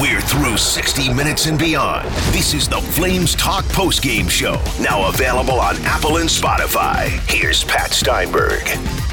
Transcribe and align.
We're 0.00 0.20
through 0.20 0.56
60 0.58 1.12
minutes 1.12 1.46
and 1.46 1.58
beyond. 1.58 2.08
This 2.32 2.54
is 2.54 2.68
the 2.68 2.80
Flames 2.80 3.34
Talk 3.34 3.64
postgame 3.64 4.30
show, 4.30 4.62
now 4.80 5.08
available 5.08 5.58
on 5.58 5.74
Apple 5.78 6.18
and 6.18 6.28
Spotify. 6.28 7.08
Here's 7.28 7.64
Pat 7.64 7.90
Steinberg. 7.90 8.62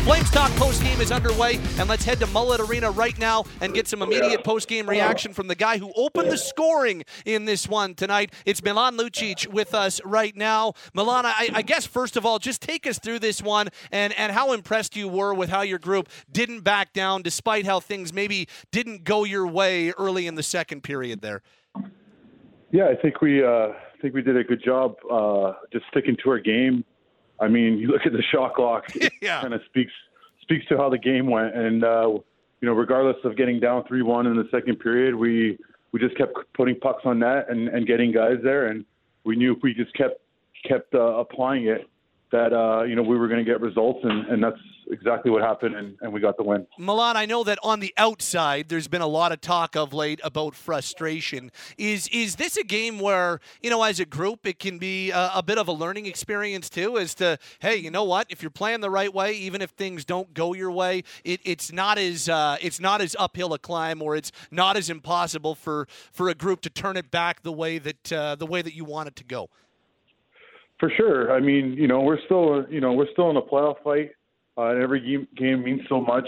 Flames 0.05 0.29
Talk 0.29 0.52
postgame 0.52 0.99
is 0.99 1.12
underway, 1.12 1.55
and 1.79 1.89
let's 1.89 2.05
head 2.05 2.20
to 2.20 2.28
Mullet 2.28 2.60
Arena 2.60 2.92
right 2.92 3.17
now 3.17 3.44
and 3.60 3.73
get 3.73 3.88
some 3.88 4.04
immediate 4.04 4.44
postgame 4.44 4.88
reaction 4.88 5.33
from 5.33 5.47
the 5.47 5.55
guy 5.55 5.79
who 5.79 5.92
opened 5.96 6.29
the 6.29 6.37
scoring 6.37 7.04
in 7.26 7.46
this 7.46 7.67
one 7.67 7.96
tonight. 7.96 8.31
It's 8.46 8.62
Milan 8.62 8.99
Lucic 8.99 9.47
with 9.47 9.73
us 9.73 9.99
right 10.05 10.36
now. 10.36 10.73
Milan, 10.94 11.26
I, 11.26 11.49
I 11.55 11.63
guess 11.63 11.87
first 11.87 12.18
of 12.18 12.23
all, 12.23 12.37
just 12.37 12.62
take 12.62 12.86
us 12.86 12.99
through 12.99 13.18
this 13.18 13.41
one 13.41 13.69
and, 13.91 14.13
and 14.13 14.31
how 14.31 14.54
impressed 14.54 14.96
you 14.96 15.08
were 15.08 15.33
with 15.33 15.49
how 15.49 15.63
your 15.63 15.79
group 15.79 16.08
didn't 16.31 16.62
back 16.62 16.94
down 16.94 17.23
despite 17.23 17.66
how 17.66 17.80
things 17.80 18.13
maybe 18.13 18.48
didn't 18.72 19.05
go 19.05 19.23
your 19.23 19.48
way 19.48 19.90
early 19.98 20.27
in 20.27 20.35
the 20.35 20.44
second 20.44 20.84
period 20.84 21.22
there. 21.22 21.41
Yeah, 22.70 22.90
I 22.90 22.95
think 23.02 23.22
we 23.22 23.44
uh, 23.44 23.70
think 24.03 24.14
we 24.14 24.22
did 24.22 24.38
a 24.38 24.44
good 24.44 24.64
job 24.64 24.98
uh, 25.12 25.53
just 25.73 25.86
sticking 25.90 26.16
to 26.23 26.30
our 26.30 26.40
game. 26.40 26.86
I 27.39 27.48
mean, 27.48 27.77
you 27.77 27.88
look 27.88 28.05
at 28.05 28.13
the 28.13 28.23
shot 28.31 28.53
clock; 28.55 28.85
it 28.95 29.12
Yeah. 29.21 29.41
kind 29.41 29.53
of 29.53 29.62
speaks 29.66 29.91
speaks 30.41 30.66
to 30.67 30.77
how 30.77 30.89
the 30.89 30.98
game 30.98 31.27
went. 31.27 31.55
And 31.55 31.84
uh, 31.84 32.09
you 32.61 32.67
know, 32.67 32.73
regardless 32.73 33.17
of 33.23 33.35
getting 33.35 33.59
down 33.59 33.84
three 33.88 34.02
one 34.02 34.27
in 34.27 34.35
the 34.35 34.48
second 34.52 34.80
period, 34.80 35.16
we 35.16 35.58
we 35.91 35.99
just 35.99 36.17
kept 36.17 36.34
putting 36.53 36.80
pucks 36.80 37.03
on 37.05 37.20
net 37.20 37.48
and, 37.49 37.67
and 37.70 37.88
getting 37.88 38.11
guys 38.11 38.38
there. 38.44 38.67
And 38.67 38.85
we 39.23 39.35
knew 39.35 39.53
if 39.55 39.59
we 39.63 39.73
just 39.73 39.94
kept 39.94 40.20
kept 40.67 40.94
uh, 40.95 40.99
applying 40.99 41.66
it, 41.67 41.89
that 42.35 42.53
uh, 42.53 42.84
you 42.84 42.95
know 42.95 43.02
we 43.02 43.17
were 43.17 43.27
going 43.27 43.44
to 43.44 43.49
get 43.49 43.62
results, 43.62 43.99
and, 44.03 44.27
and 44.27 44.44
that's 44.44 44.59
exactly 44.91 45.31
what 45.31 45.41
happened. 45.41 45.75
And, 45.75 45.98
and 46.02 46.12
we 46.12 46.20
got 46.20 46.38
the 46.38 46.44
win. 46.44 46.67
Milan, 46.77 47.16
I 47.17 47.25
know 47.25 47.44
that 47.45 47.58
on 47.63 47.80
the 47.80 47.94
outside, 47.98 48.67
there's 48.70 48.88
been 48.88 49.02
a 49.02 49.08
lot 49.08 49.31
of 49.31 49.41
talk 49.41 49.75
of 49.75 49.94
late 49.94 50.20
about 50.23 50.53
frustration. 50.53 51.52
Is 51.77 52.08
is 52.09 52.35
this 52.35 52.58
a 52.58 52.63
game 52.63 52.99
where 52.99 53.39
you 53.61 53.70
know, 53.70 53.81
as 53.84 53.99
a 53.99 54.05
group, 54.05 54.45
it 54.45 54.59
can 54.59 54.77
be 54.77 55.11
a, 55.11 55.31
a 55.36 55.44
bit 55.44 55.58
of 55.58 55.67
a 55.67 55.72
learning 55.72 56.08
experience 56.08 56.69
too? 56.69 56.97
As 56.97 57.16
to, 57.16 57.39
hey, 57.59 57.77
you 57.77 57.89
know 57.89 58.03
what? 58.03 58.27
If 58.30 58.44
you're 58.44 58.49
playing 58.49 58.81
the 58.81 58.92
right 58.92 59.14
way, 59.14 59.33
even 59.33 59.61
if 59.61 59.70
things 59.72 60.03
don't 60.03 60.33
go 60.33 60.53
your 60.53 60.72
way, 60.72 61.03
it, 61.23 61.39
it's 61.45 61.72
not 61.72 61.97
as 61.97 62.27
uh, 62.27 62.58
it's 62.61 62.81
not 62.81 63.02
as 63.02 63.16
uphill 63.17 63.53
a 63.53 63.59
climb, 63.59 64.02
or 64.02 64.16
it's 64.16 64.33
not 64.52 64.75
as 64.75 64.89
impossible 64.89 65.55
for 65.55 65.88
for 66.11 66.27
a 66.27 66.36
group 66.36 66.59
to 66.61 66.70
turn 66.70 66.97
it 66.97 67.11
back 67.11 67.44
the 67.44 67.53
way 67.53 67.77
that 67.77 68.11
uh, 68.11 68.36
the 68.36 68.45
way 68.45 68.61
that 68.61 68.75
you 68.75 68.83
want 68.83 69.08
it 69.08 69.16
to 69.16 69.23
go. 69.23 69.49
For 70.80 70.92
sure. 70.98 71.31
I 71.31 71.40
mean, 71.40 71.73
you 71.73 71.88
know, 71.88 72.02
we're 72.02 72.20
still, 72.26 72.66
you 72.70 72.81
know, 72.81 72.94
we're 72.94 73.12
still 73.14 73.30
in 73.30 73.38
a 73.38 73.42
playoff 73.42 73.81
fight. 73.84 74.12
Uh, 74.58 74.70
and 74.70 74.82
every 74.82 75.02
game, 75.02 75.28
game 75.36 75.64
means 75.64 75.82
so 75.90 76.00
much. 76.00 76.28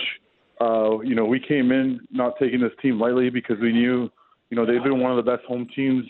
Uh, 0.59 1.00
you 1.02 1.16
know, 1.16 1.26
we 1.26 1.39
came 1.39 1.72
in 1.72 2.00
not 2.12 2.34
taking 2.39 2.59
this 2.59 2.72
team 2.81 3.00
lightly 3.00 3.30
because 3.30 3.58
we 3.59 3.72
knew, 3.72 4.09
you 4.50 4.58
know, 4.58 4.66
they've 4.66 4.84
been 4.84 5.00
one 5.00 5.17
of 5.17 5.23
the 5.23 5.31
best 5.31 5.45
home 5.45 5.67
teams 5.76 6.04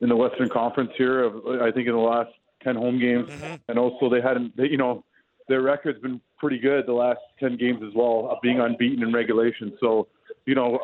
in 0.00 0.08
the 0.08 0.16
Western 0.16 0.48
Conference 0.48 0.90
here. 0.98 1.24
Of, 1.24 1.46
I 1.62 1.70
think 1.70 1.86
in 1.86 1.94
the 1.94 2.00
last 2.00 2.30
ten 2.62 2.74
home 2.76 2.98
games, 2.98 3.30
and 3.68 3.78
also 3.78 4.10
they 4.10 4.20
hadn't, 4.20 4.56
they, 4.56 4.64
you 4.64 4.76
know, 4.76 5.04
their 5.48 5.62
record's 5.62 6.00
been 6.00 6.20
pretty 6.38 6.58
good 6.58 6.86
the 6.86 6.92
last 6.92 7.20
ten 7.38 7.56
games 7.56 7.80
as 7.86 7.94
well, 7.94 8.28
uh, 8.30 8.36
being 8.42 8.60
unbeaten 8.60 9.02
in 9.02 9.12
regulation. 9.12 9.76
So, 9.80 10.08
you 10.46 10.54
know, 10.54 10.80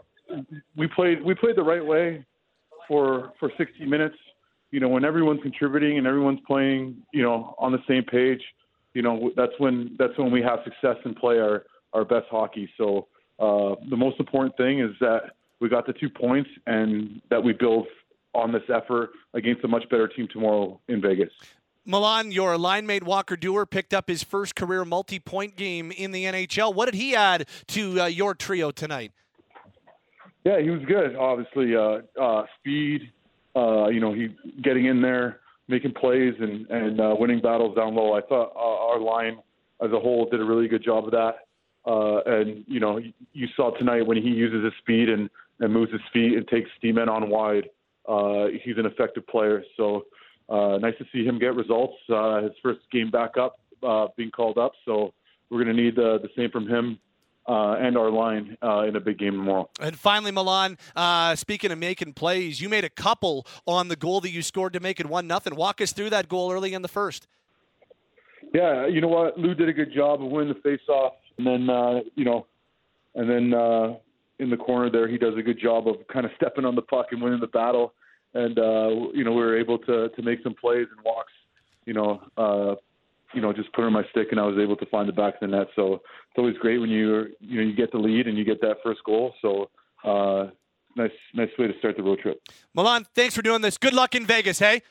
we 0.77 0.87
played 0.87 1.23
we 1.23 1.35
played 1.35 1.57
the 1.57 1.63
right 1.63 1.85
way 1.85 2.25
for 2.87 3.33
for 3.41 3.51
60 3.59 3.85
minutes. 3.85 4.17
You 4.71 4.81
know, 4.81 4.89
when 4.89 5.05
everyone's 5.05 5.41
contributing 5.43 5.99
and 5.99 6.07
everyone's 6.07 6.41
playing, 6.47 6.97
you 7.13 7.23
know, 7.23 7.55
on 7.59 7.73
the 7.73 7.79
same 7.89 8.05
page, 8.05 8.43
you 8.95 9.03
know, 9.03 9.31
that's 9.37 9.53
when 9.59 9.97
that's 9.99 10.17
when 10.19 10.31
we 10.31 10.43
have 10.43 10.61
success 10.65 10.97
and 11.05 11.17
play 11.17 11.39
our 11.39 11.65
our 11.93 12.05
best 12.05 12.27
hockey. 12.31 12.69
So 12.77 13.09
uh, 13.39 13.77
the 13.89 13.97
most 13.97 14.21
important 14.21 14.57
thing 14.57 14.81
is 14.81 14.91
that 15.01 15.31
we 15.61 15.69
got 15.69 15.87
the 15.87 15.93
two 15.93 16.11
points 16.11 16.51
and 16.67 17.21
that 17.31 17.43
we 17.43 17.53
build 17.53 17.87
on 18.35 18.53
this 18.53 18.63
effort 18.73 19.11
against 19.35 19.65
a 19.65 19.69
much 19.69 19.89
better 19.89 20.09
team 20.09 20.29
tomorrow 20.31 20.81
in 20.89 21.01
Vegas. 21.01 21.31
Milan, 21.85 22.31
your 22.33 22.59
line 22.59 22.87
mate 22.87 23.03
Walker 23.03 23.37
Duehr 23.37 23.69
picked 23.69 23.95
up 23.95 24.09
his 24.09 24.23
first 24.23 24.55
career 24.55 24.85
multi-point 24.85 25.57
game 25.57 25.91
in 25.91 26.13
the 26.13 26.25
NHL. 26.25 26.75
What 26.75 26.85
did 26.85 26.95
he 26.95 27.17
add 27.17 27.49
to 27.69 28.03
uh, 28.03 28.07
your 28.07 28.35
trio 28.35 28.71
tonight? 28.71 29.13
Yeah, 30.45 30.61
he 30.61 30.71
was 30.71 30.83
good. 30.87 31.17
Obviously, 31.17 31.75
uh, 31.75 32.01
uh, 32.21 32.45
speed. 32.59 33.11
Uh, 33.59 33.89
you 33.89 34.01
know, 34.01 34.13
he 34.13 34.29
getting 34.63 34.87
in 34.87 35.03
there, 35.03 35.41
making 35.67 35.93
plays, 35.93 36.35
and 36.39 36.67
and 36.71 37.01
uh, 37.01 37.15
winning 37.19 37.41
battles 37.41 37.77
down 37.77 37.95
low. 37.95 38.15
I 38.15 38.21
thought 38.21 38.53
uh, 38.55 38.93
our 38.93 39.01
line 39.01 39.39
as 39.83 39.91
a 39.93 39.99
whole 39.99 40.29
did 40.31 40.41
a 40.41 40.45
really 40.45 40.69
good 40.69 40.85
job 40.85 41.05
of 41.05 41.11
that. 41.11 41.47
Uh, 41.87 42.21
and 42.27 42.65
you 42.67 42.81
know, 42.81 43.01
you, 43.33 43.49
saw 43.57 43.71
tonight 43.77 44.07
when 44.07 44.17
he 44.17 44.29
uses 44.29 44.65
his 44.65 44.73
speed 44.81 45.09
and 45.09 45.29
and 45.61 45.73
moves 45.73 45.91
his 45.91 46.01
feet 46.13 46.37
and 46.37 46.47
takes 46.49 46.71
steam 46.79 46.99
in 46.99 47.09
on 47.09 47.29
wide. 47.31 47.69
Uh, 48.09 48.47
he's 48.63 48.79
an 48.79 48.87
effective 48.87 49.27
player. 49.27 49.65
So 49.77 50.05
uh, 50.49 50.79
nice 50.79 50.95
to 50.99 51.05
see 51.13 51.25
him 51.25 51.39
get 51.39 51.55
results. 51.55 51.97
Uh, 52.09 52.43
his 52.43 52.53
first 52.63 52.81
game 52.93 53.11
back 53.11 53.37
up, 53.37 53.59
uh, 53.83 54.07
being 54.17 54.31
called 54.31 54.59
up. 54.59 54.73
So 54.85 55.13
we're 55.51 55.63
going 55.65 55.77
to 55.77 55.83
need 55.83 55.99
uh, 55.99 56.19
the 56.19 56.29
same 56.37 56.51
from 56.51 56.69
him 56.69 56.99
uh, 57.49 57.77
and 57.81 57.97
our 57.97 58.11
line 58.11 58.57
uh, 58.63 58.85
in 58.87 58.95
a 58.95 59.01
big 59.01 59.19
game 59.19 59.33
tomorrow. 59.33 59.69
And 59.81 59.99
finally, 59.99 60.31
Milan, 60.31 60.77
uh, 60.95 61.35
speaking 61.35 61.73
of 61.73 61.79
making 61.79 62.13
plays, 62.13 62.61
you 62.61 62.69
made 62.69 62.85
a 62.85 62.91
couple 62.91 63.47
on 63.67 63.89
the 63.89 63.97
goal 63.97 64.21
that 64.21 64.31
you 64.31 64.43
scored 64.43 64.75
to 64.75 64.81
make 64.81 65.01
it 65.01 65.07
one 65.07 65.27
nothing. 65.27 65.57
Walk 65.57 65.81
us 65.81 65.93
through 65.93 66.11
that 66.11 66.29
goal 66.29 66.53
early 66.53 66.75
in 66.75 66.83
the 66.83 66.89
first. 66.89 67.27
Yeah, 68.55 68.87
you 68.87 69.01
know 69.01 69.09
what? 69.09 69.39
Lou 69.39 69.55
did 69.55 69.69
a 69.69 69.73
good 69.73 69.93
job 69.93 70.23
of 70.23 70.31
winning 70.31 70.55
the 70.55 70.61
face-off, 70.61 71.15
and 71.39 71.47
then 71.47 71.71
uh, 71.71 72.01
you 72.15 72.25
know, 72.25 72.47
and 73.15 73.29
then 73.29 73.53
uh, 73.53 73.95
in 74.39 74.51
the 74.51 74.57
corner 74.57 74.91
there, 74.91 75.09
he 75.09 75.19
does 75.19 75.35
a 75.37 75.43
good 75.43 75.59
job 75.61 75.89
of 75.89 75.97
kind 76.13 76.25
of 76.25 76.33
stepping 76.37 76.65
on 76.65 76.75
the 76.75 76.83
puck 76.83 77.07
and 77.11 77.21
winning 77.21 77.41
the 77.41 77.49
battle. 77.49 77.95
And 78.35 78.59
uh, 78.59 79.11
you 79.15 79.25
know, 79.25 79.33
we 79.33 79.43
were 79.43 79.59
able 79.59 79.79
to 79.81 80.09
to 80.09 80.23
make 80.23 80.43
some 80.43 80.55
plays 80.55 80.87
and 80.95 81.05
walks. 81.05 81.33
You 81.85 81.95
know, 81.95 82.23
uh, 82.37 82.75
you 83.35 83.41
know, 83.41 83.53
just 83.53 83.73
put 83.73 83.83
her 83.83 83.87
on 83.89 83.93
my 83.93 84.05
stick, 84.11 84.29
and 84.31 84.41
I 84.41 84.45
was 84.45 84.59
able 84.59 84.77
to 84.77 84.87
find 84.87 85.09
the 85.09 85.13
back 85.13 85.35
of 85.35 85.41
the 85.41 85.49
net. 85.49 85.69
So 85.77 85.95
it's 85.95 86.39
always 86.39 86.57
great 86.59 86.79
when 86.79 86.91
you 86.91 87.27
you 87.41 87.61
know 87.61 87.67
you 87.69 87.75
get 87.75 87.93
the 87.93 87.99
lead 87.99 88.27
and 88.27 88.39
you 88.39 88.45
get 88.45 88.61
that 88.63 88.77
first 88.83 89.01
goal. 89.05 89.35
So 89.43 89.71
uh, 90.05 90.51
nice 90.97 91.11
nice 91.35 91.51
way 91.59 91.67
to 91.67 91.79
start 91.79 91.97
the 91.97 92.03
road 92.03 92.21
trip. 92.21 92.41
Milan, 92.75 93.07
thanks 93.15 93.35
for 93.35 93.43
doing 93.43 93.61
this. 93.61 93.79
Good 93.79 93.95
luck 93.95 94.15
in 94.15 94.27
Vegas, 94.27 94.59
hey? 94.59 94.83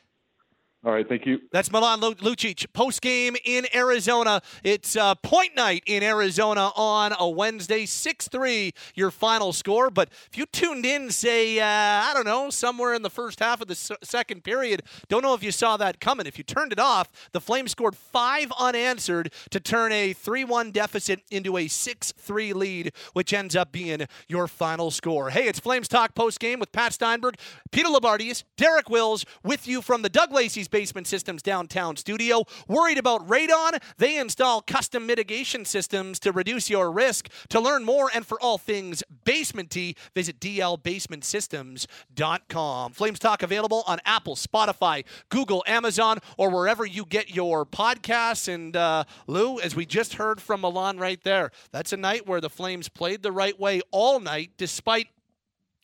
All 0.87 0.93
right, 0.93 1.05
thank 1.05 1.25
you. 1.25 1.39
That's 1.51 1.69
Milan 1.69 1.99
Lu- 1.99 2.15
Lucic 2.15 2.65
post 2.71 3.01
game 3.01 3.35
in 3.43 3.65
Arizona. 3.75 4.41
It's 4.63 4.95
uh, 4.95 5.15
point 5.15 5.53
night 5.53 5.83
in 5.85 6.01
Arizona 6.01 6.71
on 6.77 7.13
a 7.19 7.27
Wednesday, 7.29 7.85
6 7.85 8.29
3, 8.29 8.71
your 8.95 9.11
final 9.11 9.51
score. 9.51 9.89
But 9.89 10.07
if 10.31 10.37
you 10.37 10.45
tuned 10.45 10.85
in, 10.85 11.09
say, 11.11 11.59
uh, 11.59 11.65
I 11.65 12.11
don't 12.13 12.23
know, 12.23 12.49
somewhere 12.49 12.93
in 12.93 13.01
the 13.01 13.09
first 13.09 13.41
half 13.41 13.59
of 13.59 13.67
the 13.67 13.73
s- 13.73 13.91
second 14.01 14.45
period, 14.45 14.81
don't 15.09 15.23
know 15.23 15.33
if 15.33 15.43
you 15.43 15.51
saw 15.51 15.75
that 15.75 15.99
coming. 15.99 16.25
If 16.25 16.37
you 16.37 16.45
turned 16.45 16.71
it 16.71 16.79
off, 16.79 17.09
the 17.33 17.41
Flames 17.41 17.71
scored 17.71 17.97
five 17.97 18.49
unanswered 18.57 19.33
to 19.49 19.59
turn 19.59 19.91
a 19.91 20.13
3 20.13 20.45
1 20.45 20.71
deficit 20.71 21.19
into 21.29 21.57
a 21.57 21.67
6 21.67 22.13
3 22.17 22.53
lead, 22.53 22.93
which 23.11 23.33
ends 23.33 23.57
up 23.57 23.73
being 23.73 24.07
your 24.29 24.47
final 24.47 24.89
score. 24.89 25.31
Hey, 25.31 25.49
it's 25.49 25.59
Flames 25.59 25.89
Talk 25.89 26.15
post 26.15 26.39
game 26.39 26.61
with 26.61 26.71
Pat 26.71 26.93
Steinberg, 26.93 27.35
Peter 27.73 27.89
Loubardias, 27.89 28.45
Derek 28.55 28.89
Wills 28.89 29.25
with 29.43 29.67
you 29.67 29.81
from 29.81 30.01
the 30.01 30.07
Doug 30.09 30.31
Lacey's 30.31 30.69
Basement 30.77 31.07
Systems 31.07 31.41
downtown 31.41 31.97
studio. 31.97 32.43
Worried 32.67 32.99
about 32.99 33.27
radon? 33.27 33.81
They 33.97 34.19
install 34.19 34.61
custom 34.61 35.07
mitigation 35.07 35.65
systems 35.65 36.19
to 36.19 36.31
reduce 36.31 36.69
your 36.69 36.91
risk. 36.91 37.29
To 37.49 37.59
learn 37.59 37.83
more 37.83 38.11
and 38.13 38.23
for 38.23 38.39
all 38.39 38.59
things 38.59 39.01
basement 39.23 39.75
visit 40.13 40.39
dlbasementsystems.com. 40.39 42.91
Flames 42.91 43.17
Talk 43.17 43.41
available 43.41 43.83
on 43.87 43.97
Apple, 44.05 44.35
Spotify, 44.35 45.03
Google, 45.29 45.63
Amazon, 45.65 46.19
or 46.37 46.51
wherever 46.51 46.85
you 46.85 47.03
get 47.03 47.33
your 47.33 47.65
podcasts. 47.65 48.47
And 48.47 48.75
uh, 48.75 49.05
Lou, 49.25 49.59
as 49.59 49.75
we 49.75 49.87
just 49.87 50.13
heard 50.13 50.39
from 50.39 50.61
Milan 50.61 50.99
right 50.99 51.23
there, 51.23 51.49
that's 51.71 51.91
a 51.91 51.97
night 51.97 52.27
where 52.27 52.39
the 52.39 52.51
Flames 52.51 52.87
played 52.87 53.23
the 53.23 53.31
right 53.31 53.59
way 53.59 53.81
all 53.91 54.19
night, 54.19 54.51
despite 54.57 55.07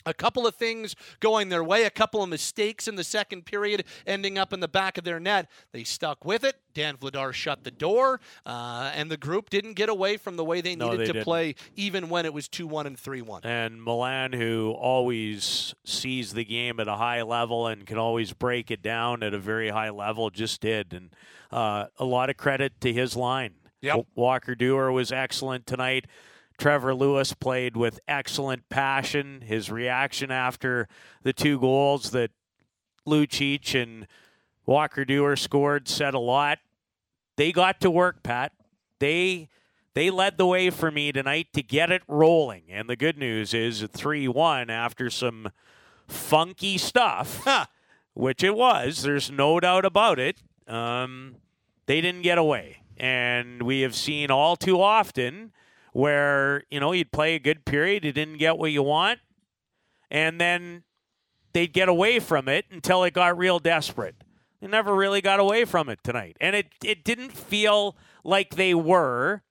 a 0.06 0.14
couple 0.14 0.46
of 0.48 0.56
things 0.56 0.96
going 1.20 1.50
their 1.50 1.64
way, 1.64 1.84
a 1.86 1.90
couple 1.90 2.22
of 2.24 2.30
mistakes 2.30 2.88
in 2.88 2.96
the 2.96 3.04
second 3.04 3.46
period 3.46 3.86
ending 4.06 4.38
up 4.38 4.54
in 4.54 4.60
the 4.60 4.68
back 4.68 4.98
of 4.98 5.04
their 5.04 5.20
net. 5.20 5.50
They 5.72 5.84
stuck 5.84 6.26
with 6.26 6.44
it. 6.44 6.56
Dan 6.74 6.98
Vladar 6.98 7.34
shut 7.34 7.64
the 7.64 7.70
door, 7.72 8.20
uh, 8.48 8.92
and 8.96 9.12
the 9.12 9.18
group 9.18 9.52
didn't 9.52 9.74
get 9.74 9.90
away 9.90 10.18
from 10.18 10.38
the 10.38 10.44
way 10.44 10.60
they 10.60 10.76
No, 10.76 10.86
needed 10.86 11.00
they 11.02 11.06
to 11.06 11.14
didn't. 11.14 11.24
play, 11.24 11.54
even 11.76 12.10
when 12.10 12.26
it 12.26 12.34
was 12.34 12.48
2 12.48 12.66
1 12.66 12.88
and 12.88 12.98
3 13.00 13.22
1. 13.22 13.42
And 13.44 13.84
Milan, 13.84 14.34
who 14.34 14.72
always 14.72 15.76
sees 15.86 16.34
the 16.34 16.44
game 16.44 16.80
at 16.80 16.88
a 16.88 16.96
high 16.96 17.22
level 17.22 17.68
and 17.68 17.86
can 17.86 17.98
always 18.00 18.34
break 18.34 18.72
it 18.72 18.82
down 18.82 19.22
at 19.22 19.34
a 19.36 19.40
very 19.40 19.70
high 19.70 19.92
level, 19.92 20.30
just 20.32 20.62
did. 20.62 20.94
And 20.94 21.12
uh, 21.52 21.86
a 22.00 22.06
lot 22.06 22.30
of 22.32 22.38
credit 22.38 22.82
to 22.82 22.92
his 22.92 23.16
line. 23.16 23.54
Yep. 23.82 24.08
Walker 24.16 24.56
Duehr 24.56 24.92
was 24.92 25.12
excellent 25.12 25.68
tonight. 25.68 26.06
Trevor 26.58 26.94
Lewis 26.96 27.34
played 27.34 27.76
with 27.76 28.00
excellent 28.08 28.70
passion. 28.70 29.42
His 29.42 29.70
reaction 29.72 30.32
after 30.32 30.88
the 31.24 31.34
two 31.34 31.60
goals 31.60 32.12
that 32.12 32.32
Lucic 33.08 33.82
and 33.82 34.08
Walker 34.66 35.04
Duehr 35.06 35.38
scored 35.38 35.88
said 35.88 36.14
a 36.14 36.20
lot. 36.20 36.60
They 37.36 37.52
got 37.52 37.82
to 37.82 37.92
work, 37.92 38.24
Pat. 38.24 38.54
They 39.00 39.50
they 39.94 40.10
led 40.10 40.38
the 40.38 40.46
way 40.46 40.70
for 40.70 40.90
me 40.90 41.12
tonight 41.12 41.48
to 41.54 41.62
get 41.62 41.92
it 41.92 42.02
rolling. 42.08 42.64
And 42.70 42.90
the 42.90 42.96
good 42.96 43.18
news 43.18 43.54
is 43.54 43.84
3 43.92 44.28
1 44.28 44.70
after 44.70 45.10
some 45.10 45.52
funky 46.08 46.78
stuff, 46.78 47.48
which 48.14 48.44
it 48.44 48.56
was. 48.56 49.04
There's 49.04 49.30
no 49.30 49.60
doubt 49.60 49.86
about 49.86 50.20
it. 50.20 50.42
Um, 50.68 51.36
they 51.86 52.02
didn't 52.02 52.22
get 52.22 52.38
away, 52.38 52.78
and 52.98 53.62
we 53.64 53.82
have 53.82 53.96
seen 53.96 54.32
all 54.32 54.56
too 54.56 54.82
often 54.82 55.52
where 55.94 56.64
you 56.70 56.80
know 56.80 56.92
you'd 56.92 57.12
play 57.12 57.36
a 57.36 57.40
good 57.40 57.66
period, 57.66 58.04
you 58.04 58.12
didn't 58.12 58.38
get 58.38 58.58
what 58.58 58.72
you 58.72 58.84
want, 58.84 59.20
and 60.12 60.42
then 60.42 60.84
they'd 61.54 61.72
get 61.72 61.88
away 61.88 62.20
from 62.20 62.50
it 62.50 62.66
until 62.70 63.04
it 63.04 63.14
got 63.14 63.38
real 63.38 63.60
desperate. 63.60 64.16
They 64.60 64.68
never 64.68 64.94
really 64.94 65.22
got 65.22 65.40
away 65.40 65.66
from 65.66 65.90
it 65.90 66.00
tonight, 66.04 66.36
and 66.42 66.56
it 66.56 66.68
it 66.84 67.04
didn't 67.04 67.32
feel 67.32 67.96
like 68.24 68.56
they 68.56 68.74
were. 68.74 69.44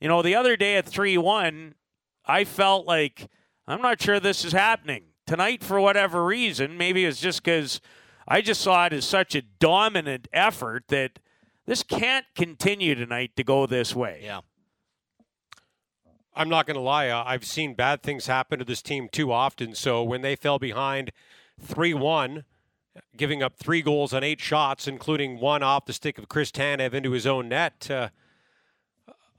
You 0.00 0.08
know, 0.08 0.20
the 0.20 0.34
other 0.34 0.56
day 0.56 0.76
at 0.76 0.86
three 0.86 1.16
one, 1.16 1.74
I 2.26 2.44
felt 2.44 2.86
like 2.86 3.28
I'm 3.66 3.80
not 3.80 4.02
sure 4.02 4.20
this 4.20 4.44
is 4.44 4.52
happening 4.52 5.04
tonight 5.26 5.62
for 5.62 5.80
whatever 5.80 6.24
reason. 6.24 6.76
Maybe 6.76 7.04
it's 7.04 7.20
just 7.20 7.42
because 7.42 7.80
I 8.26 8.40
just 8.40 8.60
saw 8.60 8.86
it 8.86 8.92
as 8.92 9.04
such 9.04 9.34
a 9.34 9.42
dominant 9.42 10.28
effort 10.32 10.84
that 10.88 11.18
this 11.66 11.82
can't 11.82 12.26
continue 12.34 12.94
tonight 12.94 13.32
to 13.36 13.44
go 13.44 13.66
this 13.66 13.94
way. 13.94 14.20
Yeah. 14.22 14.40
I'm 16.36 16.48
not 16.48 16.66
going 16.66 16.76
to 16.76 16.80
lie. 16.80 17.08
Uh, 17.08 17.22
I've 17.24 17.44
seen 17.44 17.74
bad 17.74 18.02
things 18.02 18.26
happen 18.26 18.58
to 18.58 18.64
this 18.64 18.82
team 18.82 19.08
too 19.10 19.32
often. 19.32 19.74
So 19.74 20.02
when 20.02 20.22
they 20.22 20.36
fell 20.36 20.58
behind 20.58 21.12
3 21.60 21.94
1, 21.94 22.44
giving 23.16 23.42
up 23.42 23.56
three 23.56 23.82
goals 23.82 24.12
on 24.12 24.22
eight 24.22 24.40
shots, 24.40 24.86
including 24.86 25.40
one 25.40 25.62
off 25.62 25.86
the 25.86 25.92
stick 25.92 26.18
of 26.18 26.28
Chris 26.28 26.50
Tanev 26.50 26.94
into 26.94 27.12
his 27.12 27.26
own 27.26 27.48
net, 27.48 27.90
uh, 27.90 28.08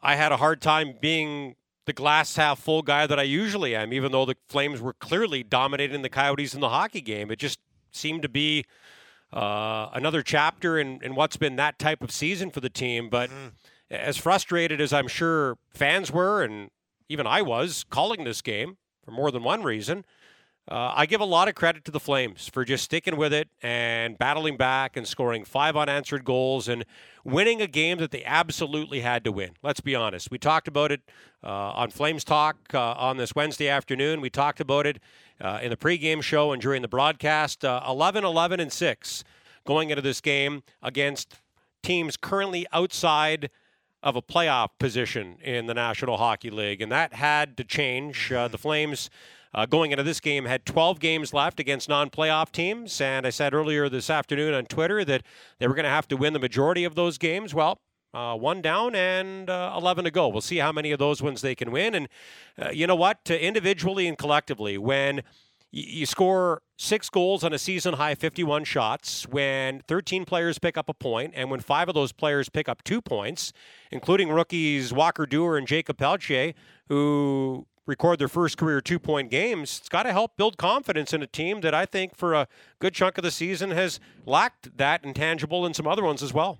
I 0.01 0.15
had 0.15 0.31
a 0.31 0.37
hard 0.37 0.61
time 0.61 0.95
being 0.99 1.55
the 1.85 1.93
glass 1.93 2.35
half 2.35 2.59
full 2.59 2.81
guy 2.81 3.07
that 3.07 3.19
I 3.19 3.23
usually 3.23 3.75
am, 3.75 3.93
even 3.93 4.11
though 4.11 4.25
the 4.25 4.35
Flames 4.49 4.81
were 4.81 4.93
clearly 4.93 5.43
dominating 5.43 6.01
the 6.01 6.09
Coyotes 6.09 6.53
in 6.53 6.61
the 6.61 6.69
hockey 6.69 7.01
game. 7.01 7.31
It 7.31 7.39
just 7.39 7.59
seemed 7.91 8.21
to 8.23 8.29
be 8.29 8.65
uh, 9.31 9.89
another 9.93 10.21
chapter 10.21 10.79
in, 10.79 10.99
in 11.03 11.15
what's 11.15 11.37
been 11.37 11.55
that 11.57 11.79
type 11.79 12.01
of 12.01 12.11
season 12.11 12.49
for 12.49 12.59
the 12.59 12.69
team. 12.69 13.09
But 13.09 13.29
mm. 13.29 13.51
as 13.89 14.17
frustrated 14.17 14.81
as 14.81 14.93
I'm 14.93 15.07
sure 15.07 15.57
fans 15.73 16.11
were, 16.11 16.43
and 16.43 16.69
even 17.09 17.27
I 17.27 17.41
was 17.41 17.85
calling 17.89 18.23
this 18.23 18.41
game 18.41 18.77
for 19.03 19.11
more 19.11 19.31
than 19.31 19.43
one 19.43 19.63
reason, 19.63 20.05
uh, 20.67 20.93
I 20.95 21.05
give 21.05 21.21
a 21.21 21.25
lot 21.25 21.47
of 21.47 21.53
credit 21.53 21.85
to 21.85 21.91
the 21.91 21.99
Flames 21.99 22.49
for 22.49 22.65
just 22.65 22.83
sticking 22.83 23.17
with 23.17 23.31
it 23.31 23.49
and 23.61 24.17
battling 24.17 24.57
back 24.57 24.97
and 24.97 25.07
scoring 25.07 25.45
five 25.45 25.77
unanswered 25.77 26.25
goals 26.25 26.67
and 26.67 26.85
winning 27.23 27.61
a 27.61 27.67
game 27.67 27.99
that 27.99 28.09
they 28.09 28.23
absolutely 28.25 29.01
had 29.01 29.23
to 29.25 29.31
win. 29.31 29.51
Let's 29.61 29.79
be 29.79 29.93
honest. 29.93 30.31
We 30.31 30.39
talked 30.39 30.67
about 30.67 30.91
it 30.91 31.01
uh, 31.43 31.49
on 31.49 31.91
Flames 31.91 32.23
Talk 32.23 32.57
uh, 32.73 32.93
on 32.93 33.17
this 33.17 33.35
Wednesday 33.35 33.69
afternoon. 33.69 34.21
We 34.21 34.31
talked 34.31 34.59
about 34.59 34.87
it 34.87 34.99
uh, 35.39 35.59
in 35.61 35.69
the 35.69 35.77
pregame 35.77 36.23
show 36.23 36.51
and 36.51 36.59
during 36.59 36.81
the 36.81 36.87
broadcast. 36.87 37.63
Uh, 37.63 37.83
11 37.87 38.23
11 38.23 38.59
and 38.59 38.73
6 38.73 39.23
going 39.67 39.91
into 39.91 40.01
this 40.01 40.19
game 40.19 40.63
against 40.81 41.35
teams 41.83 42.17
currently 42.17 42.65
outside 42.73 43.51
of 44.05 44.15
a 44.15 44.21
playoff 44.21 44.69
position 44.79 45.37
in 45.43 45.65
the 45.65 45.73
National 45.73 46.17
Hockey 46.17 46.49
League, 46.49 46.81
and 46.81 46.91
that 46.91 47.15
had 47.15 47.57
to 47.57 47.65
change. 47.65 48.31
Uh, 48.31 48.47
the 48.47 48.57
Flames 48.57 49.09
uh, 49.55 49.65
going 49.65 49.91
into 49.91 50.03
this 50.03 50.19
game, 50.19 50.45
had 50.45 50.65
12 50.65 50.99
games 50.99 51.33
left 51.33 51.61
against 51.61 51.87
non 51.87 52.09
playoff 52.09 52.51
teams. 52.51 52.99
And 52.99 53.25
I 53.25 53.29
said 53.29 53.53
earlier 53.53 53.87
this 53.87 54.09
afternoon 54.09 54.53
on 54.53 54.65
Twitter 54.65 55.05
that 55.05 55.23
they 55.59 55.67
were 55.67 55.73
going 55.73 55.85
to 55.85 55.89
have 55.89 56.09
to 56.09 56.17
win 56.17 56.33
the 56.33 56.39
majority 56.39 56.83
of 56.83 56.95
those 56.95 57.17
games. 57.17 57.53
Well, 57.53 57.79
uh, 58.13 58.35
one 58.35 58.61
down 58.61 58.95
and 58.95 59.49
uh, 59.49 59.73
11 59.77 60.03
to 60.05 60.11
go. 60.11 60.27
We'll 60.27 60.41
see 60.41 60.57
how 60.57 60.73
many 60.73 60.91
of 60.91 60.99
those 60.99 61.21
ones 61.21 61.39
they 61.41 61.55
can 61.55 61.71
win. 61.71 61.95
And 61.95 62.09
uh, 62.61 62.69
you 62.71 62.85
know 62.85 62.95
what? 62.97 63.19
Individually 63.29 64.07
and 64.07 64.17
collectively, 64.17 64.77
when 64.77 65.23
you 65.75 66.05
score 66.05 66.61
six 66.77 67.09
goals 67.09 67.43
on 67.43 67.51
a 67.51 67.59
season 67.59 67.95
high 67.95 68.15
51 68.15 68.63
shots 68.63 69.27
when 69.27 69.81
13 69.87 70.23
players 70.23 70.57
pick 70.57 70.77
up 70.77 70.87
a 70.87 70.93
point 70.93 71.33
and 71.35 71.51
when 71.51 71.59
five 71.59 71.89
of 71.89 71.95
those 71.95 72.13
players 72.13 72.47
pick 72.47 72.69
up 72.69 72.81
two 72.83 73.01
points 73.01 73.51
including 73.91 74.29
rookies 74.29 74.93
walker 74.93 75.25
duehr 75.25 75.57
and 75.57 75.67
jacob 75.67 75.97
pelletier 75.97 76.53
who 76.87 77.65
record 77.85 78.19
their 78.19 78.27
first 78.27 78.57
career 78.57 78.81
two 78.81 78.99
point 78.99 79.29
games, 79.29 79.77
it's 79.79 79.89
got 79.89 80.03
to 80.03 80.11
help 80.11 80.37
build 80.37 80.57
confidence 80.57 81.13
in 81.13 81.21
a 81.21 81.27
team 81.27 81.61
that 81.61 81.73
I 81.73 81.85
think 81.85 82.15
for 82.15 82.33
a 82.33 82.47
good 82.79 82.93
chunk 82.93 83.17
of 83.17 83.23
the 83.23 83.31
season 83.31 83.71
has 83.71 83.99
lacked 84.25 84.77
that 84.77 85.03
intangible 85.03 85.65
and 85.65 85.75
some 85.75 85.87
other 85.87 86.03
ones 86.03 86.23
as 86.23 86.33
well. 86.33 86.59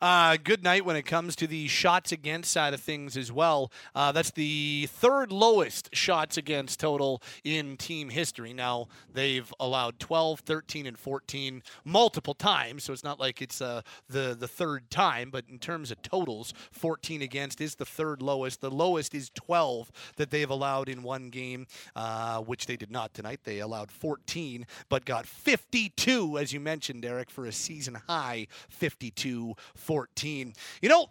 Uh, 0.00 0.36
good 0.44 0.62
night 0.62 0.84
when 0.84 0.94
it 0.94 1.02
comes 1.02 1.34
to 1.34 1.48
the 1.48 1.66
shots 1.66 2.12
against 2.12 2.52
side 2.52 2.72
of 2.72 2.80
things 2.80 3.16
as 3.16 3.32
well. 3.32 3.72
Uh, 3.96 4.12
that's 4.12 4.30
the 4.30 4.88
third 4.92 5.32
lowest 5.32 5.92
shots 5.92 6.36
against 6.36 6.78
total 6.78 7.20
in 7.42 7.76
team 7.76 8.08
history. 8.08 8.52
Now, 8.52 8.86
they've 9.12 9.52
allowed 9.58 9.98
12, 9.98 10.40
13, 10.40 10.86
and 10.86 10.96
14 10.96 11.64
multiple 11.84 12.34
times, 12.34 12.84
so 12.84 12.92
it's 12.92 13.02
not 13.02 13.18
like 13.18 13.42
it's 13.42 13.60
uh, 13.60 13.82
the, 14.08 14.36
the 14.38 14.46
third 14.46 14.88
time, 14.88 15.30
but 15.30 15.44
in 15.48 15.58
terms 15.58 15.90
of 15.90 16.00
totals, 16.00 16.54
14 16.70 17.20
against 17.20 17.60
is 17.60 17.74
the 17.74 17.84
third 17.84 18.22
lowest. 18.22 18.60
The 18.60 18.70
lowest 18.70 19.16
is 19.16 19.30
12 19.34 19.90
that 20.16 20.30
they've 20.30 20.48
allowed 20.48 20.88
in 20.88 21.02
one 21.02 21.28
game, 21.28 21.66
uh, 21.96 22.38
which 22.38 22.66
they 22.66 22.76
did 22.76 22.92
not 22.92 23.14
tonight. 23.14 23.40
They 23.42 23.58
allowed 23.58 23.90
14, 23.90 24.64
but 24.88 25.04
got 25.04 25.26
52, 25.26 26.38
as 26.38 26.52
you 26.52 26.60
mentioned, 26.60 27.02
Derek, 27.02 27.30
for 27.30 27.46
a 27.46 27.52
season 27.52 27.96
high 28.06 28.46
52 28.68 29.56
14. 29.88 30.52
You 30.82 30.88
know, 30.90 31.06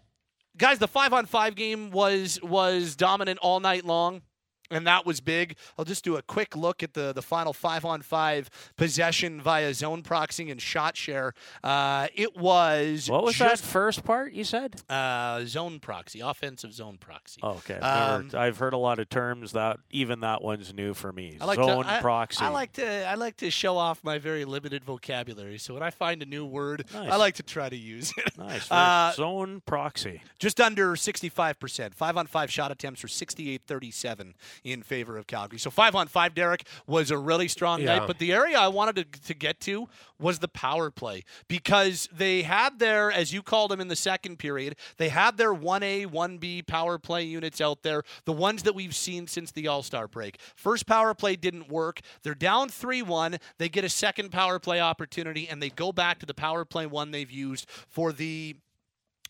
guys, 0.55 0.77
the 0.77 0.87
five 0.87 1.11
on 1.11 1.25
five 1.25 1.55
game 1.55 1.89
was 1.89 2.39
was 2.43 2.95
dominant 2.95 3.39
all 3.41 3.59
night 3.59 3.83
long 3.83 4.21
and 4.69 4.85
that 4.87 5.05
was 5.05 5.19
big. 5.19 5.55
I'll 5.77 5.85
just 5.85 6.03
do 6.03 6.17
a 6.17 6.21
quick 6.21 6.55
look 6.55 6.83
at 6.83 6.93
the, 6.93 7.13
the 7.13 7.21
final 7.21 7.53
five 7.53 7.85
on 7.85 8.01
five 8.01 8.49
possession 8.75 9.41
via 9.41 9.73
zone 9.73 10.03
proxying 10.03 10.51
and 10.51 10.61
shot 10.61 10.97
share. 10.97 11.33
Uh, 11.63 12.07
it 12.15 12.37
was 12.37 13.09
what 13.09 13.23
was 13.23 13.35
just, 13.35 13.63
that 13.63 13.67
first 13.67 14.03
part 14.03 14.33
you 14.33 14.43
said? 14.43 14.81
Uh, 14.89 15.43
zone 15.45 15.79
proxy, 15.79 16.19
offensive 16.19 16.73
zone 16.73 16.97
proxy. 16.99 17.39
Oh, 17.43 17.51
okay, 17.51 17.75
I've, 17.75 18.33
um, 18.33 18.39
I've, 18.39 18.57
heard 18.57 18.73
a 18.73 18.77
lot 18.77 18.99
of 18.99 19.09
terms 19.09 19.53
that 19.53 19.79
even 19.91 20.21
that 20.21 20.41
one's 20.41 20.73
new 20.73 20.93
for 20.93 21.11
me. 21.11 21.37
I 21.39 21.45
like 21.45 21.57
zone 21.57 21.85
to, 21.85 21.99
proxy. 22.01 22.43
I, 22.43 22.47
I, 22.47 22.51
like 22.51 22.73
to 22.73 23.07
I 23.07 23.15
like 23.15 23.37
to 23.37 23.51
show 23.51 23.77
off 23.77 24.03
my 24.03 24.17
very 24.17 24.45
limited 24.45 24.83
vocabulary. 24.83 25.57
So 25.57 25.73
when 25.73 25.83
I 25.83 25.91
find 25.91 26.21
a 26.21 26.25
new 26.25 26.45
word, 26.45 26.85
nice. 26.93 27.11
I 27.11 27.15
like 27.15 27.35
to 27.35 27.43
try 27.43 27.69
to 27.69 27.77
use 27.77 28.13
it. 28.17 28.37
Nice. 28.37 28.67
Uh, 28.77 29.11
zone 29.13 29.61
proxy. 29.65 30.21
Just 30.39 30.61
under 30.61 30.95
sixty 30.95 31.29
five 31.29 31.59
percent. 31.59 31.95
Five 31.95 32.15
on 32.15 32.27
five 32.27 32.51
shot 32.51 32.71
attempts 32.71 33.01
for 33.01 33.07
sixty 33.07 33.49
eight 33.49 33.63
thirty 33.65 33.91
seven 33.91 34.35
in 34.63 34.83
favor 34.83 35.17
of 35.17 35.27
Calgary. 35.27 35.59
So 35.59 35.69
five 35.69 35.95
on 35.95 36.07
five, 36.07 36.33
Derek, 36.33 36.65
was 36.85 37.11
a 37.11 37.17
really 37.17 37.47
strong 37.47 37.81
yeah. 37.81 37.97
night. 37.97 38.07
But 38.07 38.19
the 38.19 38.33
area 38.33 38.57
I 38.57 38.67
wanted 38.67 39.13
to, 39.13 39.21
to 39.21 39.33
get 39.33 39.59
to 39.61 39.87
was 40.19 40.39
the 40.39 40.47
power 40.47 40.89
play 40.89 41.23
because 41.47 42.09
they 42.11 42.41
had 42.41 42.79
their, 42.79 43.11
as 43.11 43.33
you 43.33 43.41
called 43.43 43.71
them 43.71 43.79
in 43.79 43.87
the 43.87 43.95
second 43.95 44.39
period, 44.39 44.75
they 44.97 45.09
had 45.09 45.37
their 45.37 45.53
1A, 45.53 46.07
1B 46.07 46.65
power 46.67 46.97
play 46.97 47.23
units 47.23 47.61
out 47.61 47.83
there, 47.83 48.03
the 48.25 48.33
ones 48.33 48.63
that 48.63 48.73
we've 48.73 48.95
seen 48.95 49.27
since 49.27 49.51
the 49.51 49.67
All 49.67 49.83
Star 49.83 50.07
break. 50.07 50.39
First 50.55 50.87
power 50.87 51.13
play 51.13 51.35
didn't 51.35 51.69
work. 51.69 52.01
They're 52.23 52.35
down 52.35 52.69
3 52.69 53.01
1. 53.01 53.37
They 53.57 53.69
get 53.69 53.83
a 53.83 53.89
second 53.89 54.31
power 54.31 54.59
play 54.59 54.79
opportunity 54.79 55.47
and 55.47 55.61
they 55.61 55.69
go 55.69 55.91
back 55.91 56.19
to 56.19 56.25
the 56.25 56.33
power 56.33 56.65
play 56.65 56.85
one 56.85 57.11
they've 57.11 57.31
used 57.31 57.69
for 57.89 58.11
the 58.11 58.55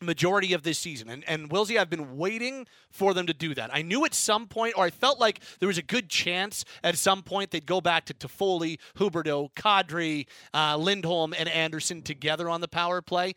majority 0.01 0.53
of 0.53 0.63
this 0.63 0.79
season. 0.79 1.09
And, 1.09 1.23
and 1.27 1.49
Wilsey, 1.49 1.77
I've 1.77 1.89
been 1.89 2.17
waiting 2.17 2.67
for 2.89 3.13
them 3.13 3.27
to 3.27 3.33
do 3.33 3.53
that. 3.55 3.69
I 3.73 3.81
knew 3.81 4.05
at 4.05 4.13
some 4.13 4.47
point, 4.47 4.75
or 4.77 4.85
I 4.85 4.89
felt 4.89 5.19
like 5.19 5.39
there 5.59 5.67
was 5.67 5.77
a 5.77 5.83
good 5.83 6.09
chance 6.09 6.65
at 6.83 6.97
some 6.97 7.23
point 7.23 7.51
they'd 7.51 7.65
go 7.65 7.81
back 7.81 8.05
to 8.05 8.13
Toffoli, 8.13 8.79
Huberdeau, 8.97 9.53
Kadri, 9.53 10.27
uh, 10.53 10.77
Lindholm, 10.77 11.33
and 11.37 11.49
Andersson 11.49 12.01
together 12.01 12.49
on 12.49 12.61
the 12.61 12.67
power 12.67 13.01
play. 13.01 13.33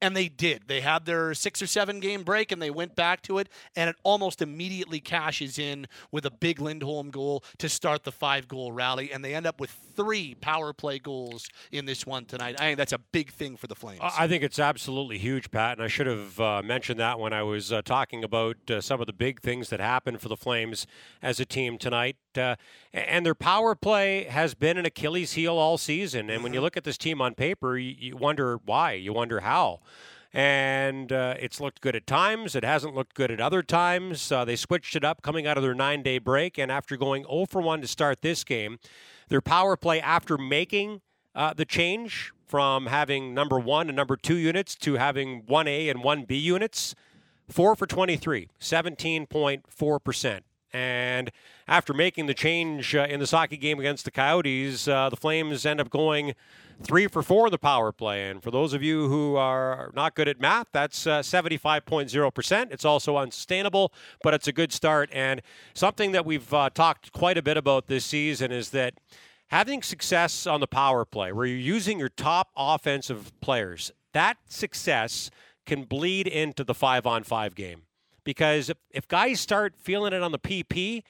And 0.00 0.16
they 0.16 0.26
did. 0.28 0.64
They 0.66 0.80
had 0.80 1.06
their 1.06 1.32
six 1.32 1.62
or 1.62 1.68
seven 1.68 2.00
game 2.00 2.24
break 2.24 2.50
and 2.50 2.60
they 2.60 2.72
went 2.72 2.96
back 2.96 3.22
to 3.22 3.38
it, 3.38 3.48
and 3.76 3.88
it 3.88 3.94
almost 4.02 4.42
immediately 4.42 4.98
cashes 4.98 5.60
in 5.60 5.86
with 6.10 6.26
a 6.26 6.30
big 6.30 6.60
Lindholm 6.60 7.10
goal 7.10 7.44
to 7.58 7.68
start 7.68 8.02
the 8.02 8.10
five 8.10 8.48
goal 8.48 8.72
rally. 8.72 9.12
And 9.12 9.24
they 9.24 9.32
end 9.32 9.46
up 9.46 9.60
with 9.60 9.70
three 9.94 10.34
power 10.34 10.72
play 10.72 10.98
goals 10.98 11.48
in 11.70 11.84
this 11.84 12.06
one 12.06 12.24
tonight. 12.24 12.56
I 12.58 12.64
think 12.64 12.78
that's 12.78 12.92
a 12.92 12.98
big 12.98 13.32
thing 13.32 13.56
for 13.56 13.66
the 13.66 13.74
Flames. 13.74 14.00
I 14.02 14.26
think 14.28 14.42
it's 14.42 14.58
absolutely 14.58 15.18
huge, 15.18 15.50
Pat. 15.50 15.78
And 15.78 15.82
I 15.82 15.88
should 15.88 16.06
have 16.06 16.40
uh, 16.40 16.62
mentioned 16.64 17.00
that 17.00 17.18
when 17.18 17.32
I 17.32 17.42
was 17.42 17.72
uh, 17.72 17.82
talking 17.82 18.24
about 18.24 18.56
uh, 18.70 18.80
some 18.80 19.00
of 19.00 19.06
the 19.06 19.12
big 19.12 19.40
things 19.40 19.68
that 19.70 19.80
happened 19.80 20.20
for 20.20 20.28
the 20.28 20.36
Flames 20.36 20.86
as 21.22 21.40
a 21.40 21.44
team 21.44 21.78
tonight. 21.78 22.16
Uh, 22.36 22.56
and 22.92 23.26
their 23.26 23.34
power 23.34 23.74
play 23.74 24.24
has 24.24 24.54
been 24.54 24.78
an 24.78 24.86
Achilles 24.86 25.32
heel 25.32 25.56
all 25.56 25.78
season. 25.78 26.30
And 26.30 26.42
when 26.42 26.52
you 26.52 26.58
mm-hmm. 26.58 26.64
look 26.64 26.76
at 26.76 26.84
this 26.84 26.98
team 26.98 27.20
on 27.20 27.34
paper, 27.34 27.76
you, 27.76 27.94
you 27.98 28.16
wonder 28.16 28.58
why. 28.64 28.92
You 28.92 29.12
wonder 29.12 29.40
how 29.40 29.80
and 30.32 31.12
uh, 31.12 31.34
it's 31.38 31.60
looked 31.60 31.80
good 31.80 31.94
at 31.94 32.06
times. 32.06 32.54
It 32.54 32.64
hasn't 32.64 32.94
looked 32.94 33.14
good 33.14 33.30
at 33.30 33.40
other 33.40 33.62
times. 33.62 34.32
Uh, 34.32 34.44
they 34.44 34.56
switched 34.56 34.96
it 34.96 35.04
up 35.04 35.22
coming 35.22 35.46
out 35.46 35.56
of 35.56 35.62
their 35.62 35.74
nine 35.74 36.02
day 36.02 36.18
break, 36.18 36.58
and 36.58 36.72
after 36.72 36.96
going 36.96 37.24
0 37.24 37.46
for 37.46 37.60
1 37.60 37.82
to 37.82 37.86
start 37.86 38.22
this 38.22 38.44
game, 38.44 38.78
their 39.28 39.40
power 39.40 39.76
play 39.76 40.00
after 40.00 40.36
making 40.36 41.00
uh, 41.34 41.54
the 41.54 41.64
change 41.64 42.32
from 42.46 42.86
having 42.86 43.32
number 43.32 43.58
one 43.58 43.88
and 43.88 43.96
number 43.96 44.16
two 44.16 44.36
units 44.36 44.74
to 44.76 44.94
having 44.94 45.42
1A 45.44 45.90
and 45.90 46.00
1B 46.00 46.40
units, 46.40 46.94
4 47.48 47.74
for 47.74 47.86
23, 47.86 48.48
17.4%. 48.60 50.40
And 50.72 51.30
after 51.68 51.92
making 51.92 52.26
the 52.26 52.34
change 52.34 52.94
uh, 52.94 53.06
in 53.08 53.20
the 53.20 53.26
hockey 53.26 53.56
game 53.56 53.78
against 53.78 54.04
the 54.04 54.10
Coyotes, 54.10 54.88
uh, 54.88 55.10
the 55.10 55.16
Flames 55.16 55.66
end 55.66 55.80
up 55.80 55.90
going 55.90 56.34
three 56.82 57.06
for 57.06 57.22
four 57.22 57.46
in 57.46 57.50
the 57.50 57.58
power 57.58 57.92
play. 57.92 58.28
And 58.28 58.42
for 58.42 58.50
those 58.50 58.72
of 58.72 58.82
you 58.82 59.08
who 59.08 59.36
are 59.36 59.90
not 59.94 60.14
good 60.14 60.28
at 60.28 60.40
math, 60.40 60.68
that's 60.72 61.06
uh, 61.06 61.20
75.0%. 61.20 62.72
It's 62.72 62.84
also 62.84 63.16
unsustainable, 63.16 63.92
but 64.22 64.34
it's 64.34 64.48
a 64.48 64.52
good 64.52 64.72
start. 64.72 65.10
And 65.12 65.42
something 65.74 66.12
that 66.12 66.24
we've 66.24 66.52
uh, 66.52 66.70
talked 66.70 67.12
quite 67.12 67.38
a 67.38 67.42
bit 67.42 67.56
about 67.56 67.86
this 67.86 68.04
season 68.04 68.50
is 68.50 68.70
that 68.70 68.94
having 69.48 69.82
success 69.82 70.46
on 70.46 70.60
the 70.60 70.66
power 70.66 71.04
play, 71.04 71.32
where 71.32 71.46
you're 71.46 71.56
using 71.56 71.98
your 71.98 72.08
top 72.08 72.50
offensive 72.56 73.32
players, 73.40 73.92
that 74.12 74.38
success 74.48 75.30
can 75.66 75.84
bleed 75.84 76.26
into 76.26 76.64
the 76.64 76.74
five 76.74 77.06
on 77.06 77.22
five 77.22 77.54
game. 77.54 77.82
Because 78.24 78.70
if, 78.70 78.76
if 78.90 79.08
guys 79.08 79.40
start 79.40 79.74
feeling 79.78 80.12
it 80.12 80.22
on 80.22 80.32
the 80.32 80.38
PP, 80.38 81.02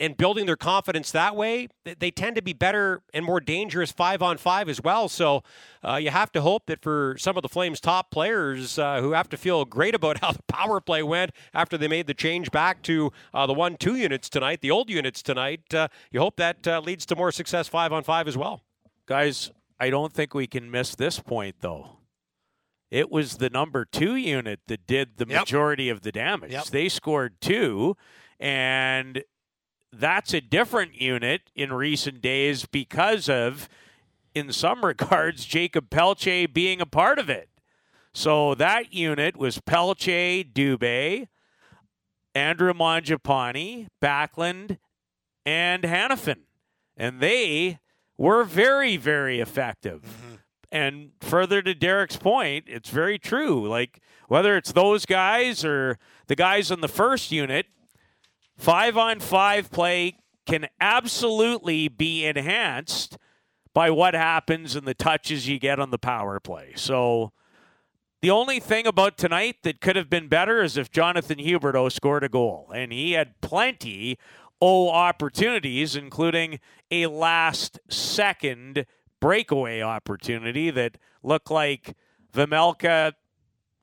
and 0.00 0.16
building 0.16 0.46
their 0.46 0.56
confidence 0.56 1.10
that 1.12 1.36
way, 1.36 1.68
they 1.84 2.10
tend 2.10 2.34
to 2.36 2.42
be 2.42 2.54
better 2.54 3.02
and 3.12 3.24
more 3.24 3.38
dangerous 3.38 3.92
five 3.92 4.22
on 4.22 4.38
five 4.38 4.68
as 4.68 4.82
well. 4.82 5.08
So 5.08 5.42
uh, 5.86 5.96
you 5.96 6.10
have 6.10 6.32
to 6.32 6.40
hope 6.40 6.66
that 6.66 6.82
for 6.82 7.16
some 7.18 7.36
of 7.36 7.42
the 7.42 7.48
Flames' 7.48 7.80
top 7.80 8.10
players 8.10 8.78
uh, 8.78 9.02
who 9.02 9.12
have 9.12 9.28
to 9.28 9.36
feel 9.36 9.64
great 9.66 9.94
about 9.94 10.18
how 10.22 10.32
the 10.32 10.42
power 10.44 10.80
play 10.80 11.02
went 11.02 11.32
after 11.52 11.76
they 11.76 11.86
made 11.86 12.06
the 12.06 12.14
change 12.14 12.50
back 12.50 12.82
to 12.82 13.12
uh, 13.34 13.46
the 13.46 13.52
one 13.52 13.76
two 13.76 13.94
units 13.96 14.28
tonight, 14.28 14.62
the 14.62 14.70
old 14.70 14.88
units 14.88 15.22
tonight, 15.22 15.72
uh, 15.74 15.88
you 16.10 16.18
hope 16.18 16.36
that 16.36 16.66
uh, 16.66 16.80
leads 16.80 17.04
to 17.06 17.14
more 17.14 17.30
success 17.30 17.68
five 17.68 17.92
on 17.92 18.02
five 18.02 18.26
as 18.26 18.36
well. 18.36 18.62
Guys, 19.04 19.50
I 19.78 19.90
don't 19.90 20.12
think 20.12 20.34
we 20.34 20.46
can 20.46 20.70
miss 20.70 20.94
this 20.94 21.20
point 21.20 21.56
though. 21.60 21.99
It 22.90 23.10
was 23.10 23.36
the 23.36 23.50
number 23.50 23.84
two 23.84 24.16
unit 24.16 24.60
that 24.66 24.86
did 24.86 25.16
the 25.16 25.26
yep. 25.28 25.42
majority 25.42 25.88
of 25.88 26.02
the 26.02 26.10
damage. 26.10 26.52
Yep. 26.52 26.66
They 26.66 26.88
scored 26.88 27.40
two, 27.40 27.96
and 28.38 29.22
that's 29.92 30.34
a 30.34 30.40
different 30.40 31.00
unit 31.00 31.42
in 31.54 31.72
recent 31.72 32.20
days 32.20 32.66
because 32.66 33.28
of, 33.28 33.68
in 34.34 34.52
some 34.52 34.84
regards, 34.84 35.44
Jacob 35.44 35.90
Pelletier 35.90 36.48
being 36.48 36.80
a 36.80 36.86
part 36.86 37.18
of 37.18 37.30
it. 37.30 37.48
So 38.12 38.54
that 38.56 38.92
unit 38.92 39.36
was 39.36 39.60
Pelletier, 39.60 40.42
Dubé, 40.42 41.28
Andrew 42.34 42.72
Mangiapane, 42.72 43.86
Backlund, 44.02 44.78
and 45.46 45.84
Hanifin. 45.84 46.42
And 46.96 47.20
they 47.20 47.78
were 48.18 48.44
very, 48.44 48.96
very 48.96 49.40
effective. 49.40 50.02
Mm-hmm. 50.02 50.29
And 50.72 51.10
further 51.20 51.62
to 51.62 51.74
Derek's 51.74 52.16
point, 52.16 52.64
it's 52.68 52.90
very 52.90 53.18
true. 53.18 53.68
Like, 53.68 54.00
whether 54.28 54.56
it's 54.56 54.72
those 54.72 55.04
guys 55.04 55.64
or 55.64 55.98
the 56.28 56.36
guys 56.36 56.70
in 56.70 56.80
the 56.80 56.88
first 56.88 57.32
unit, 57.32 57.66
Five 58.60 58.98
on 58.98 59.20
five 59.20 59.70
play 59.70 60.18
can 60.44 60.68
absolutely 60.82 61.88
be 61.88 62.26
enhanced 62.26 63.16
by 63.72 63.90
what 63.90 64.12
happens 64.12 64.76
and 64.76 64.86
the 64.86 64.92
touches 64.92 65.48
you 65.48 65.58
get 65.58 65.80
on 65.80 65.90
the 65.90 65.98
power 65.98 66.38
play. 66.38 66.74
So 66.76 67.32
the 68.20 68.30
only 68.30 68.60
thing 68.60 68.86
about 68.86 69.16
tonight 69.16 69.62
that 69.62 69.80
could 69.80 69.96
have 69.96 70.10
been 70.10 70.28
better 70.28 70.62
is 70.62 70.76
if 70.76 70.90
Jonathan 70.90 71.38
Huberdeau 71.38 71.90
scored 71.90 72.22
a 72.22 72.28
goal. 72.28 72.70
And 72.74 72.92
he 72.92 73.12
had 73.12 73.40
plenty 73.40 74.18
O 74.60 74.90
opportunities, 74.90 75.96
including 75.96 76.60
a 76.90 77.06
last 77.06 77.80
second 77.88 78.84
breakaway 79.20 79.82
opportunity 79.82 80.70
that 80.70 80.96
looked 81.22 81.50
like 81.50 81.96
Vejmelka 82.32 83.12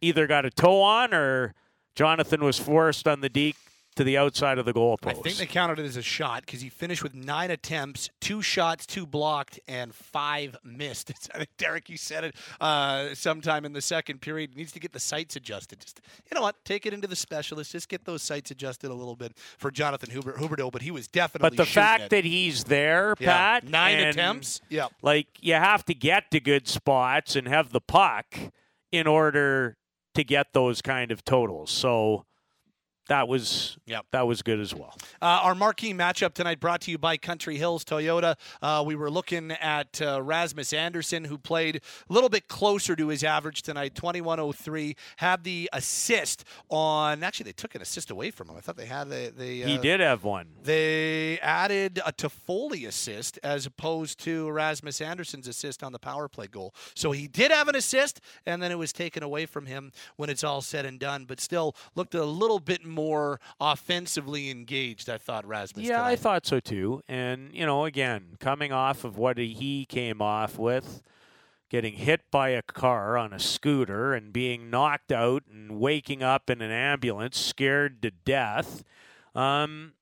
either 0.02 0.28
got 0.28 0.46
a 0.46 0.50
toe 0.50 0.82
on 0.82 1.14
or 1.14 1.54
Jonathan 1.96 2.44
was 2.44 2.60
forced 2.60 3.08
on 3.08 3.22
the 3.22 3.30
deke 3.30 3.56
to 3.98 4.04
the 4.04 4.18
outside 4.18 4.58
of 4.58 4.66
the 4.66 4.74
goalpost. 4.74 5.08
I 5.08 5.14
think 5.14 5.38
they 5.38 5.46
counted 5.46 5.80
it 5.80 5.86
as 5.86 5.98
a 5.98 6.02
shot 6.02 6.46
because 6.46 6.62
he 6.62 6.70
finished 6.70 7.04
with 7.04 7.14
nine 7.14 7.52
attempts, 7.52 8.10
two 8.22 8.42
shots, 8.42 8.86
two 8.86 9.06
blocked, 9.06 9.60
and 9.68 9.94
five 9.94 10.56
missed. 10.64 11.12
I 11.34 11.40
think 11.40 11.50
Derek, 11.58 11.90
you 11.90 11.98
said 11.98 12.24
it 12.24 12.36
uh, 12.62 13.14
sometime 13.14 13.66
in 13.66 13.74
the 13.74 13.82
second 13.82 14.22
period. 14.22 14.52
He 14.54 14.58
needs 14.58 14.72
to 14.72 14.80
get 14.80 14.94
the 14.94 15.00
sights 15.00 15.36
adjusted. 15.36 15.80
Just 15.82 16.00
you 16.30 16.36
know 16.36 16.42
what, 16.42 16.56
take 16.64 16.86
it 16.86 16.94
into 16.94 17.08
the 17.08 17.16
specialist. 17.16 17.72
Just 17.72 17.90
get 17.90 18.06
those 18.06 18.22
sights 18.22 18.52
adjusted 18.52 18.92
a 18.92 18.94
little 18.94 19.16
bit 19.16 19.38
for 19.58 19.72
Jonathan 19.72 20.12
Huber, 20.12 20.34
Huberdeau. 20.34 20.72
But 20.72 20.84
he 20.84 20.92
was 20.92 21.08
definitely. 21.08 21.50
But 21.50 21.58
the 21.58 21.66
fact 21.66 22.04
it. 22.04 22.10
that 22.12 22.26
he's 22.26 22.66
there, 22.66 23.16
Pat, 23.16 23.68
nine 23.68 24.00
attempts, 24.00 24.62
yeah, 24.70 24.88
like 25.02 25.28
you 25.42 25.54
have 25.54 25.84
to 25.86 25.94
get 25.94 26.32
to 26.32 26.40
good 26.40 26.68
spots 26.68 27.36
and 27.36 27.48
have 27.48 27.72
the 27.72 27.82
puck 27.82 28.38
in 28.92 29.08
order 29.08 29.78
to 30.14 30.24
get 30.24 30.54
those 30.54 30.82
kind 30.82 31.12
of 31.12 31.26
totals. 31.26 31.72
So 31.72 32.26
that 33.08 33.28
was 33.28 33.78
yep. 33.86 34.06
that 34.12 34.28
was 34.28 34.42
good 34.42 34.60
as 34.60 34.74
well. 34.74 34.96
Uh, 35.22 35.40
our 35.44 35.56
marquee 35.56 35.94
matchup 35.94 36.34
tonight 36.34 36.60
brought 36.60 36.82
to 36.82 36.92
you 36.92 36.98
by 36.98 37.18
Country 37.18 37.58
Hills 37.58 37.84
Toyota. 37.84 38.36
Uh, 38.62 38.84
we 38.86 38.96
were 38.96 39.10
looking 39.10 39.52
at 39.52 40.02
uh, 40.02 40.22
Rasmus 40.22 40.74
Andersson, 40.74 41.24
who 41.24 41.38
played 41.38 41.78
a 41.78 42.14
little 42.14 42.30
bit 42.30 42.48
closer 42.48 42.96
to 42.96 43.08
his 43.08 43.24
average 43.24 43.62
tonight, 43.62 43.96
2103. 43.96 44.96
Had 45.18 45.44
the 45.44 45.70
assist 45.74 46.44
on. 46.70 47.24
Actually, 47.24 47.46
they 47.46 47.54
took 47.54 47.76
an 47.76 47.82
assist 47.82 48.12
away 48.12 48.32
from 48.32 48.50
him. 48.50 48.58
I 48.58 48.62
thought 48.62 48.78
they 48.78 48.86
had 48.86 49.10
the. 49.10 49.34
the 49.36 49.64
he 49.64 49.78
did 49.78 50.00
have 50.00 50.24
one. 50.24 50.48
They 50.64 51.40
added 51.40 52.00
a 52.06 52.12
Toffoli 52.12 52.88
assist 52.88 53.40
as 53.44 53.66
opposed 53.66 54.20
to 54.20 54.50
Rasmus 54.52 55.02
Andersson's 55.02 55.48
assist 55.48 55.84
on 55.84 55.92
the 55.92 56.00
power 56.00 56.28
play 56.28 56.48
goal. 56.48 56.74
So 56.94 57.12
he 57.12 57.28
did 57.28 57.52
have 57.52 57.68
an 57.68 57.76
assist, 57.76 58.20
and 58.46 58.62
then 58.62 58.72
it 58.72 58.78
was 58.78 58.92
taken 58.92 59.24
away 59.24 59.46
from 59.46 59.66
him 59.66 59.92
when 60.18 60.30
it's 60.30 60.44
all 60.44 60.62
said 60.62 60.86
and 60.86 61.00
done. 61.00 61.26
But 61.26 61.40
still 61.40 61.76
looked 61.96 62.14
a 62.14 62.26
little 62.26 62.60
bit 62.60 62.86
more 62.86 62.97
more 62.98 63.40
offensively 63.62 64.50
engaged. 64.50 65.08
I 65.10 65.20
thought 65.20 65.46
Rasmus. 65.46 65.86
Yeah, 65.86 65.98
tonight. 65.98 66.10
I 66.10 66.16
thought 66.16 66.46
so 66.48 66.60
too. 66.60 67.02
And 67.08 67.54
you 67.54 67.66
know, 67.66 67.86
again, 67.86 68.36
coming 68.40 68.72
off 68.72 69.04
of 69.04 69.18
what 69.18 69.38
he 69.38 69.86
came 69.86 70.20
off 70.20 70.58
with, 70.58 71.04
getting 71.70 71.94
hit 71.94 72.22
by 72.32 72.50
a 72.50 72.64
car 72.64 73.16
on 73.18 73.34
a 73.34 73.40
scooter 73.40 74.14
and 74.14 74.34
being 74.34 74.72
knocked 74.72 75.12
out 75.12 75.44
and 75.52 75.80
waking 75.80 76.24
up 76.24 76.50
in 76.50 76.62
an 76.62 76.72
ambulance, 76.72 77.38
scared 77.38 78.02
to 78.02 78.10
death. 78.12 78.84
Um, 79.36 79.94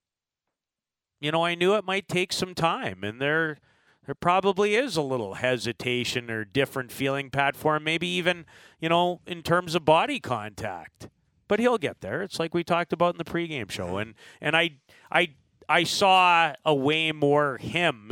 you 1.19 1.31
know, 1.31 1.43
I 1.43 1.55
knew 1.55 1.75
it 1.75 1.83
might 1.83 2.07
take 2.07 2.31
some 2.31 2.55
time, 2.55 3.03
and 3.03 3.21
there 3.21 3.57
there 4.05 4.15
probably 4.15 4.75
is 4.75 4.95
a 4.95 5.01
little 5.01 5.35
hesitation 5.35 6.31
or 6.31 6.45
different 6.45 6.91
feeling, 6.91 7.29
Pat, 7.29 7.55
for 7.55 7.75
him. 7.75 7.83
Maybe 7.83 8.07
even, 8.07 8.45
you 8.79 8.87
know, 8.87 9.19
in 9.25 9.41
terms 9.41 9.75
of 9.75 9.83
body 9.83 10.19
contact 10.19 11.09
but 11.47 11.59
he'll 11.59 11.77
get 11.77 12.01
there. 12.01 12.21
It's 12.21 12.39
like 12.39 12.53
we 12.53 12.63
talked 12.63 12.93
about 12.93 13.15
in 13.15 13.17
the 13.17 13.25
pregame 13.25 13.69
show, 13.69 13.97
and 13.97 14.15
and 14.41 14.55
I 14.55 14.71
I 15.11 15.29
I 15.67 15.83
saw 15.83 16.53
a 16.63 16.75
way 16.75 17.11
more 17.11 17.57
him 17.57 18.11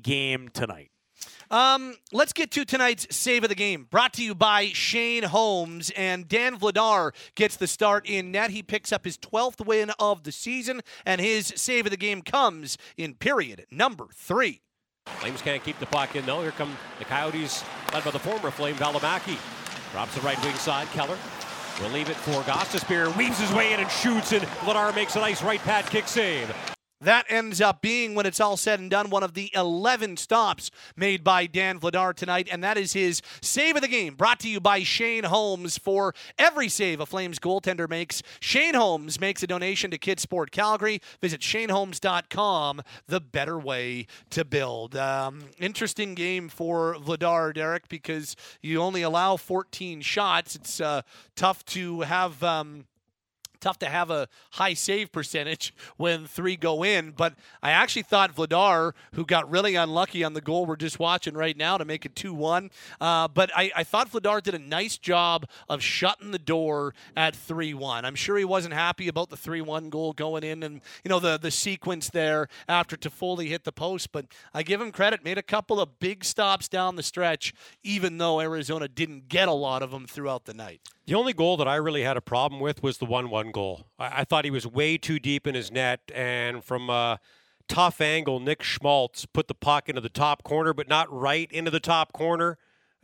game 0.00 0.48
tonight. 0.48 0.90
Um, 1.50 1.96
let's 2.12 2.32
get 2.32 2.50
to 2.52 2.64
tonight's 2.64 3.06
save 3.14 3.42
of 3.42 3.48
the 3.48 3.54
game, 3.54 3.86
brought 3.90 4.12
to 4.14 4.22
you 4.22 4.34
by 4.34 4.66
Shane 4.66 5.22
Holmes. 5.24 5.90
And 5.96 6.28
Dan 6.28 6.58
Vladar 6.58 7.14
gets 7.34 7.56
the 7.56 7.66
start 7.66 8.06
in 8.06 8.30
net. 8.30 8.50
He 8.50 8.62
picks 8.62 8.92
up 8.92 9.04
his 9.04 9.16
12th 9.16 9.64
win 9.66 9.90
of 9.98 10.24
the 10.24 10.32
season, 10.32 10.82
and 11.06 11.20
his 11.20 11.52
save 11.56 11.86
of 11.86 11.90
the 11.90 11.96
game 11.96 12.22
comes 12.22 12.76
in 12.96 13.14
period 13.14 13.66
number 13.70 14.08
three. 14.14 14.60
Flames 15.06 15.40
can't 15.40 15.64
keep 15.64 15.78
the 15.78 15.86
puck 15.86 16.14
in, 16.16 16.26
though. 16.26 16.42
Here 16.42 16.50
come 16.50 16.76
the 16.98 17.06
Coyotes, 17.06 17.64
led 17.94 18.04
by 18.04 18.10
the 18.10 18.18
former 18.18 18.50
Flame 18.50 18.76
Valimaki. 18.76 19.38
Drops 19.92 20.14
the 20.14 20.20
right 20.20 20.40
wing 20.44 20.54
side. 20.56 20.86
Keller 20.88 21.16
We'll 21.80 21.90
leave 21.90 22.10
it 22.10 22.16
for 22.16 22.42
Gostisbehere. 22.42 23.16
Weaves 23.16 23.38
his 23.38 23.52
way 23.52 23.72
in 23.72 23.80
and 23.80 23.90
shoots, 23.90 24.32
and 24.32 24.42
Vladar 24.60 24.94
makes 24.94 25.16
a 25.16 25.20
nice 25.20 25.42
right 25.42 25.60
pad 25.60 25.86
kick 25.86 26.08
save. 26.08 26.52
That 27.00 27.26
ends 27.28 27.60
up 27.60 27.80
being, 27.80 28.14
when 28.14 28.26
it's 28.26 28.40
all 28.40 28.56
said 28.56 28.80
and 28.80 28.90
done, 28.90 29.08
one 29.08 29.22
of 29.22 29.34
the 29.34 29.50
11 29.54 30.16
stops 30.16 30.70
made 30.96 31.22
by 31.22 31.46
Dan 31.46 31.78
Vladar 31.78 32.12
tonight, 32.12 32.48
and 32.50 32.62
that 32.64 32.76
is 32.76 32.92
his 32.92 33.22
save 33.40 33.76
of 33.76 33.82
the 33.82 33.88
game, 33.88 34.14
brought 34.16 34.40
to 34.40 34.48
you 34.48 34.58
by 34.60 34.82
Shane 34.82 35.24
Holmes. 35.24 35.78
For 35.78 36.12
every 36.38 36.68
save 36.68 36.98
a 36.98 37.06
Flames 37.06 37.38
goaltender 37.38 37.88
makes, 37.88 38.22
Shane 38.40 38.74
Holmes 38.74 39.20
makes 39.20 39.44
a 39.44 39.46
donation 39.46 39.92
to 39.92 39.98
Kids 39.98 40.22
Sport 40.22 40.50
Calgary. 40.50 41.00
Visit 41.20 41.40
ShaneHolmes.com, 41.40 42.82
the 43.06 43.20
better 43.20 43.58
way 43.58 44.06
to 44.30 44.44
build. 44.44 44.96
Um, 44.96 45.44
interesting 45.58 46.14
game 46.14 46.48
for 46.48 46.96
Vladar, 46.96 47.54
Derek, 47.54 47.88
because 47.88 48.34
you 48.60 48.82
only 48.82 49.02
allow 49.02 49.36
14 49.36 50.00
shots. 50.00 50.56
It's 50.56 50.80
uh, 50.80 51.02
tough 51.36 51.64
to 51.66 52.00
have. 52.00 52.42
Um, 52.42 52.86
tough 53.60 53.78
to 53.80 53.86
have 53.86 54.10
a 54.10 54.28
high 54.52 54.74
save 54.74 55.12
percentage 55.12 55.74
when 55.96 56.26
three 56.26 56.56
go 56.56 56.84
in. 56.84 57.10
But 57.10 57.34
I 57.62 57.70
actually 57.70 58.02
thought 58.02 58.34
Vladar, 58.34 58.92
who 59.14 59.24
got 59.24 59.50
really 59.50 59.74
unlucky 59.74 60.24
on 60.24 60.34
the 60.34 60.40
goal 60.40 60.66
we're 60.66 60.76
just 60.76 60.98
watching 60.98 61.34
right 61.34 61.56
now 61.56 61.78
to 61.78 61.84
make 61.84 62.04
it 62.04 62.14
2 62.14 62.34
1, 62.34 62.70
uh, 63.00 63.28
but 63.28 63.50
I, 63.56 63.70
I, 63.74 63.84
thought 63.84 64.10
Vladar 64.10 64.42
did 64.42 64.54
a 64.54 64.58
nice 64.58 64.98
job 64.98 65.46
of 65.68 65.82
shutting 65.82 66.30
the 66.30 66.38
door 66.38 66.94
at 67.16 67.34
3 67.34 67.74
1. 67.74 68.04
I'm 68.04 68.14
sure 68.14 68.36
he 68.36 68.44
wasn't 68.44 68.74
happy 68.74 69.08
about 69.08 69.30
the 69.30 69.36
3 69.36 69.60
1 69.60 69.90
goal 69.90 70.12
going 70.12 70.44
in 70.44 70.62
and, 70.62 70.80
you 71.04 71.08
know, 71.08 71.20
the, 71.20 71.38
the 71.38 71.50
sequence 71.50 72.10
there 72.10 72.48
after 72.68 72.96
Toffoli 72.96 73.48
hit 73.48 73.64
the 73.64 73.72
post, 73.72 74.12
but 74.12 74.26
I 74.52 74.62
give 74.62 74.80
him 74.80 74.92
credit. 74.92 75.24
Made 75.24 75.38
a 75.38 75.42
couple 75.42 75.80
of 75.80 75.98
big 75.98 76.24
stops 76.24 76.68
down 76.68 76.96
the 76.96 77.02
stretch, 77.02 77.54
even 77.82 78.18
though 78.18 78.40
Arizona 78.40 78.88
didn't 78.88 79.28
get 79.28 79.48
a 79.48 79.52
lot 79.52 79.82
of 79.82 79.90
them 79.90 80.06
throughout 80.06 80.44
the 80.44 80.54
night. 80.54 80.80
The 81.08 81.14
only 81.14 81.32
goal 81.32 81.56
that 81.56 81.66
I 81.66 81.76
really 81.76 82.02
had 82.02 82.18
a 82.18 82.20
problem 82.20 82.60
with 82.60 82.82
was 82.82 82.98
the 82.98 83.06
1 83.06 83.30
1 83.30 83.50
goal. 83.50 83.86
I, 83.98 84.20
I 84.20 84.24
thought 84.24 84.44
he 84.44 84.50
was 84.50 84.66
way 84.66 84.98
too 84.98 85.18
deep 85.18 85.46
in 85.46 85.54
his 85.54 85.72
net, 85.72 86.00
and 86.14 86.62
from 86.62 86.90
a 86.90 87.18
tough 87.66 88.02
angle, 88.02 88.40
Nick 88.40 88.62
Schmaltz 88.62 89.24
put 89.24 89.48
the 89.48 89.54
puck 89.54 89.88
into 89.88 90.02
the 90.02 90.10
top 90.10 90.44
corner, 90.44 90.74
but 90.74 90.86
not 90.86 91.10
right 91.10 91.50
into 91.50 91.70
the 91.70 91.80
top 91.80 92.12
corner. 92.12 92.58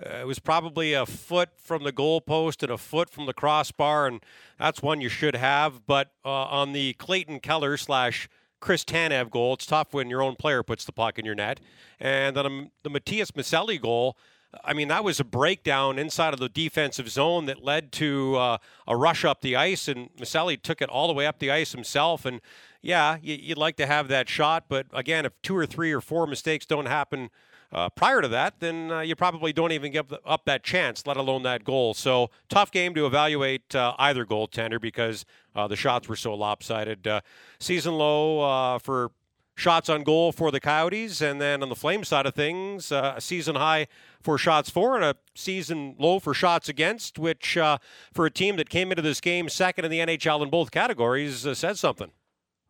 Uh, 0.05 0.17
it 0.17 0.27
was 0.27 0.39
probably 0.39 0.93
a 0.93 1.07
foot 1.07 1.49
from 1.57 1.83
the 1.83 1.95
goalpost 1.95 2.63
and 2.63 2.71
a 2.71 2.77
foot 2.77 3.09
from 3.09 3.25
the 3.25 3.33
crossbar, 3.33 4.07
and 4.07 4.23
that's 4.59 4.83
one 4.83 5.01
you 5.01 5.09
should 5.09 5.35
have. 5.35 5.87
But 5.87 6.11
uh, 6.27 6.29
on 6.29 6.75
the 6.75 6.93
Clayton 6.99 7.41
Keller 7.41 7.79
slash 7.79 8.29
Chris 8.61 8.85
Tanev 8.85 9.31
goal, 9.31 9.55
it's 9.55 9.65
tough 9.65 9.95
when 9.95 10.11
your 10.11 10.21
own 10.21 10.37
player 10.37 10.63
puts 10.63 10.85
the 10.85 10.93
puck 10.93 11.19
in 11.19 11.25
your 11.25 11.35
net. 11.35 11.59
And 11.99 12.37
then 12.37 12.45
um, 12.45 12.71
the 12.83 12.91
Matias 12.91 13.31
Maccelli 13.31 13.81
goal, 13.81 14.19
I 14.63 14.75
mean, 14.75 14.89
that 14.89 15.05
was 15.05 15.21
a 15.21 15.25
breakdown 15.25 15.99
inside 15.99 16.35
of 16.35 16.41
the 16.41 16.49
defensive 16.49 17.09
zone 17.09 17.47
that 17.47 17.65
led 17.65 17.93
to 17.93 18.37
uh, 18.37 18.59
a 18.87 18.97
rush 18.97 19.25
up 19.25 19.41
the 19.41 19.57
ice, 19.57 19.89
and 19.89 20.11
Maccelli 20.17 20.61
took 20.61 20.81
it 20.83 20.89
all 20.89 21.07
the 21.07 21.13
way 21.13 21.27
up 21.27 21.39
the 21.39 21.51
ice 21.51 21.73
himself. 21.73 22.25
And 22.25 22.41
yeah, 22.83 23.17
you'd 23.23 23.59
like 23.59 23.77
to 23.77 23.87
have 23.87 24.09
that 24.09 24.29
shot, 24.29 24.65
but 24.69 24.87
again, 24.93 25.25
if 25.25 25.33
two 25.43 25.57
or 25.57 25.67
three 25.67 25.93
or 25.93 26.01
four 26.01 26.27
mistakes 26.27 26.67
don't 26.67 26.87
happen 26.87 27.31
uh, 27.73 27.89
prior 27.91 28.23
to 28.23 28.29
that, 28.29 28.61
then 28.61 28.91
uh, 28.91 29.01
you 29.01 29.17
probably 29.17 29.53
don't 29.53 29.73
even 29.73 29.91
give 29.91 30.15
up 30.25 30.45
that 30.45 30.63
chance, 30.63 31.07
let 31.07 31.17
alone 31.17 31.43
that 31.43 31.65
goal. 31.65 31.93
So 31.93 32.31
tough 32.49 32.71
game 32.71 32.95
to 32.95 33.07
evaluate 33.07 33.75
uh, 33.75 33.95
either 33.99 34.25
goaltender 34.25 34.81
because 34.81 35.25
uh, 35.57 35.67
the 35.67 35.77
shots 35.77 36.09
were 36.09 36.17
so 36.17 36.35
lopsided. 36.35 37.07
Uh, 37.07 37.21
season 37.59 37.95
low 37.95 38.41
uh, 38.41 38.79
for 38.79 39.11
shots 39.55 39.89
on 39.89 40.03
goal 40.03 40.33
for 40.33 40.51
the 40.51 40.61
Coyotes, 40.61 41.21
and 41.21 41.41
then 41.41 41.63
on 41.63 41.69
the 41.69 41.77
Flame 41.77 42.05
side 42.05 42.27
of 42.27 42.35
things, 42.35 42.91
uh, 42.91 43.15
a 43.17 43.21
season 43.21 43.57
high 43.57 43.87
for 44.21 44.39
shots 44.39 44.71
for 44.71 44.97
and 44.97 45.05
a 45.05 45.17
season 45.35 45.95
low 45.99 46.19
for 46.19 46.35
shots 46.35 46.69
against, 46.69 47.19
which 47.19 47.57
uh, 47.57 47.79
for 48.13 48.27
a 48.27 48.31
team 48.31 48.57
that 48.57 48.69
came 48.69 48.91
into 48.91 49.03
this 49.03 49.21
game 49.21 49.49
second 49.49 49.85
in 49.85 49.91
the 49.91 50.01
NHL 50.01 50.43
in 50.43 50.51
both 50.51 50.71
categories 50.71 51.47
uh, 51.47 51.55
says 51.55 51.81
something. 51.81 52.11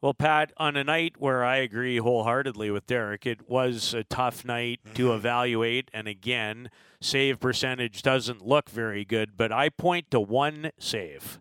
Well, 0.05 0.13
Pat, 0.13 0.53
on 0.59 0.77
a 0.77 0.85
night 0.85 1.15
where 1.19 1.43
I 1.43 1.57
agree 1.57 1.97
wholeheartedly 1.97 2.71
with 2.71 2.87
Derek, 2.87 3.25
it 3.25 3.49
was 3.49 3.95
a 3.95 4.05
tough 4.05 4.45
night 4.45 4.81
mm-hmm. 4.85 4.97
to 4.97 5.15
evaluate. 5.15 5.91
And 5.95 6.07
again, 6.07 6.69
save 7.01 7.41
percentage 7.41 8.03
doesn't 8.03 8.45
look 8.45 8.69
very 8.69 9.07
good, 9.07 9.39
but 9.39 9.51
I 9.51 9.71
point 9.71 10.11
to 10.11 10.21
one 10.21 10.73
save 10.79 11.41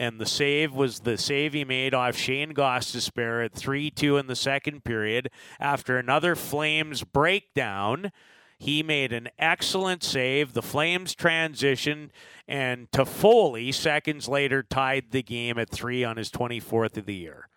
and 0.00 0.18
the 0.18 0.26
save 0.26 0.72
was 0.72 1.00
the 1.00 1.18
save 1.18 1.52
he 1.52 1.62
made 1.62 1.92
off 1.92 2.16
Shane 2.16 2.54
Gostisbehere 2.54 3.44
at 3.44 3.52
3 3.52 3.90
2 3.90 4.16
in 4.16 4.28
the 4.28 4.34
second 4.34 4.82
period. 4.82 5.30
After 5.60 5.98
another 5.98 6.34
Flames 6.34 7.04
breakdown, 7.04 8.10
he 8.58 8.82
made 8.82 9.12
an 9.12 9.28
excellent 9.38 10.02
save. 10.02 10.54
The 10.54 10.62
Flames 10.62 11.14
transitioned, 11.14 12.08
and 12.48 12.90
Toffoli, 12.90 13.74
seconds 13.74 14.26
later, 14.26 14.62
tied 14.62 15.10
the 15.10 15.22
game 15.22 15.58
at 15.58 15.68
three 15.68 16.02
on 16.02 16.16
his 16.16 16.30
24th 16.30 16.96
of 16.96 17.04
the 17.04 17.14
year. 17.14 17.48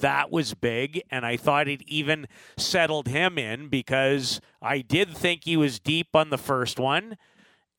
That 0.00 0.30
was 0.30 0.52
big, 0.52 1.02
and 1.10 1.24
I 1.24 1.38
thought 1.38 1.66
it 1.66 1.82
even 1.86 2.28
settled 2.58 3.08
him 3.08 3.38
in 3.38 3.68
because 3.68 4.42
I 4.60 4.82
did 4.82 5.16
think 5.16 5.44
he 5.44 5.56
was 5.56 5.80
deep 5.80 6.14
on 6.14 6.28
the 6.28 6.38
first 6.38 6.78
one 6.78 7.16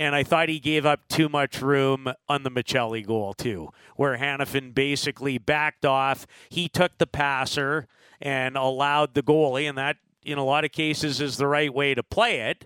and 0.02 0.16
I 0.16 0.24
thought 0.24 0.50
he 0.50 0.60
gave 0.60 0.84
up 0.84 1.08
too 1.10 1.30
much 1.30 1.62
room 1.62 2.12
on 2.28 2.42
the 2.42 2.50
Maccelli 2.50 3.06
goal 3.06 3.36
too, 3.36 3.70
where 3.96 4.18
Hanifin 4.18 4.74
basically 4.74 5.38
backed 5.38 5.86
off. 5.86 6.26
He 6.50 6.68
took 6.68 6.98
the 6.98 7.06
passer 7.06 7.88
and 8.20 8.58
allowed 8.58 9.14
the 9.14 9.22
goalie, 9.22 9.70
and 9.70 9.78
that 9.78 9.98
in 10.24 10.40
a 10.40 10.44
lot 10.44 10.66
of 10.66 10.72
cases 10.72 11.22
is 11.22 11.38
the 11.38 11.46
right 11.46 11.72
way 11.72 11.94
to 11.94 12.02
play 12.02 12.40
it. 12.50 12.66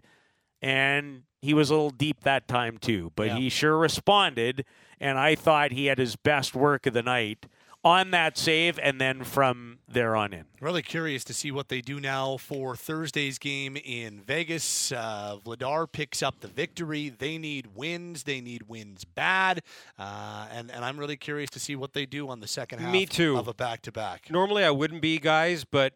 And 0.61 1.23
he 1.41 1.53
was 1.53 1.69
a 1.69 1.73
little 1.73 1.89
deep 1.89 2.21
that 2.21 2.47
time 2.47 2.77
too, 2.77 3.11
but 3.17 3.27
yeah. 3.27 3.35
he 3.35 3.49
sure 3.49 3.77
responded, 3.77 4.63
and 5.01 5.19
I 5.19 5.35
thought 5.35 5.73
he 5.73 5.87
had 5.87 5.97
his 5.97 6.15
best 6.15 6.55
work 6.55 6.85
of 6.85 6.93
the 6.93 7.03
night 7.03 7.47
on 7.85 8.09
that 8.09 8.35
save 8.35 8.79
and 8.79 8.99
then 8.99 9.23
from 9.23 9.77
there 9.87 10.15
on 10.15 10.33
in. 10.33 10.45
Really 10.59 10.81
curious 10.81 11.23
to 11.25 11.33
see 11.35 11.51
what 11.51 11.69
they 11.69 11.81
do 11.81 11.99
now 11.99 12.35
for 12.37 12.75
Thursday's 12.75 13.37
game 13.37 13.77
in 13.77 14.21
Vegas. 14.21 14.91
Uh, 14.91 15.37
Vladar 15.45 15.89
picks 15.89 16.23
up 16.23 16.39
the 16.41 16.47
victory. 16.47 17.09
They 17.09 17.37
need 17.37 17.67
wins. 17.75 18.23
They 18.23 18.41
need 18.41 18.63
wins 18.63 19.05
bad. 19.05 19.61
Uh, 19.99 20.47
and, 20.51 20.71
and 20.71 20.83
I'm 20.83 20.97
really 20.97 21.15
curious 21.15 21.51
to 21.51 21.59
see 21.59 21.75
what 21.75 21.93
they 21.93 22.07
do 22.07 22.27
on 22.27 22.39
the 22.39 22.47
second 22.47 22.79
half 22.79 22.91
Me 22.91 23.05
too. 23.05 23.37
of 23.37 23.47
a 23.47 23.53
back 23.53 23.83
to 23.83 23.91
back. 23.91 24.31
Normally 24.31 24.63
I 24.63 24.71
wouldn't 24.71 25.01
be, 25.01 25.19
guys, 25.19 25.63
but 25.63 25.93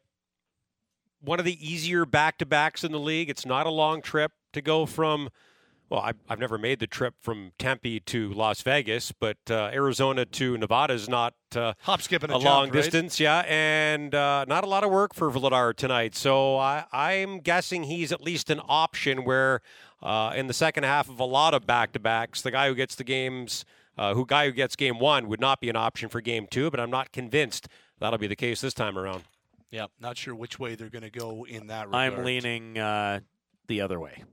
one 1.21 1.39
of 1.39 1.45
the 1.45 1.57
easier 1.67 2.05
back 2.05 2.37
to 2.37 2.45
backs 2.45 2.83
in 2.83 2.91
the 2.91 2.99
league. 2.99 3.31
It's 3.31 3.47
not 3.47 3.65
a 3.65 3.71
long 3.71 4.03
trip 4.03 4.31
to 4.53 4.61
go 4.61 4.85
from– 4.85 5.29
well, 5.89 6.01
I've, 6.01 6.17
I've 6.29 6.39
never 6.39 6.57
made 6.57 6.79
the 6.79 6.87
trip 6.87 7.15
from 7.19 7.51
Tempe 7.57 7.99
to 8.01 8.31
Las 8.33 8.61
Vegas, 8.61 9.11
but 9.11 9.37
uh, 9.49 9.71
Arizona 9.73 10.25
to 10.25 10.57
Nevada 10.57 10.93
is 10.93 11.09
not 11.09 11.33
uh, 11.55 11.73
hop 11.81 12.01
skipping 12.01 12.29
a, 12.29 12.35
a 12.35 12.39
jump, 12.39 12.45
long 12.45 12.63
right? 12.65 12.73
distance, 12.73 13.19
yeah, 13.19 13.43
and 13.47 14.13
uh, 14.13 14.45
not 14.47 14.63
a 14.63 14.67
lot 14.67 14.83
of 14.83 14.91
work 14.91 15.15
for 15.15 15.31
Vladar 15.31 15.75
tonight. 15.75 16.15
So 16.15 16.57
I, 16.57 16.85
I'm 16.91 17.39
guessing 17.39 17.83
he's 17.83 18.11
at 18.11 18.21
least 18.21 18.49
an 18.49 18.61
option 18.67 19.25
where 19.25 19.61
uh, 20.01 20.33
in 20.35 20.47
the 20.47 20.53
second 20.53 20.83
half 20.83 21.09
of 21.09 21.19
a 21.19 21.25
lot 21.25 21.53
of 21.53 21.65
back 21.65 21.91
to 21.93 21.99
backs, 21.99 22.41
the 22.41 22.51
guy 22.51 22.67
who 22.67 22.75
gets 22.75 22.95
the 22.95 23.03
games, 23.03 23.65
uh, 23.97 24.13
who 24.13 24.25
guy 24.25 24.45
who 24.45 24.51
gets 24.51 24.75
game 24.75 24.99
one 24.99 25.27
would 25.27 25.41
not 25.41 25.59
be 25.59 25.69
an 25.69 25.75
option 25.75 26.07
for 26.07 26.21
game 26.21 26.45
two, 26.49 26.69
but 26.69 26.79
I'm 26.79 26.91
not 26.91 27.11
convinced 27.11 27.67
that'll 27.99 28.19
be 28.19 28.27
the 28.27 28.35
case 28.35 28.61
this 28.61 28.75
time 28.75 28.97
around. 28.97 29.23
Yeah, 29.71 29.87
not 29.99 30.17
sure 30.17 30.35
which 30.35 30.59
way 30.59 30.75
they're 30.75 30.89
going 30.89 31.03
to 31.03 31.11
go 31.11 31.45
in 31.47 31.67
that 31.67 31.87
regard. 31.87 32.13
I'm 32.13 32.23
leaning 32.23 32.77
uh, 32.77 33.19
the 33.67 33.81
other 33.81 33.99
way. 33.99 34.23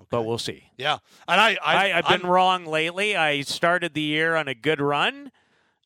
Okay. 0.00 0.06
But 0.10 0.22
we'll 0.22 0.38
see. 0.38 0.64
Yeah, 0.76 0.98
and 1.28 1.40
I, 1.40 1.58
I, 1.62 1.88
have 1.88 2.08
been 2.08 2.28
wrong 2.28 2.64
lately. 2.64 3.16
I 3.16 3.42
started 3.42 3.94
the 3.94 4.00
year 4.00 4.34
on 4.34 4.48
a 4.48 4.54
good 4.54 4.80
run, 4.80 5.30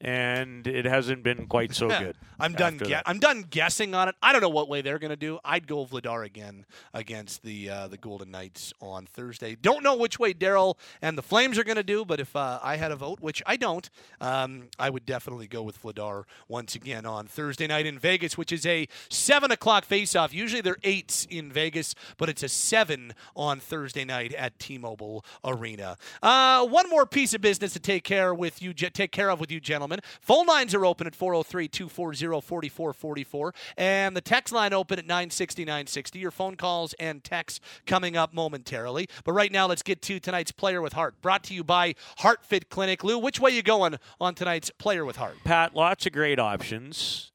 and 0.00 0.66
it 0.66 0.84
hasn't 0.84 1.22
been 1.22 1.46
quite 1.46 1.74
so 1.74 1.88
good. 1.88 2.16
I'm 2.38 2.52
done. 2.52 2.80
I'm 3.06 3.20
done 3.20 3.44
guessing 3.48 3.94
on 3.94 4.08
it. 4.08 4.16
I 4.22 4.32
don't 4.32 4.42
know 4.42 4.48
what 4.48 4.68
way 4.68 4.82
they're 4.82 4.98
going 4.98 5.10
to 5.10 5.16
do. 5.16 5.38
I'd 5.44 5.66
go 5.66 5.86
Vladar 5.86 6.24
again 6.24 6.66
against 6.92 7.42
the 7.42 7.70
uh, 7.70 7.88
the 7.88 7.96
Golden 7.96 8.30
Knights 8.30 8.72
on 8.80 9.06
Thursday. 9.06 9.54
Don't 9.54 9.82
know 9.82 9.96
which 9.96 10.18
way 10.18 10.34
Daryl 10.34 10.76
and 11.00 11.16
the 11.16 11.22
Flames 11.22 11.58
are 11.58 11.64
going 11.64 11.76
to 11.76 11.84
do, 11.84 12.04
but 12.04 12.18
if 12.20 12.34
uh, 12.34 12.58
I 12.62 12.76
had 12.76 12.90
a 12.90 12.96
vote, 12.96 13.20
which 13.20 13.42
I 13.46 13.56
don't, 13.56 13.88
um, 14.20 14.64
I 14.78 14.90
would 14.90 15.06
definitely 15.06 15.46
go 15.46 15.62
with 15.62 15.80
Vladar 15.80 16.24
once 16.48 16.74
again 16.74 17.06
on 17.06 17.26
Thursday 17.26 17.66
night 17.66 17.86
in 17.86 17.98
Vegas, 17.98 18.36
which 18.36 18.52
is 18.52 18.66
a 18.66 18.88
seven 19.08 19.52
o'clock 19.52 19.86
faceoff. 19.86 20.32
Usually 20.32 20.60
they're 20.60 20.76
eights 20.82 21.26
in 21.30 21.52
Vegas, 21.52 21.94
but 22.16 22.28
it's 22.28 22.42
a 22.42 22.48
seven 22.48 23.14
on 23.36 23.60
Thursday 23.60 24.04
night 24.04 24.34
at 24.34 24.58
T-Mobile 24.58 25.24
Arena. 25.44 25.96
Uh, 26.22 26.66
one 26.66 26.90
more 26.90 27.06
piece 27.06 27.32
of 27.32 27.40
business 27.40 27.72
to 27.74 27.78
take 27.78 28.02
care 28.02 28.34
with 28.34 28.60
you, 28.60 28.74
take 28.74 29.12
care 29.12 29.30
of 29.30 29.38
with 29.38 29.52
you, 29.52 29.60
gentlemen. 29.60 29.83
Phone 30.20 30.46
lines 30.46 30.74
are 30.74 30.84
open 30.84 31.06
at 31.06 31.14
403 31.14 31.68
240 31.68 32.68
4444 32.68 33.54
and 33.76 34.16
the 34.16 34.20
text 34.20 34.52
line 34.52 34.72
open 34.72 34.98
at 34.98 35.06
960 35.06 35.64
960. 35.64 36.18
Your 36.18 36.30
phone 36.30 36.56
calls 36.56 36.94
and 36.94 37.22
texts 37.22 37.60
coming 37.86 38.16
up 38.16 38.32
momentarily. 38.34 39.08
But 39.24 39.32
right 39.32 39.52
now, 39.52 39.66
let's 39.66 39.82
get 39.82 40.02
to 40.02 40.20
tonight's 40.20 40.52
Player 40.52 40.80
with 40.80 40.92
Heart, 40.92 41.20
brought 41.20 41.44
to 41.44 41.54
you 41.54 41.64
by 41.64 41.94
HeartFit 42.20 42.68
Clinic. 42.68 43.04
Lou, 43.04 43.18
which 43.18 43.40
way 43.40 43.50
you 43.50 43.62
going 43.62 43.96
on 44.20 44.34
tonight's 44.34 44.70
Player 44.70 45.04
with 45.04 45.16
Heart? 45.16 45.36
Pat, 45.44 45.74
lots 45.74 46.06
of 46.06 46.12
great 46.12 46.38
options 46.38 47.32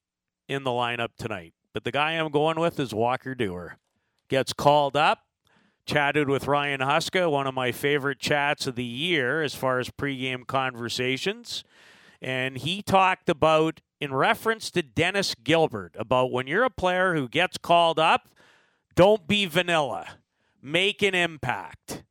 in 0.47 0.63
the 0.63 0.71
lineup 0.71 1.09
tonight. 1.17 1.53
But 1.73 1.83
the 1.83 1.91
guy 1.91 2.13
I'm 2.13 2.31
going 2.31 2.59
with 2.59 2.79
is 2.79 2.93
Walker 2.93 3.35
Duehr. 3.35 3.75
Gets 4.29 4.53
called 4.53 4.95
up, 4.95 5.19
chatted 5.85 6.29
with 6.29 6.47
Ryan 6.47 6.81
Huska, 6.81 7.31
one 7.31 7.47
of 7.47 7.53
my 7.53 7.71
favorite 7.71 8.19
chats 8.19 8.67
of 8.67 8.75
the 8.75 8.83
year 8.83 9.41
as 9.41 9.55
far 9.55 9.79
as 9.79 9.89
pregame 9.89 10.45
conversations. 10.45 11.63
And 12.21 12.57
he 12.57 12.81
talked 12.81 13.29
about, 13.29 13.81
in 13.99 14.13
reference 14.13 14.71
to 14.71 14.81
Dennis 14.81 15.35
Gilbert, 15.35 15.95
about 15.97 16.31
when 16.31 16.47
you're 16.47 16.63
a 16.63 16.69
player 16.69 17.15
who 17.15 17.27
gets 17.27 17.57
called 17.57 17.99
up, 17.99 18.29
don't 18.95 19.27
be 19.27 19.45
vanilla, 19.45 20.17
make 20.61 21.01
an 21.01 21.15
impact. 21.15 22.03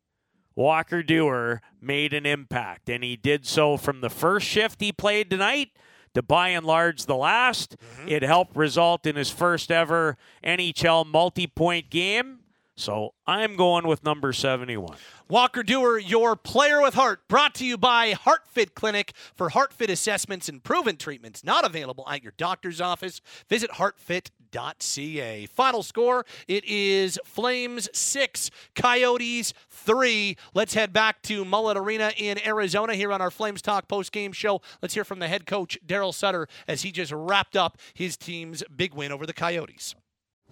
Walker 0.55 1.03
Duehr 1.03 1.61
made 1.81 2.13
an 2.13 2.27
impact, 2.27 2.89
and 2.89 3.05
he 3.05 3.15
did 3.15 3.47
so 3.47 3.77
from 3.77 4.01
the 4.01 4.11
first 4.11 4.47
shift 4.47 4.81
he 4.81 4.91
played 4.91 5.31
tonight 5.31 5.71
to 6.15 6.23
by 6.23 6.49
and 6.49 6.67
large 6.67 7.07
the 7.07 7.15
last. 7.15 7.77
Mm-hmm. 7.77 8.09
It 8.09 8.23
helped 8.23 8.57
result 8.57 9.07
in 9.07 9.15
his 9.15 9.31
first 9.31 9.71
ever 9.71 10.17
NHL 10.43 11.07
multi 11.07 11.47
point 11.47 11.91
game. 11.91 12.38
So 12.79 13.15
I'm 13.27 13.57
going 13.57 13.89
with 13.89 14.05
number 14.05 14.33
71. 14.33 14.97
Walker 15.29 15.65
Duehr, 15.65 16.01
your 16.03 16.37
player 16.37 16.81
with 16.81 16.95
heart, 16.95 17.27
brought 17.27 17.53
to 17.57 17.67
you 17.67 17.77
by 17.77 18.13
HeartFit 18.13 18.75
Clinic 18.75 19.15
for 19.35 19.51
HeartFit 19.51 19.89
assessments 19.89 20.49
and 20.49 20.63
proven 20.63 20.97
treatments. 20.97 21.43
Not 21.43 21.67
available 21.67 22.07
at 22.09 22.23
your 22.23 22.35
doctor's 22.37 22.81
office. 22.81 23.21
Visit 23.49 23.73
heartfit.ca. 23.73 25.47
Final 25.47 25.83
score 25.83 26.25
it 26.47 26.65
is 26.67 27.19
Flames 27.25 27.89
6, 27.93 28.51
Coyotes 28.77 29.55
3. 29.71 30.37
Let's 30.55 30.75
head 30.75 30.93
back 30.93 31.21
to 31.23 31.45
Mullet 31.45 31.77
Arena 31.77 32.13
in 32.17 32.39
Arizona 32.47 32.95
here 32.95 33.11
on 33.13 33.21
our 33.21 33.33
Flames 33.33 33.61
Talk 33.61 33.89
post 33.89 34.13
game 34.13 34.31
show. 34.31 34.63
Let's 34.81 34.95
hear 34.95 35.05
from 35.05 35.19
the 35.19 35.27
head 35.27 35.47
coach, 35.47 35.77
Daryl 35.85 36.15
Sutter, 36.15 36.47
as 36.69 36.83
he 36.83 36.93
just 36.93 37.11
wrapped 37.11 37.57
up 37.57 37.77
his 37.93 38.17
team's 38.17 38.63
big 38.75 38.95
win 38.95 39.11
over 39.11 39.27
the 39.27 39.35
Coyotes. 39.35 39.97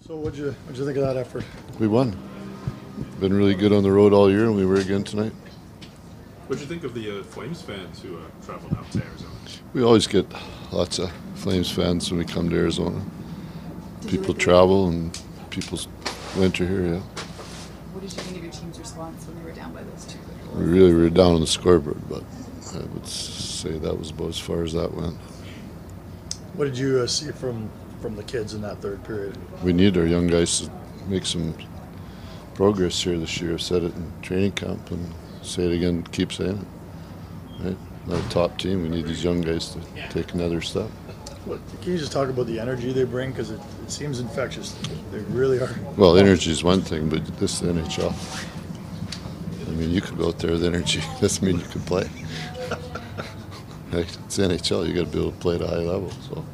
So, 0.07 0.15
what'd 0.15 0.39
you, 0.39 0.53
what'd 0.53 0.79
you 0.79 0.85
think 0.85 0.99
of 0.99 1.05
that 1.05 1.17
effort? 1.17 1.45
We 1.81 1.89
won 1.89 2.17
been 3.21 3.35
really 3.35 3.55
good 3.55 3.73
on 3.73 3.83
the 3.83 3.91
road 3.91 4.13
all 4.13 4.31
year, 4.31 4.45
and 4.45 4.55
we 4.55 4.65
were 4.65 4.77
again 4.77 5.03
tonight. 5.03 5.33
What 6.47 6.57
do 6.57 6.63
you 6.63 6.69
think 6.69 6.85
of 6.85 6.95
the 6.95 7.21
uh, 7.21 7.23
Flames 7.25 7.63
fans 7.63 8.01
who 8.01 8.17
uh, 8.17 8.21
traveled 8.45 8.75
out 8.75 8.91
to 8.93 9.03
Arizona? 9.03 9.33
We 9.73 9.83
always 9.83 10.07
get 10.07 10.27
lots 10.71 10.99
of 10.99 11.11
Flames 11.35 11.71
fans 11.71 12.11
when 12.11 12.19
we 12.19 12.25
come 12.25 12.49
to 12.51 12.57
Arizona. 12.57 13.03
People 14.07 14.35
travel 14.35 14.89
and 14.89 15.21
people 15.51 15.79
winter 16.37 16.67
here, 16.67 16.87
yeah. 16.87 17.01
What 17.93 18.03
did 18.03 18.13
you 18.13 18.19
think 18.19 18.37
of 18.37 18.45
your 18.45 18.53
team's 18.53 18.79
response 18.79 19.27
when 19.27 19.39
you 19.39 19.45
were 19.45 19.53
down 19.53 19.73
by 19.73 19.83
those 19.83 20.05
two? 20.05 20.19
We 20.55 20.65
really 20.67 20.95
were 20.95 21.11
down 21.11 21.35
on 21.35 21.41
the 21.41 21.47
scoreboard, 21.47 22.01
but 22.09 22.23
I 22.75 22.79
would 22.79 23.07
say 23.07 23.79
that 23.79 23.99
was 23.99 24.11
about 24.11 24.29
as 24.29 24.39
far 24.39 24.63
as 24.63 24.73
that 24.75 24.95
went. 24.95 25.17
What 26.55 26.67
did 26.67 26.79
you 26.79 27.01
uh, 27.01 27.07
see 27.07 27.33
from 27.33 27.71
from 28.07 28.15
the 28.15 28.23
kids 28.23 28.55
in 28.55 28.63
that 28.63 28.79
third 28.79 29.03
period? 29.03 29.37
We 29.65 29.73
need 29.73 29.97
our 29.97 30.07
young 30.07 30.29
guys 30.29 30.61
to 30.61 30.71
make 31.09 31.27
some 31.27 31.57
progress 32.55 33.03
here 33.03 33.19
this 33.19 33.41
year. 33.41 33.55
I've 33.55 33.61
said 33.61 33.83
it 33.83 33.93
in 33.97 34.13
training 34.23 34.53
camp 34.53 34.93
and 34.93 35.13
say 35.43 35.65
it 35.65 35.75
again, 35.75 36.05
keep 36.13 36.33
saying 36.33 36.65
it. 37.61 37.65
Right? 37.65 37.77
Not 38.07 38.25
a 38.25 38.29
top 38.29 38.59
team. 38.59 38.85
We 38.85 38.91
need 38.91 39.07
these 39.07 39.25
young 39.25 39.41
guys 39.41 39.75
to 39.75 39.81
take 40.11 40.35
another 40.35 40.61
step. 40.61 40.89
What, 41.47 41.59
can 41.83 41.93
you 41.93 41.99
just 41.99 42.13
talk 42.13 42.29
about 42.29 42.47
the 42.47 42.61
energy 42.61 42.93
they 42.93 43.03
bring? 43.03 43.33
Because 43.33 43.51
it, 43.51 43.61
it 43.83 43.91
seems 43.91 44.21
infectious. 44.21 44.77
They 45.11 45.19
really 45.35 45.59
are. 45.59 45.75
Well, 45.97 46.17
energy 46.17 46.53
is 46.53 46.63
one 46.63 46.83
thing, 46.83 47.09
but 47.09 47.27
this 47.39 47.55
is 47.55 47.61
the 47.61 47.73
NHL. 47.73 48.15
I 49.67 49.71
mean, 49.73 49.91
you 49.91 50.01
could 50.01 50.17
go 50.17 50.29
out 50.29 50.39
there 50.39 50.53
with 50.53 50.65
energy. 50.65 51.01
Doesn't 51.21 51.45
mean 51.45 51.59
you 51.59 51.67
can 51.67 51.81
play. 51.81 52.09
it's 53.91 54.39
NHL. 54.39 54.87
You 54.87 54.95
got 54.95 55.07
to 55.07 55.13
be 55.13 55.19
able 55.21 55.33
to 55.33 55.39
play 55.39 55.57
at 55.57 55.63
a 55.63 55.67
high 55.67 55.79
level. 55.79 56.13
So 56.29 56.45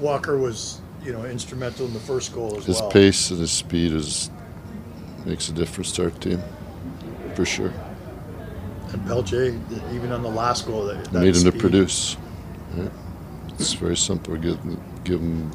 Walker 0.00 0.38
was, 0.38 0.80
you 1.04 1.12
know, 1.12 1.24
instrumental 1.24 1.86
in 1.86 1.92
the 1.92 2.00
first 2.00 2.32
goal 2.32 2.56
as 2.56 2.66
his 2.66 2.80
well. 2.80 2.90
His 2.90 2.92
pace 2.92 3.30
and 3.30 3.40
his 3.40 3.50
speed 3.50 3.92
is 3.92 4.30
makes 5.24 5.48
a 5.48 5.52
difference 5.52 5.92
to 5.92 6.04
our 6.04 6.10
team, 6.10 6.42
for 7.34 7.44
sure. 7.44 7.72
And 8.92 9.02
Pelche, 9.02 9.60
even 9.94 10.10
on 10.12 10.22
the 10.22 10.30
last 10.30 10.66
goal, 10.66 10.86
that, 10.86 11.04
that 11.12 11.22
Need 11.22 11.36
him 11.36 11.44
to 11.44 11.52
produce. 11.52 12.16
Right? 12.74 12.90
It's 13.58 13.74
very 13.74 13.96
simple. 13.96 14.36
Give 14.36 14.58
give 15.04 15.20
him 15.20 15.52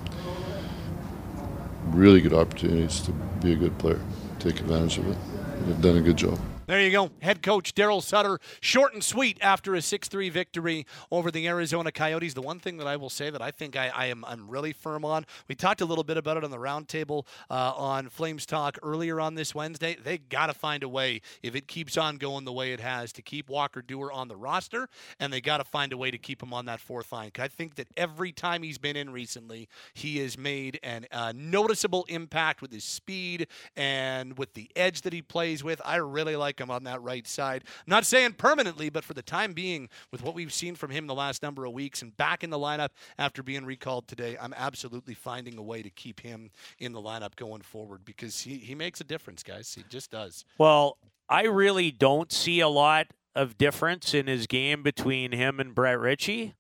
really 1.87 2.21
good 2.21 2.33
opportunities 2.33 3.01
to 3.01 3.11
be 3.11 3.53
a 3.53 3.55
good 3.55 3.77
player. 3.77 3.99
Take 4.39 4.59
advantage 4.59 4.99
of 4.99 5.09
it. 5.09 5.17
They've 5.65 5.81
done 5.81 5.97
a 5.97 6.01
good 6.01 6.17
job. 6.17 6.39
There 6.67 6.81
you 6.81 6.89
go. 6.89 7.11
Head 7.21 7.43
coach 7.43 7.75
Daryl 7.75 8.01
Sutter, 8.01 8.39
short 8.59 8.95
and 8.95 9.03
sweet 9.03 9.37
after 9.39 9.75
a 9.75 9.79
6-3 9.79 10.31
victory 10.31 10.87
over 11.11 11.29
the 11.29 11.47
Arizona 11.47 11.91
Coyotes. 11.91 12.33
The 12.33 12.41
one 12.41 12.59
thing 12.59 12.77
that 12.77 12.87
I 12.87 12.95
will 12.95 13.11
say 13.11 13.29
that 13.29 13.39
I 13.39 13.51
think 13.51 13.75
I, 13.75 13.89
I 13.89 14.07
am 14.07 14.25
I'm 14.25 14.49
really 14.49 14.73
firm 14.73 15.05
on. 15.05 15.27
We 15.47 15.53
talked 15.53 15.81
a 15.81 15.85
little 15.85 16.03
bit 16.03 16.17
about 16.17 16.37
it 16.37 16.43
on 16.43 16.49
the 16.49 16.57
roundtable 16.57 17.27
uh, 17.51 17.73
on 17.75 18.09
Flames 18.09 18.47
Talk 18.47 18.79
earlier 18.81 19.19
on 19.19 19.35
this 19.35 19.53
Wednesday. 19.53 19.95
They 20.03 20.17
got 20.17 20.47
to 20.47 20.55
find 20.55 20.81
a 20.81 20.89
way 20.89 21.21
if 21.43 21.53
it 21.55 21.67
keeps 21.67 21.97
on 21.97 22.17
going 22.17 22.45
the 22.45 22.51
way 22.51 22.73
it 22.73 22.79
has 22.79 23.13
to 23.13 23.21
keep 23.21 23.47
Walker 23.47 23.83
Duehr 23.83 24.11
on 24.11 24.27
the 24.27 24.35
roster, 24.35 24.89
and 25.19 25.31
they 25.31 25.41
got 25.41 25.57
to 25.57 25.65
find 25.65 25.93
a 25.93 25.97
way 25.97 26.09
to 26.09 26.17
keep 26.17 26.41
him 26.41 26.51
on 26.51 26.65
that 26.65 26.79
fourth 26.79 27.11
line. 27.11 27.31
I 27.37 27.47
think 27.47 27.75
that 27.75 27.89
every 27.95 28.31
time 28.31 28.63
he's 28.63 28.79
been 28.79 28.95
in 28.95 29.11
recently, 29.11 29.69
he 29.93 30.17
has 30.17 30.35
made 30.35 30.79
an 30.81 31.05
uh, 31.11 31.31
noticeable 31.35 32.05
impact 32.09 32.63
with 32.63 32.71
his 32.71 32.83
speed 32.83 33.45
and 33.75 34.35
with 34.39 34.55
the 34.55 34.71
edge 34.75 35.01
that 35.01 35.13
he 35.13 35.21
plays 35.21 35.63
with. 35.63 35.79
I 35.85 35.97
really 35.97 36.35
like 36.35 36.54
him 36.59 36.71
on 36.71 36.83
that 36.85 37.01
right 37.01 37.27
side. 37.27 37.63
I'm 37.65 37.89
not 37.89 38.05
saying 38.05 38.33
permanently, 38.33 38.89
but 38.89 39.03
for 39.03 39.13
the 39.13 39.21
time 39.21 39.53
being, 39.53 39.89
with 40.11 40.23
what 40.23 40.35
we've 40.35 40.53
seen 40.53 40.75
from 40.75 40.91
him 40.91 41.07
the 41.07 41.15
last 41.15 41.43
number 41.43 41.65
of 41.65 41.73
weeks 41.73 42.01
and 42.01 42.15
back 42.17 42.43
in 42.43 42.49
the 42.49 42.59
lineup 42.59 42.89
after 43.17 43.43
being 43.43 43.65
recalled 43.65 44.07
today, 44.07 44.37
I'm 44.39 44.53
absolutely 44.55 45.13
finding 45.13 45.57
a 45.57 45.63
way 45.63 45.81
to 45.81 45.89
keep 45.89 46.21
him 46.21 46.51
in 46.79 46.91
the 46.91 47.01
lineup 47.01 47.35
going 47.35 47.61
forward 47.61 48.05
because 48.05 48.41
he, 48.41 48.57
he 48.57 48.75
makes 48.75 49.01
a 49.01 49.03
difference, 49.03 49.43
guys. 49.43 49.73
He 49.73 49.83
just 49.89 50.11
does. 50.11 50.45
Well, 50.57 50.97
I 51.29 51.43
really 51.43 51.91
don't 51.91 52.31
see 52.31 52.59
a 52.59 52.69
lot 52.69 53.07
of 53.35 53.57
difference 53.57 54.13
in 54.13 54.27
his 54.27 54.47
game 54.47 54.83
between 54.83 55.31
him 55.31 55.59
and 55.59 55.75
Brett 55.75 55.99
Ritchie. 55.99 56.55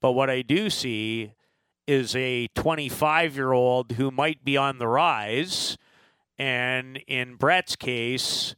But 0.00 0.12
what 0.12 0.30
I 0.30 0.42
do 0.42 0.70
see 0.70 1.32
is 1.86 2.14
a 2.14 2.48
25 2.54 3.36
year 3.36 3.52
old 3.52 3.92
who 3.92 4.10
might 4.10 4.44
be 4.44 4.56
on 4.56 4.78
the 4.78 4.88
rise. 4.88 5.76
And 6.38 6.98
in 7.06 7.36
Brett's 7.36 7.76
case, 7.76 8.54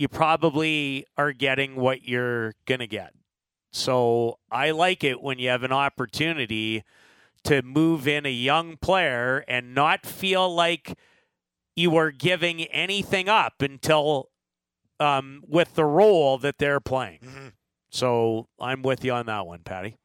you 0.00 0.08
probably 0.08 1.04
are 1.18 1.34
getting 1.34 1.76
what 1.76 2.08
you're 2.08 2.54
going 2.64 2.78
to 2.78 2.86
get. 2.86 3.12
So 3.70 4.38
I 4.50 4.70
like 4.70 5.04
it 5.04 5.20
when 5.20 5.38
you 5.38 5.50
have 5.50 5.62
an 5.62 5.72
opportunity 5.72 6.84
to 7.44 7.60
move 7.60 8.08
in 8.08 8.24
a 8.24 8.32
young 8.32 8.78
player 8.78 9.44
and 9.46 9.74
not 9.74 10.06
feel 10.06 10.52
like 10.52 10.96
you 11.76 11.96
are 11.96 12.10
giving 12.10 12.62
anything 12.62 13.28
up 13.28 13.60
until 13.60 14.30
um, 14.98 15.42
with 15.46 15.74
the 15.74 15.84
role 15.84 16.38
that 16.38 16.56
they're 16.56 16.80
playing. 16.80 17.52
So 17.90 18.48
I'm 18.58 18.80
with 18.80 19.04
you 19.04 19.12
on 19.12 19.26
that 19.26 19.46
one, 19.46 19.60
Patty. 19.64 19.96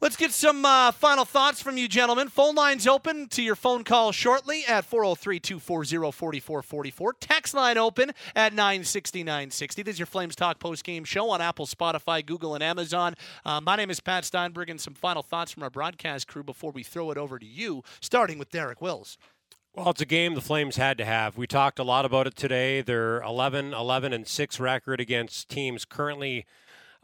Let's 0.00 0.14
get 0.14 0.30
some 0.30 0.64
uh, 0.64 0.92
final 0.92 1.24
thoughts 1.24 1.60
from 1.60 1.76
you, 1.76 1.88
gentlemen. 1.88 2.28
Phone 2.28 2.54
lines 2.54 2.86
open 2.86 3.26
to 3.30 3.42
your 3.42 3.56
phone 3.56 3.82
call 3.82 4.12
shortly 4.12 4.62
at 4.68 4.84
403 4.84 5.40
240 5.40 6.12
4444. 6.12 7.12
Text 7.14 7.52
line 7.52 7.76
open 7.76 8.12
at 8.36 8.52
960 8.52 9.24
960. 9.24 9.82
This 9.82 9.94
is 9.94 9.98
your 9.98 10.06
Flames 10.06 10.36
Talk 10.36 10.60
post 10.60 10.84
game 10.84 11.02
show 11.02 11.30
on 11.30 11.40
Apple, 11.40 11.66
Spotify, 11.66 12.24
Google, 12.24 12.54
and 12.54 12.62
Amazon. 12.62 13.16
Uh, 13.44 13.60
my 13.60 13.74
name 13.74 13.90
is 13.90 13.98
Pat 13.98 14.24
Steinberg, 14.24 14.70
and 14.70 14.80
some 14.80 14.94
final 14.94 15.24
thoughts 15.24 15.50
from 15.50 15.64
our 15.64 15.70
broadcast 15.70 16.28
crew 16.28 16.44
before 16.44 16.70
we 16.70 16.84
throw 16.84 17.10
it 17.10 17.18
over 17.18 17.36
to 17.40 17.46
you, 17.46 17.82
starting 18.00 18.38
with 18.38 18.50
Derek 18.52 18.80
Wills. 18.80 19.18
Well, 19.74 19.90
it's 19.90 20.00
a 20.00 20.06
game 20.06 20.34
the 20.34 20.40
Flames 20.40 20.76
had 20.76 20.96
to 20.98 21.04
have. 21.04 21.36
We 21.36 21.48
talked 21.48 21.80
a 21.80 21.84
lot 21.84 22.04
about 22.04 22.28
it 22.28 22.36
today. 22.36 22.82
They're 22.82 23.20
11 23.22 23.74
11 23.74 24.12
and 24.12 24.28
6 24.28 24.60
record 24.60 25.00
against 25.00 25.48
teams 25.48 25.84
currently 25.84 26.46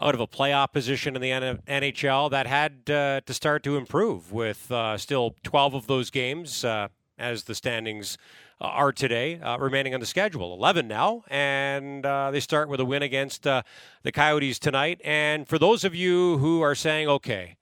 out 0.00 0.14
of 0.14 0.20
a 0.20 0.26
playoff 0.26 0.72
position 0.72 1.14
in 1.16 1.22
the 1.22 1.30
NHL. 1.30 2.30
That 2.30 2.46
had 2.46 2.90
uh, 2.90 3.20
to 3.24 3.35
start 3.35 3.62
to 3.64 3.76
improve 3.76 4.33
with 4.33 4.70
uh, 4.70 4.98
still 4.98 5.35
12 5.42 5.74
of 5.74 5.87
those 5.87 6.11
games 6.11 6.64
uh, 6.64 6.88
as 7.18 7.44
the 7.44 7.54
standings 7.54 8.18
uh, 8.61 8.66
are 8.66 8.92
today 8.92 9.40
uh, 9.40 9.59
remaining 9.59 9.94
on 9.94 10.00
the 10.00 10.07
schedule. 10.07 10.52
11 10.54 10.88
now, 10.88 11.24
and 11.28 12.04
uh, 12.04 12.30
they 12.30 12.40
start 12.40 12.68
with 12.68 12.80
a 12.80 12.85
win 12.85 13.02
against 13.02 13.42
the 13.42 13.64
Coyotes 14.12 14.59
tonight. 14.59 15.00
And 15.04 15.48
for 15.48 15.59
those 15.59 15.85
of 15.85 15.94
you 15.94 16.38
who 16.38 16.61
are 16.61 16.74
saying, 16.74 17.09
okay, 17.09 17.57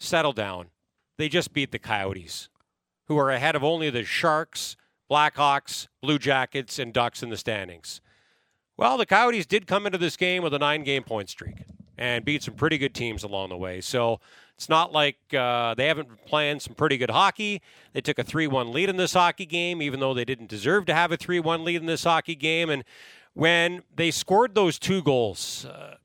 settle 0.00 0.32
down, 0.32 0.70
they 1.16 1.28
just 1.28 1.52
beat 1.52 1.72
the 1.72 1.78
Coyotes 1.78 2.48
who 3.08 3.18
are 3.18 3.30
ahead 3.30 3.56
of 3.56 3.64
only 3.64 3.90
the 3.90 4.04
Sharks, 4.04 4.76
Blackhawks, 5.10 5.88
Blue 6.02 6.18
Jackets, 6.18 6.78
and 6.78 6.92
Ducks 6.92 7.22
in 7.22 7.30
the 7.30 7.36
standings. 7.36 8.00
Well, 8.78 8.96
the 8.96 9.06
Coyotes 9.06 9.44
did 9.44 9.66
come 9.66 9.86
into 9.86 9.98
this 9.98 10.16
game 10.16 10.44
with 10.44 10.54
a 10.54 10.58
nine 10.58 10.84
game 10.84 11.02
point 11.02 11.28
streak 11.28 11.64
and 11.98 12.24
beat 12.24 12.44
some 12.44 12.54
pretty 12.54 12.78
good 12.78 12.94
teams 12.94 13.24
along 13.24 13.48
the 13.48 13.56
way. 13.56 13.80
So 13.80 14.20
it's 14.54 14.68
not 14.68 14.92
like 14.92 15.16
uh, 15.34 15.74
they 15.74 15.88
haven't 15.88 16.24
playing 16.26 16.60
some 16.60 16.76
pretty 16.76 16.96
good 16.96 17.10
hockey. 17.10 17.60
They 17.92 18.00
took 18.00 18.20
a 18.20 18.24
3 18.24 18.46
1 18.46 18.72
lead 18.72 18.88
in 18.88 18.96
this 18.96 19.14
hockey 19.14 19.46
game, 19.46 19.82
even 19.82 19.98
though 19.98 20.14
they 20.14 20.24
didn't 20.24 20.48
deserve 20.48 20.86
to 20.86 20.94
have 20.94 21.10
a 21.10 21.16
3 21.16 21.40
1 21.40 21.64
lead 21.64 21.80
in 21.80 21.86
this 21.86 22.04
hockey 22.04 22.36
game. 22.36 22.70
And 22.70 22.84
when 23.34 23.82
they 23.96 24.12
scored 24.12 24.54
those 24.54 24.78
two 24.78 25.02
goals, 25.02 25.64
uh, 25.64 25.96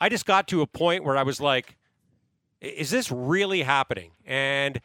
I 0.00 0.08
just 0.08 0.26
got 0.26 0.48
to 0.48 0.62
a 0.62 0.66
point 0.66 1.04
where 1.04 1.16
I 1.16 1.22
was 1.22 1.40
like, 1.40 1.76
is 2.60 2.90
this 2.90 3.12
really 3.12 3.62
happening? 3.62 4.10
And 4.26 4.80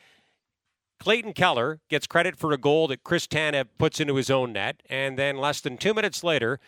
Clayton 1.01 1.33
Keller 1.33 1.79
gets 1.89 2.05
credit 2.05 2.37
for 2.37 2.51
a 2.51 2.59
goal 2.59 2.87
that 2.89 3.03
Chris 3.03 3.25
Tanev 3.25 3.65
puts 3.79 3.99
into 3.99 4.17
his 4.17 4.29
own 4.29 4.53
net. 4.53 4.83
And 4.87 5.17
then 5.17 5.37
less 5.37 5.59
than 5.59 5.75
two 5.75 5.95
minutes 5.95 6.23
later, 6.23 6.59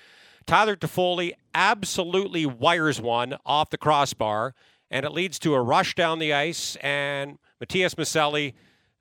Tyler 0.48 0.76
Toffoli 0.76 1.34
absolutely 1.54 2.48
wires 2.48 3.00
one 3.00 3.38
off 3.46 3.70
the 3.70 3.78
crossbar. 3.78 4.56
And 4.90 5.06
it 5.06 5.12
leads 5.12 5.38
to 5.40 5.54
a 5.54 5.62
rush 5.62 5.94
down 5.94 6.18
the 6.18 6.34
ice. 6.34 6.76
And 6.78 7.38
Matias 7.60 7.94
Maccelli 7.94 8.56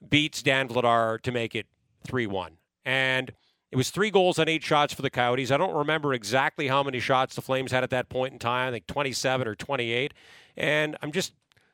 beats 0.07 0.42
Dan 0.42 0.68
Vladar 0.68 1.18
to 1.23 1.33
make 1.33 1.55
it 1.55 1.66
3 2.07 2.27
1. 2.27 2.59
And 2.85 3.33
it 3.71 3.77
was 3.77 3.88
three 3.88 4.11
goals 4.11 4.38
on 4.38 4.51
eight 4.51 4.62
shots 4.62 4.92
for 4.92 5.01
the 5.01 5.09
Coyotes. 5.09 5.51
I 5.51 5.57
don't 5.57 5.75
remember 5.75 6.12
exactly 6.12 6.68
how 6.68 6.83
many 6.83 7.01
shots 7.01 7.37
the 7.37 7.40
Flames 7.40 7.73
had 7.73 7.83
at 7.83 7.88
that 7.88 8.11
point 8.11 8.35
in 8.35 8.38
time. 8.38 8.68
I 8.68 8.73
think 8.73 8.87
27 8.87 9.49
or 9.49 9.55
28. 9.55 10.12
And 10.59 10.99
I'm 11.01 11.11
just 11.11 11.33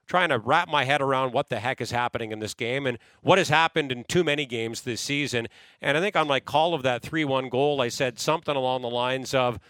trying 0.09 0.31
to 0.31 0.39
wrap 0.39 0.69
my 0.69 0.85
head 0.85 1.01
around 1.01 1.33
what 1.33 1.51
the 1.51 1.61
heck 1.61 1.81
is 1.81 1.91
happening 1.91 2.33
in 2.33 2.41
this 2.41 2.55
game 2.55 2.87
and 2.87 2.99
what 3.23 3.39
has 3.39 3.51
happened 3.51 3.93
in 3.93 4.03
too 4.05 4.25
many 4.25 4.47
games 4.47 4.81
this 4.81 5.01
season. 5.01 5.47
And 5.81 5.97
I 5.97 6.01
think 6.01 6.17
on 6.17 6.27
my 6.27 6.41
call 6.41 6.75
of 6.75 6.83
that 6.83 7.03
3 7.03 7.25
1 7.25 7.49
goal, 7.51 7.81
I 7.81 7.89
said 7.89 8.19
something 8.19 8.57
along 8.57 8.83
the 8.83 8.91
lines 8.91 9.35
of 9.35 9.61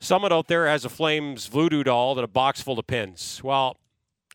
someone 0.00 0.32
out 0.32 0.48
there 0.48 0.66
has 0.66 0.84
a 0.84 0.88
Flames 0.88 1.46
voodoo 1.46 1.84
doll 1.84 2.16
and 2.16 2.24
a 2.24 2.28
box 2.28 2.62
full 2.62 2.78
of 2.78 2.86
pins. 2.86 3.40
Well, 3.44 3.76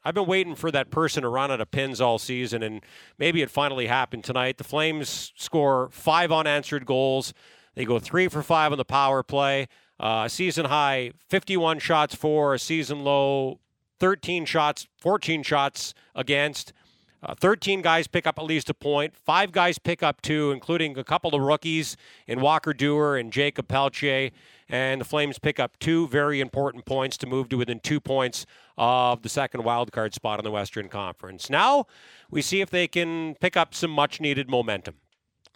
I've 0.05 0.15
been 0.15 0.27
waiting 0.27 0.55
for 0.55 0.71
that 0.71 0.91
person 0.91 1.23
to 1.23 1.29
run 1.29 1.51
out 1.51 1.59
of 1.59 1.71
pins 1.71 1.99
all 1.99 2.19
season, 2.19 2.63
and 2.63 2.81
maybe 3.17 3.41
it 3.41 3.49
finally 3.49 3.87
happened 3.87 4.23
tonight. 4.23 4.57
The 4.57 4.63
Flames 4.63 5.33
score 5.35 5.89
five 5.91 6.31
unanswered 6.31 6.85
goals. 6.85 7.33
They 7.75 7.85
go 7.85 7.99
three 7.99 8.27
for 8.29 8.41
five 8.41 8.71
on 8.71 8.77
the 8.77 8.85
power 8.85 9.23
play. 9.23 9.67
Uh, 9.99 10.29
season 10.29 10.65
high 10.65 11.11
51 11.27 11.79
shots 11.79 12.15
for, 12.15 12.53
a 12.53 12.59
season 12.59 13.03
low 13.03 13.59
13 13.99 14.45
shots, 14.45 14.87
14 14.97 15.43
shots 15.43 15.93
against. 16.15 16.73
Uh, 17.21 17.35
13 17.35 17.81
guys 17.81 18.07
pick 18.07 18.25
up 18.25 18.39
at 18.39 18.45
least 18.45 18.69
a 18.69 18.73
point. 18.73 19.15
Five 19.15 19.51
guys 19.51 19.77
pick 19.77 20.01
up 20.01 20.21
two, 20.21 20.51
including 20.51 20.97
a 20.97 21.03
couple 21.03 21.35
of 21.35 21.41
rookies 21.41 21.97
in 22.27 22.39
Walker 22.39 22.73
Duehr 22.73 23.19
and 23.19 23.33
Jacob 23.33 23.67
Pelletier. 23.67 24.31
And 24.69 25.01
the 25.01 25.05
Flames 25.05 25.37
pick 25.37 25.59
up 25.59 25.77
two 25.79 26.07
very 26.07 26.39
important 26.39 26.85
points 26.85 27.17
to 27.17 27.27
move 27.27 27.49
to 27.49 27.57
within 27.57 27.81
two 27.81 27.99
points 27.99 28.45
of 28.77 29.21
the 29.21 29.29
second 29.29 29.61
wildcard 29.61 30.13
spot 30.13 30.39
in 30.39 30.45
the 30.45 30.51
Western 30.51 30.87
Conference. 30.87 31.49
Now 31.49 31.87
we 32.31 32.41
see 32.41 32.61
if 32.61 32.69
they 32.69 32.87
can 32.87 33.35
pick 33.35 33.57
up 33.57 33.73
some 33.73 33.91
much 33.91 34.21
needed 34.21 34.49
momentum. 34.49 34.95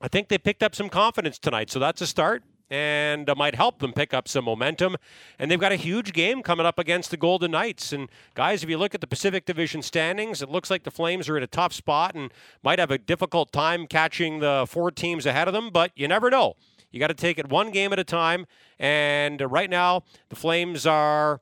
I 0.01 0.09
think 0.09 0.27
they 0.27 0.37
picked 0.37 0.63
up 0.63 0.75
some 0.75 0.89
confidence 0.89 1.39
tonight, 1.39 1.69
so 1.69 1.79
that's 1.79 2.01
a 2.01 2.07
start 2.07 2.43
and 2.73 3.29
uh, 3.29 3.35
might 3.35 3.53
help 3.53 3.77
them 3.77 3.93
pick 3.93 4.15
up 4.15 4.27
some 4.27 4.45
momentum. 4.45 4.97
And 5.37 5.51
they've 5.51 5.59
got 5.59 5.71
a 5.71 5.75
huge 5.75 6.11
game 6.11 6.41
coming 6.41 6.65
up 6.65 6.79
against 6.79 7.11
the 7.11 7.17
Golden 7.17 7.51
Knights. 7.51 7.93
And 7.93 8.09
guys, 8.33 8.63
if 8.63 8.69
you 8.69 8.79
look 8.79 8.95
at 8.95 9.01
the 9.01 9.05
Pacific 9.05 9.45
Division 9.45 9.83
standings, 9.83 10.41
it 10.41 10.49
looks 10.49 10.71
like 10.71 10.83
the 10.83 10.89
Flames 10.89 11.29
are 11.29 11.37
in 11.37 11.43
a 11.43 11.47
tough 11.47 11.71
spot 11.71 12.15
and 12.15 12.33
might 12.63 12.79
have 12.79 12.89
a 12.89 12.97
difficult 12.97 13.51
time 13.51 13.85
catching 13.85 14.39
the 14.39 14.65
four 14.67 14.89
teams 14.89 15.27
ahead 15.27 15.47
of 15.47 15.53
them, 15.53 15.69
but 15.69 15.91
you 15.95 16.07
never 16.07 16.31
know. 16.31 16.55
You 16.89 16.99
got 16.99 17.07
to 17.07 17.13
take 17.13 17.37
it 17.37 17.47
one 17.47 17.69
game 17.69 17.93
at 17.93 17.99
a 17.99 18.03
time. 18.03 18.47
And 18.79 19.39
uh, 19.39 19.47
right 19.47 19.69
now, 19.69 20.01
the 20.29 20.35
Flames 20.35 20.87
are 20.87 21.41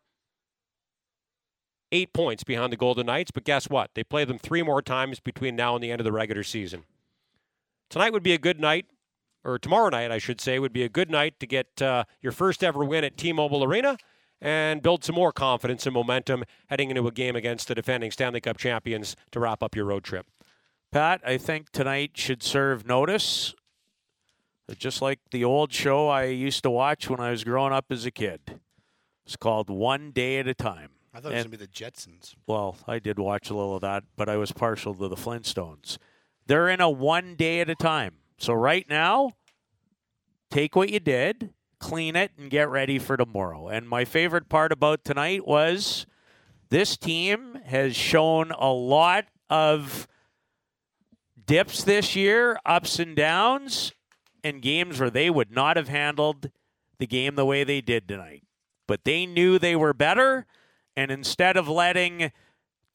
eight 1.94 2.12
points 2.12 2.44
behind 2.44 2.74
the 2.74 2.78
Golden 2.78 3.06
Knights. 3.06 3.32
But 3.32 3.46
guess 3.46 3.70
what? 3.70 3.92
They 3.96 4.04
play 4.04 4.26
them 4.26 4.38
three 4.38 4.64
more 4.64 4.82
times 4.82 5.22
between 5.22 5.56
now 5.56 5.76
and 5.76 5.84
the 5.84 5.92
end 5.92 6.02
of 6.02 6.06
the 6.06 6.12
regular 6.12 6.44
season. 6.44 6.84
Tonight 7.90 8.12
would 8.12 8.24
be 8.24 8.34
a 8.34 8.38
good 8.38 8.60
night 8.60 8.88
or 9.44 9.58
tomorrow 9.60 9.90
night, 9.90 10.12
I 10.12 10.18
should 10.18 10.42
say, 10.42 10.60
would 10.60 10.74
be 10.74 10.84
a 10.84 10.90
good 10.90 11.10
night 11.10 11.40
to 11.40 11.48
get 11.48 11.82
uh, 11.82 12.04
your 12.22 12.32
first 12.32 12.64
ever 12.64 12.84
win 12.84 13.04
at 13.04 13.18
T-Mobile 13.18 13.64
Arena 13.64 13.98
and 14.40 14.82
build 14.82 15.04
some 15.04 15.16
more 15.16 15.32
confidence 15.32 15.86
and 15.86 15.94
momentum 15.94 16.44
heading 16.68 16.90
into 16.90 17.08
a 17.08 17.12
game 17.12 17.36
against 17.36 17.68
the 17.68 17.76
defending 17.76 18.12
Stanley 18.12 18.42
Cup 18.42 18.58
champions 18.58 19.16
to 19.32 19.40
wrap 19.40 19.62
up 19.62 19.76
your 19.76 19.86
road 19.86 20.04
trip. 20.04 20.26
Pat, 20.92 21.22
I 21.26 21.38
think 21.38 21.70
tonight 21.72 22.12
should 22.16 22.44
serve 22.44 22.86
notice, 22.86 23.54
just 24.78 25.02
like 25.02 25.20
the 25.32 25.44
old 25.44 25.72
show 25.72 26.08
I 26.08 26.26
used 26.26 26.64
to 26.64 26.70
watch 26.70 27.10
when 27.10 27.20
I 27.20 27.32
was 27.32 27.44
growing 27.44 27.72
up 27.72 27.86
as 27.92 28.06
a 28.06 28.12
kid. 28.12 28.60
It's 29.26 29.36
called 29.36 29.70
One 29.70 30.12
Day 30.12 30.40
at 30.40 30.48
a 30.48 30.54
Time. 30.54 30.90
I 31.14 31.20
thought 31.20 31.34
it 31.34 31.36
was 31.36 31.44
going 31.44 31.52
to 31.52 31.58
be 31.58 31.66
the 31.66 31.72
Jetsons. 31.72 32.36
Well, 32.48 32.78
I 32.88 33.00
did 33.00 33.20
watch 33.20 33.50
a 33.50 33.54
little 33.54 33.76
of 33.76 33.82
that, 33.82 34.04
but 34.16 34.30
I 34.30 34.38
was 34.38 34.52
partial 34.52 34.94
to 34.96 35.08
the 35.08 35.16
Flintstones. 35.16 35.98
They're 36.48 36.70
in 36.70 36.82
a 36.82 36.90
one 36.90 37.36
day 37.36 37.60
at 37.60 37.70
a 37.70 37.76
time. 37.76 38.16
So 38.42 38.54
right 38.54 38.90
now, 38.90 39.34
take 40.50 40.76
what 40.76 40.90
you 40.90 41.00
did, 41.00 41.54
clean 41.78 42.16
it, 42.16 42.32
and 42.40 42.50
get 42.50 42.72
ready 42.72 42.98
for 42.98 43.16
tomorrow. 43.16 43.68
And 43.68 43.88
my 43.88 44.04
favorite 44.04 44.50
part 44.50 44.72
about 44.72 45.06
tonight 45.06 45.46
was 45.46 46.08
this 46.72 46.98
team 46.98 47.60
has 47.66 47.96
shown 47.96 48.52
a 48.58 48.72
lot 48.72 49.26
of 49.48 50.08
dips 51.46 51.84
this 51.84 52.16
year, 52.16 52.58
ups 52.66 52.98
and 52.98 53.16
downs, 53.16 53.94
and 54.44 54.60
games 54.60 55.00
where 55.00 55.12
they 55.12 55.30
would 55.30 55.52
not 55.52 55.78
have 55.78 55.90
handled 55.90 56.50
the 56.98 57.06
game 57.06 57.36
the 57.36 57.46
way 57.46 57.64
they 57.64 57.80
did 57.80 58.08
tonight. 58.08 58.42
But 58.88 59.04
they 59.04 59.28
knew 59.28 59.60
they 59.60 59.76
were 59.76 59.94
better, 59.94 60.48
and 60.98 61.12
instead 61.12 61.58
of 61.58 61.70
letting 61.70 62.32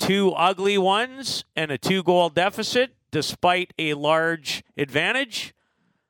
two 0.00 0.32
ugly 0.32 0.76
ones 0.76 1.44
and 1.54 1.70
a 1.70 1.78
two 1.78 2.02
goal 2.02 2.30
deficit, 2.30 2.95
despite 3.16 3.72
a 3.79 3.94
large 3.94 4.62
advantage, 4.76 5.55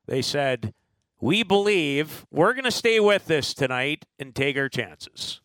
they 0.06 0.20
said, 0.20 0.74
We 1.20 1.44
believe 1.44 2.26
we're 2.32 2.52
going 2.52 2.64
to 2.64 2.72
stay 2.72 2.98
with 2.98 3.26
this 3.26 3.54
tonight 3.54 4.06
and 4.18 4.34
take 4.34 4.56
our 4.56 4.68
chances. 4.68 5.40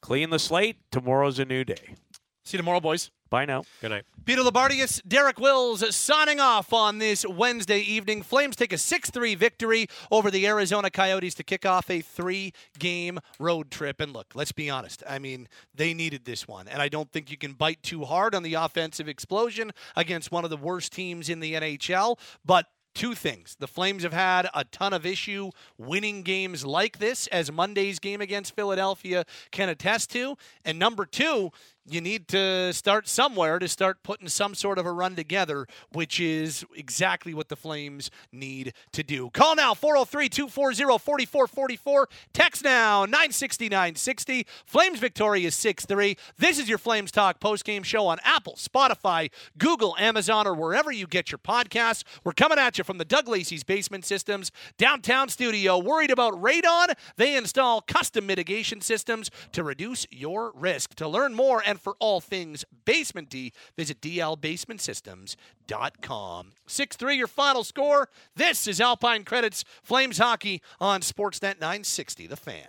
Clean 0.00 0.30
the 0.30 0.38
slate. 0.38 0.78
Tomorrow's 0.90 1.38
a 1.38 1.44
new 1.44 1.64
day. 1.64 1.96
See 2.44 2.56
you 2.56 2.58
tomorrow, 2.58 2.80
boys. 2.80 3.10
Bye 3.30 3.44
now. 3.44 3.62
Good 3.80 3.90
night. 3.90 4.04
Peter 4.24 4.42
Loubardias, 4.42 5.00
Derek 5.06 5.38
Wills 5.38 5.94
signing 5.94 6.40
off 6.40 6.72
on 6.72 6.98
this 6.98 7.24
Wednesday 7.24 7.78
evening. 7.78 8.22
Flames 8.22 8.56
take 8.56 8.72
a 8.72 8.78
6 8.78 9.10
3 9.10 9.36
victory 9.36 9.86
over 10.10 10.32
the 10.32 10.46
Arizona 10.48 10.90
Coyotes 10.90 11.34
to 11.34 11.44
kick 11.44 11.64
off 11.64 11.88
a 11.90 12.00
three 12.00 12.52
game 12.78 13.20
road 13.38 13.70
trip. 13.70 14.00
And 14.00 14.12
look, 14.12 14.32
let's 14.34 14.50
be 14.50 14.68
honest. 14.68 15.04
I 15.08 15.20
mean, 15.20 15.48
they 15.72 15.94
needed 15.94 16.24
this 16.24 16.48
one. 16.48 16.66
And 16.66 16.82
I 16.82 16.88
don't 16.88 17.12
think 17.12 17.30
you 17.30 17.38
can 17.38 17.52
bite 17.52 17.82
too 17.84 18.04
hard 18.04 18.34
on 18.34 18.42
the 18.42 18.54
offensive 18.54 19.08
explosion 19.08 19.70
against 19.94 20.32
one 20.32 20.42
of 20.42 20.50
the 20.50 20.56
worst 20.56 20.92
teams 20.92 21.28
in 21.28 21.38
the 21.38 21.54
NHL. 21.54 22.18
But 22.44 22.66
two 22.94 23.14
things. 23.14 23.56
The 23.58 23.68
Flames 23.68 24.02
have 24.02 24.12
had 24.12 24.48
a 24.54 24.64
ton 24.64 24.92
of 24.92 25.06
issue 25.06 25.50
winning 25.78 26.22
games 26.22 26.64
like 26.64 26.98
this, 26.98 27.26
as 27.28 27.50
Monday's 27.50 27.98
game 27.98 28.20
against 28.20 28.54
Philadelphia 28.54 29.24
can 29.50 29.68
attest 29.68 30.10
to. 30.10 30.36
And 30.64 30.78
number 30.78 31.06
two, 31.06 31.52
you 31.90 32.00
need 32.00 32.28
to 32.28 32.72
start 32.72 33.08
somewhere 33.08 33.58
to 33.58 33.68
start 33.68 34.02
putting 34.02 34.28
some 34.28 34.54
sort 34.54 34.78
of 34.78 34.86
a 34.86 34.92
run 34.92 35.16
together, 35.16 35.66
which 35.92 36.20
is 36.20 36.64
exactly 36.74 37.34
what 37.34 37.48
the 37.48 37.56
Flames 37.56 38.10
need 38.32 38.72
to 38.92 39.02
do. 39.02 39.30
Call 39.30 39.56
now 39.56 39.74
403 39.74 40.28
240 40.28 40.84
4444. 41.26 42.08
Text 42.32 42.64
now 42.64 43.04
960 43.04 43.68
960. 43.68 44.46
Flames 44.64 44.98
victory 45.00 45.44
is 45.44 45.54
6 45.54 45.86
3. 45.86 46.16
This 46.38 46.58
is 46.58 46.68
your 46.68 46.78
Flames 46.78 47.10
Talk 47.10 47.40
post 47.40 47.64
game 47.64 47.82
show 47.82 48.06
on 48.06 48.18
Apple, 48.24 48.54
Spotify, 48.54 49.30
Google, 49.58 49.96
Amazon, 49.98 50.46
or 50.46 50.54
wherever 50.54 50.92
you 50.92 51.06
get 51.06 51.32
your 51.32 51.38
podcasts. 51.38 52.04
We're 52.24 52.32
coming 52.32 52.58
at 52.58 52.78
you 52.78 52.84
from 52.84 52.98
the 52.98 53.04
Doug 53.04 53.28
Lacey's 53.28 53.64
Basement 53.64 54.04
Systems 54.04 54.52
downtown 54.78 55.28
studio. 55.28 55.78
Worried 55.78 56.10
about 56.10 56.34
radon? 56.34 56.94
They 57.16 57.36
install 57.36 57.80
custom 57.80 58.26
mitigation 58.26 58.80
systems 58.80 59.30
to 59.52 59.64
reduce 59.64 60.06
your 60.10 60.52
risk. 60.54 60.94
To 60.96 61.08
learn 61.08 61.34
more 61.34 61.62
and 61.64 61.79
for 61.80 61.96
all 61.98 62.20
things 62.20 62.64
Basement 62.84 63.30
D, 63.30 63.52
visit 63.76 64.00
dlbasementsystems.com. 64.00 66.52
6 66.66 66.96
3, 66.96 67.16
your 67.16 67.26
final 67.26 67.64
score. 67.64 68.08
This 68.36 68.66
is 68.66 68.80
Alpine 68.80 69.24
Credits 69.24 69.64
Flames 69.82 70.18
Hockey 70.18 70.62
on 70.80 71.00
Sportsnet 71.00 71.60
960, 71.60 72.26
The 72.26 72.36
Fan. 72.36 72.68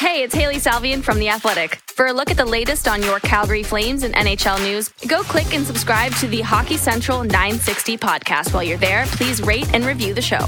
Hey, 0.00 0.22
it's 0.22 0.34
Hailey 0.34 0.56
Salvian 0.56 1.02
from 1.02 1.18
The 1.18 1.28
Athletic. 1.28 1.78
For 1.94 2.06
a 2.06 2.12
look 2.12 2.30
at 2.30 2.38
the 2.38 2.46
latest 2.46 2.88
on 2.88 3.02
your 3.02 3.20
Calgary 3.20 3.62
Flames 3.62 4.02
and 4.02 4.14
NHL 4.14 4.58
news, 4.62 4.88
go 5.06 5.22
click 5.22 5.52
and 5.52 5.66
subscribe 5.66 6.14
to 6.14 6.26
the 6.26 6.40
Hockey 6.40 6.78
Central 6.78 7.22
960 7.22 7.98
podcast. 7.98 8.54
While 8.54 8.62
you're 8.62 8.78
there, 8.78 9.04
please 9.08 9.42
rate 9.42 9.70
and 9.74 9.84
review 9.84 10.14
the 10.14 10.22
show. 10.22 10.46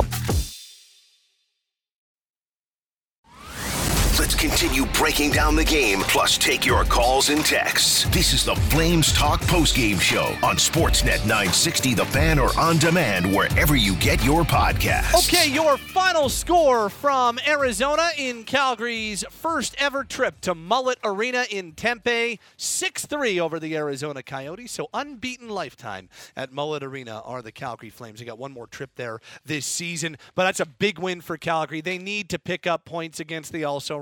Continue 4.42 4.84
breaking 4.86 5.30
down 5.30 5.54
the 5.54 5.64
game, 5.64 6.00
plus 6.00 6.36
take 6.36 6.66
your 6.66 6.82
calls 6.82 7.28
and 7.28 7.44
texts. 7.44 8.06
This 8.10 8.32
is 8.32 8.44
the 8.44 8.56
Flames 8.56 9.12
Talk 9.12 9.40
postgame 9.42 10.00
show 10.00 10.36
on 10.42 10.56
Sportsnet 10.56 11.20
960 11.20 11.94
The 11.94 12.04
Fan 12.06 12.40
or 12.40 12.50
on 12.58 12.78
demand 12.78 13.32
wherever 13.32 13.76
you 13.76 13.94
get 13.96 14.24
your 14.24 14.42
podcasts. 14.42 15.14
Okay, 15.28 15.48
your 15.48 15.76
final 15.76 16.28
score 16.28 16.88
from 16.88 17.38
Arizona 17.46 18.08
in 18.18 18.42
Calgary's 18.42 19.24
first 19.30 19.76
ever 19.78 20.02
trip 20.02 20.40
to 20.40 20.56
Mullet 20.56 20.98
Arena 21.04 21.44
in 21.48 21.70
Tempe 21.70 22.40
6 22.56 23.06
3 23.06 23.38
over 23.38 23.60
the 23.60 23.76
Arizona 23.76 24.24
Coyotes. 24.24 24.72
So 24.72 24.88
unbeaten 24.92 25.50
lifetime 25.50 26.08
at 26.36 26.50
Mullet 26.50 26.82
Arena 26.82 27.22
are 27.24 27.42
the 27.42 27.52
Calgary 27.52 27.90
Flames. 27.90 28.18
They 28.18 28.24
got 28.24 28.38
one 28.38 28.50
more 28.50 28.66
trip 28.66 28.90
there 28.96 29.20
this 29.44 29.66
season, 29.66 30.16
but 30.34 30.42
that's 30.46 30.58
a 30.58 30.66
big 30.66 30.98
win 30.98 31.20
for 31.20 31.36
Calgary. 31.36 31.80
They 31.80 31.98
need 31.98 32.28
to 32.30 32.40
pick 32.40 32.66
up 32.66 32.84
points 32.84 33.20
against 33.20 33.52
the 33.52 33.62
also 33.62 33.98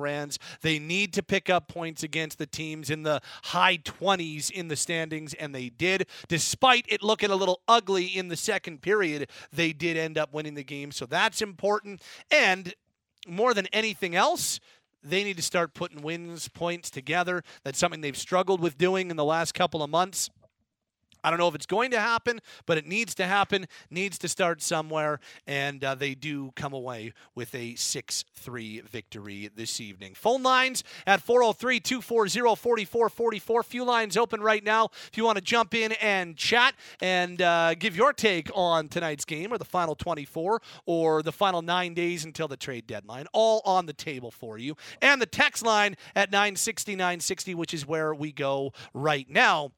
They 0.62 0.79
need 0.79 1.12
to 1.14 1.23
pick 1.23 1.51
up 1.51 1.69
points 1.69 2.03
against 2.03 2.38
the 2.38 2.47
teams 2.47 2.90
in 2.90 3.03
the 3.03 3.21
high 3.45 3.79
20s 3.79 4.51
in 4.51 4.69
the 4.69 4.77
standings, 4.77 5.35
and 5.35 5.55
they 5.55 5.69
did. 5.69 6.07
Despite 6.29 6.87
it 6.88 7.03
looking 7.03 7.31
a 7.31 7.37
little 7.37 7.61
ugly 7.69 8.07
in 8.07 8.29
the 8.29 8.37
second 8.37 8.83
period, 8.83 9.31
they 9.53 9.73
did 9.73 9.97
end 9.97 10.19
up 10.19 10.33
winning 10.33 10.55
the 10.55 10.64
game. 10.64 10.93
So 10.93 11.07
that's 11.07 11.43
important. 11.43 12.03
And 12.31 12.75
more 13.27 13.55
than 13.55 13.66
anything 13.73 14.14
else, 14.14 14.61
they 15.03 15.25
need 15.25 15.37
to 15.37 15.43
start 15.43 15.75
putting 15.75 16.03
wins 16.03 16.49
points 16.49 16.90
together. 16.90 17.43
That's 17.64 17.79
something 17.79 18.01
they've 18.01 18.16
struggled 18.16 18.61
with 18.61 18.77
doing 18.77 19.11
in 19.11 19.16
the 19.16 19.25
last 19.25 19.53
couple 19.53 19.83
of 19.83 19.90
months. 19.90 20.31
I 21.23 21.31
don't 21.31 21.39
know 21.39 21.49
if 21.49 21.55
it's 21.55 21.67
going 21.67 21.91
to 21.93 22.01
happen, 22.01 22.41
but 22.67 22.79
it 22.79 22.87
needs 22.87 23.15
to 23.17 23.27
happen, 23.27 23.67
needs 23.91 24.19
to 24.19 24.29
start 24.29 24.63
somewhere, 24.63 25.21
and 25.47 25.83
uh, 25.85 25.95
they 25.95 26.15
do 26.15 26.53
come 26.57 26.73
away 26.73 27.13
with 27.35 27.55
a 27.55 27.75
6 27.75 28.25
3 28.35 28.81
victory 28.81 29.51
this 29.55 29.81
evening. 29.81 30.15
Phone 30.15 30.43
lines 30.43 30.85
at 31.07 31.21
403 31.21 31.81
240 31.81 32.85
4444. 32.85 33.63
Few 33.63 33.85
lines 33.85 34.17
open 34.17 34.41
right 34.41 34.65
now 34.65 34.89
if 35.09 35.17
you 35.17 35.25
want 35.25 35.37
to 35.37 35.45
jump 35.45 35.75
in 35.75 35.93
and 35.93 36.37
chat 36.37 36.75
and 37.01 37.41
uh, 37.43 37.75
give 37.75 37.97
your 37.97 38.13
take 38.13 38.51
on 38.55 38.89
tonight's 38.89 39.25
game 39.25 39.53
or 39.53 39.59
the 39.59 39.65
final 39.65 39.95
24 39.95 40.61
or 40.87 41.23
the 41.23 41.33
final 41.33 41.63
nine 41.63 41.95
days 41.95 42.25
until 42.25 42.49
the 42.49 42.57
trade 42.57 42.87
deadline. 42.87 43.27
All 43.33 43.63
on 43.65 43.87
the 43.87 43.93
table 43.93 44.31
for 44.31 44.59
you. 44.59 44.77
And 45.03 45.21
the 45.21 45.27
text 45.27 45.65
line 45.65 45.97
at 46.15 46.31
960 46.31 46.97
960, 46.97 47.55
which 47.55 47.75
is 47.75 47.87
where 47.87 48.15
we 48.15 48.33
go 48.33 48.73
right 48.95 49.29
now. 49.29 49.73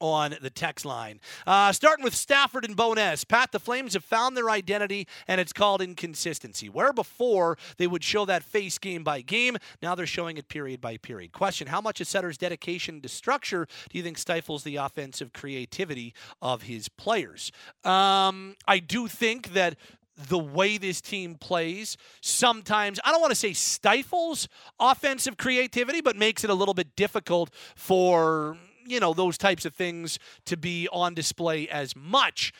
On 0.00 0.36
the 0.40 0.50
text 0.50 0.84
line. 0.84 1.20
Uh, 1.46 1.72
starting 1.72 2.04
with 2.04 2.14
Stafford 2.14 2.64
and 2.64 2.76
Bones. 2.76 3.24
Pat, 3.24 3.52
the 3.52 3.60
Flames 3.60 3.94
have 3.94 4.04
found 4.04 4.36
their 4.36 4.50
identity, 4.50 5.06
and 5.26 5.40
it's 5.40 5.52
called 5.52 5.82
inconsistency. 5.82 6.68
Where 6.68 6.92
before 6.92 7.58
they 7.76 7.86
would 7.86 8.02
show 8.02 8.24
that 8.24 8.42
face 8.42 8.78
game 8.78 9.04
by 9.04 9.20
game, 9.20 9.56
now 9.82 9.94
they're 9.94 10.06
showing 10.06 10.38
it 10.38 10.48
period 10.48 10.80
by 10.80 10.96
period. 10.96 11.32
Question 11.32 11.68
How 11.68 11.80
much 11.80 12.00
of 12.00 12.06
Sutter's 12.06 12.38
dedication 12.38 13.00
to 13.02 13.08
structure 13.08 13.66
do 13.90 13.98
you 13.98 14.04
think 14.04 14.18
stifles 14.18 14.64
the 14.64 14.76
offensive 14.76 15.32
creativity 15.32 16.14
of 16.40 16.62
his 16.62 16.88
players? 16.88 17.52
Um, 17.84 18.56
I 18.66 18.78
do 18.78 19.08
think 19.08 19.52
that 19.52 19.76
the 20.16 20.38
way 20.38 20.78
this 20.78 21.00
team 21.00 21.36
plays 21.36 21.96
sometimes, 22.20 22.98
I 23.04 23.12
don't 23.12 23.20
want 23.20 23.30
to 23.30 23.36
say 23.36 23.52
stifles 23.52 24.48
offensive 24.80 25.36
creativity, 25.36 26.00
but 26.00 26.16
makes 26.16 26.42
it 26.42 26.50
a 26.50 26.54
little 26.54 26.74
bit 26.74 26.96
difficult 26.96 27.50
for 27.76 28.56
you 28.90 29.00
know, 29.00 29.14
those 29.14 29.38
types 29.38 29.64
of 29.64 29.74
things 29.74 30.18
to 30.46 30.56
be 30.56 30.88
on 30.92 31.14
display 31.14 31.68
as 31.68 31.94
much, 31.96 32.52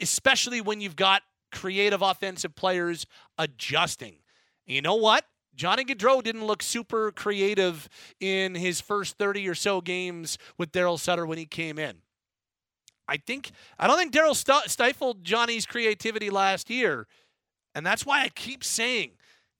especially 0.00 0.60
when 0.60 0.80
you've 0.80 0.96
got 0.96 1.22
creative 1.52 2.02
offensive 2.02 2.54
players 2.54 3.06
adjusting. 3.38 4.16
You 4.66 4.82
know 4.82 4.96
what? 4.96 5.24
Johnny 5.54 5.84
Gaudreau 5.84 6.22
didn't 6.22 6.46
look 6.46 6.62
super 6.62 7.12
creative 7.12 7.88
in 8.18 8.54
his 8.56 8.80
first 8.80 9.16
30 9.18 9.48
or 9.48 9.54
so 9.54 9.80
games 9.80 10.36
with 10.58 10.72
Daryl 10.72 10.98
Sutter 10.98 11.24
when 11.26 11.38
he 11.38 11.46
came 11.46 11.78
in. 11.78 11.98
I 13.06 13.18
think 13.18 13.52
I 13.78 13.86
don't 13.86 13.98
think 13.98 14.12
Daryl 14.12 14.34
st- 14.34 14.70
stifled 14.70 15.22
Johnny's 15.24 15.66
creativity 15.66 16.30
last 16.30 16.70
year, 16.70 17.06
and 17.74 17.84
that's 17.84 18.06
why 18.06 18.22
I 18.22 18.30
keep 18.30 18.64
saying 18.64 19.12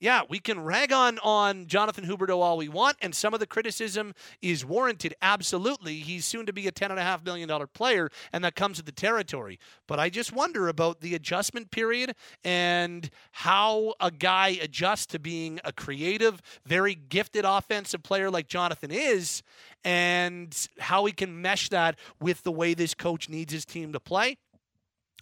yeah, 0.05 0.21
we 0.29 0.39
can 0.39 0.63
rag 0.63 0.93
on 0.93 1.19
on 1.21 1.67
Jonathan 1.67 2.05
Huberdeau 2.05 2.37
all 2.37 2.59
we 2.59 2.69
want, 2.69 2.99
and 3.01 3.15
some 3.15 3.33
of 3.33 3.41
the 3.41 3.47
criticism 3.47 4.13
is 4.43 4.63
warranted. 4.63 5.15
Absolutely, 5.23 5.95
he's 5.95 6.27
soon 6.27 6.45
to 6.45 6.53
be 6.53 6.69
a 6.69 6.71
ten 6.71 6.91
and 6.91 7.01
a 7.01 7.03
half 7.03 7.25
million 7.25 7.49
dollar 7.49 7.67
player, 7.67 8.11
and 8.31 8.45
that 8.45 8.55
comes 8.55 8.77
with 8.77 8.85
the 8.85 8.93
territory. 8.93 9.59
But 9.89 9.99
I 9.99 10.11
just 10.11 10.31
wonder 10.31 10.69
about 10.69 11.01
the 11.01 11.15
adjustment 11.15 11.71
period 11.71 12.15
and 12.45 13.09
how 13.33 13.95
a 13.99 14.11
guy 14.11 14.59
adjusts 14.61 15.07
to 15.07 15.19
being 15.19 15.59
a 15.65 15.73
creative, 15.73 16.43
very 16.67 16.95
gifted 16.95 17.47
offensive 17.47 18.03
player 18.03 18.31
like 18.31 18.47
Jonathan 18.47 18.91
is, 18.91 19.43
and 19.85 20.69
how 20.81 21.07
he 21.07 21.13
can 21.15 21.41
mesh 21.41 21.71
that 21.71 21.99
with 22.21 22.43
the 22.43 22.53
way 22.53 22.75
this 22.75 22.93
coach 22.93 23.31
needs 23.31 23.55
his 23.55 23.65
team 23.65 23.91
to 23.95 24.01
play. 24.01 24.37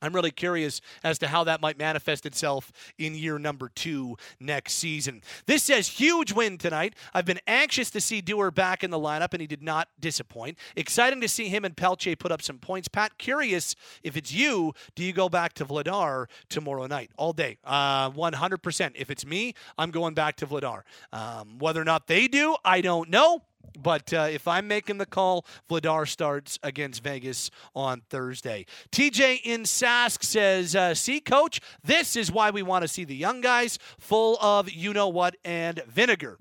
I'm 0.03 0.13
really 0.13 0.31
curious 0.31 0.81
as 1.03 1.19
to 1.21 1.29
how 1.29 1.45
that 1.45 1.61
might 1.61 1.79
manifest 1.79 2.27
itself 2.27 2.73
in 2.99 3.15
year 3.15 3.39
number 3.39 3.71
two 3.75 4.17
next 4.41 4.75
season. 4.75 5.23
This 5.47 5.63
says 5.63 5.89
huge 5.89 6.33
win 6.33 6.59
tonight. 6.59 6.95
I've 7.15 7.25
been 7.25 7.41
anxious 7.47 7.91
to 7.93 8.01
see 8.01 8.21
Duehr 8.21 8.53
back 8.55 8.83
in 8.83 8.91
the 8.91 8.99
lineup, 8.99 9.33
and 9.33 9.41
he 9.41 9.47
did 9.47 9.63
not 9.63 9.89
disappoint. 10.01 10.59
Exciting 10.77 11.21
to 11.21 11.29
see 11.29 11.49
him 11.49 11.65
and 11.65 11.77
Pelche 11.77 12.19
put 12.19 12.33
up 12.33 12.43
some 12.43 12.59
points. 12.59 12.89
Pat, 12.89 13.17
curious 13.17 13.75
if 14.03 14.17
it's 14.17 14.33
you, 14.33 14.75
do 14.95 15.05
you 15.05 15.13
go 15.13 15.29
back 15.29 15.53
to 15.55 15.65
Vladar 15.65 16.27
tomorrow 16.49 16.87
night? 16.87 17.11
All 17.17 17.33
day. 17.33 17.59
Uh, 17.65 18.11
100%. 18.11 18.93
If 18.97 19.11
it's 19.11 19.25
me, 19.25 19.55
I'm 19.79 19.91
going 19.91 20.15
back 20.15 20.37
to 20.37 20.47
Vladar. 20.47 20.83
Um, 21.13 21.59
whether 21.59 21.81
or 21.81 21.85
not 21.85 22.09
they 22.09 22.27
do, 22.27 22.57
I 22.65 22.81
don't 22.81 23.09
know. 23.09 23.43
But 23.79 24.13
uh, 24.13 24.29
if 24.31 24.47
I'm 24.47 24.69
making 24.69 24.99
the 24.99 25.07
call, 25.07 25.45
Vladar 25.69 26.07
starts 26.07 26.59
against 26.63 27.03
Vegas 27.03 27.51
on 27.75 28.03
Thursday. 28.09 28.67
TJ 28.91 29.41
in 29.45 29.63
Sask 29.63 30.23
says, 30.23 30.77
uh, 30.77 30.95
See, 30.95 31.21
coach, 31.21 31.61
this 31.83 32.17
is 32.17 32.31
why 32.31 32.51
we 32.51 32.63
want 32.63 32.83
to 32.83 32.89
see 32.89 33.05
the 33.05 33.17
young 33.17 33.41
guys 33.41 33.79
full 33.99 34.39
of 34.41 34.71
you 34.71 34.93
know 34.93 35.09
what 35.09 35.37
and 35.45 35.83
vinegar. 35.89 36.39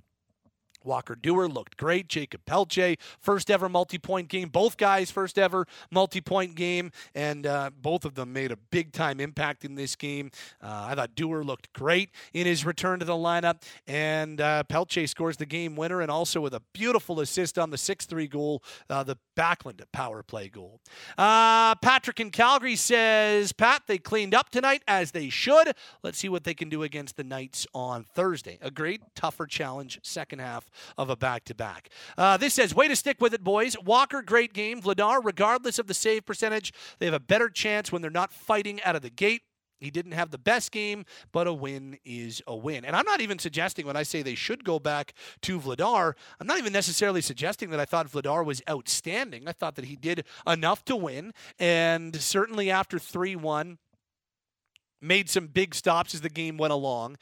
Walker 0.84 1.16
Duehr 1.16 1.52
looked 1.52 1.78
great. 1.78 2.08
Jakob 2.08 2.46
Pelletier, 2.46 2.96
first 3.20 3.50
ever 3.52 3.70
multi 3.70 3.98
point 3.98 4.28
game. 4.28 4.50
Both 4.50 4.78
guys, 4.78 5.12
first 5.12 5.38
ever 5.38 5.66
multi 5.92 6.22
point 6.22 6.56
game. 6.56 6.92
And 7.16 7.46
uh, 7.46 7.72
both 7.80 8.06
of 8.06 8.16
them 8.16 8.34
made 8.34 8.52
a 8.52 8.58
big 8.58 8.92
time 8.92 9.20
impact 9.20 9.64
in 9.66 9.76
this 9.76 9.96
game. 9.96 10.32
Uh, 10.62 10.88
I 10.90 10.96
thought 10.96 11.16
Duehr 11.16 11.46
looked 11.46 11.72
great 11.74 12.10
in 12.34 12.46
his 12.46 12.66
return 12.66 13.00
to 13.00 13.06
the 13.06 13.14
lineup. 13.14 13.62
And 13.88 14.42
uh, 14.42 14.64
Pelletier 14.64 15.08
scores 15.08 15.38
the 15.38 15.46
game 15.46 15.76
winner 15.76 16.02
and 16.02 16.12
also 16.12 16.42
with 16.42 16.54
a 16.54 16.62
beautiful 16.74 17.20
assist 17.20 17.58
on 17.58 17.70
the 17.70 17.78
6 17.78 18.06
3 18.06 18.28
goal, 18.28 18.64
uh, 18.90 19.04
the 19.04 19.18
Backlund 19.38 19.82
power 19.92 20.24
play 20.24 20.50
goal. 20.50 20.80
Uh, 21.18 21.76
Patrick 21.76 22.20
in 22.20 22.32
Calgary 22.32 22.76
says, 22.76 23.52
Pat, 23.52 23.84
they 23.88 23.98
cleaned 23.98 24.34
up 24.34 24.50
tonight 24.50 24.84
as 24.88 25.12
they 25.12 25.30
should. 25.30 25.74
Let's 26.04 26.18
see 26.18 26.30
what 26.30 26.44
they 26.44 26.54
can 26.54 26.70
do 26.70 26.84
against 26.84 27.18
the 27.18 27.24
Knights 27.24 27.66
on 27.74 28.06
Thursday. 28.14 28.58
A 28.62 28.72
great, 28.72 29.02
tougher 29.16 29.46
challenge, 29.46 30.00
second 30.04 30.40
half 30.40 30.70
of 30.98 31.10
a 31.10 31.16
back 31.16 31.46
to 31.46 31.56
back. 31.56 31.90
This 32.40 32.54
says, 32.54 32.76
way 32.76 32.88
to 32.88 32.96
stick 32.96 33.18
with 33.20 33.34
it, 33.34 33.44
boys. 33.44 33.76
Walker, 33.84 34.22
great 34.22 34.54
game. 34.54 34.82
Vladar, 34.82 35.22
regardless 35.24 35.80
of 35.80 35.88
the 35.88 35.94
save 35.94 36.26
percentage, 36.26 36.74
they 37.00 37.06
have 37.06 37.16
a 37.16 37.20
better 37.20 37.50
chance 37.50 37.92
when 37.92 38.02
they're 38.02 38.12
not 38.12 38.34
fighting 38.34 38.82
out 38.84 38.96
of 38.96 39.02
the 39.02 39.10
gate. 39.10 39.42
He 39.80 39.90
didn't 39.90 40.12
have 40.12 40.30
the 40.30 40.38
best 40.38 40.72
game, 40.72 41.06
but 41.32 41.48
a 41.48 41.54
win 41.54 41.98
is 42.06 42.40
a 42.46 42.56
win. 42.56 42.86
And 42.86 42.96
I'm 42.96 43.04
not 43.04 43.20
even 43.20 43.40
suggesting 43.40 43.88
when 43.88 43.96
I 43.96 44.04
say 44.04 44.22
they 44.22 44.36
should 44.36 44.64
go 44.64 44.78
back 44.78 45.16
to 45.42 45.60
Vladar, 45.60 46.14
I'm 46.40 46.46
not 46.46 46.60
even 46.60 46.72
necessarily 46.72 47.20
suggesting 47.20 47.72
that 47.72 47.80
I 47.80 47.86
thought 47.86 48.08
Vladar 48.08 48.46
was 48.46 48.62
outstanding. 48.70 49.48
I 49.48 49.54
thought 49.54 49.74
that 49.78 49.86
he 49.86 49.96
did 49.96 50.24
enough 50.46 50.86
to 50.86 50.96
win. 50.96 51.34
And 51.58 52.16
certainly 52.22 52.70
after 52.70 53.00
3 53.00 53.36
1, 53.36 53.80
made 55.02 55.32
some 55.32 55.48
big 55.48 55.74
stops 55.74 56.14
as 56.14 56.22
the 56.22 56.30
game 56.30 56.58
went 56.58 56.74
along. 56.74 57.18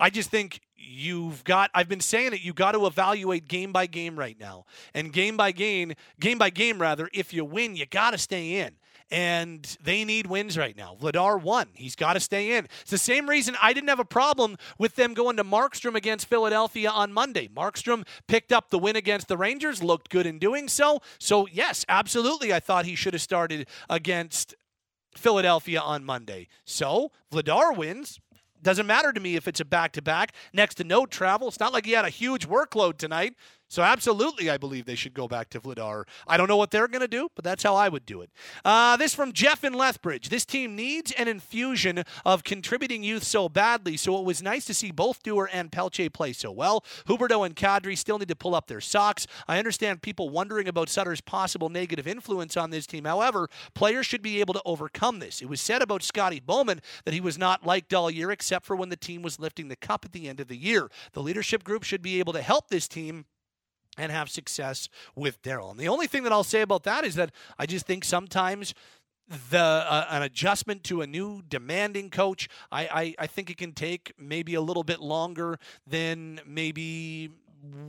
I 0.00 0.10
just 0.10 0.30
think 0.30 0.60
you've 0.76 1.44
got 1.44 1.70
I've 1.74 1.88
been 1.88 2.00
saying 2.00 2.32
it 2.32 2.40
you 2.40 2.52
got 2.52 2.72
to 2.72 2.86
evaluate 2.86 3.48
game 3.48 3.72
by 3.72 3.86
game 3.86 4.18
right 4.18 4.38
now. 4.38 4.64
And 4.94 5.12
game 5.12 5.36
by 5.36 5.52
game, 5.52 5.94
game 6.20 6.38
by 6.38 6.50
game 6.50 6.80
rather, 6.80 7.08
if 7.12 7.32
you 7.32 7.44
win, 7.44 7.76
you 7.76 7.86
got 7.86 8.12
to 8.12 8.18
stay 8.18 8.60
in. 8.60 8.74
And 9.10 9.64
they 9.82 10.04
need 10.04 10.26
wins 10.26 10.58
right 10.58 10.76
now. 10.76 10.94
Vladar 11.00 11.40
won. 11.40 11.68
He's 11.72 11.96
got 11.96 12.12
to 12.12 12.20
stay 12.20 12.58
in. 12.58 12.66
It's 12.82 12.90
the 12.90 12.98
same 12.98 13.26
reason 13.26 13.56
I 13.62 13.72
didn't 13.72 13.88
have 13.88 14.00
a 14.00 14.04
problem 14.04 14.58
with 14.78 14.96
them 14.96 15.14
going 15.14 15.38
to 15.38 15.44
Markstrom 15.44 15.94
against 15.94 16.26
Philadelphia 16.26 16.90
on 16.90 17.14
Monday. 17.14 17.48
Markstrom 17.48 18.06
picked 18.26 18.52
up 18.52 18.68
the 18.68 18.78
win 18.78 18.96
against 18.96 19.28
the 19.28 19.38
Rangers, 19.38 19.82
looked 19.82 20.10
good 20.10 20.26
in 20.26 20.38
doing 20.38 20.68
so. 20.68 21.00
So, 21.18 21.48
yes, 21.50 21.86
absolutely, 21.88 22.52
I 22.52 22.60
thought 22.60 22.84
he 22.84 22.94
should 22.94 23.14
have 23.14 23.22
started 23.22 23.66
against 23.88 24.54
Philadelphia 25.16 25.80
on 25.80 26.04
Monday. 26.04 26.48
So, 26.66 27.10
Vladar 27.32 27.74
wins. 27.74 28.20
Doesn't 28.62 28.86
matter 28.86 29.12
to 29.12 29.20
me 29.20 29.36
if 29.36 29.46
it's 29.46 29.60
a 29.60 29.64
back 29.64 29.92
to 29.92 30.02
back, 30.02 30.32
next 30.52 30.76
to 30.76 30.84
no 30.84 31.06
travel. 31.06 31.48
It's 31.48 31.60
not 31.60 31.72
like 31.72 31.86
he 31.86 31.92
had 31.92 32.04
a 32.04 32.10
huge 32.10 32.48
workload 32.48 32.98
tonight. 32.98 33.34
So, 33.68 33.82
absolutely, 33.82 34.48
I 34.48 34.56
believe 34.56 34.86
they 34.86 34.94
should 34.94 35.14
go 35.14 35.28
back 35.28 35.50
to 35.50 35.60
Vladar. 35.60 36.04
I 36.26 36.36
don't 36.36 36.48
know 36.48 36.56
what 36.56 36.70
they're 36.70 36.88
going 36.88 37.02
to 37.02 37.08
do, 37.08 37.28
but 37.34 37.44
that's 37.44 37.62
how 37.62 37.74
I 37.74 37.88
would 37.88 38.06
do 38.06 38.22
it. 38.22 38.30
Uh, 38.64 38.96
this 38.96 39.14
from 39.14 39.32
Jeff 39.32 39.62
in 39.62 39.74
Lethbridge. 39.74 40.30
This 40.30 40.44
team 40.44 40.74
needs 40.74 41.12
an 41.12 41.28
infusion 41.28 42.04
of 42.24 42.44
contributing 42.44 43.02
youth 43.02 43.24
so 43.24 43.48
badly, 43.48 43.96
so 43.96 44.18
it 44.18 44.24
was 44.24 44.42
nice 44.42 44.64
to 44.66 44.74
see 44.74 44.90
both 44.90 45.22
Duehr 45.22 45.48
and 45.52 45.70
Pelletier 45.70 46.08
play 46.10 46.32
so 46.32 46.50
well. 46.50 46.84
Huberdeau 47.06 47.44
and 47.44 47.54
Kadri 47.54 47.96
still 47.96 48.18
need 48.18 48.28
to 48.28 48.36
pull 48.36 48.54
up 48.54 48.68
their 48.68 48.80
socks. 48.80 49.26
I 49.46 49.58
understand 49.58 50.02
people 50.02 50.30
wondering 50.30 50.66
about 50.66 50.88
Sutter's 50.88 51.20
possible 51.20 51.68
negative 51.68 52.06
influence 52.06 52.56
on 52.56 52.70
this 52.70 52.86
team. 52.86 53.04
However, 53.04 53.48
players 53.74 54.06
should 54.06 54.22
be 54.22 54.40
able 54.40 54.54
to 54.54 54.62
overcome 54.64 55.18
this. 55.18 55.42
It 55.42 55.48
was 55.48 55.60
said 55.60 55.82
about 55.82 56.02
Scotty 56.02 56.40
Bowman 56.40 56.80
that 57.04 57.14
he 57.14 57.20
was 57.20 57.36
not 57.36 57.66
liked 57.66 57.92
all 57.92 58.10
year 58.10 58.30
except 58.30 58.64
for 58.64 58.76
when 58.76 58.88
the 58.88 58.96
team 58.96 59.22
was 59.22 59.38
lifting 59.38 59.68
the 59.68 59.76
cup 59.76 60.04
at 60.04 60.12
the 60.12 60.28
end 60.28 60.40
of 60.40 60.48
the 60.48 60.56
year. 60.56 60.90
The 61.12 61.22
leadership 61.22 61.64
group 61.64 61.82
should 61.82 62.02
be 62.02 62.18
able 62.18 62.32
to 62.32 62.42
help 62.42 62.68
this 62.68 62.88
team 62.88 63.26
and 63.98 64.10
have 64.12 64.30
success 64.30 64.88
with 65.14 65.42
Darryl. 65.42 65.70
And 65.70 65.78
the 65.78 65.88
only 65.88 66.06
thing 66.06 66.22
that 66.22 66.32
I'll 66.32 66.44
say 66.44 66.62
about 66.62 66.84
that 66.84 67.04
is 67.04 67.16
that 67.16 67.32
I 67.58 67.66
just 67.66 67.86
think 67.86 68.04
sometimes 68.04 68.74
the 69.50 69.58
uh, 69.58 70.06
an 70.08 70.22
adjustment 70.22 70.84
to 70.84 71.02
a 71.02 71.06
new 71.06 71.42
demanding 71.46 72.08
coach, 72.08 72.48
I, 72.72 72.82
I, 72.86 73.14
I 73.18 73.26
think 73.26 73.50
it 73.50 73.58
can 73.58 73.72
take 73.72 74.12
maybe 74.18 74.54
a 74.54 74.60
little 74.60 74.84
bit 74.84 75.00
longer 75.00 75.58
than 75.86 76.40
maybe 76.46 77.30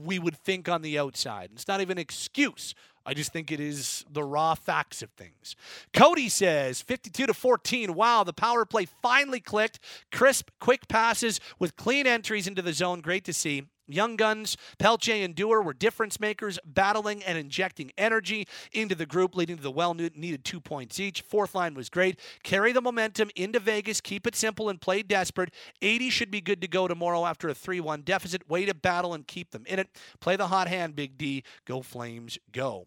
we 0.04 0.18
would 0.18 0.36
think 0.36 0.68
on 0.68 0.82
the 0.82 0.98
outside. 0.98 1.50
It's 1.54 1.68
not 1.68 1.80
even 1.80 1.96
an 1.96 2.02
excuse. 2.02 2.74
I 3.06 3.14
just 3.14 3.32
think 3.32 3.50
it 3.50 3.60
is 3.60 4.04
the 4.12 4.22
raw 4.22 4.54
facts 4.54 5.00
of 5.02 5.10
things. 5.12 5.56
Cody 5.94 6.28
says 6.28 6.82
52 6.82 7.26
to 7.26 7.34
14. 7.34 7.94
Wow, 7.94 8.24
the 8.24 8.32
power 8.32 8.66
play 8.66 8.86
finally 9.00 9.40
clicked. 9.40 9.80
Crisp, 10.12 10.50
quick 10.60 10.86
passes 10.88 11.40
with 11.58 11.76
clean 11.76 12.06
entries 12.06 12.46
into 12.46 12.60
the 12.60 12.72
zone. 12.72 13.00
Great 13.00 13.24
to 13.24 13.32
see. 13.32 13.64
Young 13.92 14.16
Guns, 14.16 14.56
Pelletier, 14.78 15.24
and 15.24 15.34
Duehr 15.34 15.64
were 15.64 15.72
difference 15.72 16.20
makers, 16.20 16.58
battling 16.64 17.22
and 17.24 17.38
injecting 17.38 17.90
energy 17.96 18.46
into 18.72 18.94
the 18.94 19.06
group, 19.06 19.34
leading 19.34 19.56
to 19.56 19.62
the 19.62 19.70
well 19.70 19.94
needed 19.94 20.44
two 20.44 20.60
points 20.60 21.00
each. 21.00 21.22
Fourth 21.22 21.54
line 21.54 21.74
was 21.74 21.88
great. 21.88 22.18
Carry 22.42 22.72
the 22.72 22.80
momentum 22.80 23.30
into 23.36 23.58
Vegas, 23.58 24.00
keep 24.00 24.26
it 24.26 24.36
simple, 24.36 24.68
and 24.68 24.80
play 24.80 25.02
desperate. 25.02 25.52
80 25.82 26.10
should 26.10 26.30
be 26.30 26.40
good 26.40 26.60
to 26.60 26.68
go 26.68 26.86
tomorrow 26.88 27.24
after 27.26 27.48
a 27.48 27.54
3 27.54 27.80
1 27.80 28.02
deficit. 28.02 28.48
Way 28.48 28.66
to 28.66 28.74
battle 28.74 29.14
and 29.14 29.26
keep 29.26 29.50
them 29.50 29.64
in 29.66 29.78
it. 29.78 29.88
Play 30.20 30.36
the 30.36 30.48
hot 30.48 30.68
hand, 30.68 30.96
Big 30.96 31.16
D. 31.16 31.44
Go 31.64 31.82
Flames, 31.82 32.38
go. 32.52 32.86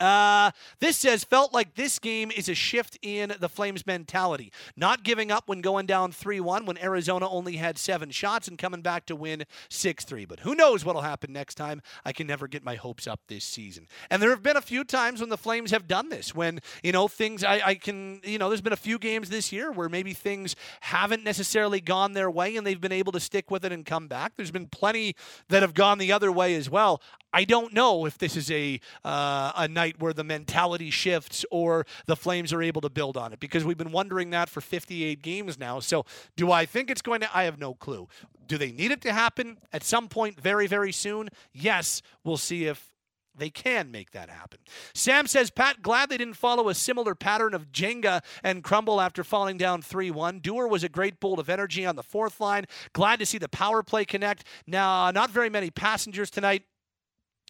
Uh, 0.00 0.50
this 0.80 0.96
says 0.96 1.24
felt 1.24 1.52
like 1.52 1.74
this 1.74 1.98
game 1.98 2.30
is 2.30 2.48
a 2.48 2.54
shift 2.54 2.98
in 3.02 3.32
the 3.38 3.48
Flames 3.48 3.86
mentality, 3.86 4.52
not 4.76 5.02
giving 5.04 5.30
up 5.30 5.48
when 5.48 5.60
going 5.60 5.86
down 5.86 6.12
three 6.12 6.40
one 6.40 6.66
when 6.66 6.78
Arizona 6.78 7.28
only 7.28 7.56
had 7.56 7.78
seven 7.78 8.10
shots 8.10 8.48
and 8.48 8.58
coming 8.58 8.82
back 8.82 9.06
to 9.06 9.16
win 9.16 9.44
six 9.68 10.04
three. 10.04 10.24
But 10.24 10.40
who 10.40 10.54
knows 10.54 10.84
what'll 10.84 11.02
happen 11.02 11.32
next 11.32 11.54
time? 11.54 11.82
I 12.04 12.12
can 12.12 12.26
never 12.26 12.48
get 12.48 12.64
my 12.64 12.74
hopes 12.74 13.06
up 13.06 13.20
this 13.28 13.44
season. 13.44 13.86
And 14.10 14.22
there 14.22 14.30
have 14.30 14.42
been 14.42 14.56
a 14.56 14.62
few 14.62 14.84
times 14.84 15.20
when 15.20 15.28
the 15.28 15.38
Flames 15.38 15.70
have 15.70 15.86
done 15.86 16.08
this, 16.08 16.34
when 16.34 16.60
you 16.82 16.92
know 16.92 17.08
things. 17.08 17.44
I, 17.44 17.60
I 17.64 17.74
can 17.74 18.20
you 18.24 18.38
know 18.38 18.48
there's 18.48 18.60
been 18.60 18.72
a 18.72 18.76
few 18.76 18.98
games 18.98 19.28
this 19.28 19.52
year 19.52 19.70
where 19.70 19.88
maybe 19.88 20.14
things 20.14 20.56
haven't 20.80 21.22
necessarily 21.22 21.80
gone 21.80 22.12
their 22.12 22.30
way 22.30 22.56
and 22.56 22.66
they've 22.66 22.80
been 22.80 22.92
able 22.92 23.12
to 23.12 23.20
stick 23.20 23.50
with 23.50 23.64
it 23.64 23.72
and 23.72 23.84
come 23.84 24.08
back. 24.08 24.32
There's 24.36 24.50
been 24.50 24.66
plenty 24.66 25.14
that 25.48 25.62
have 25.62 25.74
gone 25.74 25.98
the 25.98 26.12
other 26.12 26.32
way 26.32 26.54
as 26.54 26.68
well. 26.68 27.00
I 27.32 27.44
don't 27.44 27.72
know 27.72 28.06
if 28.06 28.18
this 28.18 28.36
is 28.36 28.50
a 28.50 28.80
uh, 29.04 29.52
a 29.56 29.68
night 29.68 29.96
where 29.98 30.12
the 30.12 30.24
mentality 30.24 30.90
shifts 30.90 31.44
or 31.50 31.86
the 32.06 32.16
Flames 32.16 32.52
are 32.52 32.62
able 32.62 32.80
to 32.82 32.90
build 32.90 33.16
on 33.16 33.32
it 33.32 33.40
because 33.40 33.64
we've 33.64 33.78
been 33.78 33.92
wondering 33.92 34.30
that 34.30 34.48
for 34.48 34.60
58 34.60 35.22
games 35.22 35.58
now. 35.58 35.80
So, 35.80 36.04
do 36.36 36.52
I 36.52 36.66
think 36.66 36.90
it's 36.90 37.02
going 37.02 37.20
to? 37.20 37.36
I 37.36 37.44
have 37.44 37.58
no 37.58 37.74
clue. 37.74 38.08
Do 38.46 38.58
they 38.58 38.72
need 38.72 38.90
it 38.90 39.00
to 39.02 39.12
happen 39.12 39.58
at 39.72 39.82
some 39.82 40.08
point 40.08 40.40
very, 40.40 40.66
very 40.66 40.92
soon? 40.92 41.28
Yes. 41.52 42.02
We'll 42.24 42.36
see 42.36 42.66
if 42.66 42.92
they 43.34 43.50
can 43.50 43.90
make 43.90 44.10
that 44.10 44.28
happen. 44.28 44.58
Sam 44.94 45.26
says, 45.26 45.50
Pat, 45.50 45.82
glad 45.82 46.10
they 46.10 46.18
didn't 46.18 46.34
follow 46.34 46.68
a 46.68 46.74
similar 46.74 47.14
pattern 47.14 47.54
of 47.54 47.72
Jenga 47.72 48.22
and 48.42 48.62
crumble 48.62 49.00
after 49.00 49.24
falling 49.24 49.56
down 49.56 49.80
3 49.80 50.10
1. 50.10 50.40
Duehr 50.40 50.68
was 50.68 50.84
a 50.84 50.88
great 50.88 51.18
bolt 51.18 51.38
of 51.38 51.48
energy 51.48 51.86
on 51.86 51.96
the 51.96 52.02
fourth 52.02 52.40
line. 52.40 52.66
Glad 52.92 53.18
to 53.20 53.26
see 53.26 53.38
the 53.38 53.48
power 53.48 53.82
play 53.82 54.04
connect. 54.04 54.44
Now, 54.66 55.10
not 55.10 55.30
very 55.30 55.48
many 55.48 55.70
passengers 55.70 56.30
tonight 56.30 56.64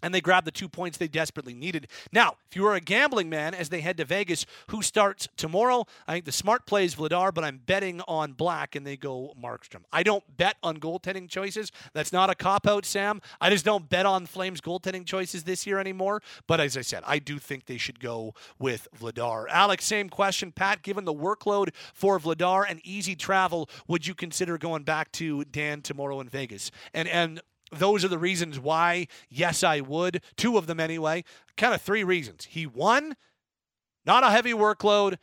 and 0.03 0.15
they 0.15 0.21
grabbed 0.21 0.47
the 0.47 0.51
two 0.51 0.69
points 0.69 0.99
they 0.99 1.09
desperately 1.09 1.55
needed. 1.55 1.89
Now, 2.13 2.37
if 2.51 2.57
you 2.57 2.67
are 2.67 2.75
a 2.75 2.81
gambling 2.81 3.31
man 3.31 3.55
as 3.55 3.69
they 3.69 3.81
head 3.81 3.97
to 3.99 4.05
Vegas, 4.05 4.45
who 4.69 4.83
starts 4.83 5.29
tomorrow? 5.37 5.87
I 6.07 6.15
think 6.15 6.25
the 6.25 6.33
smart 6.33 6.67
play 6.67 6.85
is 6.85 6.95
Vladar, 6.95 7.33
but 7.33 7.45
I'm 7.45 7.61
betting 7.65 8.01
on 8.09 8.33
Black 8.33 8.75
and 8.75 8.87
they 8.87 8.97
go 8.97 9.35
Markstrom. 9.41 9.83
I 9.93 10.03
don't 10.03 10.25
bet 10.37 10.57
on 10.63 10.79
goaltending 10.79 11.29
choices. 11.29 11.73
That's 11.93 12.13
not 12.13 12.31
a 12.31 12.35
cop 12.35 12.67
out, 12.67 12.85
Sam. 12.85 13.21
I 13.41 13.51
just 13.51 13.65
don't 13.65 13.89
bet 13.89 14.07
on 14.07 14.27
Flames 14.27 14.61
goaltending 14.61 15.07
choices 15.07 15.45
this 15.45 15.67
year 15.67 15.79
anymore. 15.79 16.23
But 16.47 16.61
as 16.61 16.77
I 16.77 16.83
said, 16.83 17.03
I 17.07 17.19
do 17.19 17.39
think 17.39 17.67
they 17.67 17.79
should 17.79 18.01
go 18.01 18.35
with 18.59 18.89
Vladar. 18.99 19.47
Alex, 19.49 19.85
same 19.85 20.09
question. 20.09 20.53
Pat, 20.53 20.83
given 20.83 21.05
the 21.05 21.15
workload 21.15 21.71
for 21.95 22.19
Vladar 22.19 22.65
and 22.69 22.81
easy 22.85 23.15
travel, 23.15 23.69
would 23.87 24.07
you 24.07 24.15
consider 24.15 24.59
going 24.59 24.83
back 24.83 25.13
to 25.13 25.45
Dan 25.45 25.83
tomorrow 25.83 26.21
in 26.21 26.29
Vegas? 26.29 26.71
And 26.93 27.09
and 27.09 27.41
those 27.73 28.05
are 28.05 28.09
the 28.09 28.19
reasons 28.19 28.59
why, 28.61 29.07
yes, 29.29 29.65
I 29.65 29.81
would. 29.81 30.23
Two 30.37 30.59
of 30.59 30.67
them 30.67 30.79
anyway. 30.81 31.25
Kind 31.57 31.75
of 31.75 31.81
three 31.81 32.05
reasons. 32.05 32.47
He 32.51 32.67
won, 32.67 33.17
not 34.05 34.25
a 34.25 34.31
heavy 34.31 34.53
workload, 34.53 35.17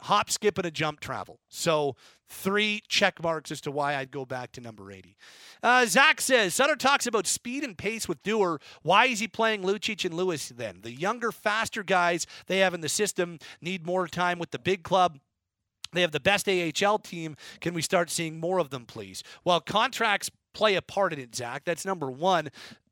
hop, 0.00 0.30
skip, 0.30 0.58
and 0.58 0.66
a 0.66 0.70
jump 0.70 1.00
travel. 1.00 1.40
So 1.48 1.96
three 2.28 2.82
check 2.88 3.22
marks 3.22 3.50
as 3.50 3.60
to 3.62 3.70
why 3.70 3.96
I'd 3.96 4.10
go 4.10 4.24
back 4.24 4.52
to 4.52 4.60
number 4.60 4.92
80. 4.92 5.16
Uh, 5.62 5.86
Zach 5.86 6.20
says 6.20 6.54
Sutter 6.54 6.76
talks 6.76 7.06
about 7.06 7.26
speed 7.26 7.64
and 7.64 7.76
pace 7.76 8.06
with 8.06 8.22
Duehr. 8.22 8.60
Why 8.82 9.06
is 9.06 9.20
he 9.20 9.28
playing 9.28 9.62
Lucic 9.62 10.04
and 10.04 10.14
Lewis 10.14 10.50
then? 10.50 10.80
The 10.82 10.92
younger, 10.92 11.32
faster 11.32 11.82
guys 11.82 12.26
they 12.46 12.58
have 12.58 12.74
in 12.74 12.80
the 12.80 12.88
system 12.88 13.38
need 13.60 13.86
more 13.86 14.06
time 14.06 14.38
with 14.38 14.50
the 14.50 14.58
big 14.58 14.82
club. 14.82 15.18
They 15.92 16.02
have 16.02 16.12
the 16.12 16.20
best 16.20 16.48
AHL 16.48 16.98
team. 16.98 17.34
Can 17.60 17.72
we 17.72 17.80
start 17.80 18.10
seeing 18.10 18.38
more 18.38 18.58
of 18.58 18.68
them, 18.68 18.84
please? 18.84 19.22
Well, 19.44 19.60
contracts 19.60 20.30
play 20.58 20.74
a 20.74 20.82
part 20.82 21.12
in 21.12 21.20
it, 21.20 21.36
Zach. 21.36 21.62
That's 21.64 21.86
number 21.86 22.10
one. 22.10 22.50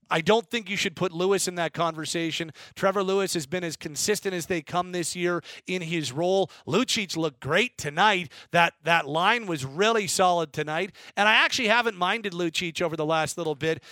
I 0.09 0.21
don't 0.21 0.49
think 0.49 0.71
you 0.71 0.77
should 0.77 0.95
put 0.95 1.11
Lewis 1.11 1.49
in 1.49 1.57
that 1.57 1.73
conversation. 1.73 2.53
Trevor 2.77 3.03
Lewis 3.03 3.35
has 3.35 3.45
been 3.45 3.65
as 3.65 3.77
consistent 3.77 4.35
as 4.37 4.47
they 4.47 4.63
come 4.63 4.93
this 4.93 5.17
year 5.17 5.43
in 5.67 5.83
his 5.83 6.13
role. 6.13 6.49
Lucic 6.65 7.17
looked 7.17 7.41
great 7.41 7.77
tonight. 7.77 8.31
That 8.53 8.75
that 8.85 9.09
line 9.09 9.47
was 9.47 9.65
really 9.65 10.07
solid 10.07 10.53
tonight, 10.53 10.93
and 11.17 11.29
I 11.29 11.35
actually 11.35 11.67
haven't 11.67 11.97
minded 11.97 12.33
Lucic 12.33 12.81
over 12.81 12.97
the 12.97 13.05
last 13.05 13.37
little 13.37 13.57
bit. 13.57 13.83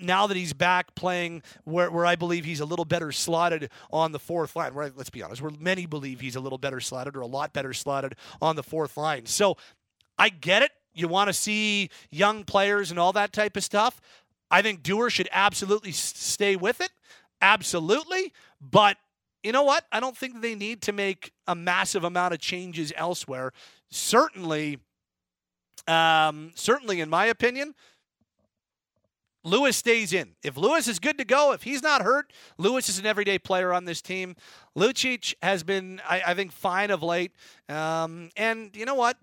Now 0.00 0.28
that 0.28 0.36
he's 0.36 0.52
back 0.52 0.94
playing 0.94 1.42
where, 1.64 1.90
where 1.90 2.06
I 2.06 2.14
believe 2.14 2.44
he's 2.44 2.60
a 2.60 2.66
little 2.66 2.84
better 2.84 3.10
slotted 3.10 3.70
on 3.90 4.12
the 4.12 4.20
fourth 4.20 4.54
line, 4.54 4.72
where 4.72 4.92
let's 4.94 5.10
be 5.10 5.22
honest, 5.22 5.42
where 5.42 5.50
many 5.58 5.86
believe 5.86 6.20
he's 6.20 6.36
a 6.36 6.40
little 6.40 6.58
better 6.58 6.78
slotted 6.78 7.16
or 7.16 7.22
a 7.22 7.26
lot 7.26 7.52
better 7.52 7.72
slotted 7.72 8.14
on 8.40 8.54
the 8.54 8.62
fourth 8.62 8.96
line. 8.96 9.26
So 9.26 9.56
I 10.18 10.28
get 10.28 10.62
it 10.62 10.70
you 10.96 11.08
want 11.08 11.28
to 11.28 11.32
see 11.32 11.90
young 12.10 12.42
players 12.44 12.90
and 12.90 12.98
all 12.98 13.12
that 13.12 13.32
type 13.32 13.56
of 13.56 13.62
stuff. 13.62 14.00
I 14.50 14.62
think 14.62 14.82
Duehr 14.82 15.10
should 15.10 15.28
absolutely 15.30 15.92
stay 15.92 16.56
with 16.56 16.80
it. 16.80 16.90
Absolutely. 17.42 18.32
But 18.60 18.96
you 19.42 19.52
know 19.52 19.62
what? 19.62 19.84
I 19.92 20.00
don't 20.00 20.16
think 20.16 20.40
they 20.40 20.54
need 20.54 20.82
to 20.82 20.92
make 20.92 21.32
a 21.46 21.54
massive 21.54 22.02
amount 22.02 22.34
of 22.34 22.40
changes 22.40 22.92
elsewhere. 22.96 23.52
Certainly, 23.90 24.78
um, 25.86 26.52
certainly, 26.54 27.00
in 27.00 27.10
my 27.10 27.26
opinion, 27.26 27.74
Lewis 29.44 29.76
stays 29.76 30.12
in. 30.12 30.34
If 30.42 30.56
Lewis 30.56 30.88
is 30.88 30.98
good 30.98 31.18
to 31.18 31.24
go, 31.24 31.52
if 31.52 31.62
he's 31.62 31.80
not 31.80 32.02
hurt, 32.02 32.32
Lewis 32.58 32.88
is 32.88 32.98
an 32.98 33.06
everyday 33.06 33.38
player 33.38 33.72
on 33.72 33.84
this 33.84 34.02
team. 34.02 34.34
Lucic 34.76 35.34
has 35.40 35.62
been, 35.62 36.00
I, 36.08 36.22
I 36.26 36.34
think, 36.34 36.50
fine 36.50 36.90
of 36.90 37.04
late. 37.04 37.30
Um, 37.68 38.30
and 38.36 38.74
you 38.74 38.84
know 38.84 38.96
what? 38.96 39.16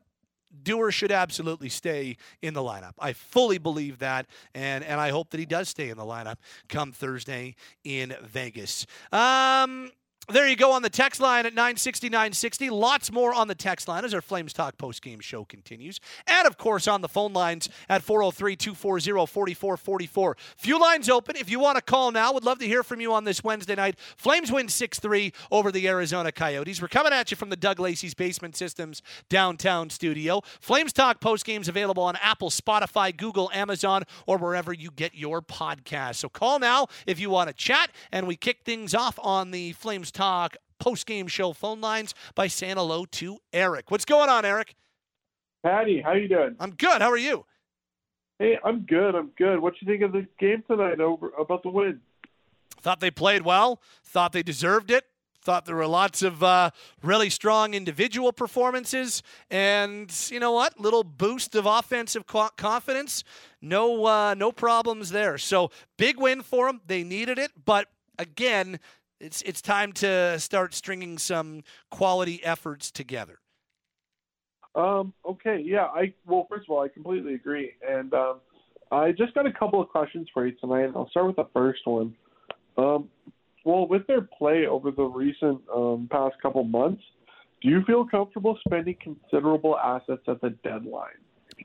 Duehr 0.62 0.92
should 0.92 1.12
absolutely 1.12 1.70
stay 1.70 2.18
in 2.42 2.54
the 2.54 2.62
lineup. 2.62 2.94
I 3.00 3.14
fully 3.14 3.58
believe 3.58 4.00
that, 4.00 4.28
and 4.54 4.84
and 4.84 5.00
I 5.00 5.10
hope 5.10 5.30
that 5.32 5.40
he 5.40 5.46
does 5.46 5.70
stay 5.70 5.90
in 5.90 5.98
the 5.98 6.04
lineup 6.04 6.36
come 6.70 6.92
Thursday 6.92 7.56
in 7.84 8.16
Vegas. 8.24 8.86
Um, 9.12 9.92
there 10.30 10.48
you 10.48 10.56
go 10.56 10.72
on 10.72 10.84
the 10.84 10.90
text 10.90 11.20
line 11.20 11.46
at 11.46 11.54
960 11.54 12.08
960. 12.08 12.70
Lots 12.70 13.12
more 13.12 13.34
on 13.34 13.50
the 13.50 13.56
text 13.56 13.90
line 13.90 14.06
as 14.06 14.14
our 14.14 14.22
Flames 14.22 14.54
Talk 14.54 14.78
post 14.78 15.02
game 15.02 15.20
show 15.20 15.44
continues. 15.44 16.00
And 16.28 16.48
of 16.48 16.58
course 16.58 16.88
on 16.88 17.02
the 17.02 17.10
phone 17.10 17.34
lines 17.34 17.68
at 17.90 18.04
403 18.04 18.56
240 18.56 19.26
4444. 19.26 20.38
Few 20.56 20.80
lines 20.80 21.10
open. 21.10 21.36
If 21.36 21.50
you 21.50 21.60
want 21.60 21.76
to 21.76 21.82
call 21.82 22.12
now, 22.12 22.32
would 22.32 22.46
love 22.46 22.60
to 22.60 22.66
hear 22.66 22.84
from 22.84 23.02
you 23.02 23.14
on 23.14 23.26
this 23.26 23.44
Wednesday 23.44 23.76
night. 23.76 24.00
Flames 24.16 24.50
win 24.50 24.70
6 24.70 25.00
3 25.00 25.34
over 25.52 25.74
the 25.74 25.90
Arizona 25.90 26.32
Coyotes. 26.32 26.82
We're 26.82 26.88
coming 26.88 27.12
at 27.12 27.30
you 27.30 27.36
from 27.36 27.50
the 27.50 27.58
Doug 27.58 27.82
Lacey's 27.82 28.14
Basement 28.14 28.56
Systems 28.56 29.02
downtown 29.28 29.90
studio. 29.90 30.42
Flames 30.62 30.94
Talk 30.94 31.20
post 31.20 31.44
games 31.44 31.68
available 31.68 32.04
on 32.04 32.16
Apple, 32.22 32.50
Spotify, 32.50 33.16
Google, 33.16 33.52
Amazon, 33.54 34.04
or 34.26 34.38
wherever 34.38 34.72
you 34.72 34.90
get 34.90 35.16
your 35.16 35.42
podcast. 35.42 36.16
So 36.16 36.30
call 36.30 36.60
now 36.60 36.88
if 37.06 37.20
you 37.20 37.30
want 37.30 37.50
to 37.50 37.54
chat, 37.54 37.92
and 38.14 38.26
we 38.26 38.38
kick 38.38 38.60
things 38.64 38.96
off 38.96 39.20
on 39.22 39.52
the 39.52 39.74
Flames 39.74 40.13
Talk 40.14 40.58
post 40.80 41.06
game 41.06 41.28
show 41.28 41.54
phone 41.54 41.82
lines 41.82 42.14
by 42.36 42.48
saying 42.48 42.78
hello 42.78 43.06
to 43.06 43.38
Eric. 43.52 43.90
What's 43.90 44.06
going 44.06 44.30
on, 44.30 44.46
Eric? 44.46 44.76
Patty, 45.64 46.02
how 46.02 46.14
you 46.14 46.28
doing? 46.28 46.56
I'm 46.60 46.72
good. 46.72 47.02
How 47.02 47.10
are 47.10 47.18
you? 47.18 47.46
Hey, 48.38 48.58
I'm 48.64 48.82
good. 48.82 49.16
I'm 49.16 49.32
good. 49.38 49.60
What 49.60 49.76
you 49.82 49.88
think 49.88 50.04
of 50.04 50.12
the 50.12 50.28
game 50.40 50.64
tonight 50.68 51.00
over 51.00 51.30
about 51.40 51.64
the 51.64 51.70
win? 51.70 52.02
Thought 52.82 53.00
they 53.00 53.12
played 53.12 53.44
well. 53.44 53.82
Thought 54.04 54.34
they 54.34 54.44
deserved 54.44 54.92
it. 54.92 55.06
Thought 55.42 55.66
there 55.66 55.76
were 55.76 55.88
lots 55.88 56.22
of 56.22 56.42
uh, 56.42 56.72
really 57.02 57.30
strong 57.30 57.74
individual 57.74 58.32
performances, 58.32 59.22
and 59.52 60.14
you 60.32 60.40
know 60.40 60.54
what? 60.54 60.80
Little 60.80 61.04
boost 61.04 61.54
of 61.56 61.66
offensive 61.66 62.26
confidence. 62.26 63.26
No, 63.62 64.06
uh, 64.06 64.36
no 64.36 64.54
problems 64.54 65.10
there. 65.10 65.38
So 65.38 65.70
big 65.98 66.18
win 66.18 66.44
for 66.44 66.68
them. 66.68 66.80
They 66.88 67.04
needed 67.04 67.38
it, 67.38 67.52
but 67.66 67.90
again, 68.18 68.80
it's 69.20 69.42
it's 69.44 69.62
time 69.62 69.92
to 69.94 70.40
start 70.40 70.74
stringing 70.74 71.18
some 71.18 71.64
quality 71.92 72.44
efforts 72.44 72.92
together. 72.92 73.40
Um, 74.76 75.14
okay, 75.28 75.62
yeah. 75.64 75.86
I 75.86 76.14
well, 76.26 76.48
first 76.50 76.68
of 76.68 76.76
all, 76.76 76.84
I 76.84 76.88
completely 76.88 77.36
agree, 77.36 77.74
and 77.88 78.14
um, 78.14 78.40
I 78.92 79.12
just 79.12 79.34
got 79.34 79.46
a 79.46 79.52
couple 79.52 79.82
of 79.82 79.90
questions 79.90 80.28
for 80.34 80.48
you 80.48 80.54
tonight. 80.60 80.92
I'll 80.96 81.10
start 81.10 81.28
with 81.28 81.36
the 81.36 81.48
first 81.54 81.82
one. 81.86 82.16
Um, 82.78 83.10
well, 83.66 83.88
with 83.88 84.06
their 84.08 84.22
play 84.22 84.66
over 84.66 84.92
the 84.92 85.04
recent 85.04 85.62
um, 85.74 86.08
past 86.12 86.36
couple 86.42 86.64
months, 86.64 87.02
do 87.62 87.70
you 87.70 87.84
feel 87.86 88.06
comfortable 88.06 88.58
spending 88.68 88.98
considerable 89.02 89.78
assets 89.78 90.24
at 90.28 90.42
the 90.42 90.50
deadline? 90.64 91.12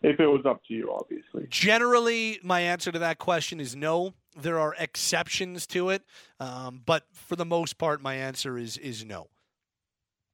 If 0.03 0.21
it 0.21 0.27
was 0.27 0.43
up 0.47 0.61
to 0.69 0.75
you, 0.75 0.93
obviously. 0.93 1.47
Generally, 1.51 2.41
my 2.43 2.61
answer 2.61 2.93
to 2.93 2.99
that 2.99 3.19
question 3.19 3.59
is 3.59 3.75
no. 3.75 4.15
There 4.41 4.59
are 4.59 4.75
exceptions 4.79 5.67
to 5.69 5.91
it, 5.91 6.03
um, 6.41 6.83
but 6.87 7.05
for 7.13 7.37
the 7.37 7.45
most 7.45 7.79
part, 7.79 8.01
my 8.03 8.15
answer 8.15 8.57
is 8.57 8.77
is 8.79 9.05
no. 9.05 9.29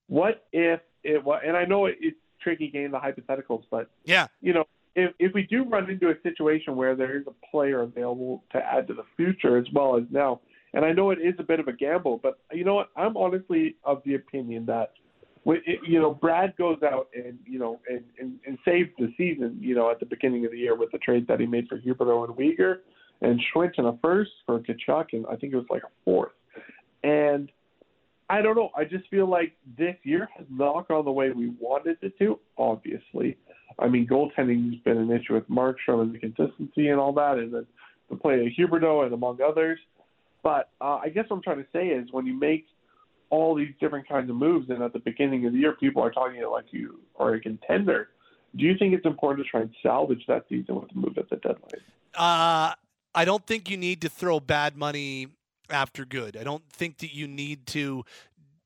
What 0.08 0.46
if 0.52 0.80
it 1.02 1.24
was? 1.24 1.42
And 1.46 1.56
I 1.56 1.64
know 1.64 1.86
it's 1.86 2.16
tricky 2.40 2.68
game, 2.68 2.90
the 2.90 2.98
hypotheticals, 2.98 3.64
but 3.70 3.88
yeah, 4.04 4.26
you 4.40 4.52
know, 4.52 4.64
if 4.94 5.12
if 5.18 5.32
we 5.32 5.42
do 5.42 5.64
run 5.64 5.90
into 5.90 6.10
a 6.10 6.14
situation 6.22 6.76
where 6.76 6.94
there 6.94 7.16
is 7.16 7.24
a 7.26 7.46
player 7.50 7.80
available 7.82 8.44
to 8.52 8.58
add 8.58 8.86
to 8.88 8.94
the 8.94 9.04
future 9.16 9.56
as 9.56 9.66
well 9.72 9.96
as 9.96 10.04
now, 10.10 10.40
and 10.72 10.84
I 10.84 10.92
know 10.92 11.10
it 11.10 11.18
is 11.18 11.34
a 11.38 11.42
bit 11.42 11.60
of 11.60 11.68
a 11.68 11.72
gamble, 11.72 12.20
but 12.22 12.38
you 12.52 12.64
know 12.64 12.74
what? 12.74 12.90
I'm 12.96 13.16
honestly 13.16 13.76
of 13.84 14.02
the 14.04 14.14
opinion 14.14 14.66
that 14.66 14.92
It, 15.46 15.80
you 15.86 16.00
know, 16.00 16.12
Brad 16.14 16.56
goes 16.56 16.82
out 16.82 17.08
and 17.14 17.38
you 17.46 17.58
know 17.58 17.80
and, 17.88 18.04
and, 18.18 18.38
and 18.46 18.58
saves 18.64 18.90
the 18.98 19.12
season. 19.16 19.58
You 19.60 19.74
know, 19.74 19.90
at 19.90 20.00
the 20.00 20.06
beginning 20.06 20.44
of 20.44 20.52
the 20.52 20.58
year 20.58 20.74
with 20.76 20.90
the 20.92 20.98
trade 20.98 21.26
that 21.28 21.40
he 21.40 21.46
made 21.46 21.68
for 21.68 21.78
Huberdeau 21.78 22.24
and 22.26 22.34
Weegar 22.36 22.78
and 23.20 23.40
Schwindt 23.52 23.78
in 23.78 23.86
a 23.86 23.96
first 24.02 24.32
for 24.46 24.60
Tkachuk, 24.60 25.06
and 25.12 25.26
I 25.26 25.36
think 25.36 25.52
it 25.52 25.56
was 25.56 25.66
like 25.70 25.82
a 25.82 25.90
fourth. 26.04 26.32
And 27.02 27.50
I 28.28 28.40
don't 28.40 28.56
know. 28.56 28.70
I 28.76 28.84
just 28.84 29.08
feel 29.10 29.26
like 29.26 29.52
this 29.76 29.96
year 30.02 30.28
has 30.36 30.46
not 30.50 30.88
gone 30.88 31.04
the 31.04 31.12
way 31.12 31.30
we 31.30 31.52
wanted 31.60 31.98
it 32.00 32.18
to. 32.18 32.38
Obviously, 32.56 33.36
I 33.78 33.88
mean, 33.88 34.06
goaltending's 34.06 34.82
been 34.82 34.96
an 34.96 35.10
issue 35.10 35.34
with 35.34 35.48
Markstrom 35.48 36.02
and 36.02 36.14
the 36.14 36.18
consistency 36.18 36.88
and 36.88 36.98
all 36.98 37.12
that, 37.14 37.38
and 37.38 37.52
then 37.52 37.66
the 38.10 38.16
play 38.16 38.40
of 38.40 38.52
Huberdeau 38.58 39.04
and 39.04 39.12
among 39.12 39.40
others. 39.42 39.78
But 40.42 40.70
uh, 40.80 40.96
I 41.02 41.08
guess 41.08 41.24
what 41.28 41.36
I'm 41.36 41.42
trying 41.42 41.58
to 41.58 41.68
say 41.72 41.88
is 41.88 42.08
when 42.12 42.26
you 42.26 42.38
make 42.38 42.66
all 43.30 43.54
these 43.54 43.72
different 43.80 44.08
kinds 44.08 44.30
of 44.30 44.36
moves, 44.36 44.70
and 44.70 44.82
at 44.82 44.92
the 44.92 44.98
beginning 45.00 45.46
of 45.46 45.52
the 45.52 45.58
year, 45.58 45.72
people 45.72 46.02
are 46.02 46.10
talking 46.10 46.42
like 46.50 46.66
you 46.70 47.00
are 47.16 47.34
a 47.34 47.40
contender. 47.40 48.08
Do 48.56 48.64
you 48.64 48.76
think 48.78 48.94
it's 48.94 49.06
important 49.06 49.44
to 49.44 49.50
try 49.50 49.62
and 49.62 49.74
salvage 49.82 50.24
that 50.28 50.44
season 50.48 50.76
with 50.76 50.88
the 50.88 50.94
move 50.94 51.18
at 51.18 51.28
the 51.28 51.36
deadline? 51.36 51.82
Uh, 52.14 52.74
I 53.14 53.24
don't 53.24 53.46
think 53.46 53.70
you 53.70 53.76
need 53.76 54.00
to 54.02 54.08
throw 54.08 54.40
bad 54.40 54.76
money 54.76 55.28
after 55.70 56.04
good. 56.04 56.36
I 56.36 56.44
don't 56.44 56.66
think 56.70 56.98
that 56.98 57.14
you 57.14 57.26
need 57.26 57.66
to 57.68 58.04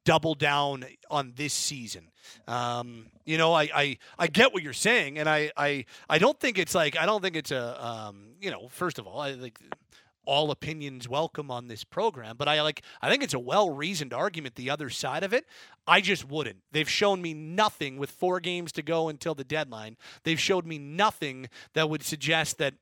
double 0.05 0.35
down 0.35 0.85
on 1.11 1.35
this 1.37 1.53
season. 1.53 2.09
Um, 2.47 3.07
you 3.27 3.37
know, 3.37 3.53
I, 3.53 3.69
I, 3.75 3.99
I 4.19 4.27
get 4.27 4.55
what 4.55 4.63
you're 4.63 4.73
saying, 4.73 5.19
and 5.19 5.29
I, 5.29 5.53
I, 5.57 5.85
I 6.09 6.19
don't 6.19 6.39
think 6.41 6.59
it's 6.59 6.75
like 6.75 6.97
I 6.97 7.05
don't 7.05 7.23
think 7.23 7.37
it's 7.37 7.51
a 7.51 7.85
um, 7.85 8.31
you 8.41 8.51
know, 8.51 8.69
first 8.69 8.99
of 8.99 9.07
all, 9.07 9.21
I 9.21 9.33
like 9.33 9.59
all 10.25 10.51
opinions 10.51 11.09
welcome 11.09 11.51
on 11.51 11.69
this 11.69 11.85
program, 11.85 12.37
but 12.37 12.49
I 12.49 12.61
like 12.63 12.83
I 13.01 13.11
think 13.11 13.23
it's 13.23 13.35
a 13.35 13.39
well-reasoned 13.39 14.13
argument 14.13 14.55
the 14.57 14.71
other 14.71 14.91
side 14.91 15.25
of 15.25 15.33
it. 15.33 15.47
I 15.87 16.01
just 16.03 16.29
wouldn't. 16.29 16.59
They've 16.73 16.89
shown 16.89 17.23
me 17.23 17.33
nothing 17.33 17.99
with 17.99 18.11
4 18.11 18.41
games 18.41 18.73
to 18.73 18.83
go 18.83 19.09
until 19.09 19.35
the 19.35 19.45
deadline. 19.45 19.97
They've 20.25 20.41
showed 20.41 20.67
me 20.67 20.79
nothing 20.79 21.49
that 21.73 21.89
would 21.89 22.03
suggest 22.03 22.59
that 22.59 22.75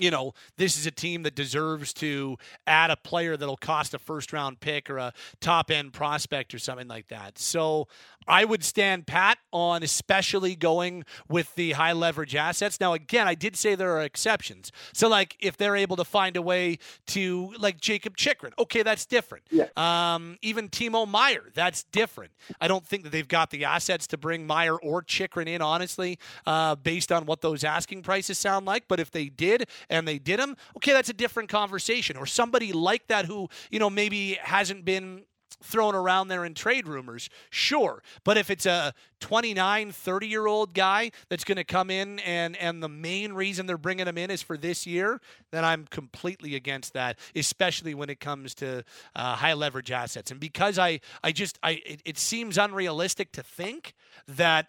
you 0.00 0.10
know, 0.10 0.34
this 0.56 0.78
is 0.78 0.86
a 0.86 0.90
team 0.90 1.22
that 1.22 1.34
deserves 1.34 1.92
to 1.94 2.36
add 2.66 2.90
a 2.90 2.96
player 2.96 3.36
that'll 3.36 3.56
cost 3.56 3.94
a 3.94 3.98
first 3.98 4.32
round 4.32 4.60
pick 4.60 4.88
or 4.88 4.98
a 4.98 5.12
top 5.40 5.70
end 5.70 5.92
prospect 5.92 6.54
or 6.54 6.58
something 6.58 6.88
like 6.88 7.08
that. 7.08 7.38
So 7.38 7.88
I 8.26 8.44
would 8.44 8.62
stand 8.64 9.06
pat 9.06 9.38
on 9.52 9.82
especially 9.82 10.54
going 10.54 11.04
with 11.28 11.54
the 11.54 11.72
high 11.72 11.92
leverage 11.92 12.34
assets. 12.34 12.78
Now, 12.80 12.92
again, 12.92 13.26
I 13.26 13.34
did 13.34 13.56
say 13.56 13.74
there 13.74 13.96
are 13.96 14.02
exceptions. 14.02 14.70
So, 14.92 15.08
like, 15.08 15.36
if 15.40 15.56
they're 15.56 15.76
able 15.76 15.96
to 15.96 16.04
find 16.04 16.36
a 16.36 16.42
way 16.42 16.78
to, 17.08 17.54
like, 17.58 17.80
Jakob 17.80 18.16
Chychrun, 18.16 18.52
okay, 18.58 18.82
that's 18.82 19.06
different. 19.06 19.44
Yeah. 19.50 19.66
Um, 19.76 20.38
even 20.42 20.68
Timo 20.68 21.08
Meier, 21.08 21.50
that's 21.54 21.84
different. 21.84 22.32
I 22.60 22.68
don't 22.68 22.86
think 22.86 23.04
that 23.04 23.10
they've 23.10 23.26
got 23.26 23.50
the 23.50 23.64
assets 23.64 24.06
to 24.08 24.18
bring 24.18 24.46
Meier 24.46 24.76
or 24.76 25.02
Chychrun 25.02 25.48
in, 25.48 25.62
honestly, 25.62 26.18
uh, 26.46 26.76
based 26.76 27.10
on 27.10 27.26
what 27.26 27.40
those 27.40 27.64
asking 27.64 28.02
prices 28.02 28.38
sound 28.38 28.66
like. 28.66 28.84
But 28.86 29.00
if 29.00 29.10
they 29.10 29.28
did 29.28 29.68
and 29.90 30.08
they 30.08 30.18
did 30.18 30.38
them, 30.38 30.56
okay, 30.76 30.92
that's 30.92 31.10
a 31.10 31.14
different 31.14 31.50
conversation. 31.50 32.16
Or 32.16 32.24
somebody 32.24 32.72
like 32.72 33.08
that 33.08 33.26
who, 33.26 33.48
you 33.70 33.78
know, 33.78 33.90
maybe 33.90 34.38
hasn't 34.42 34.84
been 34.84 35.24
thrown 35.62 35.94
around 35.94 36.28
there 36.28 36.44
in 36.44 36.54
trade 36.54 36.86
rumors, 36.86 37.28
sure. 37.50 38.02
But 38.24 38.38
if 38.38 38.50
it's 38.50 38.66
a 38.66 38.94
29, 39.20 39.92
30 39.92 40.26
year 40.26 40.46
old 40.46 40.74
guy 40.74 41.10
that's 41.28 41.44
going 41.44 41.56
to 41.56 41.64
come 41.64 41.90
in 41.90 42.18
and, 42.20 42.56
and 42.56 42.82
the 42.82 42.88
main 42.88 43.32
reason 43.32 43.66
they're 43.66 43.76
bringing 43.76 44.06
him 44.06 44.16
in 44.16 44.30
is 44.30 44.42
for 44.42 44.56
this 44.56 44.86
year, 44.86 45.20
then 45.50 45.64
I'm 45.64 45.86
completely 45.86 46.54
against 46.54 46.94
that, 46.94 47.18
especially 47.34 47.94
when 47.94 48.08
it 48.08 48.20
comes 48.20 48.54
to 48.56 48.84
uh, 49.14 49.36
high 49.36 49.52
leverage 49.52 49.90
assets. 49.90 50.30
And 50.30 50.40
because 50.40 50.78
I, 50.78 51.00
I 51.22 51.32
just, 51.32 51.58
I, 51.62 51.82
it, 51.84 52.00
it 52.04 52.18
seems 52.18 52.56
unrealistic 52.56 53.32
to 53.32 53.42
think 53.42 53.94
that 54.28 54.68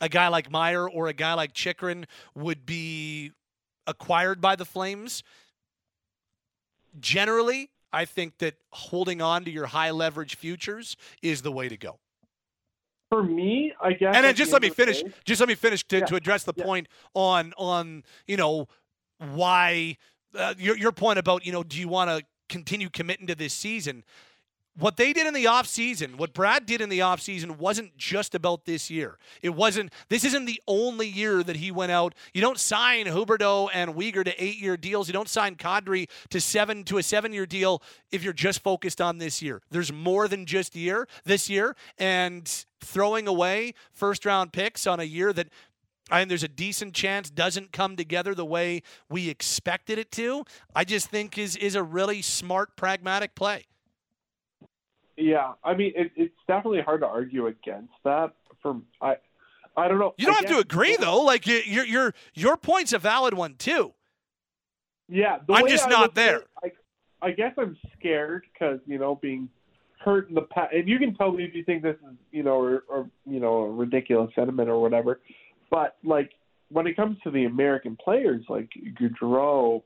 a 0.00 0.08
guy 0.08 0.28
like 0.28 0.50
Meier 0.50 0.88
or 0.88 1.08
a 1.08 1.12
guy 1.12 1.34
like 1.34 1.52
Chychrun 1.52 2.06
would 2.34 2.64
be 2.64 3.32
acquired 3.90 4.40
by 4.40 4.56
the 4.56 4.64
Flames. 4.64 5.22
Generally, 6.98 7.70
I 7.92 8.04
think 8.04 8.38
that 8.38 8.54
holding 8.72 9.20
on 9.20 9.44
to 9.44 9.50
your 9.50 9.66
high 9.66 9.90
leverage 9.90 10.36
futures 10.36 10.96
is 11.22 11.42
the 11.42 11.52
way 11.52 11.68
to 11.68 11.76
go. 11.76 11.98
For 13.10 13.22
me, 13.22 13.72
I 13.82 13.92
guess. 13.92 14.14
And 14.14 14.24
then 14.24 14.34
just 14.34 14.52
let 14.52 14.62
me 14.62 14.70
finish. 14.70 15.02
day- 15.02 15.12
Just 15.24 15.40
let 15.40 15.48
me 15.48 15.56
finish 15.56 15.82
to, 15.88 15.98
Yeah, 15.98 16.06
to 16.06 16.14
address 16.16 16.44
the 16.44 16.52
yeah. 16.56 16.64
point 16.64 16.88
on 17.14 17.52
on 17.56 18.04
you 18.26 18.36
know 18.36 18.68
why 19.18 19.96
uh, 20.34 20.54
your 20.58 20.76
your 20.76 20.92
point 20.92 21.18
about 21.18 21.44
you 21.44 21.50
know 21.52 21.64
do 21.64 21.78
you 21.78 21.88
want 21.88 22.08
to 22.10 22.24
continue 22.48 22.88
committing 22.88 23.26
to 23.26 23.34
this 23.34 23.52
season? 23.52 24.04
What 24.80 24.96
they 24.96 25.12
did 25.12 25.26
in 25.26 25.34
the 25.34 25.44
offseason, 25.44 26.16
what 26.16 26.32
Brad 26.32 26.64
did 26.64 26.80
in 26.80 26.88
the 26.88 27.00
offseason 27.00 27.58
wasn't 27.58 27.96
just 27.98 28.34
about 28.34 28.64
this 28.64 28.90
year. 28.90 29.18
It 29.42 29.50
wasn't 29.50 29.92
this 30.08 30.24
isn't 30.24 30.46
the 30.46 30.60
only 30.66 31.06
year 31.06 31.42
that 31.42 31.56
he 31.56 31.70
went 31.70 31.92
out. 31.92 32.14
You 32.32 32.40
don't 32.40 32.58
sign 32.58 33.04
Huberdeau 33.04 33.68
and 33.74 33.94
Weegar 33.94 34.24
to 34.24 34.42
eight 34.42 34.58
year 34.58 34.78
deals. 34.78 35.06
You 35.06 35.12
don't 35.12 35.28
sign 35.28 35.56
Kadri 35.56 36.08
to 36.30 36.40
seven 36.40 36.82
to 36.84 36.96
a 36.96 37.02
seven 37.02 37.34
year 37.34 37.44
deal 37.44 37.82
if 38.10 38.24
you're 38.24 38.32
just 38.32 38.62
focused 38.62 39.02
on 39.02 39.18
this 39.18 39.42
year. 39.42 39.60
There's 39.70 39.92
more 39.92 40.28
than 40.28 40.46
just 40.46 40.74
year 40.74 41.06
this 41.24 41.50
year. 41.50 41.76
And 41.98 42.50
throwing 42.80 43.28
away 43.28 43.74
first 43.92 44.24
round 44.24 44.54
picks 44.54 44.86
on 44.86 44.98
a 44.98 45.04
year 45.04 45.34
that 45.34 45.48
I 46.10 46.24
there's 46.24 46.42
a 46.42 46.48
decent 46.48 46.94
chance 46.94 47.28
doesn't 47.28 47.70
come 47.70 47.96
together 47.96 48.34
the 48.34 48.46
way 48.46 48.82
we 49.10 49.28
expected 49.28 49.98
it 49.98 50.10
to. 50.12 50.44
I 50.74 50.84
just 50.84 51.08
think 51.10 51.36
is 51.36 51.54
is 51.56 51.74
a 51.74 51.82
really 51.82 52.22
smart, 52.22 52.76
pragmatic 52.76 53.34
play. 53.34 53.66
Yeah, 55.20 55.52
I 55.62 55.74
mean, 55.74 55.92
it, 55.94 56.12
it's 56.16 56.34
definitely 56.48 56.80
hard 56.80 57.02
to 57.02 57.06
argue 57.06 57.46
against 57.46 57.92
that. 58.04 58.32
From 58.62 58.84
I, 59.00 59.16
I 59.76 59.88
don't 59.88 59.98
know. 59.98 60.14
You 60.18 60.26
don't 60.26 60.36
have 60.36 60.50
to 60.50 60.58
agree 60.58 60.96
though. 60.96 61.20
Like 61.22 61.46
your 61.46 61.84
your 61.84 62.14
your 62.34 62.56
point's 62.56 62.92
a 62.92 62.98
valid 62.98 63.34
one 63.34 63.54
too. 63.54 63.92
Yeah, 65.08 65.38
the 65.46 65.54
I'm 65.54 65.68
just 65.68 65.86
I 65.86 65.90
not 65.90 66.14
there. 66.14 66.38
it, 66.62 66.76
I, 67.22 67.28
I 67.28 67.30
guess 67.32 67.52
I'm 67.58 67.76
scared 67.98 68.44
because 68.52 68.80
you 68.86 68.98
know 68.98 69.16
being 69.16 69.48
hurt 70.02 70.28
in 70.28 70.34
the 70.34 70.42
past, 70.42 70.72
and 70.72 70.88
you 70.88 70.98
can 70.98 71.14
tell 71.14 71.32
me 71.32 71.44
if 71.44 71.54
you 71.54 71.64
think 71.64 71.82
this 71.82 71.96
is 71.96 72.16
you 72.32 72.42
know 72.42 72.60
or, 72.60 72.84
or 72.88 73.10
you 73.26 73.40
know 73.40 73.62
a 73.62 73.70
ridiculous 73.70 74.30
sentiment 74.34 74.68
or 74.68 74.80
whatever. 74.80 75.20
But 75.70 75.96
like 76.02 76.30
when 76.70 76.86
it 76.86 76.96
comes 76.96 77.18
to 77.24 77.30
the 77.30 77.44
American 77.44 77.96
players 78.02 78.44
like 78.48 78.70
Gaudreau 79.00 79.82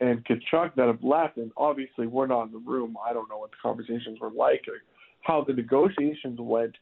and 0.00 0.24
Tkachuk 0.24 0.74
that 0.76 0.86
have 0.86 1.02
left, 1.02 1.38
and 1.38 1.50
obviously 1.56 2.06
we're 2.06 2.26
not 2.26 2.44
in 2.44 2.52
the 2.52 2.58
room. 2.58 2.96
I 3.04 3.12
don't 3.12 3.28
know 3.28 3.38
what 3.38 3.50
the 3.50 3.56
conversations 3.62 4.20
were 4.20 4.30
like 4.30 4.64
or 4.68 4.82
how 5.22 5.44
the 5.44 5.52
negotiations 5.52 6.38
went. 6.40 6.76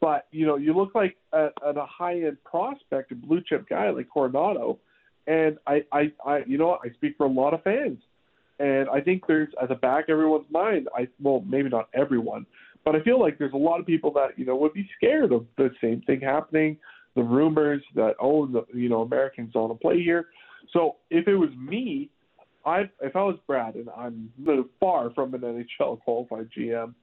But 0.00 0.26
you 0.32 0.46
know, 0.46 0.56
you 0.56 0.74
look 0.74 0.94
like 0.94 1.16
at 1.32 1.52
a 1.64 1.86
high 1.86 2.22
end 2.22 2.38
prospect, 2.44 3.12
a 3.12 3.14
blue 3.14 3.40
chip 3.46 3.68
guy 3.68 3.90
like 3.90 4.08
Coronato, 4.14 4.78
and 5.26 5.58
I, 5.66 5.82
I, 5.92 6.12
I, 6.26 6.40
you 6.46 6.58
know. 6.58 6.78
I 6.84 6.90
speak 6.94 7.14
for 7.16 7.26
a 7.26 7.30
lot 7.30 7.54
of 7.54 7.62
fans, 7.62 7.98
and 8.58 8.88
I 8.88 9.00
think 9.00 9.26
there's 9.28 9.48
at 9.62 9.68
the 9.68 9.76
back 9.76 10.04
of 10.04 10.10
everyone's 10.10 10.50
mind. 10.50 10.88
I 10.96 11.06
well, 11.20 11.44
maybe 11.46 11.68
not 11.68 11.88
everyone, 11.94 12.46
but 12.84 12.96
I 12.96 13.02
feel 13.02 13.20
like 13.20 13.38
there's 13.38 13.52
a 13.52 13.58
lot 13.58 13.78
of 13.78 13.86
people 13.86 14.12
that 14.14 14.36
you 14.36 14.44
know 14.44 14.56
would 14.56 14.72
be 14.72 14.88
scared 14.96 15.30
of 15.32 15.46
the 15.56 15.70
same 15.80 16.00
thing 16.02 16.20
happening, 16.20 16.78
the 17.14 17.22
rumors 17.22 17.82
that 17.94 18.14
oh, 18.20 18.46
the 18.46 18.64
you 18.74 18.88
know 18.88 19.02
Americans 19.02 19.52
don't 19.52 19.80
play 19.80 20.02
here. 20.02 20.26
So 20.72 20.96
if 21.10 21.28
it 21.28 21.36
was 21.36 21.50
me, 21.56 22.10
I 22.64 22.90
if 23.00 23.16
I 23.16 23.22
was 23.22 23.36
Brad, 23.46 23.74
and 23.74 23.88
I'm 23.96 24.30
far 24.80 25.10
from 25.10 25.34
an 25.34 25.40
NHL 25.40 26.00
qualified 26.00 26.48
GM, 26.56 26.94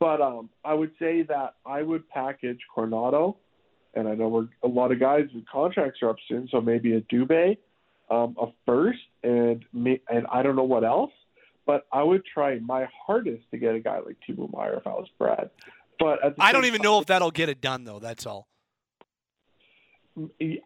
but 0.00 0.20
um, 0.20 0.50
I 0.64 0.74
would 0.74 0.92
say 0.98 1.22
that 1.22 1.54
I 1.64 1.82
would 1.82 2.08
package 2.08 2.60
Coronato, 2.74 3.36
and 3.94 4.08
I 4.08 4.14
know 4.14 4.28
we're 4.28 4.48
a 4.62 4.68
lot 4.68 4.92
of 4.92 5.00
guys 5.00 5.24
with 5.34 5.44
contracts 5.46 6.00
are 6.02 6.10
up 6.10 6.16
soon, 6.28 6.48
so 6.50 6.60
maybe 6.60 6.94
a 6.94 7.00
Dubé, 7.02 7.58
um, 8.10 8.36
a 8.40 8.46
first, 8.66 8.98
and 9.22 9.64
may, 9.72 10.00
and 10.08 10.26
I 10.32 10.42
don't 10.42 10.56
know 10.56 10.64
what 10.64 10.84
else, 10.84 11.12
but 11.66 11.86
I 11.92 12.02
would 12.02 12.22
try 12.32 12.58
my 12.58 12.88
hardest 13.06 13.44
to 13.52 13.58
get 13.58 13.74
a 13.74 13.80
guy 13.80 14.00
like 14.00 14.16
Timo 14.28 14.52
Meier 14.52 14.74
if 14.74 14.86
I 14.86 14.90
was 14.90 15.08
Brad. 15.18 15.50
But 15.98 16.18
I 16.38 16.52
don't 16.52 16.64
even 16.64 16.82
know 16.82 16.98
if 16.98 17.06
that'll 17.06 17.30
get 17.30 17.48
it 17.48 17.60
done 17.60 17.84
though. 17.84 18.00
That's 18.00 18.26
all. 18.26 18.48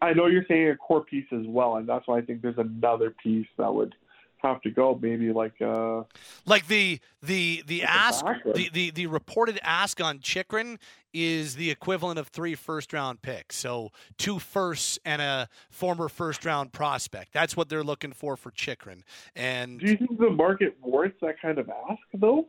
I 0.01 0.13
know 0.13 0.27
you're 0.27 0.45
saying 0.47 0.69
a 0.69 0.75
core 0.75 1.03
piece 1.03 1.25
as 1.31 1.45
well, 1.47 1.77
and 1.77 1.89
that's 1.89 2.07
why 2.07 2.17
I 2.17 2.21
think 2.21 2.41
there's 2.41 2.57
another 2.57 3.15
piece 3.23 3.47
that 3.57 3.73
would 3.73 3.95
have 4.41 4.61
to 4.61 4.71
go. 4.71 4.97
Maybe 5.01 5.31
like 5.31 5.61
uh, 5.61 6.03
Like 6.45 6.67
the 6.67 6.99
the 7.21 7.63
the 7.67 7.83
ask 7.83 8.25
the, 8.45 8.69
the 8.71 8.91
the 8.91 9.07
reported 9.07 9.59
ask 9.63 10.01
on 10.01 10.19
Chychrun 10.19 10.79
is 11.13 11.55
the 11.55 11.71
equivalent 11.71 12.19
of 12.19 12.27
three 12.27 12.55
first 12.55 12.93
round 12.93 13.21
picks. 13.21 13.55
So 13.55 13.91
two 14.17 14.39
firsts 14.39 14.99
and 15.05 15.21
a 15.21 15.49
former 15.69 16.09
first 16.09 16.45
round 16.45 16.71
prospect. 16.71 17.33
That's 17.33 17.57
what 17.57 17.69
they're 17.69 17.83
looking 17.83 18.13
for 18.13 18.37
for 18.37 18.51
Chychrun. 18.51 19.03
And 19.35 19.79
do 19.79 19.87
you 19.87 19.97
think 19.97 20.19
the 20.19 20.29
market 20.29 20.77
warrants 20.81 21.17
that 21.21 21.41
kind 21.41 21.57
of 21.57 21.69
ask 21.69 22.01
though? 22.13 22.47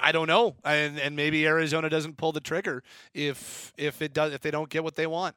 I 0.00 0.12
don't 0.12 0.26
know. 0.26 0.56
And 0.64 0.98
and 0.98 1.16
maybe 1.16 1.46
Arizona 1.46 1.88
doesn't 1.88 2.16
pull 2.16 2.32
the 2.32 2.40
trigger 2.40 2.82
if 3.12 3.72
if 3.76 4.02
it 4.02 4.12
does 4.12 4.32
if 4.32 4.40
they 4.40 4.50
don't 4.50 4.68
get 4.68 4.84
what 4.84 4.96
they 4.96 5.06
want. 5.06 5.36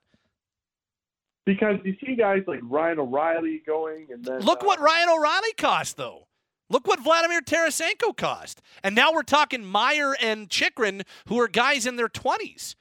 Because 1.47 1.79
you 1.85 1.95
see 2.05 2.15
guys 2.15 2.43
like 2.45 2.59
Ryan 2.61 2.99
O'Reilly 2.99 3.63
going, 3.65 4.07
and 4.11 4.21
then 4.21 4.41
Look 4.41 4.63
uh, 4.63 4.65
what 4.65 4.81
Ryan 4.81 5.07
O'Reilly 5.07 5.53
cost, 5.53 5.95
though. 5.95 6.27
Look 6.69 6.85
what 6.85 6.99
Vladimir 6.99 7.39
Tarasenko 7.39 8.17
cost. 8.17 8.61
And 8.83 8.93
now 8.93 9.13
we're 9.13 9.23
talking 9.23 9.63
Meier 9.63 10.13
and 10.21 10.49
Chychrun, 10.49 11.03
who 11.29 11.39
are 11.39 11.47
guys 11.47 11.85
in 11.85 11.95
their 11.95 12.09
20s. 12.09 12.75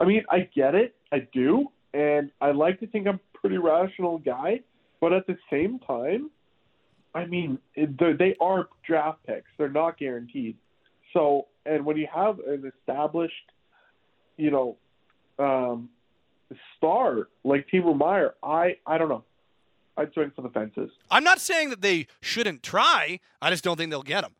I 0.00 0.06
mean, 0.06 0.24
I 0.30 0.48
get 0.54 0.74
it, 0.74 0.96
I 1.12 1.28
do, 1.34 1.70
and 1.92 2.30
I 2.40 2.52
like 2.52 2.80
to 2.80 2.86
think 2.86 3.06
I'm 3.06 3.16
a 3.16 3.38
pretty 3.38 3.58
rational 3.58 4.16
guy, 4.16 4.60
but 5.02 5.12
at 5.12 5.26
the 5.26 5.36
same 5.50 5.80
time, 5.80 6.30
I 7.14 7.26
mean, 7.26 7.58
they 7.76 8.36
are 8.40 8.68
draft 8.86 9.18
picks. 9.26 9.50
They're 9.58 9.68
not 9.68 9.98
guaranteed. 9.98 10.56
So, 11.12 11.48
and 11.66 11.84
when 11.84 11.98
you 11.98 12.08
have 12.10 12.38
an 12.38 12.72
established, 12.74 13.34
you 14.38 14.50
know, 14.50 14.76
um, 15.38 15.90
star 16.76 17.28
like 17.44 17.66
Timo 17.72 17.96
Meier, 17.96 18.34
I 18.42 18.76
I 18.86 18.98
don't 18.98 19.08
know. 19.08 19.24
I'd 19.96 20.12
swing 20.14 20.32
for 20.34 20.42
the 20.42 20.48
fences. 20.50 20.90
I'm 21.10 21.24
not 21.24 21.40
saying 21.40 21.70
that 21.70 21.82
they 21.82 22.06
shouldn't 22.20 22.62
try. 22.62 23.20
I 23.42 23.50
just 23.50 23.62
don't 23.64 23.76
think 23.76 23.90
they'll 23.90 24.02
get 24.02 24.24
him. 24.24 24.32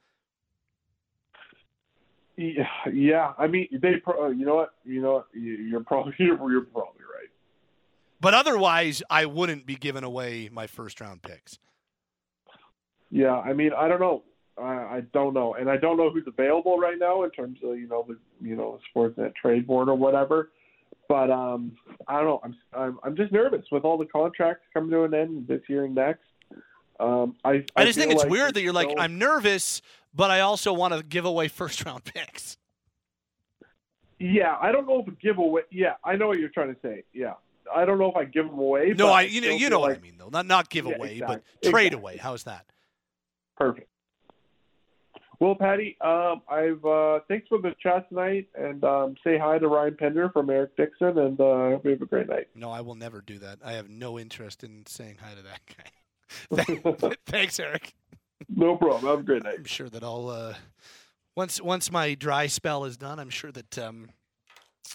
Yeah, 2.37 2.69
yeah. 2.93 3.33
I 3.39 3.47
mean, 3.47 3.69
they. 3.83 3.97
Pro- 3.97 4.27
uh, 4.27 4.29
you 4.31 4.47
know 4.47 4.55
what? 4.57 4.75
You 4.85 5.03
know 5.03 5.13
what? 5.15 5.27
You- 5.35 5.57
You're 5.57 5.85
probably 5.85 6.15
you're, 6.19 6.51
you're 6.51 6.63
probably 6.63 7.03
right. 7.03 7.29
But 8.21 8.35
otherwise, 8.35 9.03
I 9.11 9.27
wouldn't 9.27 9.67
be 9.67 9.75
giving 9.77 10.05
away 10.05 10.49
my 10.51 10.67
first 10.67 11.01
round 11.01 11.23
picks. 11.23 11.59
Yeah, 13.11 13.35
I 13.39 13.53
mean, 13.53 13.73
I 13.77 13.89
don't 13.89 14.01
know. 14.01 14.23
I, 14.57 14.63
I 14.63 15.03
don't 15.13 15.35
know, 15.35 15.55
and 15.55 15.71
I 15.71 15.77
don't 15.79 15.97
know 15.97 16.11
who's 16.11 16.27
available 16.27 16.79
right 16.79 16.99
now 16.99 17.23
in 17.25 17.31
terms 17.31 17.59
of 17.65 17.77
you 17.79 17.89
know 17.89 18.05
the 18.09 18.17
you 18.47 18.57
know 18.57 18.79
Sportsnet 18.95 19.35
trade 19.35 19.67
board 19.67 19.89
or 19.89 19.95
whatever. 19.95 20.51
But 21.11 21.29
um, 21.29 21.73
I 22.07 22.19
don't 22.19 22.27
know. 22.27 22.41
I'm 22.45 22.57
I'm 22.73 22.99
I'm 23.03 23.17
just 23.17 23.33
nervous 23.33 23.65
with 23.73 23.83
all 23.83 23.99
the 23.99 24.07
contracts 24.07 24.63
coming 24.73 24.93
to 24.93 25.03
an 25.03 25.13
end 25.13 25.49
this 25.49 25.61
year 25.69 25.85
and 25.85 25.93
next. 25.93 26.23
Um, 27.01 27.35
I 27.45 27.65
I, 27.75 27.85
just 27.85 27.99
think 27.99 28.13
it's 28.13 28.23
like 28.23 28.31
weird 28.31 28.55
that 28.55 28.63
you're 28.63 28.73
like, 28.73 28.95
I'm 28.97 29.19
nervous, 29.19 29.83
but 30.15 30.31
I 30.31 30.39
also 30.39 30.73
want 30.73 30.95
to 30.95 31.03
give 31.03 31.25
away 31.25 31.49
first 31.49 31.85
round 31.85 32.05
picks. 32.05 32.59
Yeah, 34.21 34.57
I 34.63 34.71
don't 34.71 34.87
know 34.87 35.05
if 35.05 35.19
give 35.19 35.39
away. 35.39 35.63
Yeah, 35.73 35.95
I 36.05 36.15
know 36.15 36.29
what 36.29 36.39
you're 36.39 36.49
trying 36.49 36.73
to 36.73 36.81
say. 36.81 37.03
Yeah, 37.13 37.33
I 37.75 37.85
don't 37.85 37.99
know 37.99 38.13
if 38.13 38.17
I 38.17 38.25
give 38.25 38.47
them 38.47 38.61
away. 38.61 38.95
No, 38.97 39.09
I 39.09 39.23
you 39.23 39.41
know 39.41 39.49
you 39.49 39.69
know 39.69 39.81
what 39.81 39.97
I 39.97 40.01
mean 40.01 40.15
though. 40.17 40.29
Not 40.29 40.47
not 40.47 40.71
give 40.71 40.87
Yeah, 40.87 40.95
away, 40.95 41.15
exact- 41.15 41.43
but 41.63 41.71
trade 41.73 41.87
exactly. 41.87 41.99
away. 41.99 42.17
How's 42.19 42.45
that? 42.45 42.67
Perfect. 43.57 43.89
Well, 45.41 45.55
Patty, 45.55 45.97
um, 46.03 46.43
I've 46.51 46.85
uh, 46.85 47.21
thanks 47.27 47.49
for 47.49 47.59
the 47.59 47.75
chat 47.83 48.07
tonight, 48.11 48.49
and 48.55 48.85
um, 48.85 49.15
say 49.25 49.39
hi 49.39 49.59
to 49.59 49.69
Ryan 49.69 49.97
Pender 49.99 50.29
from 50.31 50.51
Eric 50.51 50.77
Dixon, 50.77 51.17
and 51.17 51.41
uh, 51.41 51.71
hope 51.71 51.85
you 51.87 51.93
have 51.93 52.03
a 52.03 52.07
great 52.07 52.29
night. 52.29 52.49
No, 52.55 52.71
I 52.71 52.83
will 52.83 52.95
never 52.95 53.23
do 53.23 53.39
that. 53.39 53.59
I 53.65 53.73
have 53.73 53.89
no 53.89 54.19
interest 54.19 54.63
in 54.63 54.85
saying 54.87 55.17
hi 55.19 55.35
to 55.35 55.43
that 55.43 55.61
guy. 55.79 56.63
Thank- 57.01 57.19
Thanks, 57.27 57.59
Eric. 57.59 57.95
No 58.55 58.77
problem. 58.77 59.05
Have 59.07 59.21
a 59.21 59.23
great 59.23 59.43
night. 59.43 59.55
I'm 59.59 59.65
sure 59.65 59.89
that 59.89 60.05
I'll 60.05 60.29
uh, 60.29 60.55
once 61.35 61.59
once 61.63 61.91
my 61.91 62.15
dry 62.15 62.47
spell 62.47 62.85
is 62.85 62.99
done, 62.99 63.19
I'm 63.19 63.31
sure 63.31 63.51
that 63.51 63.79
um, 63.79 64.11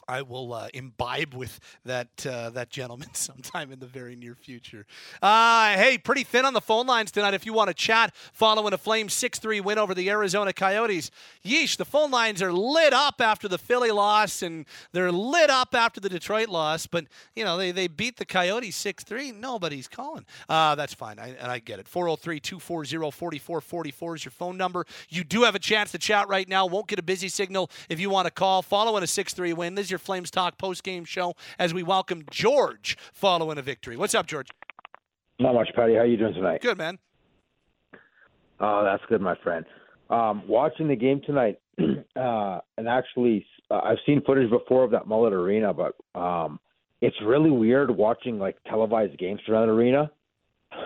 I 0.07 0.21
will 0.21 0.53
uh, 0.53 0.67
imbibe 0.73 1.33
with 1.33 1.59
that 1.85 2.25
uh, 2.25 2.49
that 2.51 2.69
gentleman 2.69 3.09
sometime 3.13 3.71
in 3.71 3.79
the 3.79 3.85
very 3.85 4.15
near 4.15 4.35
future. 4.35 4.85
Uh, 5.21 5.73
hey, 5.73 5.97
pretty 5.97 6.23
thin 6.23 6.45
on 6.45 6.53
the 6.53 6.61
phone 6.61 6.87
lines 6.87 7.11
tonight. 7.11 7.33
If 7.33 7.45
you 7.45 7.53
want 7.53 7.69
to 7.69 7.73
chat 7.73 8.13
following 8.33 8.73
a 8.73 8.77
Flames 8.77 9.13
6-3 9.13 9.63
win 9.63 9.77
over 9.77 9.93
the 9.93 10.09
Arizona 10.09 10.53
Coyotes, 10.53 11.11
yeesh, 11.43 11.77
the 11.77 11.85
phone 11.85 12.11
lines 12.11 12.41
are 12.41 12.51
lit 12.51 12.93
up 12.93 13.21
after 13.21 13.47
the 13.47 13.57
Philly 13.57 13.91
loss, 13.91 14.41
and 14.41 14.65
they're 14.91 15.11
lit 15.11 15.49
up 15.49 15.73
after 15.73 15.99
the 15.99 16.09
Detroit 16.09 16.49
loss. 16.49 16.87
But 16.87 17.05
you 17.35 17.43
know 17.43 17.57
they 17.57 17.71
they 17.71 17.87
beat 17.87 18.17
the 18.17 18.25
Coyotes 18.25 18.81
6-3. 18.83 19.35
Nobody's 19.35 19.87
calling. 19.87 20.25
Uh, 20.49 20.75
that's 20.75 20.93
fine, 20.93 21.19
I, 21.19 21.29
and 21.39 21.51
I 21.51 21.59
get 21.59 21.79
it. 21.79 21.87
403-240-4444 21.87 24.15
is 24.15 24.25
your 24.25 24.31
phone 24.31 24.57
number. 24.57 24.85
You 25.09 25.23
do 25.23 25.43
have 25.43 25.55
a 25.55 25.59
chance 25.59 25.91
to 25.91 25.97
chat 25.97 26.27
right 26.27 26.47
now. 26.47 26.65
Won't 26.65 26.87
get 26.87 26.99
a 26.99 27.03
busy 27.03 27.29
signal 27.29 27.69
if 27.89 27.99
you 27.99 28.09
want 28.09 28.25
to 28.25 28.31
call 28.31 28.61
following 28.61 29.03
a 29.03 29.07
6-3 29.07 29.53
win. 29.53 29.74
This 29.75 29.85
is 29.85 29.91
your 29.91 29.99
Flames 29.99 30.31
Talk 30.31 30.57
post-game 30.57 31.05
show 31.05 31.35
as 31.59 31.73
we 31.73 31.83
welcome 31.83 32.23
George 32.31 32.97
following 33.13 33.57
a 33.57 33.61
victory. 33.61 33.97
What's 33.97 34.15
up, 34.15 34.25
George? 34.25 34.49
Not 35.39 35.53
much, 35.53 35.69
Patty. 35.75 35.93
How 35.93 35.99
are 35.99 36.05
you 36.05 36.17
doing 36.17 36.33
tonight? 36.33 36.61
Good, 36.61 36.77
man. 36.77 36.97
Oh, 38.59 38.83
that's 38.83 39.03
good, 39.09 39.21
my 39.21 39.35
friend. 39.43 39.65
Um, 40.09 40.43
watching 40.47 40.87
the 40.87 40.95
game 40.95 41.21
tonight, 41.25 41.59
uh, 42.15 42.59
and 42.77 42.87
actually, 42.87 43.45
uh, 43.69 43.81
I've 43.83 43.97
seen 44.05 44.21
footage 44.25 44.49
before 44.49 44.83
of 44.83 44.91
that 44.91 45.07
Mullet 45.07 45.33
Arena, 45.33 45.73
but 45.73 45.95
um, 46.19 46.59
it's 47.01 47.15
really 47.25 47.51
weird 47.51 47.91
watching 47.91 48.39
like 48.39 48.55
televised 48.67 49.17
games 49.17 49.41
from 49.45 49.55
that 49.55 49.69
arena. 49.69 50.11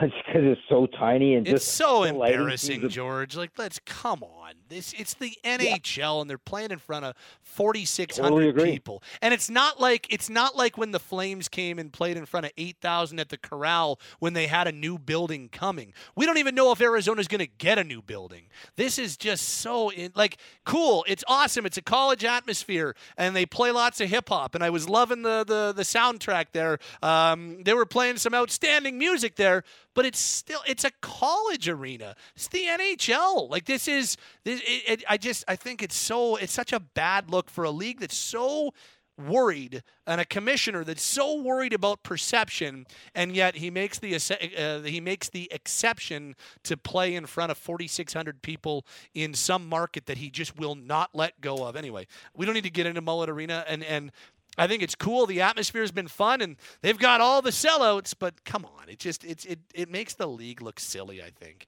It's 0.02 0.14
because 0.28 0.44
it's 0.44 0.62
so 0.70 0.86
tiny 1.00 1.34
and 1.34 1.48
It's 1.48 1.66
just 1.66 1.76
so 1.76 2.04
embarrassing, 2.04 2.88
George. 2.90 3.36
Like, 3.36 3.52
let's 3.58 3.80
come 3.86 4.22
on. 4.22 4.39
This 4.68 4.94
it's 4.98 5.14
the 5.16 5.38
NHL, 5.44 6.22
and 6.22 6.30
they're 6.30 6.38
playing 6.38 6.72
in 6.72 6.80
front 6.80 7.06
of 7.06 7.16
4600 7.42 8.30
Totally 8.30 8.72
people. 8.72 9.04
And 9.22 9.34
it's 9.34 9.50
not 9.50 9.80
like 9.80 10.08
it's 10.12 10.30
not 10.30 10.56
like 10.56 10.78
when 10.78 10.92
the 10.92 11.00
Flames 11.00 11.48
came 11.48 11.80
and 11.80 11.92
played 11.92 12.18
in 12.18 12.26
front 12.26 12.46
of 12.46 12.52
eight 12.58 12.78
thousand 12.82 13.20
at 13.20 13.30
the 13.30 13.38
Corral 13.38 14.00
when 14.20 14.34
they 14.34 14.48
had 14.48 14.68
a 14.68 14.72
new 14.72 14.98
building 14.98 15.50
coming. 15.50 15.94
We 16.16 16.26
don't 16.26 16.38
even 16.38 16.56
know 16.56 16.72
if 16.72 16.82
Arizona's 16.82 17.28
going 17.28 17.40
to 17.40 17.52
get 17.58 17.78
a 17.78 17.84
new 17.84 18.02
building. 18.02 18.48
This 18.76 19.00
is 19.00 19.18
just 19.18 19.48
so 19.48 19.92
in, 19.92 20.12
like 20.16 20.38
cool. 20.66 21.06
It's 21.08 21.24
awesome. 21.28 21.66
It's 21.66 21.78
a 21.78 21.82
college 21.82 22.24
atmosphere, 22.24 22.96
and 23.18 23.36
they 23.36 23.46
play 23.46 23.72
lots 23.72 24.02
of 24.02 24.10
hip 24.10 24.30
hop. 24.30 24.56
And 24.56 24.64
I 24.64 24.70
was 24.70 24.88
loving 24.88 25.24
the 25.24 25.44
the 25.44 25.74
the 25.76 25.84
soundtrack 25.84 26.48
there. 26.54 26.80
Um, 27.02 27.64
they 27.64 27.74
were 27.74 27.86
playing 27.86 28.18
some 28.18 28.34
outstanding 28.34 28.98
music 28.98 29.36
there, 29.36 29.64
but 30.00 30.06
it's 30.06 30.18
still 30.18 30.62
it's 30.66 30.86
a 30.86 30.92
college 31.02 31.68
arena. 31.68 32.16
It's 32.34 32.48
the 32.48 32.64
NHL. 32.64 33.50
Like 33.50 33.66
this 33.66 33.86
is 33.86 34.16
this. 34.46 34.62
It, 34.62 34.84
it, 34.88 35.04
I 35.10 35.18
just 35.18 35.44
I 35.46 35.58
think 35.58 35.84
it's 35.84 35.98
so 35.98 36.38
it's 36.38 36.54
such 36.54 36.72
a 36.72 36.80
bad 36.80 37.30
look 37.30 37.50
for 37.50 37.66
a 37.66 37.70
league 37.70 38.00
that's 38.00 38.16
so 38.16 38.74
worried 39.18 39.84
and 40.08 40.22
a 40.22 40.26
commissioner 40.26 40.86
that's 40.86 41.04
so 41.04 41.42
worried 41.42 41.74
about 41.74 42.02
perception 42.02 42.88
and 43.14 43.36
yet 43.36 43.56
he 43.56 43.70
makes 43.70 44.00
the 44.00 44.16
uh, 44.16 44.80
he 44.88 45.02
makes 45.02 45.28
the 45.28 45.50
exception 45.52 46.34
to 46.64 46.78
play 46.78 47.14
in 47.14 47.26
front 47.26 47.52
of 47.52 47.58
4600 47.58 48.42
people 48.42 48.86
in 49.14 49.34
some 49.34 49.68
market 49.68 50.06
that 50.06 50.20
he 50.20 50.30
just 50.30 50.58
will 50.58 50.76
not 50.76 51.10
let 51.14 51.42
go 51.42 51.66
of 51.66 51.76
anyway 51.76 52.08
we 52.34 52.46
don't 52.46 52.56
need 52.56 52.64
to 52.64 52.70
get 52.70 52.86
into 52.86 53.02
mullet 53.02 53.30
arena 53.30 53.66
and 53.68 53.84
and 53.84 54.14
I 54.60 54.68
think 54.68 54.84
it's 54.84 54.96
cool. 54.96 55.26
The 55.26 55.42
atmosphere 55.42 55.82
has 55.82 55.92
been 55.92 56.08
fun, 56.08 56.42
and 56.42 56.58
they've 56.82 56.98
got 56.98 57.22
all 57.22 57.42
the 57.42 57.52
sellouts. 57.52 58.14
But 58.18 58.44
come 58.44 58.66
on, 58.66 58.90
it 58.90 59.00
just 59.00 59.24
it's 59.24 59.46
it 59.46 59.60
it 59.74 59.90
makes 59.90 60.14
the 60.14 60.28
league 60.28 60.62
look 60.62 60.80
silly. 60.80 61.22
I 61.22 61.30
think. 61.30 61.68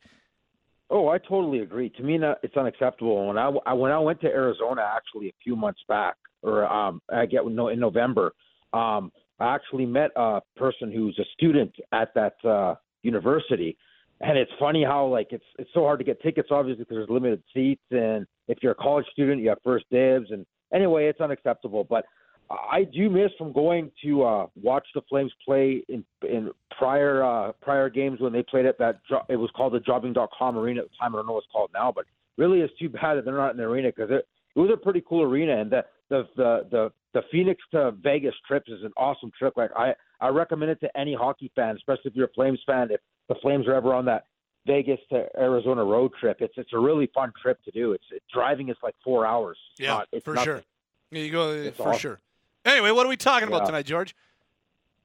Oh, 0.90 1.08
I 1.08 1.20
totally 1.20 1.60
agree. 1.60 1.90
To 1.92 2.04
me, 2.04 2.20
it's 2.44 2.58
unacceptable. 2.58 3.28
When 3.28 3.38
I, 3.38 3.50
I 3.66 3.74
when 3.74 3.94
I 3.94 4.00
went 4.00 4.20
to 4.22 4.28
Arizona 4.28 4.82
actually 4.82 5.30
a 5.30 5.34
few 5.42 5.56
months 5.56 5.80
back, 5.88 6.16
or 6.42 6.66
um, 6.66 7.02
I 7.10 7.26
get 7.26 7.48
no 7.48 7.70
in 7.70 7.80
November, 7.80 8.34
um, 8.74 9.12
I 9.40 9.56
actually 9.56 9.86
met 9.86 10.12
a 10.18 10.42
person 10.58 10.92
who's 10.92 11.18
a 11.18 11.26
student 11.34 11.74
at 11.94 12.14
that 12.16 12.36
uh, 12.44 12.76
university, 13.04 13.78
and 14.20 14.38
it's 14.38 14.52
funny 14.60 14.84
how 14.84 15.08
like 15.08 15.28
it's 15.32 15.46
it's 15.58 15.70
so 15.74 15.82
hard 15.82 16.00
to 16.00 16.06
get 16.06 16.22
tickets, 16.22 16.50
obviously 16.52 16.84
because 16.84 16.98
there's 16.98 17.10
limited 17.10 17.42
seats, 17.54 17.82
and 17.92 18.28
if 18.50 18.58
you're 18.62 18.74
a 18.74 18.76
college 18.76 19.06
student, 19.14 19.42
you 19.42 19.48
have 19.48 19.60
first 19.64 19.86
dibs, 19.92 20.30
and 20.30 20.46
anyway, 20.74 21.08
it's 21.08 21.22
unacceptable. 21.22 21.86
But 21.86 22.04
I 22.52 22.84
do 22.84 23.10
miss 23.10 23.32
from 23.38 23.54
going 23.54 23.92
to 24.04 24.24
uh, 24.24 24.48
watch 24.62 24.86
the 24.96 25.02
Flames 25.10 25.32
play 25.46 25.84
in 25.90 26.04
in 26.28 26.52
prior 26.78 27.24
uh, 27.24 27.52
prior 27.62 27.90
games 27.90 28.20
when 28.20 28.34
they 28.34 28.44
played 28.44 28.66
at 28.66 28.78
that 28.80 29.00
it 29.30 29.36
was 29.38 29.50
called 29.56 29.74
the 29.74 29.80
Jobing.com 29.80 30.58
Arena 30.58 30.82
at 30.82 30.90
the 30.90 30.96
time. 31.00 31.14
I 31.16 31.20
don't 31.20 31.28
know 31.28 31.34
what 31.34 31.44
it's 31.44 31.52
called 31.52 31.72
now, 31.74 31.92
but 31.92 32.06
really 32.38 32.62
it's 32.62 32.78
too 32.78 32.90
bad 33.02 33.16
that 33.16 33.26
they're 33.26 33.38
not 33.38 33.52
in 33.52 33.58
the 33.58 33.64
arena 33.64 33.90
because 33.96 34.12
it, 34.12 34.28
it 34.56 34.60
was 34.60 34.70
a 34.74 34.78
pretty 34.78 35.04
cool 35.08 35.22
arena 35.24 35.60
and 35.62 35.72
the 35.72 35.86
the 36.10 36.28
the 36.36 36.68
the, 36.72 36.92
the 37.14 37.22
Phoenix 37.32 37.62
to 37.72 37.92
Vegas 38.02 38.36
trip 38.48 38.64
is 38.68 38.84
an 38.84 38.92
awesome 38.98 39.32
trip. 39.38 39.54
Like 39.56 39.72
I 39.76 39.94
I 40.20 40.28
recommend 40.30 40.72
it 40.72 40.80
to 40.82 40.98
any 40.98 41.14
hockey 41.16 41.52
fan, 41.56 41.76
especially 41.76 42.04
if 42.12 42.16
you're 42.16 42.28
a 42.28 42.34
Flames 42.34 42.60
fan. 42.66 42.90
If 42.92 43.02
the 43.30 43.36
Flames 43.36 43.68
are 43.68 43.74
ever 43.76 43.94
on 43.94 44.06
that 44.06 44.26
Vegas 44.68 45.00
to 45.10 45.28
Arizona 45.40 45.84
road 45.84 46.12
trip, 46.20 46.38
it's 46.42 46.54
it's 46.58 46.74
a 46.74 46.80
really 46.80 47.10
fun 47.14 47.32
trip 47.42 47.64
to 47.64 47.72
do. 47.72 47.94
It's 47.94 48.04
it, 48.12 48.22
driving 48.34 48.70
is 48.70 48.78
like 48.84 48.96
four 49.04 49.26
hours. 49.26 49.58
It's 49.74 49.82
Yeah, 49.82 50.04
not- 50.14 50.24
for 50.24 50.38
sure. 50.38 50.64
There 51.12 51.22
you 51.24 51.32
go, 51.32 51.72
for 51.72 51.90
awesome. 51.90 52.00
sure. 52.00 52.20
Anyway, 52.66 52.92
what 52.92 53.06
are 53.06 53.10
we 53.10 53.18
talking 53.18 53.48
about 53.48 53.66
tonight, 53.66 53.86
George? 53.86 54.16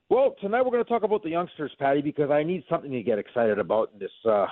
Well, 0.08 0.36
tonight 0.40 0.62
we're 0.62 0.70
going 0.70 0.84
to 0.84 0.88
talk 0.88 1.02
about 1.02 1.22
the 1.22 1.30
youngsters, 1.30 1.72
Patty, 1.78 2.00
because 2.00 2.30
I 2.30 2.42
need 2.42 2.64
something 2.70 2.92
to 2.92 3.02
get 3.02 3.18
excited 3.18 3.58
about 3.58 3.90
in 3.92 3.98
this 3.98 4.10
uh, 4.24 4.46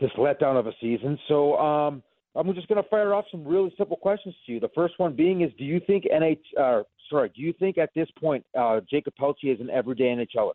this 0.00 0.10
letdown 0.18 0.58
of 0.58 0.66
a 0.66 0.72
season. 0.80 1.18
So 1.28 1.56
um, 1.58 2.02
I'm 2.34 2.52
just 2.54 2.68
going 2.68 2.82
to 2.82 2.88
fire 2.88 3.14
off 3.14 3.24
some 3.30 3.44
really 3.44 3.72
simple 3.78 3.96
questions 3.96 4.34
to 4.46 4.52
you. 4.52 4.60
The 4.60 4.70
first 4.74 4.98
one 4.98 5.14
being 5.14 5.42
is, 5.42 5.50
do 5.56 5.64
you 5.64 5.80
think 5.86 6.04
NH? 6.04 6.40
Uh, 6.58 6.82
sorry, 7.08 7.30
do 7.34 7.40
you 7.40 7.54
think 7.58 7.78
at 7.78 7.90
this 7.94 8.08
point 8.20 8.44
uh, 8.58 8.80
Jakob 8.90 9.14
Pelletier 9.16 9.54
is 9.54 9.60
an 9.60 9.70
everyday 9.70 10.04
NHLer? 10.04 10.52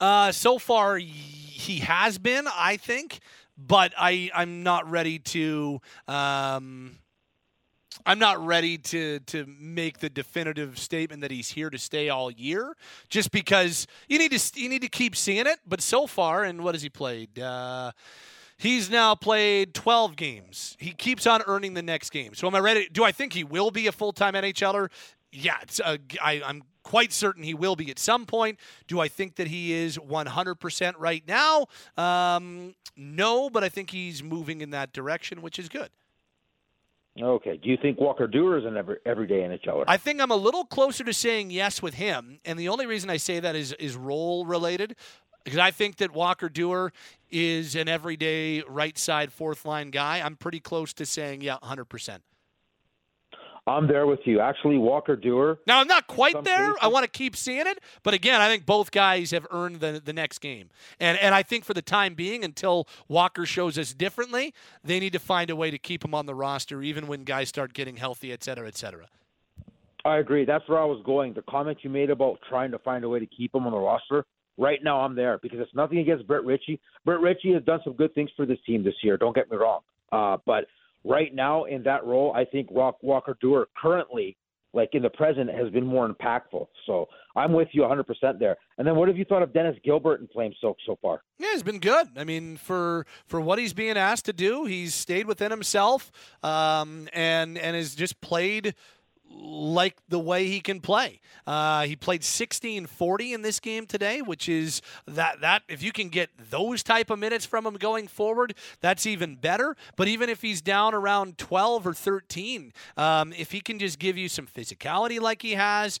Uh, 0.00 0.32
so 0.32 0.58
far, 0.58 0.96
he 0.96 1.78
has 1.78 2.18
been, 2.18 2.46
I 2.54 2.76
think, 2.76 3.20
but 3.56 3.94
I 3.98 4.30
I'm 4.34 4.62
not 4.62 4.88
ready 4.88 5.18
to. 5.18 5.80
Um, 6.06 6.98
I'm 8.04 8.18
not 8.18 8.44
ready 8.44 8.78
to 8.78 9.20
to 9.20 9.46
make 9.46 9.98
the 9.98 10.08
definitive 10.08 10.78
statement 10.78 11.22
that 11.22 11.30
he's 11.30 11.50
here 11.50 11.70
to 11.70 11.78
stay 11.78 12.08
all 12.08 12.30
year, 12.30 12.74
just 13.08 13.30
because 13.30 13.86
you 14.08 14.18
need 14.18 14.32
to 14.32 14.60
you 14.60 14.68
need 14.68 14.82
to 14.82 14.88
keep 14.88 15.16
seeing 15.16 15.46
it. 15.46 15.58
But 15.66 15.80
so 15.80 16.06
far, 16.06 16.44
and 16.44 16.62
what 16.62 16.74
has 16.74 16.82
he 16.82 16.88
played? 16.88 17.38
Uh, 17.38 17.92
he's 18.56 18.90
now 18.90 19.14
played 19.14 19.74
12 19.74 20.16
games. 20.16 20.76
He 20.78 20.92
keeps 20.92 21.26
on 21.26 21.42
earning 21.46 21.74
the 21.74 21.82
next 21.82 22.10
game. 22.10 22.34
So 22.34 22.46
am 22.46 22.54
I 22.54 22.60
ready? 22.60 22.88
Do 22.90 23.04
I 23.04 23.12
think 23.12 23.32
he 23.32 23.44
will 23.44 23.70
be 23.70 23.86
a 23.86 23.92
full 23.92 24.12
time 24.12 24.34
NHLer? 24.34 24.88
yeah, 25.32 25.56
it's, 25.62 25.80
uh, 25.80 25.96
I, 26.22 26.42
I'm 26.44 26.62
quite 26.82 27.12
certain 27.12 27.42
he 27.42 27.54
will 27.54 27.74
be 27.74 27.90
at 27.90 27.98
some 27.98 28.26
point. 28.26 28.58
Do 28.86 29.00
I 29.00 29.08
think 29.08 29.36
that 29.36 29.48
he 29.48 29.72
is 29.72 29.96
100% 29.96 30.94
right 30.98 31.24
now? 31.26 31.66
Um, 31.96 32.74
no, 32.96 33.48
but 33.48 33.64
I 33.64 33.68
think 33.68 33.90
he's 33.90 34.22
moving 34.22 34.60
in 34.60 34.70
that 34.70 34.92
direction, 34.92 35.40
which 35.40 35.58
is 35.58 35.68
good. 35.68 35.88
Okay. 37.20 37.58
Do 37.58 37.68
you 37.68 37.76
think 37.76 38.00
Walker 38.00 38.26
Duehr 38.26 38.58
is 38.58 38.64
an 38.64 38.76
every, 38.76 38.96
everyday 39.04 39.40
NHLer? 39.40 39.84
I 39.86 39.96
think 39.98 40.20
I'm 40.20 40.30
a 40.30 40.36
little 40.36 40.64
closer 40.64 41.04
to 41.04 41.12
saying 41.12 41.50
yes 41.50 41.82
with 41.82 41.94
him, 41.94 42.40
and 42.44 42.58
the 42.58 42.68
only 42.68 42.86
reason 42.86 43.10
I 43.10 43.18
say 43.18 43.38
that 43.40 43.54
is 43.54 43.72
is 43.74 43.96
role 43.96 44.46
related, 44.46 44.96
because 45.44 45.58
I 45.58 45.70
think 45.70 45.96
that 45.96 46.12
Walker 46.12 46.48
Duehr 46.48 46.90
is 47.30 47.76
an 47.76 47.88
everyday 47.88 48.62
right 48.62 48.96
side 48.96 49.32
fourth 49.32 49.64
line 49.66 49.90
guy. 49.90 50.20
I'm 50.20 50.36
pretty 50.36 50.60
close 50.60 50.92
to 50.94 51.06
saying 51.06 51.42
yeah, 51.42 51.58
100. 51.60 51.84
percent 51.84 52.22
I'm 53.66 53.86
there 53.86 54.06
with 54.08 54.20
you. 54.24 54.40
Actually, 54.40 54.76
Walker 54.78 55.16
Duehr. 55.16 55.58
Now 55.66 55.80
I'm 55.80 55.86
not 55.86 56.08
quite 56.08 56.42
there. 56.42 56.74
I 56.82 56.88
want 56.88 57.04
to 57.04 57.10
keep 57.10 57.36
seeing 57.36 57.66
it, 57.66 57.78
but 58.02 58.12
again, 58.12 58.40
I 58.40 58.48
think 58.48 58.66
both 58.66 58.90
guys 58.90 59.30
have 59.30 59.46
earned 59.50 59.80
the 59.80 60.02
the 60.04 60.12
next 60.12 60.40
game, 60.40 60.70
and 60.98 61.16
and 61.18 61.32
I 61.32 61.44
think 61.44 61.64
for 61.64 61.72
the 61.72 61.82
time 61.82 62.14
being, 62.14 62.42
until 62.42 62.88
Walker 63.06 63.46
shows 63.46 63.78
us 63.78 63.94
differently, 63.94 64.52
they 64.82 64.98
need 64.98 65.12
to 65.12 65.20
find 65.20 65.48
a 65.48 65.54
way 65.54 65.70
to 65.70 65.78
keep 65.78 66.04
him 66.04 66.12
on 66.12 66.26
the 66.26 66.34
roster, 66.34 66.82
even 66.82 67.06
when 67.06 67.22
guys 67.22 67.48
start 67.48 67.72
getting 67.72 67.96
healthy, 67.96 68.32
et 68.32 68.42
cetera, 68.42 68.66
et 68.66 68.76
cetera. 68.76 69.06
I 70.04 70.18
agree. 70.18 70.44
That's 70.44 70.68
where 70.68 70.80
I 70.80 70.84
was 70.84 71.00
going. 71.06 71.32
The 71.34 71.42
comment 71.42 71.78
you 71.82 71.90
made 71.90 72.10
about 72.10 72.40
trying 72.48 72.72
to 72.72 72.78
find 72.80 73.04
a 73.04 73.08
way 73.08 73.20
to 73.20 73.26
keep 73.26 73.54
him 73.54 73.66
on 73.66 73.72
the 73.72 73.78
roster. 73.78 74.24
Right 74.58 74.80
now, 74.82 75.00
I'm 75.00 75.14
there 75.14 75.38
because 75.40 75.60
it's 75.60 75.74
nothing 75.74 75.98
against 75.98 76.26
Brett 76.26 76.44
Ritchie. 76.44 76.80
Brett 77.04 77.20
Ritchie 77.20 77.52
has 77.54 77.62
done 77.62 77.80
some 77.84 77.92
good 77.94 78.12
things 78.14 78.30
for 78.36 78.44
this 78.44 78.58
team 78.66 78.82
this 78.82 78.94
year. 79.02 79.16
Don't 79.16 79.34
get 79.34 79.50
me 79.50 79.56
wrong. 79.56 79.80
Uh, 80.10 80.36
but 80.44 80.66
right 81.04 81.34
now 81.34 81.64
in 81.64 81.82
that 81.84 82.04
role, 82.04 82.32
I 82.34 82.44
think 82.44 82.68
Rock 82.70 82.98
Walker 83.02 83.36
Duehr 83.42 83.66
currently, 83.80 84.36
like 84.72 84.90
in 84.92 85.02
the 85.02 85.10
present, 85.10 85.50
has 85.50 85.70
been 85.70 85.86
more 85.86 86.08
impactful. 86.08 86.66
So 86.86 87.08
I'm 87.36 87.52
with 87.52 87.68
you 87.72 87.82
100% 87.82 88.04
there. 88.38 88.56
And 88.78 88.86
then 88.86 88.96
what 88.96 89.08
have 89.08 89.16
you 89.16 89.24
thought 89.24 89.42
of 89.42 89.52
Dennis 89.52 89.76
Gilbert 89.84 90.20
and 90.20 90.30
Flame 90.30 90.52
Soak 90.60 90.76
so 90.86 90.98
far? 91.02 91.22
Yeah, 91.38 91.48
he's 91.52 91.62
been 91.62 91.80
good. 91.80 92.08
I 92.16 92.24
mean, 92.24 92.56
for 92.56 93.06
for 93.26 93.40
what 93.40 93.58
he's 93.58 93.72
being 93.72 93.96
asked 93.96 94.24
to 94.26 94.32
do, 94.32 94.64
he's 94.64 94.94
stayed 94.94 95.26
within 95.26 95.50
himself 95.50 96.10
um, 96.42 97.08
and 97.12 97.58
and 97.58 97.76
has 97.76 97.94
just 97.94 98.20
played 98.20 98.74
like 99.34 99.96
the 100.08 100.18
way 100.18 100.46
he 100.46 100.60
can 100.60 100.80
play. 100.80 101.20
Uh, 101.46 101.82
he 101.82 101.96
played 101.96 102.22
16-40 102.22 103.32
in 103.34 103.42
this 103.42 103.60
game 103.60 103.86
today, 103.86 104.22
which 104.22 104.48
is 104.48 104.82
that 105.06 105.40
that 105.40 105.62
if 105.68 105.82
you 105.82 105.92
can 105.92 106.08
get 106.08 106.30
those 106.50 106.82
type 106.82 107.10
of 107.10 107.18
minutes 107.18 107.44
from 107.44 107.66
him 107.66 107.74
going 107.74 108.06
forward, 108.06 108.54
that's 108.80 109.06
even 109.06 109.36
better. 109.36 109.76
But 109.96 110.08
even 110.08 110.28
if 110.28 110.42
he's 110.42 110.60
down 110.60 110.94
around 110.94 111.38
12 111.38 111.86
or 111.86 111.94
13, 111.94 112.72
um, 112.96 113.32
if 113.32 113.52
he 113.52 113.60
can 113.60 113.78
just 113.78 113.98
give 113.98 114.16
you 114.16 114.28
some 114.28 114.46
physicality 114.46 115.20
like 115.20 115.42
he 115.42 115.52
has, 115.52 115.98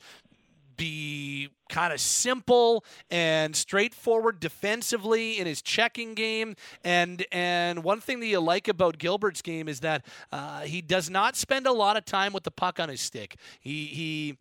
be 0.82 1.48
kind 1.68 1.92
of 1.92 2.00
simple 2.00 2.84
and 3.08 3.54
straightforward 3.54 4.40
defensively 4.40 5.38
in 5.38 5.46
his 5.46 5.62
checking 5.62 6.14
game. 6.14 6.56
And 6.82 7.24
and 7.30 7.84
one 7.84 8.00
thing 8.00 8.18
that 8.18 8.26
you 8.26 8.40
like 8.40 8.66
about 8.66 8.98
Gilbert's 8.98 9.42
game 9.42 9.68
is 9.68 9.78
that 9.80 10.04
uh, 10.32 10.62
he 10.62 10.82
does 10.82 11.08
not 11.08 11.36
spend 11.36 11.68
a 11.68 11.72
lot 11.72 11.96
of 11.96 12.04
time 12.04 12.32
with 12.32 12.42
the 12.42 12.50
puck 12.50 12.80
on 12.80 12.88
his 12.88 13.00
stick. 13.00 13.36
He 13.60 13.86
he 13.86 14.38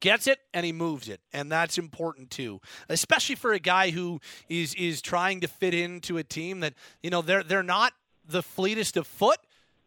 gets 0.00 0.26
it 0.26 0.40
and 0.52 0.66
he 0.66 0.72
moves 0.72 1.10
it 1.10 1.20
and 1.30 1.52
that's 1.52 1.76
important 1.76 2.30
too 2.30 2.58
especially 2.88 3.34
for 3.34 3.52
a 3.52 3.58
guy 3.58 3.90
who 3.90 4.18
is 4.48 4.72
is 4.76 5.02
trying 5.02 5.40
to 5.40 5.46
fit 5.46 5.74
into 5.74 6.16
a 6.16 6.24
team 6.24 6.60
that 6.60 6.72
you 7.02 7.10
know 7.10 7.20
they're 7.20 7.42
they're 7.42 7.62
not 7.62 7.92
the 8.26 8.42
fleetest 8.42 8.96
of 8.96 9.06
foot 9.06 9.36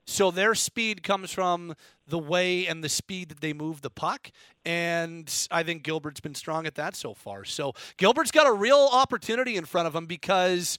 so 0.06 0.32
their 0.32 0.56
speed 0.56 1.04
comes 1.04 1.32
from 1.32 1.76
the 2.08 2.20
way 2.20 2.68
and 2.68 2.84
the 2.84 2.90
speed 2.90 3.30
that 3.30 3.42
they 3.42 3.54
move 3.54 3.82
the 3.82 3.90
puck. 3.90 4.32
And 4.66 5.32
I 5.52 5.64
think 5.64 5.84
Gilbert's 5.84 6.20
been 6.20 6.36
strong 6.36 6.66
at 6.66 6.76
that 6.76 6.96
so 6.96 7.14
far. 7.14 7.46
So 7.46 7.74
Gilbert's 7.98 8.32
got 8.32 8.48
a 8.48 8.54
real 8.54 8.90
opportunity 8.92 9.56
in 9.56 9.66
front 9.66 9.88
of 9.88 9.96
him 9.96 10.06
because 10.06 10.78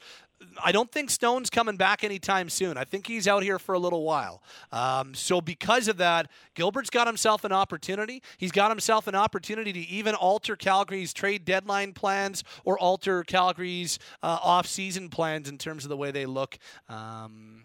I 0.63 0.73
don't 0.73 0.91
think 0.91 1.11
Stone's 1.11 1.51
coming 1.51 1.77
back 1.77 2.05
anytime 2.05 2.49
soon. 2.49 2.77
I 2.77 2.85
think 2.85 3.07
he's 3.07 3.27
out 3.27 3.43
here 3.43 3.59
for 3.59 3.75
a 3.75 3.79
little 3.79 4.03
while. 4.03 4.43
Um, 4.73 5.15
so, 5.15 5.41
because 5.41 5.89
of 5.89 5.97
that, 5.99 6.31
Gilbert's 6.55 6.91
got 6.91 7.07
himself 7.07 7.45
an 7.45 7.53
opportunity. 7.53 8.23
He's 8.37 8.53
got 8.53 8.71
himself 8.71 9.07
an 9.07 9.15
opportunity 9.15 9.73
to 9.73 9.81
even 9.81 10.15
alter 10.15 10.57
Calgary's 10.57 11.13
trade 11.13 11.45
deadline 11.45 11.93
plans 11.93 12.45
or 12.65 12.79
alter 12.79 13.23
Calgary's 13.23 13.99
uh, 14.23 14.39
off-season 14.43 15.09
plans 15.09 15.49
in 15.49 15.59
terms 15.59 15.85
of 15.85 15.89
the 15.89 15.97
way 15.97 16.11
they 16.11 16.27
look. 16.27 16.59
Um, 16.89 17.65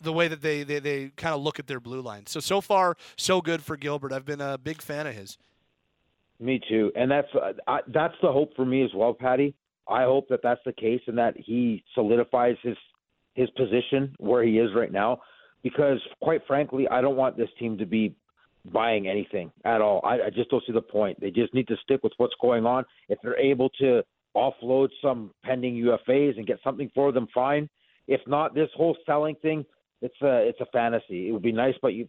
the 0.00 0.12
way 0.12 0.28
that 0.28 0.42
they, 0.42 0.62
they, 0.62 0.78
they 0.78 1.10
kind 1.16 1.34
of 1.34 1.40
look 1.40 1.58
at 1.58 1.66
their 1.66 1.80
blue 1.80 2.00
line. 2.00 2.26
So 2.26 2.40
so 2.40 2.60
far 2.60 2.96
so 3.16 3.40
good 3.40 3.62
for 3.62 3.76
Gilbert. 3.76 4.12
I've 4.12 4.24
been 4.24 4.40
a 4.40 4.58
big 4.58 4.82
fan 4.82 5.06
of 5.06 5.14
his. 5.14 5.38
Me 6.40 6.60
too, 6.68 6.92
and 6.94 7.10
that's 7.10 7.28
uh, 7.34 7.52
I, 7.66 7.80
that's 7.88 8.14
the 8.22 8.30
hope 8.30 8.54
for 8.54 8.64
me 8.64 8.84
as 8.84 8.90
well, 8.94 9.12
Patty. 9.12 9.54
I 9.88 10.04
hope 10.04 10.28
that 10.28 10.40
that's 10.42 10.60
the 10.64 10.72
case 10.72 11.00
and 11.06 11.18
that 11.18 11.34
he 11.36 11.82
solidifies 11.94 12.56
his 12.62 12.76
his 13.34 13.50
position 13.50 14.14
where 14.18 14.42
he 14.42 14.58
is 14.58 14.70
right 14.74 14.92
now, 14.92 15.20
because 15.62 15.98
quite 16.22 16.42
frankly, 16.46 16.86
I 16.88 17.00
don't 17.00 17.16
want 17.16 17.36
this 17.36 17.48
team 17.58 17.78
to 17.78 17.86
be 17.86 18.14
buying 18.72 19.08
anything 19.08 19.50
at 19.64 19.80
all. 19.80 20.00
I, 20.04 20.26
I 20.26 20.30
just 20.30 20.50
don't 20.50 20.62
see 20.66 20.72
the 20.72 20.80
point. 20.82 21.20
They 21.20 21.30
just 21.30 21.54
need 21.54 21.68
to 21.68 21.76
stick 21.82 22.02
with 22.02 22.12
what's 22.18 22.34
going 22.40 22.66
on. 22.66 22.84
If 23.08 23.18
they're 23.22 23.38
able 23.38 23.70
to 23.80 24.02
offload 24.36 24.88
some 25.02 25.32
pending 25.44 25.74
UFAs 25.74 26.36
and 26.36 26.46
get 26.46 26.58
something 26.62 26.90
for 26.94 27.12
them, 27.12 27.26
fine. 27.34 27.68
If 28.06 28.20
not, 28.26 28.54
this 28.54 28.70
whole 28.74 28.96
selling 29.06 29.36
thing, 29.42 29.64
it's 30.02 30.20
a 30.22 30.48
it's 30.48 30.60
a 30.60 30.66
fantasy. 30.66 31.28
It 31.28 31.32
would 31.32 31.42
be 31.42 31.52
nice, 31.52 31.74
but 31.80 31.94
you 31.94 32.06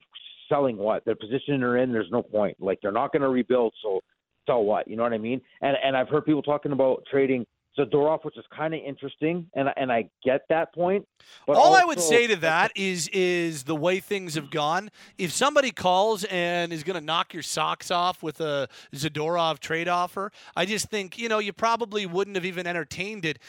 selling 0.47 0.77
what? 0.77 1.05
The 1.05 1.15
position 1.15 1.59
they're 1.59 1.77
in, 1.77 1.91
there's 1.91 2.11
no 2.11 2.21
point. 2.23 2.57
Like 2.59 2.79
they're 2.81 2.91
not 2.91 3.11
going 3.11 3.21
to 3.21 3.29
rebuild, 3.29 3.73
so 3.81 4.01
so 4.47 4.59
what? 4.59 4.87
You 4.87 4.95
know 4.95 5.03
what 5.03 5.13
I 5.13 5.17
mean? 5.17 5.41
And 5.61 5.77
and 5.83 5.95
I've 5.95 6.09
heard 6.09 6.25
people 6.25 6.41
talking 6.41 6.71
about 6.71 7.03
trading 7.09 7.45
Zadorov, 7.77 8.25
which 8.25 8.37
is 8.37 8.43
kind 8.55 8.73
of 8.73 8.81
interesting, 8.85 9.47
and 9.55 9.69
and 9.75 9.91
I 9.91 10.09
get 10.23 10.41
that 10.49 10.73
point. 10.73 11.07
But 11.47 11.55
all 11.55 11.67
also, 11.67 11.81
I 11.81 11.85
would 11.85 11.99
say 11.99 12.27
to 12.27 12.35
that 12.37 12.71
is 12.75 13.09
is 13.09 13.63
the 13.63 13.75
way 13.75 13.99
things 13.99 14.35
have 14.35 14.49
gone. 14.49 14.89
If 15.17 15.31
somebody 15.31 15.71
calls 15.71 16.23
and 16.25 16.73
is 16.73 16.83
going 16.83 16.99
to 16.99 17.05
knock 17.05 17.33
your 17.33 17.43
socks 17.43 17.91
off 17.91 18.23
with 18.23 18.41
a 18.41 18.67
Zadorov 18.93 19.59
trade 19.59 19.87
offer, 19.87 20.31
I 20.55 20.65
just 20.65 20.89
think 20.89 21.17
you 21.17 21.29
know 21.29 21.39
you 21.39 21.53
probably 21.53 22.05
wouldn't 22.05 22.35
have 22.35 22.45
even 22.45 22.67
entertained 22.67 23.25
it 23.25 23.39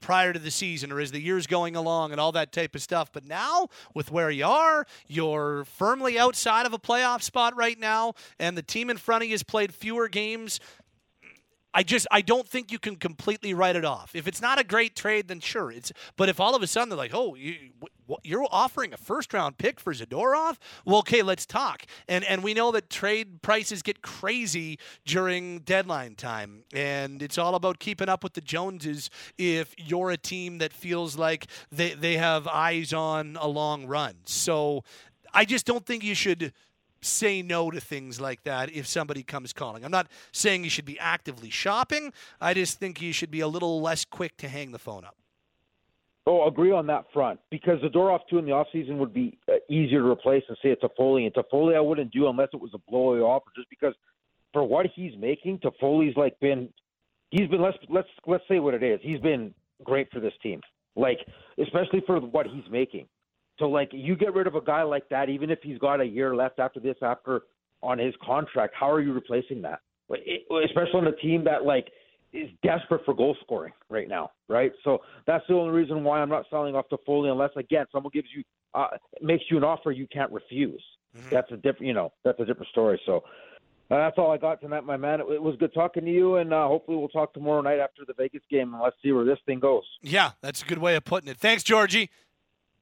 prior 0.00 0.32
to 0.32 0.38
the 0.38 0.50
season 0.50 0.92
or 0.92 1.00
as 1.00 1.12
the 1.12 1.20
year's 1.20 1.46
going 1.46 1.76
along 1.76 2.12
and 2.12 2.20
all 2.20 2.32
that 2.32 2.52
type 2.52 2.74
of 2.74 2.82
stuff. 2.82 3.12
But 3.12 3.24
now, 3.24 3.68
with 3.94 4.10
where 4.10 4.30
you 4.30 4.46
are, 4.46 4.86
you're 5.06 5.64
firmly 5.64 6.18
outside 6.18 6.66
of 6.66 6.72
a 6.72 6.78
playoff 6.78 7.22
spot 7.22 7.56
right 7.56 7.78
now, 7.78 8.14
and 8.38 8.56
the 8.56 8.62
team 8.62 8.90
in 8.90 8.96
front 8.96 9.22
of 9.22 9.28
you 9.28 9.34
has 9.34 9.42
played 9.42 9.74
fewer 9.74 10.08
games 10.08 10.60
I 11.76 11.82
just 11.82 12.06
I 12.10 12.22
don't 12.22 12.48
think 12.48 12.72
you 12.72 12.78
can 12.78 12.96
completely 12.96 13.52
write 13.52 13.76
it 13.76 13.84
off. 13.84 14.12
If 14.14 14.26
it's 14.26 14.40
not 14.40 14.58
a 14.58 14.64
great 14.64 14.96
trade, 14.96 15.28
then 15.28 15.40
sure. 15.40 15.70
It's 15.70 15.92
but 16.16 16.30
if 16.30 16.40
all 16.40 16.56
of 16.56 16.62
a 16.62 16.66
sudden 16.66 16.88
they're 16.88 16.96
like, 16.96 17.10
oh, 17.12 17.34
you, 17.34 17.54
you're 18.24 18.46
offering 18.50 18.94
a 18.94 18.96
first 18.96 19.34
round 19.34 19.58
pick 19.58 19.78
for 19.78 19.92
Zadorov, 19.92 20.56
well, 20.86 21.00
okay, 21.00 21.20
let's 21.20 21.44
talk. 21.44 21.84
And 22.08 22.24
and 22.24 22.42
we 22.42 22.54
know 22.54 22.72
that 22.72 22.88
trade 22.88 23.42
prices 23.42 23.82
get 23.82 24.00
crazy 24.00 24.78
during 25.04 25.58
deadline 25.58 26.14
time, 26.14 26.64
and 26.72 27.22
it's 27.22 27.36
all 27.36 27.54
about 27.54 27.78
keeping 27.78 28.08
up 28.08 28.24
with 28.24 28.32
the 28.32 28.40
Joneses. 28.40 29.10
If 29.36 29.74
you're 29.76 30.10
a 30.10 30.16
team 30.16 30.56
that 30.58 30.72
feels 30.72 31.18
like 31.18 31.46
they 31.70 31.92
they 31.92 32.16
have 32.16 32.48
eyes 32.48 32.94
on 32.94 33.36
a 33.38 33.48
long 33.48 33.86
run, 33.86 34.14
so 34.24 34.82
I 35.34 35.44
just 35.44 35.66
don't 35.66 35.84
think 35.84 36.02
you 36.02 36.14
should 36.14 36.54
say 37.00 37.42
no 37.42 37.70
to 37.70 37.80
things 37.80 38.20
like 38.20 38.42
that 38.44 38.70
if 38.70 38.86
somebody 38.86 39.22
comes 39.22 39.52
calling. 39.52 39.84
I'm 39.84 39.90
not 39.90 40.08
saying 40.32 40.64
you 40.64 40.70
should 40.70 40.84
be 40.84 40.98
actively 40.98 41.50
shopping. 41.50 42.12
I 42.40 42.54
just 42.54 42.78
think 42.78 43.00
you 43.00 43.12
should 43.12 43.30
be 43.30 43.40
a 43.40 43.48
little 43.48 43.80
less 43.80 44.04
quick 44.04 44.36
to 44.38 44.48
hang 44.48 44.72
the 44.72 44.78
phone 44.78 45.04
up. 45.04 45.16
Oh, 46.28 46.48
agree 46.48 46.72
on 46.72 46.88
that 46.88 47.04
front 47.12 47.38
because 47.50 47.78
Zadorov 47.80 48.18
two 48.28 48.38
in 48.38 48.46
the 48.46 48.50
off 48.50 48.66
season 48.72 48.98
would 48.98 49.14
be 49.14 49.38
uh, 49.48 49.54
easier 49.70 50.00
to 50.00 50.10
replace 50.10 50.42
and 50.48 50.56
say 50.60 50.70
it's 50.70 50.82
a 50.82 50.88
Foley. 50.96 51.24
And 51.24 51.32
Toffoli 51.32 51.76
I 51.76 51.80
wouldn't 51.80 52.10
do 52.10 52.28
unless 52.28 52.48
it 52.52 52.60
was 52.60 52.72
a 52.74 52.78
blowout 52.90 53.22
offer, 53.22 53.50
just 53.54 53.70
because 53.70 53.94
for 54.52 54.64
what 54.64 54.86
he's 54.92 55.12
making, 55.20 55.60
Toffoli's 55.60 56.16
like 56.16 56.38
been 56.40 56.68
he's 57.30 57.48
been 57.48 57.62
let's 57.62 57.78
let's 57.88 58.08
let's 58.26 58.42
say 58.48 58.58
what 58.58 58.74
it 58.74 58.82
is. 58.82 58.98
He's 59.02 59.20
been 59.20 59.54
great 59.84 60.10
for 60.10 60.18
this 60.18 60.32
team, 60.42 60.60
like 60.96 61.18
especially 61.62 62.02
for 62.04 62.18
what 62.18 62.46
he's 62.46 62.68
making. 62.72 63.06
So 63.58 63.66
like 63.66 63.90
you 63.92 64.16
get 64.16 64.34
rid 64.34 64.46
of 64.46 64.54
a 64.54 64.60
guy 64.60 64.82
like 64.82 65.08
that, 65.10 65.28
even 65.28 65.50
if 65.50 65.58
he's 65.62 65.78
got 65.78 66.00
a 66.00 66.04
year 66.04 66.34
left 66.34 66.58
after 66.58 66.80
this, 66.80 66.96
after 67.02 67.42
on 67.82 67.98
his 67.98 68.14
contract, 68.24 68.74
how 68.78 68.90
are 68.90 69.00
you 69.00 69.12
replacing 69.12 69.62
that? 69.62 69.80
Especially 70.10 70.94
on 70.94 71.06
a 71.06 71.16
team 71.16 71.44
that 71.44 71.64
like 71.64 71.88
is 72.32 72.48
desperate 72.62 73.04
for 73.04 73.14
goal 73.14 73.36
scoring 73.42 73.72
right 73.88 74.08
now, 74.08 74.30
right? 74.48 74.72
So 74.84 74.98
that's 75.26 75.44
the 75.48 75.54
only 75.54 75.72
reason 75.72 76.04
why 76.04 76.20
I'm 76.20 76.28
not 76.28 76.44
selling 76.50 76.74
off 76.74 76.86
Toffoli 76.90 77.30
unless 77.30 77.50
again 77.56 77.86
someone 77.92 78.10
gives 78.12 78.28
you 78.34 78.42
uh, 78.74 78.88
makes 79.22 79.44
you 79.50 79.56
an 79.56 79.64
offer 79.64 79.90
you 79.90 80.06
can't 80.12 80.30
refuse. 80.30 80.82
Mm-hmm. 81.16 81.28
That's 81.30 81.50
a 81.50 81.56
different, 81.56 81.86
you 81.86 81.94
know, 81.94 82.12
that's 82.24 82.38
a 82.40 82.44
different 82.44 82.68
story. 82.68 83.00
So 83.06 83.22
uh, 83.90 83.96
that's 83.96 84.18
all 84.18 84.30
I 84.32 84.36
got 84.36 84.60
tonight, 84.60 84.84
my 84.84 84.96
man. 84.96 85.20
It, 85.20 85.26
it 85.30 85.42
was 85.42 85.56
good 85.58 85.72
talking 85.72 86.04
to 86.04 86.10
you, 86.10 86.36
and 86.36 86.52
uh, 86.52 86.66
hopefully 86.66 86.96
we'll 86.98 87.08
talk 87.08 87.32
tomorrow 87.32 87.62
night 87.62 87.78
after 87.78 88.02
the 88.06 88.14
Vegas 88.14 88.42
game, 88.50 88.74
and 88.74 88.82
let's 88.82 88.96
see 89.02 89.12
where 89.12 89.24
this 89.24 89.38
thing 89.46 89.60
goes. 89.60 89.84
Yeah, 90.02 90.32
that's 90.42 90.62
a 90.62 90.66
good 90.66 90.78
way 90.78 90.96
of 90.96 91.04
putting 91.04 91.30
it. 91.30 91.38
Thanks, 91.38 91.62
Georgie. 91.62 92.10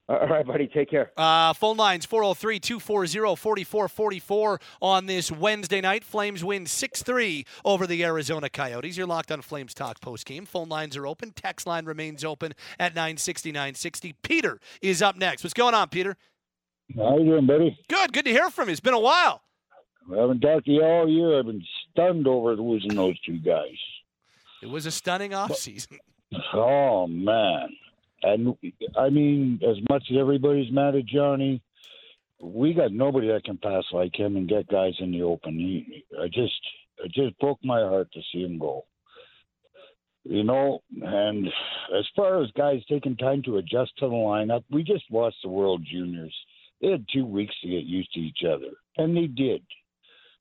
All 0.07 0.27
right, 0.29 0.47
buddy. 0.47 0.67
Take 0.67 0.91
care. 0.91 1.13
Uh, 1.17 1.55
phone 1.55 1.79
lines 1.79 2.05
403 2.05 2.61
240 2.61 3.65
4444 3.65 4.61
on 4.83 5.07
this 5.07 5.33
Wednesday 5.33 5.81
night. 5.81 6.05
Flames 6.05 6.45
win 6.45 6.67
6 6.67 7.03
3 7.03 7.47
over 7.65 7.87
the 7.87 8.05
Arizona 8.05 8.51
Coyotes. 8.51 8.99
You're 8.99 9.07
locked 9.07 9.33
on 9.33 9.41
Flames 9.41 9.73
Talk 9.73 10.03
post 10.03 10.27
game. 10.27 10.45
Phone 10.45 10.69
lines 10.69 10.95
are 10.97 11.07
open. 11.07 11.31
Text 11.31 11.67
line 11.67 11.87
remains 11.87 12.23
open 12.23 12.53
at 12.79 12.95
960 12.95 13.51
960. 13.53 14.15
Peter 14.23 14.61
is 14.83 15.01
up 15.01 15.17
next. 15.17 15.43
What's 15.43 15.55
going 15.55 15.75
on, 15.75 15.89
Peter? 15.89 16.17
How 16.95 17.17
you 17.17 17.25
doing, 17.25 17.47
buddy? 17.47 17.79
Good. 17.89 18.13
Good 18.13 18.27
to 18.27 18.31
hear 18.31 18.51
from 18.51 18.69
you. 18.69 18.73
It's 18.73 18.81
been 18.81 18.93
a 18.93 19.01
while. 19.01 19.41
I 20.13 20.21
haven't 20.21 20.41
talked 20.41 20.67
to 20.67 20.71
you 20.71 20.83
all 20.85 21.09
year. 21.09 21.39
I've 21.39 21.47
been 21.47 21.65
stunned 21.91 22.27
over 22.27 22.55
losing 22.57 22.95
those 22.95 23.19
two 23.21 23.39
guys. 23.39 23.79
It 24.63 24.69
was 24.69 24.85
a 24.85 24.91
stunning 24.91 25.31
offseason. 25.31 25.99
Oh, 26.53 27.07
man. 27.07 27.69
And 28.25 28.57
I 28.97 29.11
mean, 29.11 29.61
as 29.69 29.77
much 29.89 30.05
as 30.11 30.17
everybody's 30.19 30.73
mad 30.73 30.95
at 30.95 31.05
Johnny, 31.05 31.63
we 32.41 32.73
got 32.73 32.93
nobody 32.93 33.29
that 33.29 33.45
can 33.45 33.59
pass 33.59 33.85
like 33.93 34.19
him 34.19 34.37
and 34.37 34.49
get 34.49 34.69
guys 34.69 34.95
in 34.99 35.13
the 35.13 35.23
open. 35.23 35.59
He, 35.59 36.05
I 36.21 36.27
just, 36.29 36.61
it 36.99 37.13
just 37.13 37.39
broke 37.39 37.59
my 37.63 37.81
heart 37.81 38.09
to 38.13 38.21
see 38.33 38.43
him 38.43 38.59
go. 38.59 38.85
You 40.25 40.43
know, 40.43 40.83
and 41.03 41.47
as 41.47 42.07
far 42.17 42.43
as 42.43 42.51
guys 42.53 42.81
taking 42.89 43.17
time 43.17 43.43
to 43.43 43.59
adjust 43.59 43.93
to 43.99 44.07
the 44.07 44.15
lineup, 44.15 44.65
we 44.71 44.83
just 44.83 45.05
lost 45.11 45.37
the 45.43 45.51
World 45.51 45.87
Juniors. 45.91 46.35
They 46.81 46.91
had 46.91 47.05
two 47.13 47.27
weeks 47.27 47.55
to 47.61 47.69
get 47.69 47.85
used 47.85 48.13
to 48.15 48.21
each 48.21 48.43
other, 48.43 48.71
and 48.97 49.15
they 49.15 49.27
did. 49.27 49.61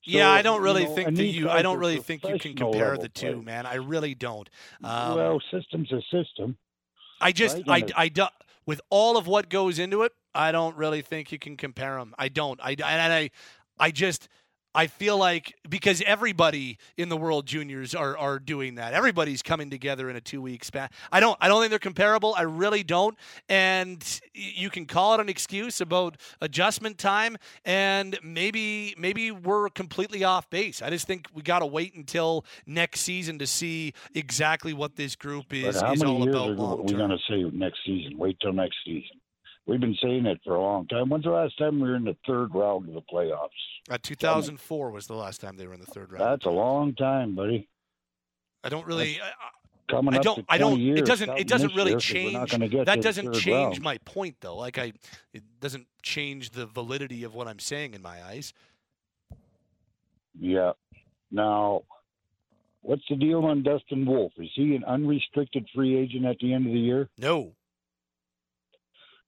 So, 0.06 0.18
yeah, 0.18 0.32
I 0.32 0.42
don't 0.42 0.62
really 0.62 0.84
you 0.84 0.90
know, 0.90 0.96
think 0.96 1.16
that 1.16 1.26
you. 1.26 1.50
I 1.50 1.62
don't 1.62 1.80
really 1.80 2.00
think 2.00 2.28
you 2.28 2.40
can 2.40 2.56
compare 2.56 2.98
the 2.98 3.10
two, 3.10 3.34
play. 3.34 3.46
man. 3.46 3.66
I 3.66 3.76
really 3.76 4.16
don't. 4.16 4.50
Um, 4.84 5.16
well, 5.16 5.42
system's 5.52 5.92
a 5.92 6.02
system. 6.12 6.58
I 7.22 7.32
just, 7.32 7.62
right? 7.68 7.92
I, 7.96 8.04
I, 8.04 8.08
do, 8.10 8.26
with 8.66 8.82
all 8.90 9.18
of 9.18 9.28
what 9.28 9.50
goes 9.50 9.80
into 9.80 10.04
it, 10.04 10.14
I 10.34 10.52
don't 10.52 10.76
really 10.76 11.02
think 11.02 11.32
you 11.32 11.40
can 11.40 11.58
compare 11.58 11.98
them. 11.98 12.14
I 12.18 12.30
don't. 12.30 12.60
I, 12.62 12.72
and 12.72 13.14
I, 13.14 13.30
I 13.80 13.92
just, 13.92 14.28
I 14.76 14.88
feel 14.88 15.18
like 15.18 15.56
because 15.70 16.02
everybody 16.06 16.78
in 16.98 17.10
the 17.10 17.18
World 17.18 17.46
Juniors 17.46 17.94
are 17.94 18.18
are 18.18 18.40
doing 18.40 18.76
that. 18.76 18.94
Everybody's 18.94 19.42
coming 19.42 19.70
together 19.70 20.10
in 20.10 20.16
a 20.16 20.22
two 20.22 20.42
week 20.42 20.64
span. 20.64 20.90
I 21.12 21.20
don't. 21.20 21.38
I 21.40 21.48
don't 21.48 21.62
think 21.62 21.70
they're 21.70 21.80
comparable. 21.80 22.34
I 22.36 22.44
really 22.44 22.84
don't. 22.84 23.18
And 23.50 24.22
you 24.34 24.70
can 24.70 24.86
call 24.86 25.14
it 25.16 25.20
an 25.20 25.30
excuse 25.30 25.82
about 25.82 26.18
adjustment 26.42 26.98
time, 26.98 27.38
and 27.66 28.18
maybe 28.24 28.96
maybe 28.98 29.32
we're 29.32 29.70
completely 29.70 30.24
off 30.24 30.50
base. 30.50 30.82
I 30.82 30.90
just 30.90 31.08
think 31.08 31.28
we 31.34 31.42
got 31.42 31.60
to 31.60 31.66
wait 31.66 31.96
until 31.96 32.46
next 32.66 33.02
season 33.02 33.40
to 33.40 33.48
see 33.48 33.94
exactly 34.16 34.74
what 34.74 34.96
this 34.96 35.16
group 35.16 35.54
is, 35.54 35.76
But 35.76 35.86
how 35.86 35.94
is 35.94 36.00
many 36.00 36.12
all 36.12 36.24
years 36.24 36.36
about 36.36 36.80
are 36.80 36.84
we 36.84 36.94
to 36.94 37.18
say 37.30 37.44
next 37.58 37.80
season? 37.86 38.18
Wait 38.18 38.38
till 38.42 38.54
next 38.54 38.76
season. 38.86 39.20
We've 39.66 39.80
been 39.80 39.96
saying 40.02 40.26
it 40.26 40.42
for 40.44 40.56
a 40.56 40.62
long 40.62 40.88
time. 40.88 41.10
When's 41.10 41.24
the 41.24 41.32
last 41.32 41.58
time 41.58 41.80
we 41.80 41.88
were 41.88 41.96
in 41.96 42.04
the 42.04 42.18
third 42.28 42.54
round 42.54 42.90
of 42.90 42.96
the 42.96 43.02
playoffs? 43.02 43.48
Uh, 43.90 43.98
2004 44.02 44.92
was 44.92 45.08
the 45.08 45.14
last 45.14 45.40
time 45.40 45.56
they 45.56 45.68
were 45.68 45.74
in 45.74 45.80
the 45.80 45.86
third 45.86 46.12
round. 46.12 46.24
That's 46.24 46.46
a 46.46 46.50
long 46.50 46.94
time, 46.96 47.36
buddy. 47.36 47.70
I 48.64 48.70
don't 48.70 48.86
really. 48.86 49.20
I, 49.22 49.32
Coming 49.90 50.14
I 50.16 50.18
up 50.18 50.24
don't. 50.24 50.36
to 50.38 50.46
I 50.48 50.58
don't. 50.58 50.72
20 50.72 50.84
years 50.84 51.00
It 51.00 51.06
doesn't. 51.06 51.30
It 51.38 51.48
doesn't 51.48 51.76
really 51.76 51.96
change. 51.98 52.52
That 52.86 53.02
doesn't 53.02 53.34
change 53.36 53.78
round. 53.78 53.82
my 53.82 53.98
point, 54.06 54.38
though. 54.40 54.56
Like 54.56 54.78
I, 54.78 54.94
it 55.34 55.44
doesn't 55.60 55.88
change 56.02 56.52
the 56.52 56.66
validity 56.66 57.24
of 57.24 57.36
what 57.36 57.48
I'm 57.48 57.60
saying 57.60 57.94
in 57.94 58.02
my 58.02 58.24
eyes. 58.24 58.54
Yeah. 60.40 60.72
Now, 61.32 61.84
what's 62.82 63.04
the 63.10 63.16
deal 63.18 63.44
on 63.46 63.64
Dustin 63.64 64.06
Wolf? 64.06 64.32
Is 64.38 64.50
he 64.56 64.76
an 64.76 64.84
unrestricted 64.86 65.68
free 65.76 65.98
agent 65.98 66.26
at 66.26 66.38
the 66.40 66.54
end 66.54 66.66
of 66.68 66.74
the 66.74 66.80
year? 66.80 67.10
No. 67.18 67.54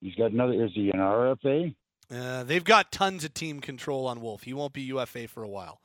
He's 0.05 0.13
got 0.13 0.31
another. 0.31 0.53
Is 0.53 0.69
he 0.75 0.91
an 0.91 0.99
RFA? 0.99 1.73
Uh, 2.11 2.43
they've 2.43 2.63
got 2.63 2.91
tons 2.91 3.23
of 3.23 3.33
team 3.33 3.59
control 3.59 4.05
on 4.05 4.21
Wolf. 4.21 4.43
He 4.43 4.53
won't 4.53 4.71
be 4.71 4.83
UFA 4.83 5.27
for 5.27 5.41
a 5.41 5.47
while. 5.47 5.81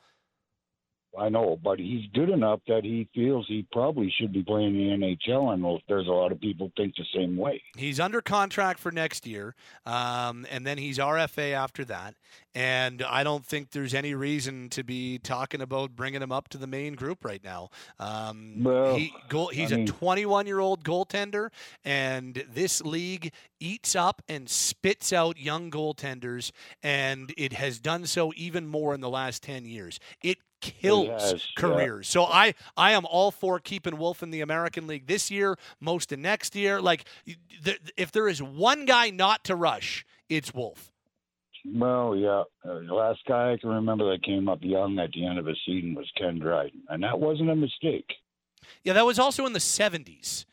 I 1.19 1.29
know, 1.29 1.59
but 1.63 1.79
he's 1.79 2.07
good 2.15 2.31
enough 2.31 2.61
that 2.69 2.85
he 2.85 3.09
feels 3.15 3.47
he 3.49 3.67
probably 3.73 4.13
should 4.17 4.33
be 4.33 4.43
playing 4.43 4.75
the 4.75 5.07
NHL. 5.07 5.59
Know 5.59 5.81
there's 5.89 6.07
a 6.07 6.13
lot 6.13 6.31
of 6.33 6.41
people 6.41 6.71
think 6.77 6.95
the 6.97 7.05
same 7.15 7.37
way. 7.37 7.63
He's 7.77 7.99
under 7.99 8.21
contract 8.21 8.79
for 8.79 8.93
next 8.93 9.27
year, 9.27 9.55
um, 9.87 10.47
and 10.51 10.67
then 10.67 10.79
he's 10.79 10.99
RFA 10.99 11.53
after 11.53 11.85
that. 11.87 12.15
And 12.55 13.03
I 13.03 13.23
don't 13.25 13.45
think 13.45 13.71
there's 13.71 13.95
any 13.95 14.15
reason 14.15 14.69
to 14.71 14.83
be 14.85 15.19
talking 15.19 15.61
about 15.61 15.95
bringing 15.97 16.23
him 16.23 16.33
up 16.33 16.49
to 16.51 16.59
the 16.59 16.67
main 16.67 16.95
group 16.95 17.25
right 17.25 17.43
now. 17.43 17.71
Um, 17.99 18.63
Well, 18.63 18.97
he, 18.97 19.13
goal, 19.29 19.49
he's 19.49 19.73
I 19.73 19.77
mean- 19.77 19.89
a 19.89 19.93
21 19.93 20.47
year 20.47 20.61
old 20.61 20.85
goaltender, 20.85 21.51
and 21.85 22.45
this 22.49 22.81
league 22.83 23.33
eats 23.59 23.95
up 23.97 24.23
and 24.29 24.49
spits 24.49 25.13
out 25.13 25.39
young 25.39 25.71
goaltenders, 25.71 26.53
and 26.83 27.35
it 27.37 27.53
has 27.55 27.79
done 27.81 28.07
so 28.07 28.33
even 28.37 28.67
more 28.67 28.95
in 28.95 29.01
the 29.01 29.11
last 29.11 29.43
10 29.43 29.65
years. 29.65 29.99
It 30.23 30.39
kills 30.61 31.09
has, 31.09 31.33
yeah. 31.33 31.39
careers. 31.57 32.09
So 32.09 32.25
I 32.25 32.55
I 32.77 32.93
am 32.93 33.07
all 33.07 33.31
for 33.31 33.59
keeping 33.59 33.99
Wolf 33.99 34.23
in 34.23 34.31
the 34.31 34.41
American 34.41 34.87
League 34.87 35.07
this 35.07 35.31
year, 35.31 35.57
most 35.81 36.13
of 36.13 36.19
next 36.19 36.55
year. 36.55 36.81
Like 36.81 37.05
if 37.97 38.13
there 38.13 38.29
is 38.29 38.43
one 38.43 38.85
guy 38.85 39.11
not 39.11 39.45
to 39.45 39.57
rush, 39.57 40.05
it's 40.29 40.55
Wolf. 40.55 40.93
Well, 41.65 42.17
yeah. 42.17 42.43
Uh, 42.65 42.81
the 42.87 42.95
last 42.95 43.21
guy 43.29 43.53
I 43.53 43.57
can 43.59 43.69
remember 43.69 44.11
that 44.11 44.23
came 44.23 44.49
up 44.49 44.61
young 44.63 44.99
at 44.99 45.13
the 45.13 45.27
end 45.27 45.39
of 45.39 45.47
a 45.47 45.55
season 45.67 45.95
was 45.95 46.11
Ken 46.17 46.39
Dryden, 46.39 46.83
and 46.89 47.03
that 47.03 47.19
wasn't 47.19 47.51
a 47.51 47.57
mistake. 47.57 48.07
Yeah, 48.83 48.95
that 48.95 49.07
was 49.07 49.19
also 49.19 49.47
in 49.47 49.53
the 49.53 49.59
70s. 49.59 50.47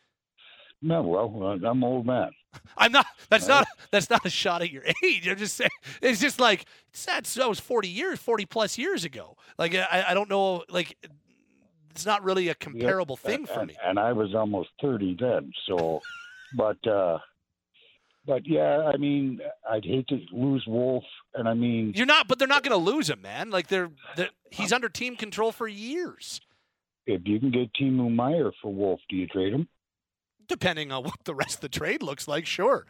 No, 0.82 1.02
well, 1.02 1.60
uh, 1.64 1.70
I'm 1.70 1.84
old 1.84 2.06
man. 2.06 2.32
I'm 2.78 2.92
not. 2.92 3.06
That's 3.30 3.48
not. 3.48 3.68
That's 3.92 4.10
not 4.10 4.26
a 4.26 4.30
shot 4.30 4.62
at 4.62 4.72
your 4.72 4.84
age. 5.04 5.28
I'm 5.28 5.38
just 5.38 5.56
saying. 5.56 5.70
It's 6.02 6.22
just 6.22 6.40
like 6.40 6.66
that's 7.06 7.34
that 7.36 7.50
was 7.50 7.60
40 7.60 7.88
years, 7.88 8.20
40 8.20 8.46
plus 8.46 8.78
years 8.78 9.04
ago. 9.04 9.38
Like 9.58 9.74
I, 9.76 10.06
I 10.10 10.14
don't 10.14 10.30
know. 10.30 10.64
Like 10.70 10.98
it's 11.98 12.06
not 12.06 12.24
really 12.24 12.48
a 12.50 12.54
comparable 12.54 13.18
thing 13.18 13.40
and, 13.40 13.50
for 13.50 13.66
me. 13.66 13.76
And 13.84 13.98
I 13.98 14.14
was 14.14 14.36
almost 14.36 14.70
30 14.84 15.18
then, 15.20 15.52
so, 15.68 16.00
but, 16.56 16.88
uh, 16.88 17.18
but 18.24 18.46
yeah, 18.46 18.84
I 18.94 18.98
mean, 18.98 19.40
I'd 19.68 19.84
hate 19.84 20.08
to 20.10 20.20
lose 20.32 20.64
Wolf, 20.68 21.04
and 21.34 21.50
I 21.50 21.56
mean, 21.56 21.94
You're 21.96 22.06
not, 22.06 22.28
but 22.28 22.38
they're 22.38 22.48
not 22.48 22.62
going 22.62 22.80
to 22.80 22.92
lose 22.92 23.10
him, 23.10 23.24
man. 23.24 23.50
Like 23.50 23.70
they're, 23.70 23.90
they're 24.16 24.30
he's 24.52 24.72
under 24.72 24.90
team 24.90 25.16
control 25.16 25.52
for 25.52 25.68
years. 25.68 26.40
if 27.08 27.24
you 27.26 27.40
can 27.40 27.50
get 27.50 27.74
Timo 27.74 28.14
Meier 28.14 28.52
for 28.62 28.72
Wolf, 28.72 29.00
do 29.10 29.16
you 29.16 29.26
trade 29.26 29.54
him? 29.54 29.68
Depending 30.48 30.92
on 30.92 31.04
what 31.04 31.24
the 31.26 31.36
rest 31.36 31.56
of 31.56 31.62
the 31.62 31.70
trade 31.70 32.02
looks 32.02 32.28
like, 32.28 32.46
sure. 32.46 32.86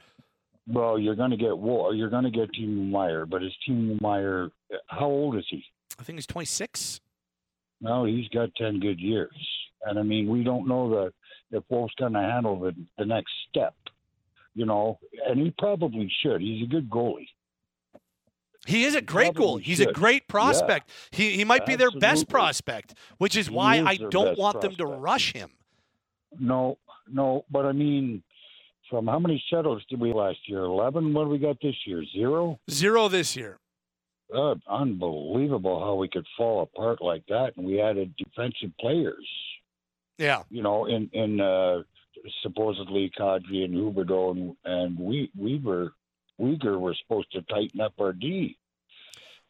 Well, 0.68 1.00
you're 1.00 1.16
going 1.16 1.32
to 1.32 1.38
get 1.38 1.58
Wolf. 1.58 1.96
You're 1.96 2.10
going 2.10 2.26
to 2.26 2.30
get 2.30 2.50
Timo 2.54 2.90
Meier, 2.90 3.26
but 3.26 3.42
is 3.42 3.54
Timo 3.68 4.00
Meier? 4.02 4.50
How 4.88 5.06
old 5.06 5.38
is 5.38 5.46
he? 5.50 5.64
I 6.00 6.04
think 6.04 6.18
he's 6.18 6.28
26. 6.28 7.00
No, 7.80 8.06
he's 8.06 8.28
got 8.30 8.50
ten 8.56 8.80
good 8.80 9.00
years, 9.00 9.36
and 9.86 10.00
I 10.00 10.02
mean, 10.02 10.28
we 10.28 10.44
don't 10.44 10.68
know 10.68 10.90
that 10.90 11.14
if 11.52 11.64
Wolf's 11.70 11.94
going 11.96 12.14
to 12.14 12.22
handle 12.22 12.60
the 12.60 12.74
the 12.98 13.06
next 13.06 13.32
step, 13.50 13.76
you 14.56 14.66
know, 14.66 14.98
and 15.28 15.40
he 15.40 15.54
probably 15.60 16.12
should. 16.24 16.42
He's 16.42 16.64
a 16.64 16.68
good 16.68 16.90
goalie. 16.90 17.28
He 18.66 18.84
is 18.84 18.96
a 18.96 19.02
great 19.02 19.36
goalie. 19.36 19.62
He's 19.62 19.80
a 19.80 19.92
great 19.92 20.28
prospect. 20.28 20.90
He 21.12 21.32
he 21.32 21.46
might 21.46 21.68
be 21.68 21.76
their 21.76 21.92
best 21.92 22.28
prospect, 22.28 22.96
which 23.20 23.38
is 23.38 23.48
He 23.48 23.54
why 23.54 23.78
is 23.78 23.86
I 23.86 23.98
don't 24.10 24.38
want 24.38 24.62
them 24.62 24.76
to 24.78 24.86
rush 24.86 25.34
him. 25.34 25.52
No, 26.40 26.80
no, 27.12 27.46
but 27.50 27.66
I 27.66 27.72
mean, 27.72 28.24
from 28.90 29.08
how 29.08 29.20
many 29.20 29.44
shuttles 29.50 29.84
did 29.90 30.00
we 30.00 30.14
last 30.14 30.40
year? 30.48 30.62
Eleven. 30.62 31.14
What 31.14 31.26
do 31.26 31.30
we 31.30 31.40
got 31.40 31.58
this 31.62 31.76
year? 31.86 32.04
Zero. 32.14 32.60
Zero 32.70 33.08
this 33.08 33.36
year. 33.36 33.60
Uh, 34.34 34.56
unbelievable 34.70 35.80
how 35.80 35.96
we 35.96 36.10
could 36.10 36.26
fall 36.38 36.62
apart 36.62 37.02
like 37.02 37.24
that, 37.28 37.54
and 37.56 37.66
we 37.66 37.82
added 37.82 38.14
defensive 38.18 38.72
players. 38.80 39.28
Yeah. 40.18 40.44
You 40.50 40.64
know, 40.64 40.86
in 40.86 41.10
in 41.14 41.40
uh, 41.40 41.84
supposedly 42.44 43.12
Kadri 43.18 43.64
and 43.64 43.74
Huberdeau, 43.74 44.32
and 44.32 44.56
and 44.66 45.00
we 45.00 45.32
we 45.38 45.60
were 45.60 45.94
Weegar 46.40 46.80
were 46.80 46.96
supposed 47.02 47.32
to 47.32 47.42
tighten 47.44 47.82
up 47.82 47.94
our 48.00 48.14
D. 48.14 48.58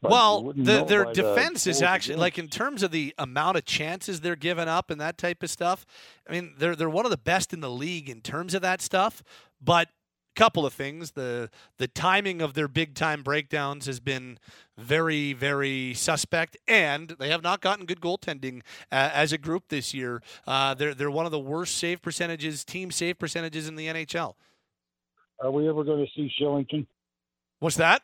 But 0.02 0.12
well, 0.12 0.54
the, 0.56 0.84
their 0.86 1.06
by 1.06 1.14
the 1.14 1.22
defense 1.22 1.66
is 1.66 1.82
actually 1.82 2.18
like 2.18 2.38
in 2.38 2.50
terms 2.50 2.84
of 2.84 2.92
the 2.92 3.16
amount 3.18 3.58
of 3.58 3.66
chances 3.66 4.22
they're 4.22 4.36
giving 4.36 4.68
up 4.68 4.92
and 4.92 5.02
that 5.02 5.18
type 5.18 5.42
of 5.42 5.50
stuff. 5.50 5.86
I 6.30 6.34
mean, 6.34 6.54
they're 6.58 6.76
they're 6.76 6.90
one 6.90 7.06
of 7.06 7.12
the 7.12 7.18
best 7.18 7.52
in 7.52 7.62
the 7.62 7.70
league 7.70 8.08
in 8.10 8.22
terms 8.22 8.54
of 8.54 8.62
that 8.62 8.82
stuff. 8.82 9.24
But 9.60 9.88
a 9.88 10.40
couple 10.40 10.68
of 10.68 10.74
things 10.74 11.12
the 11.12 11.50
the 11.80 11.88
timing 11.88 12.44
of 12.44 12.54
their 12.54 12.68
big 12.68 12.94
time 12.94 13.24
breakdowns 13.24 13.88
has 13.88 14.00
been 14.00 14.38
very 14.78 15.34
very 15.34 15.96
suspect 15.96 16.56
and 16.68 17.16
they 17.18 17.30
have 17.30 17.42
not 17.42 17.60
gotten 17.60 17.88
good 17.88 18.00
goaltending 18.00 18.62
uh, 18.92 19.10
as 19.14 19.34
a 19.34 19.38
group 19.40 19.64
this 19.70 19.96
year 19.96 20.22
uh, 20.46 20.76
they're 20.76 20.94
they're 20.94 21.10
one 21.10 21.26
of 21.26 21.32
the 21.32 21.40
worst 21.40 21.76
save 21.78 22.04
percentages 22.04 22.64
team 22.64 22.92
save 22.92 23.18
percentages 23.18 23.68
in 23.68 23.76
the 23.76 23.88
NHL 23.88 24.36
Are 25.42 25.50
we 25.50 25.68
ever 25.68 25.84
going 25.84 26.06
to 26.06 26.12
see 26.16 26.32
Kylington? 26.40 26.86
what's 27.60 27.78
that 27.78 28.04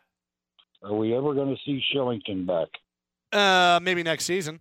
Are 0.83 0.93
we 0.93 1.15
ever 1.15 1.33
going 1.33 1.55
to 1.55 1.61
see 1.65 1.81
Kylington 1.93 2.45
back? 2.45 2.67
uh, 3.31 3.79
maybe 3.81 4.03
next 4.03 4.25
season 4.25 4.59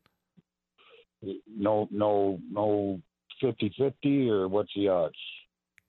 No, 1.47 1.89
no, 1.91 2.39
no, 2.51 3.01
50-50, 3.43 4.29
or 4.31 4.49
what's 4.49 4.71
the 4.75 4.89
odds? 4.89 5.15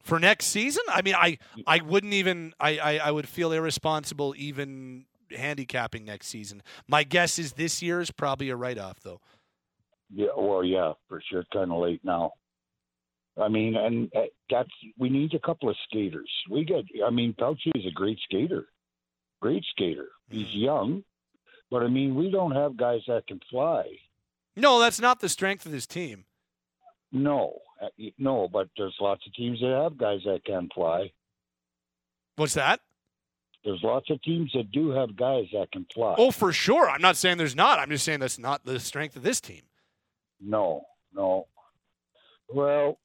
for 0.04 0.20
next 0.20 0.48
season. 0.48 0.84
I 0.90 1.02
mean, 1.02 1.16
I 1.16 1.38
I 1.66 1.80
wouldn't 1.80 2.12
even 2.12 2.54
I, 2.60 2.78
I, 2.78 2.98
I 2.98 3.12
would 3.12 3.26
feel 3.28 3.54
irresponsible 3.54 4.34
even 4.38 5.06
handicapping 5.32 6.04
next 6.04 6.28
season. 6.28 6.62
My 6.90 7.04
guess 7.04 7.40
is 7.40 7.54
this 7.54 7.82
year 7.82 8.02
is 8.02 8.12
probably 8.12 8.50
a 8.50 8.56
write 8.58 8.78
off 8.78 9.00
though. 9.00 9.22
Yeah, 10.14 10.28
well, 10.38 10.62
yeah, 10.64 10.92
for 11.08 11.22
sure. 11.30 11.46
Kind 11.54 11.72
of 11.72 11.80
late 11.80 12.02
now. 12.04 12.34
I 13.42 13.48
mean, 13.48 13.78
and 13.78 14.12
uh, 14.14 14.24
that's 14.50 14.70
we 15.00 15.10
need 15.10 15.34
a 15.34 15.40
couple 15.40 15.70
of 15.70 15.76
skaters. 15.88 16.30
We 16.52 16.66
get. 16.66 16.84
I 17.06 17.10
mean, 17.10 17.34
Pelche 17.40 17.72
is 17.74 17.86
a 17.88 17.92
great 17.92 18.20
skater, 18.26 18.68
great 19.42 19.64
skater. 19.72 20.10
He's 20.34 20.54
young, 20.54 21.04
but 21.70 21.84
I 21.84 21.88
mean, 21.88 22.16
we 22.16 22.32
don't 22.32 22.56
have 22.56 22.76
guys 22.76 23.02
that 23.08 23.28
can 23.28 23.40
fly. 23.50 23.84
No, 24.56 24.80
that's 24.80 25.00
not 25.00 25.20
the 25.20 25.30
strength 25.30 25.66
of 25.66 25.72
this 25.72 25.88
team. 25.88 26.26
No, 27.12 27.60
uh, 27.82 27.90
no, 28.18 28.48
but 28.52 28.70
there's 28.76 28.96
lots 29.00 29.26
of 29.28 29.34
teams 29.34 29.60
that 29.62 29.80
have 29.84 29.98
guys 29.98 30.22
that 30.26 30.44
can 30.46 30.70
fly. 30.74 31.12
What's 32.36 32.56
that? 32.56 32.80
There's 33.64 33.82
lots 33.84 34.10
of 34.10 34.22
teams 34.24 34.52
that 34.56 34.72
do 34.72 34.90
have 34.90 35.16
guys 35.16 35.46
that 35.54 35.72
can 35.72 35.86
fly. 35.94 36.16
Oh, 36.18 36.32
for 36.32 36.52
sure. 36.52 36.90
I'm 36.90 37.02
not 37.02 37.16
saying 37.16 37.38
there's 37.38 37.56
not. 37.56 37.80
I'm 37.80 37.90
just 37.90 38.04
saying 38.04 38.20
that's 38.20 38.40
not 38.40 38.66
the 38.66 38.80
strength 38.80 39.16
of 39.16 39.24
this 39.24 39.40
team. 39.40 39.62
No, 40.42 40.82
no. 41.14 41.48
Well, 42.50 42.98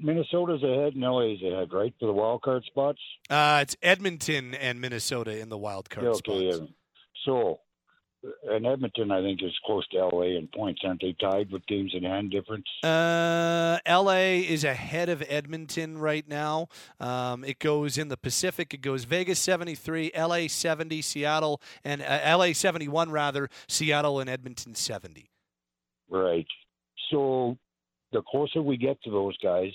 Minnesota's 0.00 0.62
ahead 0.62 0.94
and 0.94 1.02
LA's 1.02 1.42
ahead, 1.42 1.72
right, 1.72 1.94
for 2.00 2.06
the 2.06 2.12
wild 2.12 2.42
card 2.42 2.64
spots? 2.64 2.98
Uh, 3.28 3.60
it's 3.62 3.76
Edmonton 3.82 4.54
and 4.54 4.80
Minnesota 4.80 5.38
in 5.38 5.48
the 5.48 5.58
wild 5.58 5.90
card 5.90 6.06
Yeah, 6.06 6.12
spots. 6.14 6.40
yeah. 6.42 6.66
So, 7.26 7.60
and 8.50 8.66
Edmonton, 8.66 9.10
I 9.10 9.20
think, 9.22 9.42
is 9.42 9.52
close 9.64 9.86
to 9.88 9.98
LA 9.98 10.36
in 10.38 10.48
points. 10.54 10.80
Aren't 10.84 11.00
they 11.02 11.14
tied 11.20 11.50
with 11.50 11.66
games 11.66 11.92
in 11.94 12.02
hand 12.04 12.30
difference? 12.30 12.66
Uh, 12.82 13.78
LA 13.88 14.40
is 14.46 14.64
ahead 14.64 15.08
of 15.08 15.22
Edmonton 15.28 15.98
right 15.98 16.26
now. 16.28 16.68
Um, 16.98 17.44
it 17.44 17.58
goes 17.58 17.96
in 17.98 18.08
the 18.08 18.16
Pacific. 18.16 18.72
It 18.74 18.82
goes 18.82 19.04
Vegas 19.04 19.38
73, 19.38 20.12
LA 20.16 20.48
70, 20.48 21.02
Seattle, 21.02 21.60
and 21.84 22.02
uh, 22.02 22.36
LA 22.38 22.52
71 22.52 23.10
rather, 23.10 23.48
Seattle 23.68 24.20
and 24.20 24.28
Edmonton 24.30 24.74
70. 24.74 25.30
Right. 26.08 26.46
So, 27.10 27.56
the 28.12 28.22
closer 28.22 28.60
we 28.60 28.76
get 28.76 29.00
to 29.04 29.10
those 29.10 29.36
guys, 29.38 29.72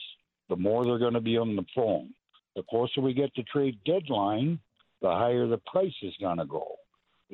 the 0.50 0.56
more 0.56 0.86
they're 0.86 1.00
going 1.00 1.14
to 1.14 1.22
be 1.22 1.38
on 1.38 1.56
the 1.56 1.66
phone. 1.74 2.14
The 2.56 2.64
closer 2.70 3.02
we 3.02 3.14
get 3.14 3.34
to 3.36 3.44
trade 3.44 3.78
deadline, 3.86 4.60
the 5.02 5.10
higher 5.10 5.48
the 5.48 5.58
price 5.66 5.94
is 6.02 6.14
going 6.22 6.38
to 6.38 6.46
go. 6.46 6.66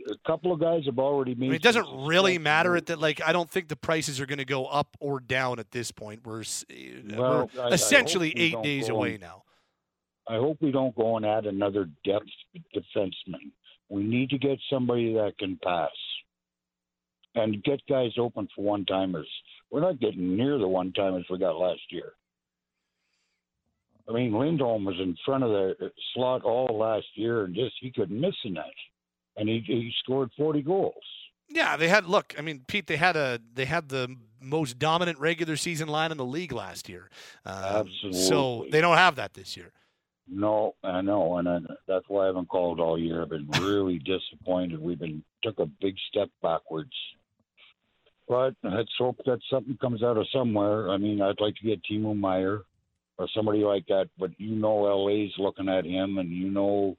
A 0.09 0.15
couple 0.25 0.53
of 0.53 0.59
guys 0.59 0.83
have 0.85 0.99
already 0.99 1.31
I 1.31 1.35
made. 1.35 1.39
mean, 1.49 1.53
it 1.53 1.61
doesn't 1.61 1.85
really 2.07 2.37
matter 2.37 2.75
at 2.77 2.85
that. 2.87 2.99
Like, 2.99 3.21
I 3.21 3.33
don't 3.33 3.49
think 3.49 3.67
the 3.67 3.75
prices 3.75 4.21
are 4.21 4.25
going 4.25 4.39
to 4.39 4.45
go 4.45 4.65
up 4.65 4.95
or 5.01 5.19
down 5.19 5.59
at 5.59 5.71
this 5.71 5.91
point. 5.91 6.21
We're, 6.25 6.41
eh, 6.41 7.01
Well, 7.17 7.49
we're 7.53 7.61
I- 7.61 7.65
I 7.65 7.69
essentially 7.73 8.31
we 8.35 8.41
eight 8.41 8.61
days 8.63 8.87
away 8.89 9.13
and- 9.15 9.21
now. 9.21 9.43
I 10.27 10.35
hope 10.37 10.57
we 10.61 10.71
don't 10.71 10.95
go 10.95 11.17
and 11.17 11.25
add 11.25 11.45
another 11.45 11.89
depth 12.05 12.25
defenseman. 12.73 13.51
We 13.89 14.03
need 14.03 14.29
to 14.29 14.37
get 14.37 14.59
somebody 14.69 15.13
that 15.13 15.33
can 15.37 15.57
pass 15.61 15.89
and 17.35 17.61
get 17.63 17.81
guys 17.87 18.11
open 18.17 18.47
for 18.55 18.63
one 18.63 18.85
timers. 18.85 19.27
We're 19.71 19.81
not 19.81 19.99
getting 19.99 20.37
near 20.37 20.57
the 20.57 20.67
one 20.67 20.93
timers 20.93 21.25
we 21.29 21.37
got 21.37 21.57
last 21.57 21.81
year. 21.89 22.13
I 24.11 24.13
mean, 24.13 24.33
Lindholm 24.33 24.85
was 24.85 24.99
in 24.99 25.15
front 25.25 25.43
of 25.43 25.49
the 25.51 25.91
slot 26.13 26.43
all 26.43 26.77
last 26.77 27.07
year, 27.15 27.45
and 27.45 27.55
just 27.55 27.75
he 27.79 27.91
couldn't 27.91 28.19
miss 28.19 28.35
a 28.45 28.51
that, 28.51 28.65
and 29.37 29.47
he 29.47 29.63
he 29.65 29.91
scored 30.03 30.29
forty 30.37 30.61
goals. 30.61 30.93
Yeah, 31.49 31.77
they 31.77 31.87
had 31.87 32.05
look. 32.05 32.35
I 32.37 32.41
mean, 32.41 32.63
Pete, 32.67 32.87
they 32.87 32.97
had 32.97 33.15
a 33.15 33.39
they 33.53 33.65
had 33.65 33.89
the 33.89 34.15
most 34.41 34.79
dominant 34.79 35.19
regular 35.19 35.55
season 35.55 35.87
line 35.87 36.11
in 36.11 36.17
the 36.17 36.25
league 36.25 36.51
last 36.51 36.89
year. 36.89 37.09
Um, 37.45 37.89
So 38.11 38.65
they 38.71 38.81
don't 38.81 38.97
have 38.97 39.15
that 39.15 39.33
this 39.33 39.55
year. 39.55 39.71
No, 40.27 40.75
I 40.83 41.01
know, 41.01 41.37
and 41.37 41.49
I, 41.49 41.59
that's 41.87 42.05
why 42.07 42.23
I 42.23 42.27
haven't 42.27 42.47
called 42.47 42.79
all 42.79 42.97
year. 42.97 43.21
I've 43.21 43.29
been 43.29 43.49
really 43.59 43.99
disappointed. 44.05 44.79
We've 44.79 44.99
been 44.99 45.23
took 45.43 45.59
a 45.59 45.65
big 45.65 45.95
step 46.09 46.29
backwards. 46.41 46.93
But 48.27 48.55
let's 48.63 48.91
hope 48.97 49.17
that 49.25 49.39
something 49.49 49.77
comes 49.81 50.03
out 50.03 50.15
of 50.15 50.25
somewhere. 50.33 50.89
I 50.89 50.97
mean, 50.97 51.21
I'd 51.21 51.41
like 51.41 51.55
to 51.55 51.65
get 51.67 51.81
Timo 51.83 52.17
Meier 52.17 52.61
or 53.17 53.27
somebody 53.35 53.59
like 53.59 53.85
that, 53.87 54.09
but 54.17 54.31
you 54.37 54.55
know, 54.55 54.77
LA's 54.83 55.31
looking 55.37 55.69
at 55.69 55.85
him, 55.85 56.17
and 56.17 56.29
you 56.29 56.49
know, 56.49 56.97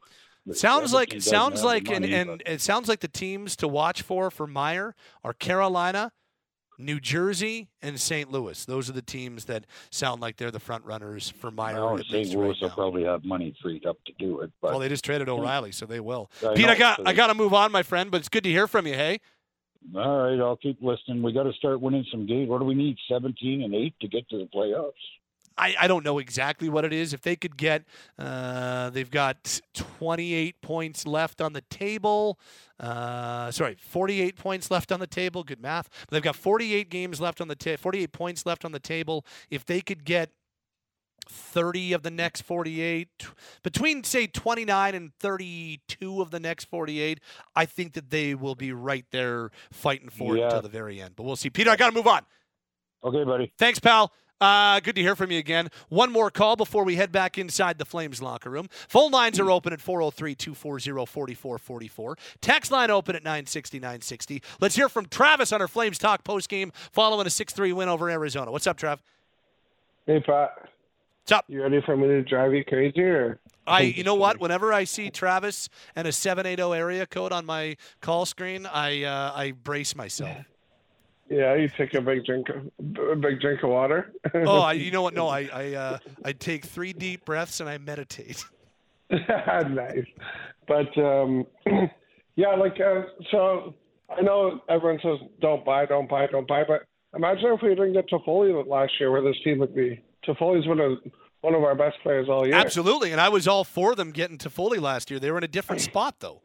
Sounds 0.51 0.93
like 0.93 1.21
sounds 1.21 1.63
like 1.63 1.85
the 1.85 1.95
and, 1.95 2.05
and 2.05 2.43
it 2.47 2.61
sounds 2.61 2.89
like 2.89 3.01
the 3.01 3.09
teams 3.09 3.55
to 3.57 3.69
watch 3.69 4.03
for 4.03 4.29
for 4.31 4.47
Meier 4.47 4.97
are 5.23 5.33
Carolina, 5.33 6.11
New 6.79 6.99
Jersey, 6.99 7.69
and 7.81 8.01
St. 8.01 8.31
Louis. 8.31 8.65
Those 8.65 8.91
are 8.91 8.93
the 8.93 9.03
teams 9.03 9.45
that 9.45 9.67
sound 9.91 10.21
like 10.21 10.39
they're 10.39 10.51
the 10.51 10.59
front 10.59 10.85
runners 10.85 11.31
for 11.31 11.53
Meier. 11.53 11.77
well, 11.77 11.97
St. 11.99 12.31
Louis 12.31 12.35
right 12.35 12.61
will 12.61 12.69
now. 12.69 12.75
probably 12.75 13.05
have 13.05 13.25
money 13.25 13.55
freed 13.63 13.87
up 13.87 13.99
to 14.07 14.13
do 14.19 14.41
it. 14.41 14.51
But 14.61 14.73
Well, 14.73 14.81
they 14.81 14.89
just 14.89 15.05
traded 15.05 15.29
hmm. 15.29 15.35
O'Reilly, 15.35 15.71
so 15.71 15.87
they 15.87 16.01
will. 16.01 16.29
I 16.45 16.55
Pete, 16.55 16.67
know, 16.67 16.73
I 16.73 16.79
got 16.79 16.97
so 16.97 17.05
I 17.07 17.13
got 17.13 17.29
to 17.29 17.35
move 17.35 17.55
on, 17.55 17.71
my 17.71 17.85
friend. 17.85 18.11
But 18.11 18.19
it's 18.19 18.29
good 18.29 18.45
to 18.45 18.51
hear 18.51 18.67
from 18.67 18.89
you. 18.89 18.95
Hey. 18.95 19.21
all 19.95 20.25
right, 20.25 20.41
I'll 20.41 20.57
keep 20.57 20.83
listening. 20.83 21.23
We 21.23 21.33
got 21.33 21.45
to 21.45 21.53
start 21.53 21.81
winning 21.81 22.05
some 22.11 22.27
games. 22.27 22.49
What 22.49 22.59
do 22.59 22.65
we 22.65 22.75
need? 22.75 22.97
Seventeen 23.09 23.63
and 23.63 23.77
eight 23.77 23.95
to 24.01 24.09
get 24.09 24.29
to 24.31 24.39
the 24.39 24.49
playoffs. 24.53 24.91
I, 25.59 25.75
I 25.81 25.87
don't 25.89 26.05
know 26.05 26.19
exactly 26.19 26.69
what 26.69 26.85
it 26.85 26.93
is. 26.93 27.13
If 27.13 27.23
they 27.23 27.37
could 27.37 27.57
get, 27.57 27.85
uh, 28.19 28.91
they've 28.91 29.11
got 29.11 29.61
28 29.75 30.61
points 30.63 31.07
left 31.07 31.41
on 31.41 31.53
the 31.53 31.61
table. 31.63 32.39
Uh, 32.81 33.51
sorry, 33.51 33.77
48 33.79 34.37
points 34.37 34.71
left 34.71 34.91
on 34.93 35.01
the 35.01 35.07
table. 35.07 35.45
Good 35.45 35.61
math. 35.61 35.89
But 36.09 36.11
they've 36.11 36.23
got 36.23 36.37
48 36.37 36.89
games 36.91 37.21
left 37.21 37.41
on 37.41 37.49
the 37.49 37.57
table, 37.57 37.79
48 37.81 38.13
points 38.13 38.47
left 38.47 38.65
on 38.65 38.73
the 38.73 38.81
table. 38.81 39.25
If 39.51 39.65
they 39.65 39.81
could 39.81 40.05
get 40.05 40.31
30 41.29 41.93
of 41.93 42.03
the 42.03 42.11
next 42.11 42.43
48, 42.43 43.09
between 43.63 44.03
say 44.05 44.27
29 44.27 44.95
and 44.95 45.13
32 45.21 46.21
of 46.21 46.31
the 46.33 46.41
next 46.41 46.65
48, 46.65 47.21
I 47.55 47.65
think 47.65 47.93
that 47.93 48.11
they 48.11 48.35
will 48.35 48.57
be 48.57 48.73
right 48.73 49.05
there 49.13 49.51
fighting 49.71 50.09
for 50.09 50.37
it 50.37 50.41
Yeah. 50.41 50.47
until 50.47 50.63
the 50.63 50.69
very 50.69 51.01
end. 51.01 51.15
But 51.17 51.23
we'll 51.25 51.37
see. 51.37 51.51
Peter, 51.51 51.71
I 51.71 51.77
got 51.77 51.91
to 51.91 51.95
move 51.95 52.09
on. 52.09 52.23
Okay, 53.05 53.25
buddy. 53.25 53.53
Thanks, 53.59 53.79
pal. 53.79 54.13
Uh, 54.43 54.81
good 54.81 54.97
to 54.97 55.01
hear 55.01 55.15
from 55.15 55.31
you 55.31 55.39
again. 55.39 55.69
One 55.89 56.11
more 56.11 56.29
call 56.29 56.57
before 56.57 56.83
we 56.83 56.97
head 56.97 57.13
back 57.13 57.39
inside 57.39 57.79
the 57.79 57.85
Flames 57.85 58.21
locker 58.21 58.51
room. 58.51 58.69
Phone 58.89 59.13
lines 59.13 59.39
are 59.39 59.49
open 59.49 59.73
at 59.73 59.81
403 59.81 60.35
240 60.35 61.07
4444. 61.07 62.17
Text 62.41 62.73
line 62.73 62.91
open 62.91 63.15
at 63.15 63.23
960 63.23 63.79
960. 63.79 64.43
Let's 64.61 64.75
hear 64.75 64.89
from 64.89 65.07
Travis 65.07 65.53
on 65.53 65.61
our 65.61 65.69
Flames 65.69 65.97
Talk 65.97 66.25
post 66.25 66.49
game 66.49 66.73
following 66.91 67.25
a 67.25 67.31
6 67.31 67.53
3 67.53 67.73
win 67.73 67.89
over 67.89 68.11
Arizona. 68.11 68.51
What's 68.51 68.67
up, 68.67 68.79
Trav? 68.79 68.99
Hey, 70.07 70.19
Pat. 70.19 70.69
What's 71.23 71.31
up? 71.31 71.45
You 71.47 71.63
ready 71.63 71.81
for 71.87 71.97
me 71.97 72.09
to 72.09 72.23
drive 72.23 72.53
you 72.53 72.65
crazy, 72.65 73.01
or? 73.01 73.39
I, 73.65 73.83
you 73.83 74.03
know 74.03 74.17
what? 74.17 74.41
Whenever 74.41 74.73
I 74.73 74.83
see 74.83 75.09
Travis 75.11 75.69
and 75.95 76.09
a 76.09 76.13
780 76.13 76.77
area 76.77 77.07
code 77.07 77.31
on 77.31 77.47
my 77.47 77.77
call 78.01 78.27
screen, 78.27 78.67
I 78.67 79.05
uh, 79.05 79.33
I 79.37 79.53
brace 79.53 79.95
myself. 79.95 80.37
Yeah, 81.33 81.55
you 81.55 81.71
take 81.79 81.95
a 81.95 82.01
big 82.03 82.27
drink, 82.27 82.51
of, 82.51 82.67
a 82.79 83.17
big 83.17 83.41
drink 83.41 83.63
of 83.63 83.71
water. 83.71 84.13
oh, 84.35 84.61
I, 84.61 84.73
you 84.75 84.91
know 84.91 85.01
what? 85.01 85.15
No, 85.15 85.29
I 85.29 85.49
I 85.51 85.75
uh, 85.75 85.99
I 86.23 86.33
take 86.33 86.67
three 86.67 86.93
deep 86.93 87.25
breaths 87.25 87.61
and 87.61 87.71
I 87.71 87.79
meditate. 87.79 88.45
nice. 89.11 90.05
But 90.69 90.97
um, 90.99 91.47
yeah, 92.37 92.55
like 92.55 92.79
uh, 92.79 93.05
so, 93.31 93.75
I 94.15 94.21
know 94.21 94.61
everyone 94.69 95.01
says 95.03 95.27
don't 95.41 95.65
buy, 95.65 95.87
don't 95.87 96.09
buy, 96.09 96.27
don't 96.27 96.47
buy, 96.47 96.65
but 96.69 96.83
imagine 97.17 97.47
if 97.47 97.63
we 97.63 97.71
didn't 97.71 97.95
get 97.95 98.11
Toffoli 98.11 98.67
last 98.69 98.93
year, 99.01 99.11
where 99.11 99.23
this 99.23 99.37
team 99.43 99.59
would 99.61 99.75
be. 99.75 100.03
Toffoli's 100.29 100.69
one 100.69 100.81
of 100.81 100.99
one 101.41 101.55
of 101.55 101.65
our 101.65 101.75
best 101.75 101.97
players 102.03 102.29
all 102.29 102.47
year. 102.47 102.57
Absolutely, 102.57 103.11
and 103.11 103.23
I 103.23 103.31
was 103.31 103.49
all 103.49 103.65
for 103.65 103.95
them 103.95 104.11
getting 104.11 104.37
Toffoli 104.37 104.83
last 104.83 105.11
year. 105.11 105.19
They 105.19 105.31
were 105.31 105.39
in 105.39 105.45
a 105.45 105.49
different 105.49 105.81
spot, 105.91 106.17
though. 106.21 106.43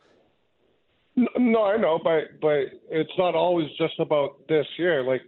No, 1.18 1.64
I 1.64 1.78
know, 1.78 2.00
but 2.04 2.40
but 2.40 2.68
it's 2.90 3.12
not 3.18 3.34
always 3.34 3.68
just 3.78 4.00
about 4.00 4.48
this 4.48 4.68
year. 4.78 5.04
Like, 5.04 5.24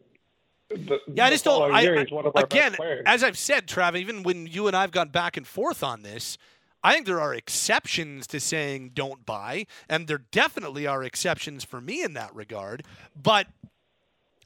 the, 0.70 1.00
Yeah, 1.14 1.26
I 1.26 1.30
just 1.32 1.44
don't. 1.44 1.74
I, 1.74 1.80
I- 1.80 2.00
he's 2.04 2.12
one 2.12 2.28
of 2.28 2.36
our 2.36 2.44
again, 2.44 2.76
as 3.08 3.24
I've 3.24 3.38
said, 3.38 3.66
Trav, 3.68 3.98
even 3.98 4.22
when 4.22 4.46
you 4.46 4.68
and 4.68 4.76
I've 4.76 4.92
gone 4.92 5.10
back 5.10 5.36
and 5.36 5.48
forth 5.48 5.84
on 5.84 6.04
this, 6.04 6.38
I 6.84 6.94
think 6.94 7.08
there 7.08 7.20
are 7.20 7.34
exceptions 7.34 8.28
to 8.28 8.40
saying 8.40 8.92
don't 8.94 9.26
buy, 9.26 9.66
and 9.90 10.08
there 10.08 10.22
definitely 10.32 10.86
are 10.86 11.04
exceptions 11.04 11.64
for 11.64 11.82
me 11.82 12.04
in 12.04 12.14
that 12.14 12.34
regard. 12.36 12.84
But 13.20 13.48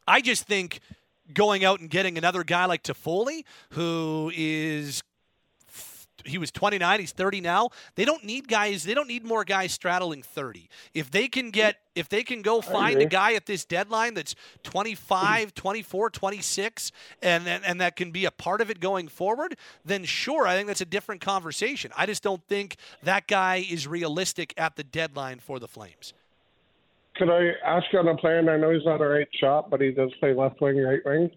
I 0.08 0.22
just 0.22 0.48
think 0.48 0.80
going 1.34 1.66
out 1.66 1.82
and 1.82 1.90
getting 1.90 2.18
another 2.18 2.46
guy 2.46 2.66
like 2.66 2.84
Toffoli, 2.84 3.44
who 3.72 4.32
is 4.34 5.04
he 6.26 6.38
was 6.38 6.52
29 6.52 7.00
he's 7.00 7.12
30 7.12 7.42
now 7.42 7.70
they 7.96 8.06
don't 8.06 8.24
need 8.24 8.48
guys 8.48 8.84
they 8.84 8.94
don't 8.94 9.08
need 9.08 9.24
more 9.24 9.44
guys 9.44 9.72
straddling 9.72 10.22
30 10.24 10.70
if 10.94 11.12
they 11.12 11.28
can 11.28 11.52
get 11.52 11.78
if 11.96 12.10
they 12.10 12.24
can 12.24 12.42
go 12.42 12.62
find 12.62 13.02
a 13.02 13.06
guy 13.06 13.34
at 13.34 13.46
this 13.46 13.66
deadline 13.66 14.14
that's 14.14 14.36
25 14.64 15.54
24 15.56 16.10
26 16.10 16.92
and, 17.22 17.48
and 17.48 17.66
and 17.66 17.82
that 17.82 17.96
can 17.96 18.12
be 18.12 18.26
a 18.26 18.32
part 18.32 18.62
of 18.62 18.70
it 18.70 18.80
going 18.80 19.08
forward 19.08 19.56
then 19.86 20.04
sure 20.04 20.48
i 20.48 20.56
think 20.56 20.68
that's 20.68 20.82
a 20.82 20.86
different 20.86 21.22
conversation 21.22 21.92
i 21.98 22.06
just 22.06 22.24
don't 22.24 22.44
think 22.48 22.78
that 23.04 23.28
guy 23.28 23.66
is 23.70 23.88
realistic 23.88 24.54
at 24.58 24.76
the 24.76 24.84
deadline 24.84 25.40
for 25.40 25.60
the 25.60 25.68
flames 25.68 26.14
Could 27.16 27.30
I 27.30 27.52
ask 27.64 27.86
you 27.94 28.00
on 28.00 28.08
a 28.08 28.18
player? 28.18 28.40
And 28.40 28.50
I 28.50 28.58
know 28.58 28.72
he's 28.72 28.86
not 28.86 29.00
a 29.02 29.08
right 29.08 29.28
shot, 29.40 29.70
but 29.70 29.80
he 29.82 29.92
does 29.92 30.12
play 30.20 30.34
left 30.34 30.60
wing, 30.62 30.78
right 30.82 31.00
wing. 31.06 31.30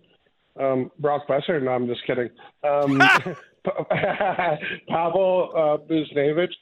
Um, 0.59 0.91
Brock 0.99 1.29
Boeser. 1.29 1.63
No, 1.63 1.73
I'm 1.73 1.87
just 1.87 2.01
kidding. 2.07 2.31
Um, 2.65 3.03
Pavel 4.89 5.51
uh, 5.55 5.79
Buchnevich. 5.89 6.53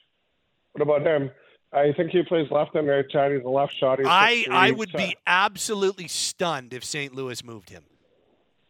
What 0.73 0.81
about 0.81 1.01
him? 1.01 1.31
I 1.73 1.91
think 1.93 2.11
he 2.11 2.23
plays 2.23 2.49
left 2.51 2.75
and 2.75 2.87
right 2.87 3.05
side. 3.11 3.33
He's 3.33 3.43
a 3.43 3.49
left 3.49 3.75
shot. 3.75 3.99
He's 3.99 4.07
I, 4.09 4.45
I 4.49 4.71
would 4.71 4.91
be 4.93 5.15
absolutely 5.27 6.07
stunned 6.07 6.73
if 6.73 6.83
St. 6.85 7.13
Louis 7.13 7.43
moved 7.43 7.69
him. 7.69 7.83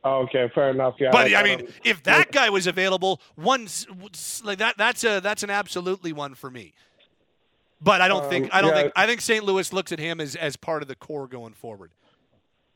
Oh, 0.04 0.22
okay, 0.24 0.52
fair 0.54 0.70
enough. 0.70 0.96
Yeah, 1.00 1.10
But 1.12 1.28
I 1.28 1.32
thought 1.34 1.44
mean, 1.46 1.60
it- 1.62 1.72
if 1.84 2.04
that 2.04 2.32
guy 2.32 2.50
was 2.50 2.68
available, 2.68 3.20
one's 3.36 3.88
like 4.44 4.60
that. 4.60 4.78
That's 4.78 5.04
a 5.04 5.20
that's 5.20 5.42
an 5.44 5.50
absolutely 5.50 6.14
one 6.14 6.36
for 6.36 6.50
me. 6.52 6.74
But 7.82 8.02
I 8.02 8.08
don't 8.08 8.24
Um, 8.26 8.30
think 8.30 8.50
I 8.54 8.62
don't 8.62 8.76
yeah. 8.76 8.82
think 8.84 8.94
I 8.96 9.06
think 9.08 9.22
St. 9.22 9.44
Louis 9.44 9.72
looks 9.74 9.92
at 9.92 10.00
him 10.00 10.20
as 10.22 10.36
as 10.36 10.58
part 10.58 10.82
of 10.82 10.88
the 10.88 10.96
core 10.96 11.28
going 11.28 11.54
forward. 11.54 11.92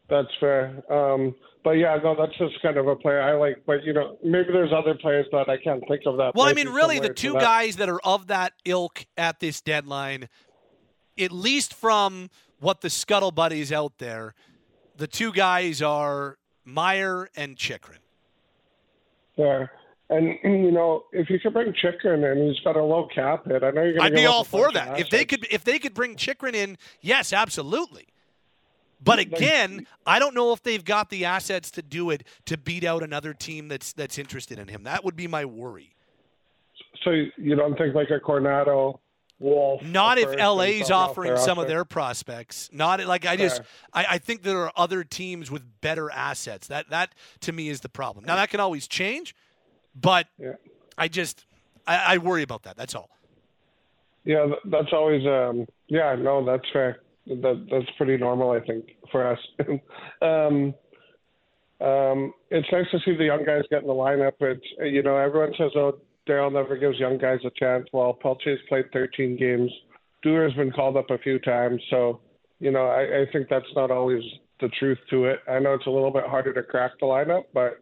That's 0.10 0.28
fair. 0.40 0.84
Um, 0.92 1.36
but 1.70 1.78
yeah, 1.78 2.00
no, 2.04 2.16
that's 2.16 2.36
just 2.36 2.60
kind 2.64 2.78
of 2.78 2.88
a 2.88 2.96
player 2.96 3.22
I 3.22 3.36
like. 3.36 3.62
But 3.68 3.84
you 3.84 3.94
know, 3.94 4.18
maybe 4.24 4.52
there's 4.52 4.74
other 4.74 4.96
players 4.96 5.28
that 5.32 5.50
I 5.50 5.58
can't 5.58 5.84
think 5.88 6.02
of 6.08 6.18
that. 6.18 6.34
Well, 6.34 6.48
I 6.48 6.54
mean, 6.54 6.70
really, 6.70 6.98
the 6.98 7.14
two 7.14 7.34
that. 7.34 7.42
guys 7.44 7.76
that 7.76 7.88
are 7.88 8.02
of 8.02 8.26
that 8.26 8.54
ilk 8.66 9.06
at 9.20 9.40
this 9.40 9.62
deadline, 9.62 10.30
at 11.20 11.32
least 11.32 11.76
from 11.76 12.32
what 12.60 12.82
the 12.82 12.88
scuttlebutt 12.88 13.52
is 13.52 13.72
out 13.72 14.00
there, 14.00 14.34
the 14.98 15.06
two 15.06 15.32
guys 15.32 15.80
are 15.84 16.40
Meier 16.66 17.30
and 17.36 17.56
Chychrun. 17.56 18.00
Yeah. 19.36 19.68
And 20.10 20.40
you 20.44 20.72
know, 20.72 21.04
if 21.14 21.30
you 21.30 21.40
could 21.40 21.54
bring 21.54 21.72
Chychrun 21.72 22.24
in, 22.24 22.48
he's 22.48 22.60
got 22.62 22.78
a 22.78 22.84
low 22.84 23.08
cap 23.14 23.46
hit. 23.46 23.64
I 23.64 23.70
know 23.70 23.84
you're 23.84 24.02
I'd 24.02 24.16
be 24.16 24.26
all 24.26 24.44
for 24.44 24.72
that. 24.72 25.00
If 25.00 25.12
they 25.12 25.24
could, 25.24 25.46
if 25.52 25.64
they 25.64 25.78
could 25.78 25.94
bring 25.94 26.16
Chychrun 26.16 26.56
in, 26.56 26.80
yes, 27.00 27.32
absolutely. 27.32 28.08
But 29.02 29.20
again, 29.20 29.88
I 30.06 30.20
don't 30.20 30.36
know 30.36 30.52
if 30.52 30.62
they've 30.62 30.84
got 30.84 31.10
the 31.10 31.26
assets 31.26 31.72
to 31.72 31.82
do 31.82 32.10
it 32.10 32.24
to 32.46 32.58
beat 32.58 32.84
out 32.84 33.04
another 33.04 33.34
team 33.34 33.68
that's 33.68 33.94
that's 33.94 34.18
interested 34.18 34.60
in 34.60 34.68
him. 34.68 34.84
That 34.84 35.06
would 35.06 35.16
be 35.16 35.28
my 35.28 35.46
worry. 35.46 35.96
So 37.04 37.12
you 37.38 37.56
don't 37.56 37.78
think 37.78 37.96
like 37.96 38.10
a 38.10 38.20
Coronato, 38.20 39.00
Wolf? 39.40 39.82
Not 39.84 40.18
if 40.18 40.36
LA's 40.38 40.92
offering 40.92 41.38
some 41.38 41.58
of 41.60 41.68
their 41.68 41.86
prospects. 41.86 42.70
Not 42.74 43.04
like 43.06 43.26
I 43.26 43.38
just 43.38 43.62
I, 43.94 44.06
I 44.12 44.18
think 44.18 44.44
there 44.44 44.60
are 44.60 44.74
other 44.76 45.04
teams 45.04 45.50
with 45.50 45.64
better 45.82 46.12
assets. 46.12 46.68
That 46.68 46.90
that 46.90 47.16
to 47.42 47.54
me 47.54 47.70
is 47.70 47.80
the 47.82 47.90
problem. 47.90 48.26
Now 48.26 48.36
that 48.36 48.50
can 48.50 48.60
always 48.60 48.88
change, 48.88 49.34
but 49.96 50.28
I 50.98 51.08
just 51.08 51.46
I, 51.88 52.16
I 52.16 52.18
worry 52.18 52.44
about 52.44 52.64
that. 52.64 52.76
That's 52.76 52.96
all. 52.96 53.10
Yeah, 54.26 54.48
that's 54.66 54.92
always. 54.92 55.26
Um, 55.26 55.66
yeah, 55.88 56.16
no, 56.16 56.46
that's 56.46 56.66
fair. 56.74 57.00
That 57.30 57.68
that's 57.72 57.90
pretty 57.98 58.18
normal, 58.18 58.52
I 58.52 58.60
think, 58.66 58.86
for 59.12 59.28
us. 59.28 59.40
um, 60.22 60.74
um, 61.80 62.34
it's 62.50 62.68
nice 62.72 62.90
to 62.92 63.00
see 63.06 63.16
the 63.16 63.26
young 63.26 63.46
guys 63.46 63.62
get 63.70 63.82
in 63.82 63.88
the 63.88 63.94
lineup. 63.94 64.34
It's 64.40 64.66
you 64.80 65.04
know 65.04 65.16
everyone 65.16 65.54
says, 65.58 65.72
"Oh, 65.76 66.00
Darryl 66.28 66.52
never 66.52 66.76
gives 66.76 66.98
young 66.98 67.18
guys 67.18 67.40
a 67.46 67.52
chance." 67.58 67.88
Well, 67.94 68.14
Pelletier's 68.14 68.60
played 68.68 68.92
13 68.92 69.38
games. 69.38 69.72
Duehr's 70.24 70.54
been 70.56 70.72
called 70.72 70.98
up 70.98 71.10
a 71.12 71.18
few 71.20 71.40
times, 71.40 71.82
so 71.90 72.20
you 72.60 72.72
know 72.72 72.88
I, 72.88 73.22
I 73.22 73.26
think 73.32 73.48
that's 73.48 73.74
not 73.76 73.92
always 73.92 74.24
the 74.60 74.70
truth 74.80 74.98
to 75.12 75.26
it. 75.26 75.40
I 75.48 75.60
know 75.60 75.74
it's 75.74 75.88
a 75.88 75.92
little 75.92 76.12
bit 76.12 76.26
harder 76.26 76.54
to 76.54 76.64
crack 76.64 76.92
the 77.00 77.06
lineup, 77.06 77.44
but 77.54 77.80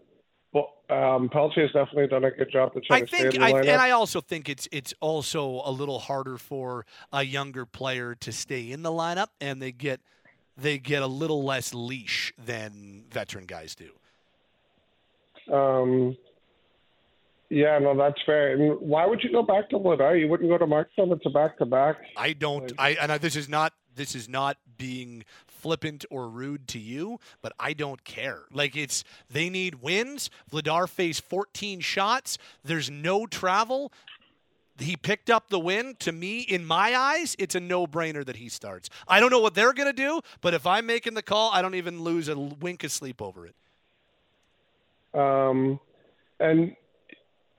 well, 0.57 1.15
um, 1.15 1.29
Pelletier's 1.29 1.73
definitely 1.73 2.07
done 2.07 2.23
a 2.23 2.31
good 2.31 2.51
job 2.51 2.73
to 2.73 2.81
try 2.81 2.97
I 2.97 2.99
to 3.01 3.07
think, 3.07 3.31
stay 3.31 3.35
in 3.35 3.41
the 3.41 3.57
I, 3.57 3.61
and 3.61 3.81
I 3.81 3.91
also 3.91 4.21
think 4.21 4.49
it's 4.49 4.67
it's 4.71 4.93
also 4.99 5.61
a 5.65 5.71
little 5.71 5.99
harder 5.99 6.37
for 6.37 6.85
a 7.11 7.23
younger 7.23 7.65
player 7.65 8.15
to 8.15 8.31
stay 8.31 8.71
in 8.71 8.83
the 8.83 8.91
lineup, 8.91 9.27
and 9.41 9.61
they 9.61 9.71
get 9.71 9.99
they 10.55 10.77
get 10.77 11.03
a 11.03 11.07
little 11.07 11.43
less 11.43 11.73
leash 11.73 12.33
than 12.37 13.03
veteran 13.11 13.45
guys 13.45 13.75
do. 13.75 15.53
Um, 15.53 16.17
yeah, 17.49 17.79
no, 17.79 17.95
that's 17.97 18.21
fair. 18.25 18.53
And 18.53 18.79
why 18.79 19.05
would 19.05 19.23
you 19.23 19.31
go 19.31 19.43
back 19.43 19.69
to 19.69 19.77
Vladar? 19.77 20.19
You 20.19 20.27
wouldn't 20.27 20.49
go 20.49 20.57
to 20.57 20.65
Markstrom. 20.65 21.13
It's 21.13 21.25
a 21.25 21.29
back 21.29 21.57
to 21.59 21.65
back. 21.65 21.97
I 22.15 22.33
don't. 22.33 22.71
I 22.77 22.91
and 22.91 23.11
I, 23.11 23.17
this 23.17 23.35
is 23.35 23.47
not 23.47 23.73
this 23.95 24.15
is 24.15 24.29
not 24.29 24.57
being 24.77 25.25
flippant 25.57 26.05
or 26.09 26.29
rude 26.29 26.67
to 26.69 26.79
you, 26.79 27.19
but 27.41 27.53
I 27.59 27.73
don't 27.73 28.03
care. 28.03 28.43
Like 28.51 28.75
it's 28.75 29.03
they 29.29 29.49
need 29.49 29.75
wins. 29.75 30.29
Vladar 30.51 30.87
faced 30.87 31.23
14 31.23 31.79
shots. 31.79 32.37
There's 32.63 32.89
no 32.89 33.25
travel. 33.25 33.91
He 34.79 34.95
picked 34.95 35.29
up 35.29 35.49
the 35.49 35.59
win. 35.59 35.95
To 35.99 36.11
me, 36.11 36.41
in 36.41 36.63
my 36.63 36.95
eyes, 36.95 37.35
it's 37.39 37.55
a 37.55 37.59
no-brainer 37.59 38.23
that 38.25 38.35
he 38.35 38.47
starts. 38.47 38.89
I 39.07 39.19
don't 39.19 39.31
know 39.31 39.39
what 39.39 39.55
they're 39.55 39.73
to 39.73 39.91
do, 39.91 40.21
but 40.41 40.53
if 40.53 40.67
I'm 40.67 40.85
making 40.85 41.15
the 41.15 41.23
call, 41.23 41.51
I 41.51 41.63
don't 41.63 41.75
even 41.75 42.03
lose 42.03 42.29
a 42.29 42.37
wink 42.37 42.83
of 42.83 42.91
sleep 42.91 43.21
over 43.21 43.47
it. 43.47 43.55
Um, 45.19 45.79
and 46.39 46.75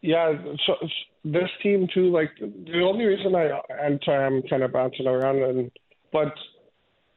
yeah, 0.00 0.32
so 0.64 0.74
this 1.24 1.50
team 1.62 1.88
too. 1.92 2.10
Like 2.10 2.30
the 2.38 2.82
only 2.82 3.04
reason 3.04 3.34
I 3.34 3.60
and 3.70 4.02
I'm 4.06 4.42
kind 4.42 4.62
of 4.62 4.72
bouncing 4.72 5.06
around, 5.06 5.42
and 5.42 5.70
but 6.12 6.32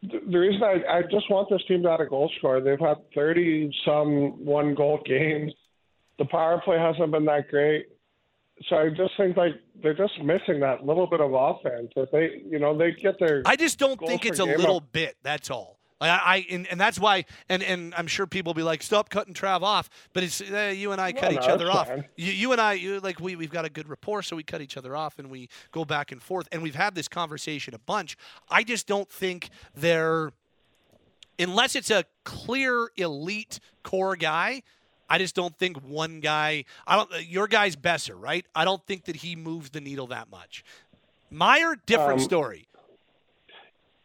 the 0.03 0.37
reason 0.37 0.63
I 0.63 0.97
I 0.97 1.01
just 1.03 1.29
want 1.29 1.49
this 1.49 1.61
team 1.67 1.83
to 1.83 1.89
have 1.91 1.99
a 1.99 2.05
goal 2.05 2.31
scorer. 2.37 2.61
They've 2.61 2.79
had 2.79 2.97
thirty 3.13 3.71
some 3.85 4.43
one 4.43 4.73
goal 4.73 4.99
games. 5.05 5.53
The 6.17 6.25
power 6.25 6.61
play 6.63 6.77
hasn't 6.77 7.11
been 7.11 7.25
that 7.25 7.49
great. 7.49 7.87
So 8.69 8.75
I 8.75 8.89
just 8.89 9.15
think 9.17 9.37
like 9.37 9.53
they're 9.81 9.95
just 9.95 10.21
missing 10.21 10.59
that 10.59 10.85
little 10.85 11.07
bit 11.07 11.19
of 11.19 11.33
offense. 11.33 11.91
If 11.95 12.11
they, 12.11 12.43
you 12.47 12.59
know, 12.59 12.77
they 12.77 12.91
get 12.91 13.19
their. 13.19 13.41
I 13.45 13.55
just 13.55 13.79
don't 13.79 13.99
think 13.99 14.25
it's 14.25 14.39
a 14.39 14.45
little 14.45 14.77
up. 14.77 14.91
bit. 14.91 15.17
That's 15.23 15.49
all. 15.49 15.79
Like, 16.01 16.09
I, 16.09 16.15
I 16.15 16.45
and, 16.49 16.67
and 16.67 16.81
that's 16.81 16.99
why, 16.99 17.25
and, 17.47 17.61
and 17.61 17.93
I'm 17.95 18.07
sure 18.07 18.25
people 18.25 18.49
will 18.49 18.55
be 18.55 18.63
like, 18.63 18.81
"Stop 18.81 19.09
cutting 19.11 19.35
Trav 19.35 19.61
off," 19.61 19.87
but 20.13 20.23
it's 20.23 20.41
uh, 20.41 20.73
you 20.75 20.91
and 20.91 20.99
I 20.99 21.11
cut 21.11 21.31
no, 21.31 21.39
each 21.39 21.47
other 21.47 21.71
off. 21.71 21.89
You, 22.17 22.31
you 22.31 22.51
and 22.51 22.59
I, 22.59 22.73
you, 22.73 22.99
like 22.99 23.19
we 23.19 23.35
we've 23.35 23.51
got 23.51 23.65
a 23.65 23.69
good 23.69 23.87
rapport, 23.87 24.23
so 24.23 24.35
we 24.35 24.41
cut 24.43 24.61
each 24.61 24.77
other 24.77 24.95
off 24.95 25.19
and 25.19 25.29
we 25.29 25.47
go 25.71 25.85
back 25.85 26.11
and 26.11 26.21
forth, 26.21 26.47
and 26.51 26.63
we've 26.63 26.75
had 26.75 26.95
this 26.95 27.07
conversation 27.07 27.75
a 27.75 27.79
bunch. 27.79 28.17
I 28.49 28.63
just 28.63 28.87
don't 28.87 29.09
think 29.09 29.49
they're, 29.75 30.31
unless 31.37 31.75
it's 31.75 31.91
a 31.91 32.03
clear 32.23 32.89
elite 32.97 33.59
core 33.83 34.15
guy. 34.15 34.63
I 35.07 35.19
just 35.19 35.35
don't 35.35 35.55
think 35.57 35.77
one 35.83 36.19
guy. 36.19 36.65
I 36.87 36.95
don't. 36.95 37.27
Your 37.27 37.47
guy's 37.47 37.75
Boeser, 37.75 38.15
right? 38.17 38.45
I 38.55 38.65
don't 38.65 38.83
think 38.87 39.05
that 39.05 39.17
he 39.17 39.35
moves 39.35 39.69
the 39.69 39.81
needle 39.81 40.07
that 40.07 40.31
much. 40.31 40.63
Meier, 41.29 41.75
different 41.85 42.13
Um, 42.13 42.19
story. 42.19 42.67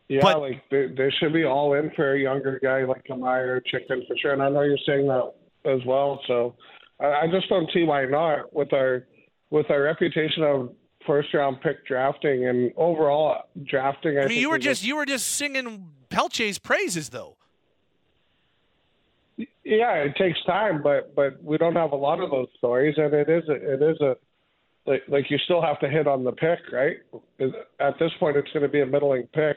Yeah, 0.09 0.21
But- 0.23 0.41
like 0.41 0.63
they, 0.71 0.87
they 0.87 1.11
should 1.19 1.33
be 1.33 1.45
all 1.45 1.75
in 1.75 1.91
for 1.97 2.15
a 2.15 2.19
younger 2.19 2.61
guy 2.63 2.85
like 2.85 3.05
Kamaya 3.05 3.47
or 3.47 3.61
Chychrun 3.61 4.03
for 4.07 4.17
sure. 4.17 4.33
And 4.33 4.43
I 4.43 4.49
know 4.49 4.63
you're 4.63 4.79
saying 4.87 5.07
that 5.09 5.33
as 5.65 5.81
well. 5.85 6.21
So 6.27 6.55
I, 7.01 7.07
I 7.07 7.27
just 7.31 7.49
don't 7.49 7.69
see 7.73 7.83
why 7.85 8.05
not 8.07 8.53
with 8.55 8.73
our 8.73 9.07
with 9.51 9.71
our 9.71 9.83
reputation 9.83 10.43
of 10.43 10.73
first 11.07 11.33
round 11.35 11.61
pick 11.61 11.87
drafting 11.87 12.47
and 12.47 12.73
overall 12.77 13.43
drafting. 13.65 14.17
I, 14.19 14.21
I 14.21 14.23
mean, 14.23 14.29
think 14.29 14.41
you 14.41 14.49
were 14.51 14.57
we 14.57 14.61
just 14.61 14.85
you 14.85 14.97
were 14.97 15.07
just 15.07 15.27
singing 15.29 15.89
Pelletier's 16.09 16.59
praises, 16.59 17.09
though. 17.11 17.37
yeah, 19.37 19.95
it 19.95 20.15
takes 20.17 20.43
time, 20.45 20.83
but 20.83 21.15
but 21.15 21.43
we 21.43 21.59
don't 21.59 21.77
have 21.77 21.93
a 21.93 21.97
lot 21.97 22.21
of 22.21 22.31
those 22.31 22.49
stories, 22.59 22.95
and 22.97 23.13
it 23.13 23.29
is 23.29 23.49
a, 23.49 23.55
it 23.55 23.83
is 23.83 24.01
a 24.01 24.17
like 24.87 25.03
like 25.09 25.31
you 25.31 25.39
still 25.45 25.61
have 25.61 25.79
to 25.81 25.89
hit 25.89 26.07
on 26.07 26.25
the 26.25 26.33
pick, 26.33 26.61
right? 26.73 26.97
At 27.81 27.99
this 27.99 28.13
point, 28.19 28.37
it's 28.37 28.51
going 28.53 28.63
to 28.63 28.69
be 28.69 28.81
a 28.81 28.87
middling 28.87 29.25
pick, 29.35 29.57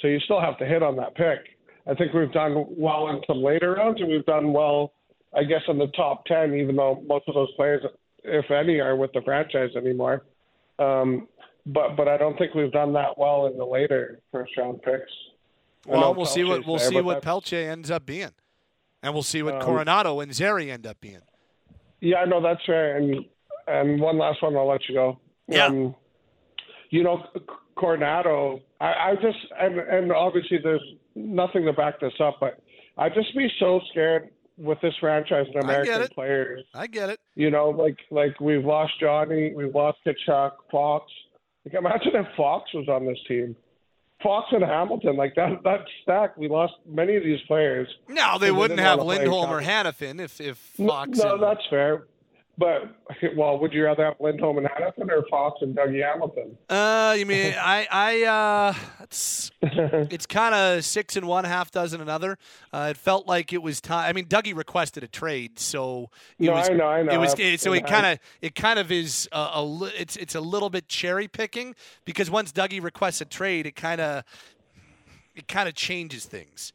so 0.00 0.08
you 0.08 0.20
still 0.20 0.40
have 0.40 0.58
to 0.58 0.66
hit 0.66 0.82
on 0.82 0.96
that 0.96 1.14
pick. 1.14 1.38
I 1.86 1.94
think 1.94 2.12
we've 2.12 2.32
done 2.32 2.66
well 2.68 3.08
in 3.08 3.20
some 3.26 3.42
later 3.42 3.74
rounds, 3.74 4.00
and 4.00 4.10
we've 4.10 4.26
done 4.26 4.52
well, 4.52 4.92
I 5.34 5.44
guess, 5.44 5.62
in 5.68 5.78
the 5.78 5.86
top 5.88 6.24
ten, 6.26 6.54
even 6.54 6.76
though 6.76 7.02
most 7.06 7.28
of 7.28 7.34
those 7.34 7.50
players, 7.56 7.82
if 8.24 8.50
any, 8.50 8.80
are 8.80 8.96
with 8.96 9.12
the 9.12 9.22
franchise 9.22 9.70
anymore. 9.76 10.24
Um, 10.78 11.28
but 11.66 11.96
but 11.96 12.08
I 12.08 12.16
don't 12.16 12.36
think 12.38 12.54
we've 12.54 12.72
done 12.72 12.92
that 12.94 13.16
well 13.16 13.46
in 13.46 13.56
the 13.56 13.64
later 13.64 14.20
first 14.30 14.56
round 14.56 14.82
picks. 14.82 15.10
Well, 15.86 16.14
we'll 16.14 16.26
see 16.26 16.44
what 16.44 16.62
Pelletier's 16.62 16.66
we'll 16.66 16.78
there, 16.78 16.88
see 16.88 17.00
what 17.00 17.22
Pelletier 17.22 17.70
ends 17.70 17.90
up 17.90 18.04
being, 18.04 18.32
and 19.02 19.14
we'll 19.14 19.22
see 19.22 19.42
what 19.42 19.54
Um, 19.54 19.62
Coronato 19.62 20.22
and 20.22 20.34
Zary 20.34 20.70
end 20.70 20.86
up 20.86 21.00
being. 21.00 21.22
Yeah, 22.00 22.18
I 22.18 22.24
know 22.26 22.42
that's 22.42 22.64
fair. 22.66 22.96
And 22.96 23.24
and 23.66 24.00
one 24.00 24.18
last 24.18 24.42
one, 24.42 24.56
I'll 24.56 24.68
let 24.68 24.88
you 24.88 24.94
go. 24.94 25.18
Yeah. 25.46 25.66
Um, 25.66 25.94
you 26.90 27.02
know, 27.02 27.22
Coronato, 27.78 28.60
I, 28.80 28.86
I 28.86 29.14
just 29.22 29.38
and 29.60 29.78
and 29.78 30.12
obviously 30.12 30.58
there's 30.62 30.82
nothing 31.14 31.64
to 31.66 31.72
back 31.72 32.00
this 32.00 32.12
up, 32.20 32.36
but 32.40 32.60
I'd 32.96 33.14
just 33.14 33.34
be 33.36 33.48
so 33.60 33.80
scared 33.90 34.30
with 34.56 34.78
this 34.82 34.94
franchise 35.00 35.46
and 35.54 35.62
American 35.64 36.08
players. 36.08 36.64
I 36.74 36.88
get 36.88 37.10
it. 37.10 37.20
You 37.36 37.50
know, 37.50 37.70
like 37.70 37.96
like 38.10 38.38
we've 38.40 38.64
lost 38.64 38.92
Johnny, 39.00 39.52
we've 39.54 39.74
lost 39.74 39.98
Tkachuk, 40.06 40.52
Fox. 40.70 41.06
Like 41.64 41.74
imagine 41.74 42.12
if 42.14 42.26
Fox 42.36 42.72
was 42.74 42.88
on 42.88 43.06
this 43.06 43.18
team. 43.28 43.54
Fox 44.22 44.48
and 44.50 44.64
Hamilton, 44.64 45.16
like 45.16 45.34
that 45.36 45.62
that 45.62 45.80
stack, 46.02 46.36
we 46.36 46.48
lost 46.48 46.72
many 46.88 47.14
of 47.14 47.22
these 47.22 47.38
players. 47.46 47.86
No, 48.08 48.38
they 48.38 48.50
wouldn't 48.50 48.80
have 48.80 49.00
Lindholm 49.00 49.50
or. 49.50 49.62
Hanifin 49.62 50.20
if 50.20 50.40
if 50.40 50.56
Fox. 50.58 51.18
No, 51.18 51.34
and- 51.34 51.42
that's 51.42 51.64
fair. 51.70 52.06
But 52.58 52.82
well, 53.36 53.56
would 53.60 53.72
you 53.72 53.84
rather 53.84 54.04
have 54.04 54.14
Lindholm 54.18 54.58
and 54.58 54.66
Hanifin 54.66 55.08
or 55.12 55.24
Fox 55.30 55.62
and 55.62 55.76
Dougie 55.76 56.04
Hamilton? 56.04 56.58
Uh, 56.68 57.14
you 57.16 57.24
mean 57.24 57.54
I 57.60 57.86
I 57.88 58.22
uh, 58.24 58.74
it's 59.02 59.52
it's 59.62 60.26
kind 60.26 60.54
of 60.56 60.84
six 60.84 61.16
and 61.16 61.28
one, 61.28 61.44
half 61.44 61.70
dozen 61.70 62.00
another. 62.00 62.36
Uh, 62.72 62.88
it 62.90 62.96
felt 62.96 63.28
like 63.28 63.52
it 63.52 63.62
was 63.62 63.80
time. 63.80 64.08
I 64.08 64.12
mean, 64.12 64.26
Dougie 64.26 64.56
requested 64.56 65.04
a 65.04 65.06
trade, 65.08 65.60
so 65.60 66.10
it 66.40 66.46
No, 66.46 66.52
was. 66.54 66.68
I 66.68 66.72
know, 66.72 66.88
I 66.88 67.02
know. 67.04 67.12
It 67.12 67.18
was 67.18 67.34
I- 67.38 67.54
so 67.56 67.72
it 67.74 67.86
kind 67.86 68.06
of 68.06 68.18
it 68.42 68.56
kind 68.56 68.80
of 68.80 68.90
is 68.90 69.28
a, 69.30 69.50
a 69.54 69.62
li- 69.64 69.92
it's 69.96 70.16
it's 70.16 70.34
a 70.34 70.40
little 70.40 70.68
bit 70.68 70.88
cherry 70.88 71.28
picking 71.28 71.76
because 72.04 72.28
once 72.28 72.50
Dougie 72.50 72.82
requests 72.82 73.20
a 73.20 73.24
trade, 73.24 73.66
it 73.66 73.76
kind 73.76 74.00
of 74.00 74.24
it 75.36 75.46
kind 75.46 75.68
of 75.68 75.76
changes 75.76 76.24
things. 76.24 76.72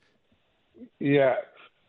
Yeah, 1.00 1.36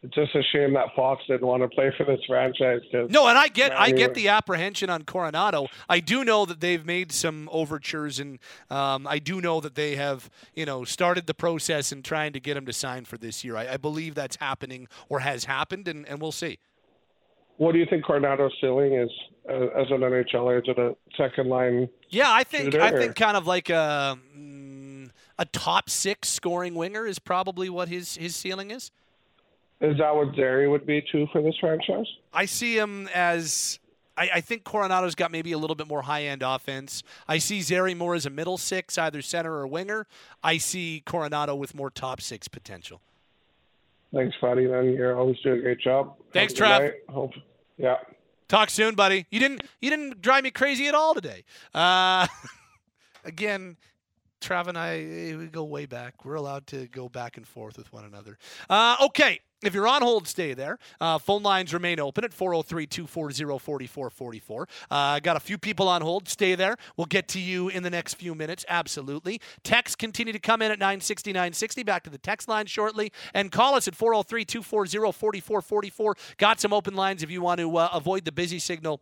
it's 0.05 0.15
just 0.15 0.35
a 0.35 0.43
shame 0.53 0.75
that 0.75 0.89
Fox 0.95 1.23
didn't 1.27 1.47
want 1.47 1.63
to 1.63 1.69
play 1.69 1.91
for 1.97 2.05
this 2.05 2.21
franchise. 2.27 2.81
'cause 2.93 3.11
No, 3.11 3.27
and 3.27 3.39
I 3.39 3.49
get 3.49 3.73
I 3.73 3.91
get 3.91 4.15
he- 4.17 4.23
the 4.25 4.29
apprehension 4.29 4.91
on 4.91 5.03
Coronato. 5.03 5.69
I 5.89 6.01
do 6.01 6.25
know 6.25 6.45
that 6.45 6.61
they've 6.61 6.85
made 6.85 7.11
some 7.11 7.49
overtures, 7.51 8.21
and 8.21 8.39
um, 8.71 9.07
I 9.07 9.19
do 9.19 9.41
know 9.41 9.61
that 9.61 9.75
they 9.75 9.97
have 9.97 10.29
you 10.55 10.67
know 10.67 10.85
started 10.85 11.27
the 11.27 11.35
process 11.35 11.91
and 11.91 12.05
trying 12.05 12.33
to 12.35 12.41
get 12.41 12.57
him 12.57 12.67
to 12.67 12.73
sign 12.73 13.05
for 13.07 13.17
this 13.17 13.43
year. 13.45 13.57
I, 13.57 13.73
I 13.75 13.77
believe 13.79 14.15
that's 14.15 14.37
happening 14.37 14.89
or 15.09 15.21
has 15.21 15.47
happened, 15.47 15.89
and, 15.89 16.07
and 16.07 16.21
we'll 16.21 16.33
see. 16.33 16.59
What 17.57 17.73
do 17.73 17.79
you 17.79 17.87
think 17.87 18.05
Coronato's 18.05 18.53
ceiling 18.61 18.95
is 18.95 19.11
uh, 19.49 19.69
as 19.81 19.87
an 19.91 20.01
NHLer? 20.01 20.59
Is 20.63 20.69
it 20.69 20.79
a 20.79 20.97
second 21.17 21.49
line? 21.49 21.89
Yeah, 22.11 22.27
I 22.31 22.43
think 22.45 22.65
shooter, 22.65 22.83
I 22.83 22.91
or- 22.91 22.99
think 22.99 23.15
kind 23.17 23.37
of 23.37 23.47
like 23.47 23.71
a 23.71 24.19
mm, 24.37 25.09
a 25.39 25.45
top 25.47 25.89
six 25.89 26.29
scoring 26.29 26.75
winger 26.75 27.07
is 27.07 27.19
probably 27.19 27.71
what 27.71 27.89
his 27.89 28.17
his 28.17 28.35
ceiling 28.37 28.71
is. 28.71 28.91
Is 29.81 29.99
that 29.99 30.15
what 30.15 30.35
Zary 30.35 30.69
would 30.69 30.87
be 30.87 31.03
too 31.13 31.27
for 31.33 31.43
this 31.43 31.55
franchise? 31.61 32.07
I 32.33 32.47
see 32.47 32.79
him 32.79 33.09
as. 33.15 33.79
I, 34.17 34.31
I 34.35 34.41
think 34.41 34.63
Coronato's 34.63 35.17
got 35.17 35.33
maybe 35.33 35.51
a 35.51 35.59
little 35.59 35.75
bit 35.75 35.89
more 35.89 36.03
high 36.03 36.23
end 36.23 36.43
offense. 36.45 37.03
I 37.27 37.39
see 37.39 37.61
Zary 37.63 37.95
more 37.95 38.15
as 38.15 38.25
a 38.27 38.31
middle 38.31 38.57
six, 38.57 38.97
either 38.97 39.21
center 39.23 39.53
or 39.55 39.67
winger. 39.67 40.07
I 40.43 40.59
see 40.59 41.03
Coronato 41.05 41.59
with 41.59 41.75
more 41.75 41.91
top 41.91 42.21
six 42.21 42.47
potential. 42.47 43.01
Thanks, 44.15 44.37
buddy. 44.41 44.67
Then 44.67 44.93
you're 44.93 45.19
always 45.19 45.37
doing 45.41 45.59
a 45.59 45.63
great 45.63 45.81
job. 45.81 46.15
Thanks, 46.33 46.57
Have 46.59 46.83
a 46.83 46.87
good 46.87 46.95
Trav. 47.09 47.13
Hope, 47.13 47.33
yeah. 47.77 47.97
Talk 48.47 48.71
soon, 48.71 48.95
buddy. 48.95 49.27
You 49.31 49.41
didn't 49.41 49.63
you 49.81 49.91
didn't 49.91 50.23
drive 50.23 50.45
me 50.45 50.51
crazy 50.51 50.87
at 50.87 50.95
all 50.95 51.15
today. 51.15 51.45
Uh, 51.75 52.29
again, 53.25 53.77
Trav 54.41 54.69
and 54.69 54.79
I 54.79 54.99
eh, 54.99 55.37
we 55.37 55.47
go 55.47 55.65
way 55.65 55.87
back. 55.87 56.25
We're 56.25 56.35
allowed 56.35 56.67
to 56.69 56.87
go 56.87 57.09
back 57.09 57.37
and 57.37 57.47
forth 57.47 57.77
with 57.77 57.93
one 57.93 58.05
another. 58.05 58.39
Uh, 58.69 58.97
okay. 59.07 59.41
If 59.67 59.75
you're 59.75 59.89
on 59.89 60.03
hold, 60.03 60.29
stay 60.29 60.55
there. 60.55 60.79
Uh, 61.01 61.19
phone 61.19 61.43
lines 61.43 61.73
remain 61.73 62.01
open 62.01 62.25
at 62.25 62.33
403 62.35 62.87
240 62.87 63.87
4444. 63.87 64.69
Uh, 64.91 65.21
Got 65.21 65.37
a 65.37 65.41
few 65.41 65.59
people 65.59 65.89
on 65.89 66.03
hold. 66.03 66.29
Stay 66.29 66.55
there. 66.55 66.77
We'll 66.97 67.07
get 67.07 67.29
to 67.29 67.41
you 67.41 67.69
in 67.69 67.83
the 67.83 67.91
next 67.91 68.15
few 68.15 68.35
minutes. 68.35 68.65
Absolutely. 68.69 69.41
Texts 69.63 69.97
continue 69.97 70.33
to 70.33 70.39
come 70.39 70.63
in 70.63 70.71
at 70.71 70.79
960 70.79 71.33
960. 71.33 71.83
Back 71.83 72.05
to 72.05 72.11
the 72.11 72.19
text 72.19 72.49
line 72.49 72.67
shortly. 72.67 73.13
And 73.33 73.51
call 73.51 73.75
us 73.75 73.89
at 73.89 73.95
403 73.95 74.45
240 74.45 75.41
4444. 75.41 76.17
Got 76.37 76.61
some 76.61 76.73
open 76.73 76.95
lines 76.95 77.23
if 77.23 77.31
you 77.31 77.41
want 77.41 77.61
to 77.61 77.77
uh, 77.77 77.89
avoid 77.93 78.25
the 78.25 78.33
busy 78.33 78.59
signal. 78.59 79.01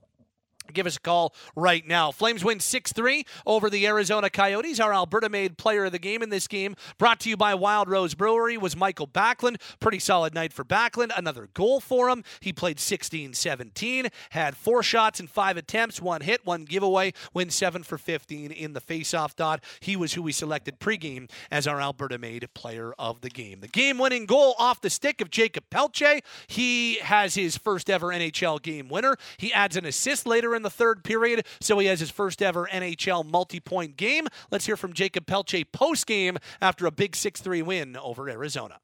Give 0.73 0.87
us 0.87 0.97
a 0.97 1.01
call 1.01 1.35
right 1.57 1.87
now. 1.87 2.11
Flames 2.11 2.45
win 2.45 2.61
6 2.61 2.93
3 2.93 3.25
over 3.47 3.71
the 3.71 3.87
Arizona 3.87 4.31
Coyotes. 4.31 4.81
Our 4.81 4.93
Alberta 4.93 5.29
made 5.29 5.59
player 5.59 5.85
of 5.85 5.93
the 5.93 5.99
game 5.99 6.23
in 6.23 6.31
this 6.31 6.49
game, 6.49 6.77
brought 6.99 7.21
to 7.21 7.29
you 7.29 7.37
by 7.37 7.55
Wild 7.55 7.89
Rose 7.89 8.15
Brewery, 8.15 8.57
was 8.57 8.77
Mikael 8.77 9.07
Backlund. 9.07 9.61
Pretty 9.81 9.99
solid 9.99 10.35
night 10.35 10.53
for 10.53 10.65
Backlund. 10.65 11.11
Another 11.17 11.49
goal 11.55 11.81
for 11.81 12.09
him. 12.09 12.25
He 12.41 12.53
played 12.53 12.81
16 12.81 13.35
17, 13.35 14.09
had 14.31 14.57
four 14.57 14.83
shots 14.83 15.21
and 15.21 15.31
five 15.31 15.57
attempts, 15.57 16.01
one 16.01 16.21
hit, 16.21 16.45
one 16.45 16.65
giveaway, 16.65 17.13
went 17.33 17.53
7 17.53 17.83
for 17.83 17.99
15 17.99 18.51
in 18.51 18.73
the 18.73 18.81
faceoff 18.81 19.37
dot. 19.37 19.63
He 19.81 19.97
was 19.97 20.15
who 20.15 20.23
we 20.23 20.33
selected 20.33 20.81
pregame 20.81 21.31
as 21.51 21.67
our 21.67 21.81
Alberta 21.81 22.19
made 22.19 22.49
player 22.55 22.95
of 22.99 23.21
the 23.21 23.31
game. 23.31 23.61
The 23.61 23.69
game 23.69 23.99
winning 23.99 24.27
goal 24.27 24.55
off 24.59 24.81
the 24.81 24.91
stick 24.91 25.21
of 25.21 25.31
Jakob 25.31 25.65
Pelletier. 25.71 26.21
He 26.47 26.97
has 26.97 27.35
his 27.35 27.57
first 27.57 27.91
ever 27.91 28.09
NHL 28.09 28.61
game 28.63 28.89
winner. 28.89 29.17
He 29.37 29.53
adds 29.53 29.77
an 29.77 29.85
assist 29.85 30.27
later 30.27 30.52
in 30.55 30.63
the 30.63 30.71
third 30.71 31.05
period, 31.05 31.47
so 31.61 31.79
he 31.79 31.87
has 31.87 32.01
his 32.01 32.11
first 32.11 32.43
ever 32.43 32.69
NHL 32.73 33.25
multi 33.25 33.61
point 33.61 33.97
game. 33.97 34.29
Let's 34.51 34.67
hear 34.67 34.77
from 34.77 34.93
Jakob 34.93 35.27
Pelletier 35.27 35.65
post 35.65 36.07
game 36.07 36.39
after 36.61 36.87
a 36.87 36.91
big 36.91 37.17
6 37.17 37.41
3 37.41 37.63
win 37.63 37.97
over 37.97 38.29
Arizona. 38.29 38.79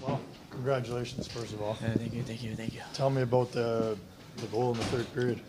Well, 0.00 0.20
congratulations, 0.50 1.26
first 1.28 1.52
of 1.52 1.62
all. 1.62 1.76
Yeah, 1.80 1.94
thank 1.94 2.12
you, 2.14 2.22
thank 2.22 2.42
you, 2.42 2.54
thank 2.56 2.74
you. 2.74 2.80
Tell 2.92 3.10
me 3.10 3.22
about 3.22 3.52
the 3.52 3.96
the 4.36 4.46
goal 4.48 4.72
in 4.72 4.78
the 4.78 4.84
third 4.84 5.14
period. 5.14 5.40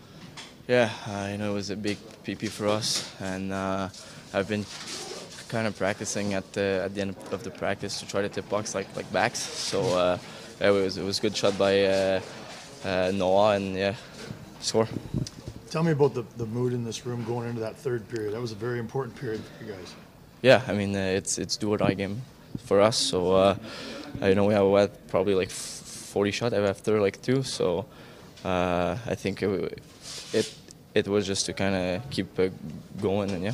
Yeah, 0.67 0.89
uh, 1.07 1.27
you 1.31 1.37
know, 1.37 1.51
it 1.51 1.53
was 1.53 1.69
a 1.69 1.75
big 1.75 1.97
PP 2.23 2.49
for 2.49 2.67
us, 2.67 3.13
and 3.19 3.51
uh, 3.51 3.89
I've 4.33 4.47
been 4.47 4.65
kind 5.47 5.67
of 5.67 5.77
practicing 5.77 6.33
at 6.33 6.53
the 6.53 6.81
at 6.85 6.95
the 6.95 7.01
end 7.01 7.15
of 7.31 7.43
the 7.43 7.51
practice 7.51 7.99
to 7.99 8.07
try 8.07 8.21
to 8.21 8.29
tip 8.29 8.49
pucks 8.49 8.73
like 8.73 8.87
like 8.95 9.11
backs. 9.11 9.39
So 9.39 9.81
uh, 9.97 10.17
yeah, 10.59 10.69
it 10.69 10.71
was 10.71 10.97
it 10.97 11.03
was 11.03 11.19
a 11.19 11.21
good 11.21 11.37
shot 11.37 11.57
by 11.57 11.85
uh, 11.85 12.21
uh, 12.83 13.11
Noah, 13.13 13.55
and 13.55 13.75
yeah, 13.75 13.95
score. 14.59 14.87
Tell 15.75 15.83
me 15.83 15.91
about 15.91 16.13
the, 16.13 16.23
the 16.37 16.45
mood 16.45 16.71
in 16.71 16.85
this 16.85 17.05
room 17.05 17.25
going 17.25 17.49
into 17.49 17.59
that 17.59 17.75
third 17.75 18.07
period. 18.07 18.33
That 18.33 18.39
was 18.39 18.53
a 18.53 18.55
very 18.55 18.79
important 18.79 19.13
period 19.17 19.41
for 19.43 19.65
you 19.65 19.73
guys. 19.73 19.93
Yeah, 20.41 20.61
I 20.69 20.71
mean 20.71 20.95
uh, 20.95 20.99
it's 20.99 21.37
it's 21.37 21.57
do 21.57 21.69
or 21.69 21.77
die 21.77 21.95
game 21.95 22.21
for 22.63 22.79
us. 22.79 22.95
So 22.95 23.33
uh, 23.33 23.57
I 24.21 24.33
know 24.33 24.45
we 24.45 24.53
have 24.53 24.65
we 24.67 24.79
had 24.79 25.07
probably 25.09 25.35
like 25.35 25.49
40 25.49 26.31
shot 26.31 26.53
after 26.53 27.01
like 27.01 27.21
two. 27.21 27.43
So 27.43 27.87
uh, 28.45 28.95
I 29.05 29.15
think 29.15 29.43
it 29.43 29.81
it 30.31 30.55
it 30.93 31.09
was 31.09 31.27
just 31.27 31.45
to 31.47 31.51
kind 31.51 31.75
of 31.75 32.09
keep 32.09 32.39
uh, 32.39 32.47
going 33.01 33.31
and 33.31 33.43
yeah. 33.43 33.53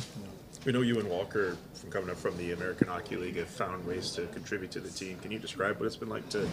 We 0.64 0.70
know 0.70 0.82
you 0.82 1.00
and 1.00 1.10
Walker, 1.10 1.56
from 1.71 1.71
coming 1.92 2.10
up 2.10 2.16
from 2.16 2.36
the 2.38 2.52
American 2.52 2.88
Hockey 2.88 3.16
League, 3.16 3.36
have 3.36 3.48
found 3.48 3.86
ways 3.86 4.10
to 4.12 4.26
contribute 4.28 4.70
to 4.72 4.80
the 4.80 4.88
team. 4.88 5.18
Can 5.20 5.30
you 5.30 5.38
describe 5.38 5.78
what 5.78 5.86
it's 5.86 5.96
been 5.96 6.08
like 6.08 6.26
to 6.30 6.48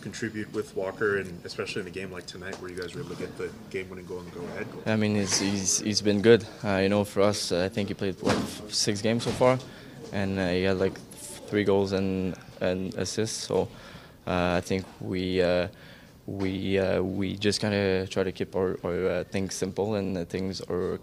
contribute 0.00 0.52
with 0.52 0.74
Walker, 0.76 1.18
and 1.18 1.40
especially 1.44 1.82
in 1.82 1.88
a 1.88 1.90
game 1.90 2.12
like 2.12 2.26
tonight, 2.26 2.54
where 2.60 2.70
you 2.70 2.80
guys 2.80 2.94
were 2.94 3.00
able 3.00 3.14
to 3.16 3.20
get 3.20 3.36
the 3.36 3.50
game-winning 3.70 4.06
goal 4.06 4.20
and 4.20 4.28
the 4.30 4.38
go-ahead 4.38 4.70
goal? 4.72 4.82
I 4.86 4.96
mean, 4.96 5.16
he's, 5.16 5.40
he's, 5.40 5.80
he's 5.80 6.00
been 6.00 6.22
good. 6.22 6.46
Uh, 6.62 6.76
you 6.76 6.88
know, 6.88 7.04
for 7.04 7.22
us, 7.22 7.50
uh, 7.50 7.64
I 7.64 7.68
think 7.68 7.88
he 7.88 7.94
played 7.94 8.16
what, 8.20 8.36
six 8.68 9.02
games 9.02 9.24
so 9.24 9.30
far, 9.32 9.58
and 10.12 10.38
uh, 10.38 10.48
he 10.48 10.62
had 10.62 10.78
like 10.78 10.96
three 11.48 11.64
goals 11.64 11.92
and, 11.92 12.36
and 12.60 12.94
assists. 12.94 13.46
So 13.48 13.68
uh, 14.26 14.54
I 14.56 14.60
think 14.60 14.86
we 15.00 15.42
uh, 15.42 15.68
we 16.26 16.78
uh, 16.78 17.02
we 17.02 17.36
just 17.36 17.60
kind 17.60 17.74
of 17.74 18.08
try 18.10 18.22
to 18.22 18.32
keep 18.32 18.54
our, 18.56 18.78
our 18.84 19.08
uh, 19.08 19.24
things 19.24 19.54
simple, 19.54 19.96
and 19.96 20.16
uh, 20.16 20.24
things 20.24 20.60
are 20.62 21.00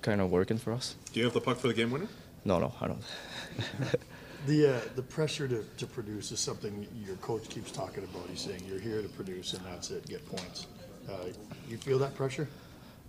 kind 0.00 0.20
of 0.20 0.30
working 0.30 0.58
for 0.58 0.72
us. 0.72 0.96
Do 1.12 1.20
you 1.20 1.26
have 1.26 1.34
the 1.34 1.40
puck 1.40 1.58
for 1.58 1.68
the 1.68 1.74
game 1.74 1.90
winner? 1.90 2.08
No, 2.44 2.58
no, 2.58 2.72
I 2.80 2.88
don't. 2.88 3.02
The 4.44 4.74
uh, 4.74 4.80
the 4.96 5.02
pressure 5.02 5.46
to, 5.46 5.64
to 5.76 5.86
produce 5.86 6.32
is 6.32 6.40
something 6.40 6.86
your 7.06 7.14
coach 7.16 7.48
keeps 7.48 7.70
talking 7.70 8.02
about. 8.02 8.28
He's 8.28 8.40
saying 8.40 8.62
you're 8.66 8.80
here 8.80 9.00
to 9.00 9.08
produce 9.08 9.52
and 9.52 9.64
that's 9.64 9.90
it, 9.92 10.04
get 10.08 10.26
points. 10.26 10.66
Uh, 11.08 11.28
you 11.68 11.76
feel 11.76 11.98
that 12.00 12.16
pressure? 12.16 12.48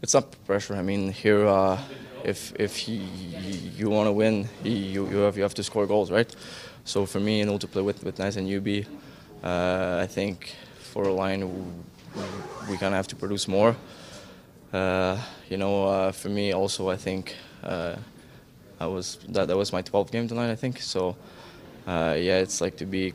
It's 0.03 0.13
not 0.13 0.35
pressure. 0.45 0.75
I 0.75 0.83
mean, 0.83 1.11
here, 1.11 1.47
uh, 1.47 1.79
if 2.23 2.53
if 2.59 2.87
you, 2.87 3.01
you 3.77 3.89
want 3.89 4.07
to 4.07 4.11
win, 4.11 4.47
you, 4.63 5.07
you 5.09 5.17
have 5.25 5.35
you 5.35 5.41
have 5.41 5.55
to 5.55 5.63
score 5.63 5.87
goals, 5.87 6.11
right? 6.11 6.35
So 6.85 7.05
for 7.07 7.19
me, 7.19 7.39
you 7.39 7.45
know, 7.45 7.57
to 7.57 7.67
play 7.67 7.81
with 7.81 8.03
with 8.03 8.19
Nice 8.19 8.35
and 8.35 8.47
UB, 8.47 8.85
uh, 9.43 10.03
I 10.03 10.07
think 10.07 10.55
for 10.77 11.05
a 11.05 11.13
line, 11.13 11.41
we 12.69 12.77
kind 12.77 12.93
of 12.93 12.97
have 12.97 13.07
to 13.07 13.15
produce 13.15 13.47
more. 13.47 13.75
Uh, 14.71 15.17
you 15.49 15.57
know, 15.57 15.87
uh, 15.87 16.11
for 16.11 16.29
me 16.29 16.53
also, 16.53 16.89
I 16.89 16.97
think 16.97 17.35
uh, 17.63 17.95
I 18.83 18.87
was 18.87 19.17
that 19.29 19.47
that 19.47 19.57
was 19.57 19.71
my 19.71 19.81
12th 19.81 20.11
game 20.11 20.27
tonight. 20.27 20.51
I 20.51 20.55
think 20.55 20.81
so. 20.81 21.15
Uh, 21.87 22.15
yeah, 22.17 22.45
it's 22.45 22.59
like 22.61 22.75
to 22.77 22.85
be 22.85 23.13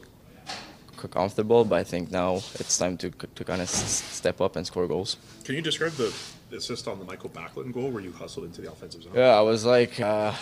comfortable, 0.97 1.65
but 1.65 1.77
I 1.79 1.85
think 1.85 2.11
now 2.11 2.37
it's 2.63 2.77
time 2.79 2.97
to 3.03 3.11
to 3.11 3.45
kind 3.45 3.61
of 3.63 3.69
step 3.69 4.41
up 4.41 4.57
and 4.57 4.67
score 4.67 4.87
goals. 4.87 5.17
Can 5.45 5.55
you 5.55 5.63
describe 5.63 5.93
the 5.93 6.11
assist 6.57 6.89
on 6.89 6.99
the 6.99 7.05
Mikael 7.05 7.31
Backlund 7.31 7.73
goal, 7.73 7.91
where 7.91 8.03
you 8.03 8.13
hustled 8.13 8.47
into 8.47 8.61
the 8.63 8.71
offensive 8.73 9.03
zone? 9.03 9.13
Yeah, 9.15 9.39
I 9.41 9.43
was 9.43 9.65
like, 9.65 10.01
uh, 10.01 10.33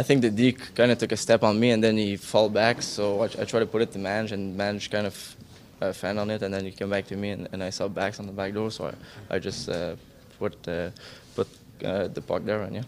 I 0.00 0.02
think 0.02 0.22
the 0.22 0.30
D 0.30 0.52
kind 0.52 0.90
of 0.90 0.98
took 0.98 1.12
a 1.12 1.16
step 1.16 1.42
on 1.42 1.58
me, 1.58 1.70
and 1.70 1.82
then 1.82 1.96
he 1.96 2.16
fall 2.16 2.48
back. 2.48 2.82
So 2.82 3.22
I, 3.22 3.26
I 3.42 3.44
tried 3.44 3.60
to 3.60 3.66
put 3.66 3.82
it 3.82 3.92
to 3.92 3.98
Manj, 3.98 4.32
and 4.32 4.58
Manj 4.58 4.90
kind 4.90 5.06
of 5.06 5.36
uh, 5.80 5.92
fan 5.92 6.18
on 6.18 6.30
it, 6.30 6.42
and 6.42 6.52
then 6.52 6.64
he 6.64 6.72
came 6.72 6.90
back 6.90 7.06
to 7.06 7.16
me, 7.16 7.30
and, 7.30 7.48
and 7.52 7.62
I 7.62 7.70
saw 7.70 7.88
backs 7.88 8.18
on 8.20 8.26
the 8.26 8.32
back 8.32 8.52
door, 8.54 8.70
so 8.70 8.86
I, 8.90 9.36
I 9.36 9.38
just 9.38 9.68
uh, 9.68 9.94
put 10.38 10.54
uh, 10.68 10.90
put 11.36 11.48
uh, 11.84 12.08
the 12.08 12.20
puck 12.20 12.44
there, 12.44 12.62
and 12.62 12.74
yeah. 12.76 12.82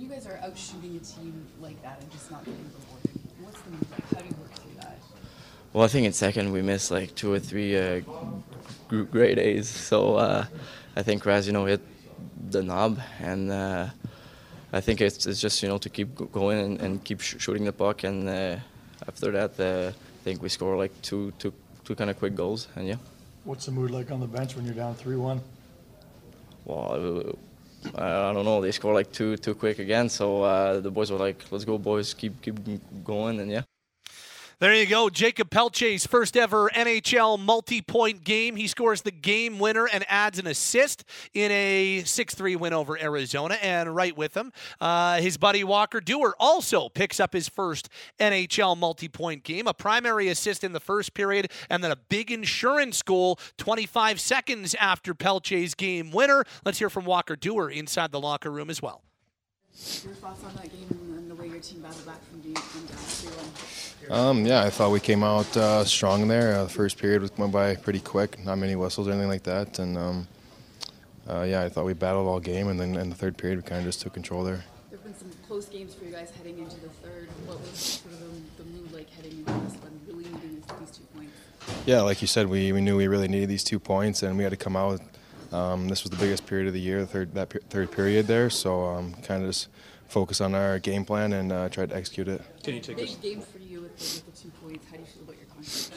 When 0.00 0.08
you 0.08 0.14
guys 0.14 0.26
are 0.26 0.40
out 0.42 0.56
shooting 0.56 0.96
a 0.96 1.00
team 1.00 1.46
like 1.60 1.82
that 1.82 2.00
and 2.00 2.10
just 2.10 2.30
not 2.30 2.42
getting 2.42 2.64
rewarded, 2.64 3.20
what's 3.42 3.60
the 3.60 3.70
move 3.70 3.90
like? 3.90 4.08
How 4.08 4.20
do 4.22 4.28
you 4.28 4.34
work 4.40 4.54
through 4.54 4.80
that? 4.80 4.98
Well, 5.74 5.84
I 5.84 5.88
think 5.88 6.06
in 6.06 6.14
second 6.14 6.52
we 6.52 6.62
missed 6.62 6.90
like 6.90 7.14
two 7.14 7.30
or 7.30 7.38
three 7.38 7.76
uh, 7.76 8.00
g- 8.90 9.02
great 9.02 9.38
A's. 9.38 9.68
So 9.68 10.14
uh, 10.14 10.46
I 10.96 11.02
think 11.02 11.26
Raz, 11.26 11.46
you 11.46 11.52
know, 11.52 11.66
hit 11.66 11.82
the 12.50 12.62
knob, 12.62 12.98
and 13.20 13.52
uh, 13.52 13.88
I 14.72 14.80
think 14.80 15.02
it's, 15.02 15.26
it's 15.26 15.38
just 15.38 15.62
you 15.62 15.68
know 15.68 15.76
to 15.76 15.90
keep 15.90 16.14
going 16.32 16.58
and, 16.60 16.80
and 16.80 17.04
keep 17.04 17.20
sh- 17.20 17.36
shooting 17.38 17.66
the 17.66 17.72
puck. 17.72 18.02
And 18.02 18.26
uh, 18.26 18.56
after 19.06 19.30
that, 19.32 19.60
uh, 19.60 19.90
I 19.90 20.24
think 20.24 20.40
we 20.40 20.48
score 20.48 20.78
like 20.78 20.92
two 21.02 21.34
two 21.38 21.52
two 21.84 21.94
kind 21.94 22.08
of 22.08 22.18
quick 22.18 22.34
goals, 22.34 22.68
and 22.74 22.88
yeah. 22.88 22.96
What's 23.44 23.66
the 23.66 23.72
mood 23.72 23.90
like 23.90 24.10
on 24.10 24.20
the 24.20 24.26
bench 24.26 24.56
when 24.56 24.64
you're 24.64 24.72
down 24.72 24.94
three 24.94 25.16
one? 25.16 25.42
well, 26.64 27.36
I 27.94 28.32
don't 28.32 28.44
know. 28.44 28.60
They 28.60 28.72
scored 28.72 28.94
like 28.94 29.12
two 29.12 29.36
too 29.36 29.54
quick 29.54 29.78
again. 29.78 30.08
So 30.08 30.42
uh, 30.42 30.80
the 30.80 30.90
boys 30.90 31.10
were 31.10 31.18
like, 31.18 31.44
"Let's 31.50 31.64
go, 31.64 31.78
boys! 31.78 32.14
Keep 32.14 32.42
keep 32.42 32.56
going!" 33.04 33.40
And 33.40 33.50
yeah. 33.50 33.62
There 34.60 34.74
you 34.74 34.84
go. 34.84 35.08
Jakob 35.08 35.48
Pelletier's 35.48 36.06
first 36.06 36.36
ever 36.36 36.68
NHL 36.74 37.40
multi 37.40 37.80
point 37.80 38.24
game. 38.24 38.56
He 38.56 38.66
scores 38.66 39.00
the 39.00 39.10
game 39.10 39.58
winner 39.58 39.88
and 39.90 40.04
adds 40.06 40.38
an 40.38 40.46
assist 40.46 41.02
in 41.32 41.50
a 41.50 42.02
6 42.04 42.34
3 42.34 42.56
win 42.56 42.74
over 42.74 43.00
Arizona. 43.00 43.54
And 43.62 43.96
right 43.96 44.14
with 44.14 44.36
him, 44.36 44.52
uh, 44.78 45.16
his 45.22 45.38
buddy 45.38 45.64
Walker 45.64 45.98
Duehr 45.98 46.32
also 46.38 46.90
picks 46.90 47.18
up 47.18 47.32
his 47.32 47.48
first 47.48 47.88
NHL 48.18 48.76
multi 48.76 49.08
point 49.08 49.44
game. 49.44 49.66
A 49.66 49.72
primary 49.72 50.28
assist 50.28 50.62
in 50.62 50.72
the 50.72 50.80
first 50.80 51.14
period, 51.14 51.50
and 51.70 51.82
then 51.82 51.90
a 51.90 51.96
big 51.96 52.30
insurance 52.30 53.00
goal 53.00 53.38
25 53.56 54.20
seconds 54.20 54.74
after 54.74 55.14
Pelletier's 55.14 55.74
game 55.74 56.10
winner. 56.10 56.44
Let's 56.66 56.78
hear 56.78 56.90
from 56.90 57.06
Walker 57.06 57.34
Duehr 57.34 57.74
inside 57.74 58.12
the 58.12 58.20
locker 58.20 58.50
room 58.50 58.68
as 58.68 58.82
well. 58.82 59.04
Your 60.04 60.12
thoughts 60.12 60.44
on 60.44 60.54
that 60.56 60.70
game 60.70 60.99
and 61.60 61.82
the 61.82 61.88
way 61.88 61.92
your 61.92 62.00
team 62.00 62.04
battled 62.04 62.06
back 62.06 62.20
from, 62.24 62.40
down 62.86 62.96
3 62.96 63.30
1? 64.08 64.18
Um, 64.18 64.46
yeah, 64.46 64.62
I 64.62 64.70
thought 64.70 64.90
we 64.90 65.00
came 65.00 65.22
out 65.22 65.56
uh, 65.56 65.84
strong 65.84 66.28
there. 66.28 66.56
Uh, 66.56 66.64
the 66.64 66.70
first 66.70 66.98
period 66.98 67.30
went 67.38 67.52
by 67.52 67.76
pretty 67.76 68.00
quick, 68.00 68.42
not 68.44 68.56
many 68.56 68.76
whistles 68.76 69.08
or 69.08 69.12
anything 69.12 69.28
like 69.28 69.42
that. 69.44 69.78
And 69.78 69.96
um, 69.98 70.28
uh, 71.28 71.42
yeah, 71.42 71.62
I 71.62 71.68
thought 71.68 71.84
we 71.84 71.92
battled 71.92 72.26
all 72.26 72.40
game, 72.40 72.68
and 72.68 72.80
then 72.80 72.96
in 72.96 73.10
the 73.10 73.14
third 73.14 73.36
period, 73.36 73.58
we 73.58 73.62
kind 73.62 73.80
of 73.80 73.84
just 73.86 74.00
took 74.00 74.14
control 74.14 74.42
there. 74.42 74.64
There 74.90 74.98
have 74.98 75.04
been 75.04 75.14
some 75.16 75.30
close 75.46 75.66
games 75.66 75.94
for 75.94 76.04
you 76.04 76.12
guys 76.12 76.30
heading 76.30 76.58
into 76.58 76.80
the 76.80 76.88
third. 76.88 77.28
What 77.46 77.60
was 77.60 77.70
sort 77.78 78.14
of 78.14 78.20
the, 78.20 78.62
the 78.62 78.70
mood 78.70 78.92
like 78.92 79.10
heading 79.10 79.38
into 79.38 79.52
this 79.52 79.74
one, 79.80 80.00
really 80.06 80.24
needing 80.24 80.62
these 80.80 80.90
two 80.90 81.04
points? 81.14 81.32
Yeah, 81.86 82.00
like 82.02 82.20
you 82.20 82.26
said, 82.26 82.48
we, 82.48 82.72
we 82.72 82.80
knew 82.80 82.96
we 82.96 83.06
really 83.06 83.28
needed 83.28 83.48
these 83.48 83.64
two 83.64 83.78
points, 83.78 84.22
and 84.22 84.36
we 84.36 84.42
had 84.42 84.50
to 84.50 84.56
come 84.56 84.76
out. 84.76 85.00
Um, 85.52 85.88
this 85.88 86.04
was 86.04 86.10
the 86.10 86.16
biggest 86.16 86.46
period 86.46 86.68
of 86.68 86.74
the 86.74 86.80
year, 86.80 87.00
the 87.00 87.06
third 87.06 87.34
that 87.34 87.52
third 87.70 87.90
period 87.90 88.28
there. 88.28 88.50
So 88.50 88.84
um, 88.84 89.14
kind 89.14 89.42
of 89.42 89.50
just 89.50 89.68
focus 90.10 90.40
on 90.40 90.54
our 90.54 90.78
game 90.78 91.04
plan 91.04 91.32
and 91.32 91.52
uh, 91.52 91.68
try 91.68 91.86
to 91.86 91.94
execute 91.94 92.28
it. 92.28 92.42
Can 92.62 92.74
you 92.74 92.80
take 92.80 92.96
Big 92.96 93.20
game 93.20 93.40
for 93.40 93.58
you 93.58 93.82
with 93.82 93.96
the, 93.96 94.22
with 94.26 94.36
the 94.36 94.42
two 94.42 94.50
points. 94.62 94.84
How 94.90 94.96
do 94.96 95.02
you 95.02 95.06
feel 95.06 95.22
about 95.22 95.36
your 95.36 95.46
contribution? 95.46 95.94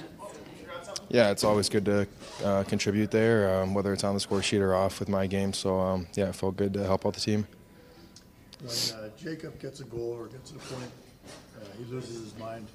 Yeah, 1.10 1.32
it's 1.32 1.44
always 1.44 1.70
good 1.70 1.86
to 1.86 2.08
uh, 2.44 2.64
contribute 2.64 3.12
there, 3.12 3.62
um, 3.62 3.74
whether 3.74 3.94
it's 3.94 4.04
on 4.04 4.14
the 4.14 4.20
score 4.20 4.42
sheet 4.42 4.62
or 4.62 4.76
off 4.76 5.00
with 5.00 5.10
my 5.10 5.28
game. 5.28 5.54
So 5.54 5.80
um, 5.80 6.08
yeah, 6.16 6.30
it 6.30 6.36
felt 6.36 6.58
good 6.58 6.74
to 6.74 6.84
help 6.84 7.06
out 7.06 7.14
the 7.14 7.20
team. 7.20 7.48
When 8.60 9.00
uh, 9.00 9.10
Jakob 9.18 9.60
gets 9.60 9.82
a 9.82 9.84
goal 9.86 10.16
or 10.18 10.28
gets 10.28 10.52
a 10.52 10.56
point, 10.56 10.92
uh, 11.58 11.66
he 11.78 11.92
loses 11.92 12.24
his 12.24 12.38
mind. 12.38 12.68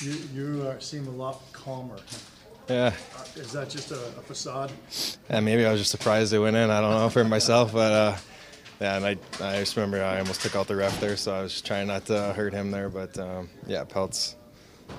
You 0.00 0.16
you 0.34 0.62
uh, 0.62 0.78
seem 0.78 1.06
a 1.06 1.10
lot 1.10 1.40
calmer. 1.52 1.98
Yeah. 2.68 2.94
Uh, 3.16 3.24
is 3.36 3.52
that 3.52 3.68
just 3.68 3.90
a, 3.90 3.96
a 3.96 4.22
facade? 4.22 4.72
Yeah, 5.28 5.40
maybe 5.40 5.66
I 5.66 5.72
was 5.72 5.80
just 5.80 5.90
surprised 5.90 6.32
they 6.32 6.38
went 6.38 6.56
in. 6.56 6.70
I 6.70 6.80
don't 6.80 6.92
know 6.92 7.10
for 7.10 7.24
myself, 7.24 7.72
but 7.72 7.92
uh, 7.92 8.16
yeah, 8.80 8.96
and 8.96 9.04
I, 9.04 9.16
I 9.40 9.60
just 9.60 9.76
remember 9.76 10.02
I 10.02 10.18
almost 10.18 10.42
took 10.42 10.56
out 10.56 10.66
the 10.66 10.76
ref 10.76 10.98
there, 11.00 11.16
so 11.16 11.34
I 11.34 11.42
was 11.42 11.52
just 11.52 11.66
trying 11.66 11.86
not 11.86 12.06
to 12.06 12.32
hurt 12.32 12.52
him 12.52 12.70
there. 12.70 12.88
But 12.88 13.18
um, 13.18 13.48
yeah, 13.66 13.84
Peltz, 13.84 14.34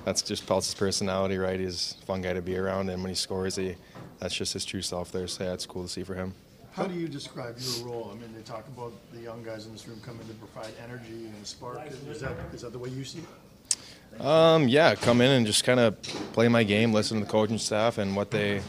that's 0.03 0.22
just 0.22 0.45
Peltz's 0.45 0.73
personality, 0.73 1.38
right? 1.38 1.60
He's 1.60 1.95
a 2.02 2.06
fun 2.06 2.22
guy 2.22 2.34
to 2.34 2.41
be 2.41 2.57
around, 2.57 2.89
and 2.89 3.02
when 3.03 3.10
he 3.10 3.15
scores, 3.15 3.56
he 3.56 3.76
that's 4.19 4.34
just 4.34 4.53
his 4.53 4.65
true 4.65 4.81
self 4.81 5.11
there. 5.11 5.27
So 5.27 5.43
yeah, 5.43 5.53
it's 5.53 5.65
cool 5.65 5.84
to 5.84 5.89
see 5.89 6.03
for 6.03 6.15
him. 6.15 6.34
How 6.73 6.85
do 6.85 6.93
you 6.93 7.07
describe 7.07 7.57
your 7.57 7.88
role? 7.88 8.11
I 8.11 8.19
mean, 8.19 8.34
they 8.35 8.41
talk 8.41 8.68
about 8.68 8.91
the 9.14 9.22
young 9.22 9.43
guys 9.43 9.65
in 9.65 9.72
this 9.72 9.88
room 9.88 10.02
coming 10.02 10.27
to 10.27 10.34
provide 10.34 10.73
energy 10.84 11.27
and 11.27 11.47
spark. 11.47 11.80
Is 12.10 12.22
that 12.22 12.34
is 12.53 12.61
that 12.61 12.72
the 12.72 12.80
way 12.80 12.89
you 12.89 13.03
see 13.03 13.19
it? 13.19 14.22
Um, 14.22 14.68
yeah, 14.68 14.95
come 14.95 15.22
in 15.22 15.31
and 15.31 15.45
just 15.45 15.64
kind 15.64 15.80
of 15.80 16.02
play 16.34 16.47
my 16.47 16.64
game, 16.64 16.93
listen 16.93 17.19
to 17.19 17.26
the 17.26 17.31
coaching 17.31 17.57
staff 17.57 17.97
and 17.97 18.15
what 18.15 18.31
they 18.31 18.61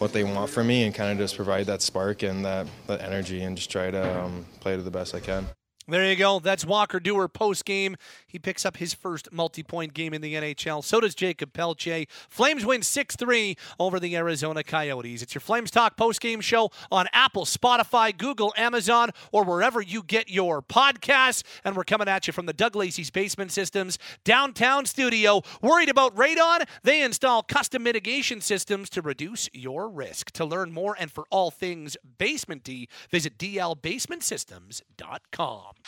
what 0.00 0.12
they 0.12 0.24
want 0.24 0.50
from 0.50 0.66
me 0.66 0.84
and 0.84 0.94
kind 0.94 1.12
of 1.12 1.18
just 1.18 1.36
provide 1.36 1.66
that 1.66 1.82
spark 1.82 2.22
and 2.22 2.44
that, 2.44 2.66
that 2.86 3.02
energy 3.02 3.42
and 3.42 3.56
just 3.56 3.70
try 3.70 3.90
to 3.90 4.20
um, 4.20 4.46
play 4.60 4.74
to 4.74 4.82
the 4.82 4.90
best 4.90 5.14
I 5.14 5.20
can. 5.20 5.46
There 5.90 6.08
you 6.08 6.14
go. 6.14 6.38
That's 6.38 6.64
Walker 6.64 7.00
Duehr 7.00 7.32
post 7.32 7.64
game. 7.64 7.96
He 8.26 8.38
picks 8.38 8.64
up 8.64 8.76
his 8.76 8.94
first 8.94 9.32
multi 9.32 9.64
point 9.64 9.92
game 9.92 10.14
in 10.14 10.22
the 10.22 10.34
NHL. 10.34 10.84
So 10.84 11.00
does 11.00 11.16
Jakob 11.16 11.52
Pelletier. 11.52 12.04
Flames 12.28 12.64
win 12.64 12.82
6 12.82 13.16
3 13.16 13.56
over 13.80 13.98
the 13.98 14.14
Arizona 14.16 14.62
Coyotes. 14.62 15.20
It's 15.20 15.34
your 15.34 15.40
Flames 15.40 15.72
Talk 15.72 15.96
post 15.96 16.20
game 16.20 16.40
show 16.40 16.70
on 16.92 17.08
Apple, 17.12 17.44
Spotify, 17.44 18.16
Google, 18.16 18.54
Amazon, 18.56 19.10
or 19.32 19.42
wherever 19.44 19.80
you 19.80 20.04
get 20.04 20.30
your 20.30 20.62
podcasts. 20.62 21.42
And 21.64 21.74
we're 21.76 21.82
coming 21.82 22.06
at 22.08 22.28
you 22.28 22.32
from 22.32 22.46
the 22.46 22.52
Doug 22.52 22.76
Lacey's 22.76 23.10
Basement 23.10 23.50
Systems 23.50 23.98
downtown 24.22 24.86
studio. 24.86 25.42
Worried 25.60 25.88
about 25.88 26.14
radon? 26.14 26.68
They 26.84 27.02
install 27.02 27.42
custom 27.42 27.82
mitigation 27.82 28.40
systems 28.40 28.88
to 28.90 29.02
reduce 29.02 29.48
your 29.52 29.88
risk. 29.88 30.30
To 30.32 30.44
learn 30.44 30.72
more 30.72 30.94
and 30.98 31.10
for 31.10 31.24
all 31.30 31.50
things 31.50 31.96
basementy, 32.18 32.86
visit 33.10 33.38
dlbasementsystems.com. 33.38 35.79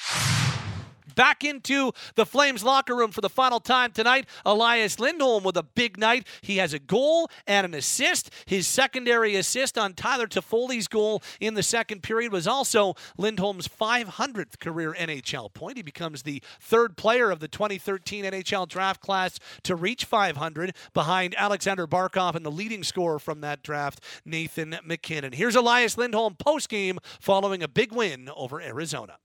Back 1.14 1.44
into 1.44 1.93
the 2.14 2.27
Flames 2.27 2.64
locker 2.64 2.97
room 2.97 3.10
for 3.10 3.20
the 3.20 3.28
final 3.28 3.60
time 3.60 3.93
tonight. 3.93 4.27
Elias 4.44 4.98
Lindholm 4.98 5.44
with 5.44 5.56
a 5.56 5.62
big 5.62 5.98
night. 5.98 6.27
He 6.40 6.56
has 6.59 6.73
a 6.73 6.78
goal 6.78 7.31
and 7.47 7.64
an 7.64 7.74
assist. 7.74 8.31
His 8.47 8.66
secondary 8.66 9.36
assist 9.36 9.77
on 9.77 9.94
Tyler 9.94 10.27
Toffoli's 10.27 10.89
goal 10.89 11.23
in 11.40 11.55
the 11.55 11.62
second 11.62 12.02
period 12.02 12.32
was 12.32 12.47
also 12.47 12.94
Lindholm's 13.19 13.69
500th 13.69 14.59
career 14.59 14.94
NHL 14.98 15.52
point. 15.52 15.77
He 15.77 15.82
becomes 15.82 16.23
the 16.23 16.43
third 16.60 16.97
player 16.97 17.31
of 17.31 17.40
the 17.40 17.48
2013 17.48 18.24
NHL 18.24 18.69
draft 18.69 19.01
class 19.01 19.39
to 19.64 19.77
reach 19.77 20.05
500 20.05 20.74
behind 20.94 21.35
Aleksander 21.36 21.86
Barkov 21.86 22.35
and 22.35 22.47
the 22.47 22.51
leading 22.51 22.85
scorer 22.85 23.19
from 23.19 23.40
that 23.43 23.62
draft, 23.62 24.01
Nathan 24.24 24.78
MacKinnon. 24.85 25.32
Here's 25.32 25.56
Elias 25.56 25.98
Lindholm 25.98 26.36
post 26.36 26.69
game 26.69 26.98
following 27.20 27.62
a 27.62 27.69
big 27.69 27.93
win 27.93 28.31
over 28.35 28.60
Arizona. 28.60 29.19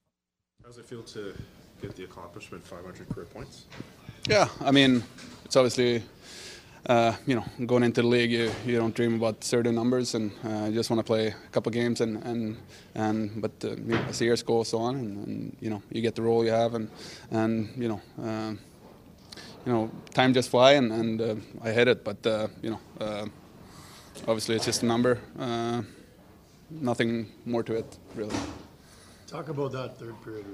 How 0.67 0.73
does 0.73 0.79
it 0.79 0.85
feel 0.85 1.03
to 1.03 1.33
get 1.81 1.95
the 1.95 2.03
accomplishment 2.03 2.61
500 2.61 3.07
career 3.07 3.25
points? 3.27 3.67
Yeah, 4.27 4.49
I 4.59 4.71
mean, 4.71 5.01
it's 5.45 5.55
obviously, 5.55 6.03
uh, 6.85 7.13
you 7.25 7.35
know, 7.35 7.45
going 7.65 7.83
into 7.83 8.01
the 8.01 8.07
league, 8.09 8.31
you, 8.31 8.51
you 8.65 8.77
don't 8.77 8.93
dream 8.93 9.15
about 9.15 9.45
certain 9.45 9.75
numbers, 9.75 10.13
and 10.13 10.29
uh, 10.43 10.65
you 10.65 10.73
just 10.73 10.89
want 10.89 10.99
to 10.99 11.05
play 11.05 11.27
a 11.27 11.49
couple 11.53 11.71
games, 11.71 12.01
and 12.01 12.21
and 12.25 12.57
and 12.95 13.41
but 13.41 13.51
uh, 13.63 13.77
you 13.77 13.93
know, 13.95 14.05
as 14.09 14.19
the 14.19 14.25
years 14.25 14.43
go 14.43 14.63
so 14.63 14.79
on, 14.79 14.95
and, 14.95 15.27
and, 15.27 15.57
you 15.61 15.69
know, 15.69 15.81
you 15.89 16.01
get 16.01 16.15
the 16.15 16.21
role 16.21 16.43
you 16.43 16.51
have, 16.51 16.73
and 16.73 16.89
and 17.31 17.69
you 17.77 17.87
know. 17.87 18.01
Uh, 18.21 18.53
you 19.65 19.71
know, 19.73 19.89
time 20.13 20.33
just 20.33 20.49
fly, 20.49 20.73
and, 20.73 20.91
and 20.91 21.21
uh, 21.21 21.35
I 21.61 21.71
hit 21.71 21.87
it. 21.87 22.03
But 22.03 22.27
uh, 22.27 22.47
you 22.61 22.71
know, 22.71 22.79
obviously 24.27 24.55
it's 24.55 24.65
just 24.65 24.83
a 24.83 24.85
number. 24.85 25.19
nothing 26.69 27.27
more 27.45 27.63
to 27.63 27.73
it, 27.73 27.97
really. 28.15 28.35
Talk 29.27 29.49
about 29.49 29.73
that 29.73 29.97
third 29.99 30.15
period. 30.23 30.45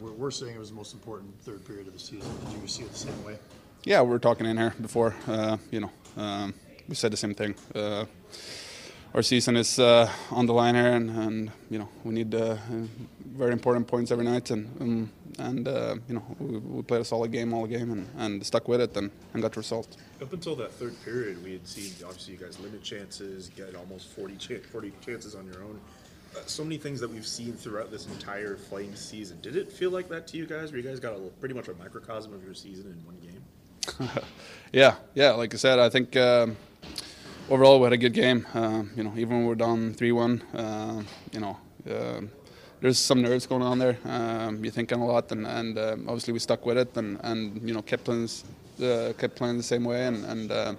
We're 0.00 0.32
saying 0.32 0.56
it 0.56 0.58
was 0.58 0.70
the 0.70 0.74
most 0.74 0.92
important 0.92 1.40
third 1.42 1.64
period 1.64 1.86
of 1.86 1.92
the 1.92 2.00
season. 2.00 2.28
Did 2.50 2.60
you 2.60 2.66
see 2.66 2.82
it 2.82 2.90
the 2.90 2.98
same 2.98 3.24
way? 3.24 3.38
Yeah, 3.84 4.02
we 4.02 4.08
were 4.08 4.18
talking 4.18 4.44
in 4.44 4.56
here 4.56 4.74
before. 4.80 5.14
Uh, 5.28 5.56
you 5.70 5.78
know, 5.78 5.90
um, 6.16 6.52
we 6.88 6.96
said 6.96 7.12
the 7.12 7.16
same 7.16 7.32
thing. 7.32 7.54
Uh, 7.72 8.06
our 9.14 9.22
season 9.22 9.56
is 9.56 9.78
uh, 9.78 10.10
on 10.32 10.46
the 10.46 10.52
line 10.52 10.74
here, 10.74 10.94
and, 10.94 11.10
and 11.10 11.52
you 11.70 11.78
know 11.78 11.88
we 12.02 12.12
need 12.12 12.34
uh, 12.34 12.56
very 13.24 13.52
important 13.52 13.86
points 13.86 14.10
every 14.10 14.24
night, 14.24 14.50
and 14.50 14.68
um, 14.80 15.10
and 15.38 15.68
uh, 15.68 15.94
you 16.08 16.14
know 16.14 16.24
we, 16.40 16.58
we, 16.58 16.82
played 16.82 17.02
a 17.02 17.04
solid 17.04 17.30
game 17.30 17.54
all 17.54 17.68
game, 17.68 17.92
and, 17.92 18.08
and 18.16 18.44
stuck 18.44 18.66
with 18.66 18.80
it, 18.80 18.96
and, 18.96 19.12
and 19.32 19.42
got 19.42 19.52
the 19.52 19.60
result. 19.60 19.96
Up 20.20 20.32
until 20.32 20.56
that 20.56 20.72
third 20.72 20.94
period, 21.04 21.42
we 21.44 21.52
had 21.52 21.68
seen 21.68 21.92
obviously 22.04 22.34
you 22.34 22.40
guys 22.40 22.58
limit 22.58 22.82
chances, 22.82 23.48
get 23.54 23.76
almost 23.76 24.08
40, 24.08 24.34
ch- 24.36 24.66
40 24.72 24.92
chances 25.06 25.36
on 25.36 25.46
your 25.46 25.62
own 25.62 25.80
so 26.46 26.64
many 26.64 26.78
things 26.78 27.00
that 27.00 27.10
we've 27.10 27.26
seen 27.26 27.52
throughout 27.52 27.90
this 27.90 28.06
entire 28.06 28.56
Flames 28.56 29.00
season. 29.00 29.38
Did 29.40 29.56
it 29.56 29.72
feel 29.72 29.90
like 29.90 30.08
that 30.08 30.26
to 30.28 30.36
you 30.36 30.46
guys? 30.46 30.72
Where 30.72 30.80
you 30.80 30.88
guys 30.88 31.00
got 31.00 31.14
a, 31.14 31.18
pretty 31.40 31.54
much 31.54 31.68
a 31.68 31.74
microcosm 31.74 32.32
of 32.32 32.44
your 32.44 32.54
season 32.54 32.86
in 32.86 33.06
one 33.06 33.16
game? 33.20 34.22
yeah, 34.72 34.96
yeah. 35.14 35.30
Like 35.32 35.54
I 35.54 35.56
said, 35.56 35.78
I 35.78 35.88
think 35.88 36.16
um, 36.16 36.56
overall 37.50 37.78
we 37.78 37.84
had 37.84 37.92
a 37.92 37.98
good 37.98 38.14
game. 38.14 38.46
Uh, 38.54 38.84
you 38.96 39.02
know, 39.02 39.12
even 39.16 39.38
when 39.38 39.46
we're 39.46 39.54
down 39.54 39.94
three-one, 39.94 40.40
uh, 40.54 41.02
you 41.32 41.40
know, 41.40 41.56
uh, 41.90 42.20
there's 42.80 42.98
some 42.98 43.22
nerves 43.22 43.46
going 43.46 43.62
on 43.62 43.78
there. 43.78 43.98
Um, 44.04 44.62
you're 44.62 44.72
thinking 44.72 45.00
a 45.00 45.06
lot, 45.06 45.32
and, 45.32 45.46
and 45.46 45.78
uh, 45.78 45.96
obviously 46.06 46.32
we 46.32 46.38
stuck 46.38 46.64
with 46.64 46.78
it, 46.78 46.96
and, 46.96 47.18
and 47.22 47.60
you 47.66 47.74
know 47.74 47.82
kept 47.82 48.04
playing, 48.04 48.28
uh, 48.82 49.12
kept 49.18 49.36
playing 49.36 49.56
the 49.56 49.62
same 49.62 49.84
way, 49.84 50.06
and. 50.06 50.24
and 50.24 50.78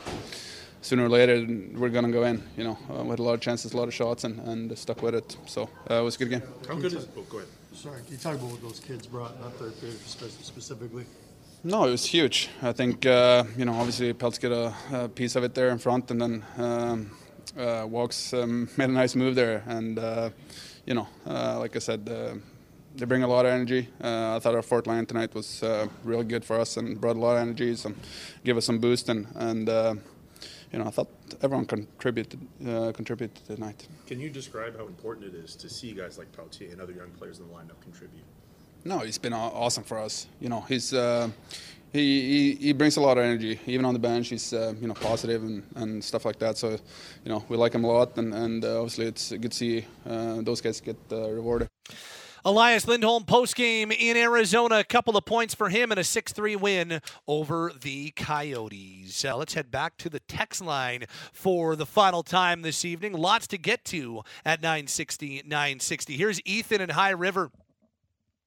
sooner 0.82 1.06
or 1.06 1.10
later 1.10 1.46
we're 1.76 1.90
going 1.90 2.06
to 2.06 2.12
go 2.12 2.24
in. 2.24 2.44
You 2.58 2.64
know, 2.64 2.78
uh, 2.90 3.04
we 3.04 3.10
had 3.10 3.20
a 3.20 3.24
lot 3.24 3.34
of 3.34 3.42
chances, 3.42 3.74
a 3.74 3.78
lot 3.78 3.88
of 3.88 3.94
shots, 3.94 4.24
and, 4.24 4.40
and 4.48 4.78
stuck 4.78 5.02
with 5.02 5.16
it. 5.16 5.38
So 5.46 5.70
uh, 5.90 5.96
it 5.96 6.04
was 6.04 6.16
a 6.16 6.20
good 6.20 6.30
game. 6.30 6.44
How 6.68 6.76
good 6.76 6.94
is? 6.94 7.08
Oh, 7.18 7.22
go 7.24 7.38
ahead. 7.38 7.50
Sorry, 7.74 8.02
can 8.04 8.12
you 8.12 8.18
talk 8.18 8.36
about 8.36 8.52
what 8.52 8.62
those 8.62 8.80
kids 8.80 9.08
brought 9.08 9.42
that 9.42 9.54
third 9.54 9.80
period 9.80 10.00
specifically? 10.00 11.06
No, 11.64 11.86
it 11.86 11.92
was 11.92 12.06
huge. 12.06 12.50
I 12.62 12.72
think 12.72 13.06
uh, 13.06 13.44
you 13.58 13.66
know, 13.66 13.74
obviously 13.74 14.14
Peltz 14.14 14.40
get 14.40 14.52
a, 14.52 14.74
a, 14.94 15.10
piece 15.10 15.36
of 15.36 15.44
it 15.44 15.54
there 15.54 15.70
in 15.70 15.78
front, 15.78 16.10
and 16.12 16.22
then 16.22 16.46
um, 16.58 17.12
uh, 17.58 17.86
Walks 17.88 18.34
um, 18.34 18.70
made 18.78 18.90
a 18.90 18.94
nice 18.94 19.16
move 19.16 19.36
there, 19.36 19.64
and 19.68 20.00
uh, 20.00 20.30
you 20.86 20.94
know, 20.94 21.08
uh, 21.28 21.60
like 21.60 21.76
I 21.76 21.80
said. 21.80 22.06
they 22.96 23.06
bring 23.06 23.24
a 23.24 23.28
lot 23.28 23.46
of 23.46 23.52
energy. 23.52 23.88
I 24.02 24.40
thought 24.40 24.56
our 24.56 24.64
fourth 24.64 24.88
line 24.88 25.06
tonight 25.06 25.34
was 25.34 25.64
really 26.04 26.26
good 26.26 26.44
for 26.44 26.60
us 26.60 26.76
and 26.76 27.00
brought 27.00 27.16
a 27.16 27.20
lot 27.20 27.36
of 27.38 27.42
energy, 27.42 27.76
some 27.76 27.96
give 28.44 28.58
us 28.58 28.66
some 28.66 28.80
boost, 28.80 29.08
and, 29.10 29.28
and 29.36 29.70
you 30.72 30.80
know, 30.80 30.86
I 30.86 30.90
thought 30.92 31.10
everyone 31.42 31.66
contributed 31.66 32.40
uh, 32.68 32.92
contributed 32.92 33.36
tonight. 33.46 33.88
Can 34.08 34.20
you 34.20 34.30
describe 34.30 34.78
how 34.78 34.86
important 34.86 35.34
it 35.34 35.36
is 35.36 35.56
to 35.56 35.70
see 35.70 35.94
guys 35.94 36.18
like 36.18 36.32
Pelletier 36.32 36.72
and 36.72 36.82
other 36.82 36.94
young 36.94 37.10
players 37.12 37.40
in 37.40 37.48
the 37.48 37.54
lineup 37.54 37.80
contribute? 37.82 38.24
No, 38.86 39.00
he's 39.00 39.18
been 39.18 39.34
awesome 39.34 39.84
for 39.84 39.98
us. 39.98 40.28
You 40.40 40.50
know, 40.50 40.62
he's 40.62 40.94
uh, 40.94 41.30
he, 41.92 42.00
he 42.00 42.56
he 42.56 42.74
brings 42.74 42.98
a 42.98 43.02
lot 43.02 43.18
of 43.18 43.24
energy. 43.24 43.60
Even 43.66 43.86
on 43.86 43.94
the 43.94 44.00
bench, 44.00 44.30
he's 44.30 44.54
uh, 44.54 44.74
you 44.80 44.88
know 44.88 44.94
positive 44.94 45.44
and, 45.44 45.64
and 45.76 46.04
stuff 46.04 46.24
like 46.24 46.40
that. 46.40 46.58
So, 46.58 46.70
you 46.70 47.32
know, 47.32 47.44
we 47.50 47.58
like 47.58 47.74
him 47.74 47.84
a 47.84 47.88
lot, 47.88 48.18
and 48.18 48.34
and 48.34 48.64
uh, 48.64 48.78
obviously 48.78 49.08
it's 49.08 49.32
good 49.32 49.52
to 49.52 49.58
see 49.58 49.86
uh, 50.08 50.42
those 50.42 50.62
guys 50.62 50.80
get 50.82 50.98
uh, 51.12 51.30
rewarded. 51.30 51.68
Elias 52.46 52.88
Lindholm 52.88 53.26
postgame 53.26 53.96
in 53.98 54.16
Arizona. 54.16 54.80
A 54.80 54.84
couple 54.84 55.18
of 55.18 55.26
points 55.26 55.54
for 55.54 55.70
him 55.70 55.92
and 55.92 56.00
a 56.00 56.04
6 56.04 56.32
3 56.32 56.56
win 56.56 57.02
over 57.28 57.72
the 57.82 58.12
Coyotes. 58.12 59.26
Uh, 59.26 59.36
let's 59.36 59.54
head 59.54 59.72
back 59.72 59.98
to 59.98 60.10
the 60.10 60.22
text 60.22 60.62
line 60.62 61.06
for 61.34 61.76
the 61.76 61.86
final 61.86 62.24
time 62.24 62.62
this 62.62 62.86
evening. 62.86 63.14
Lots 63.14 63.48
to 63.48 63.58
get 63.58 63.84
to 63.86 64.24
at 64.46 64.62
960. 64.62 65.44
960. 65.46 66.16
Here's 66.16 66.42
Ethan 66.46 66.82
in 66.82 66.90
High 66.90 67.10
River. 67.12 67.52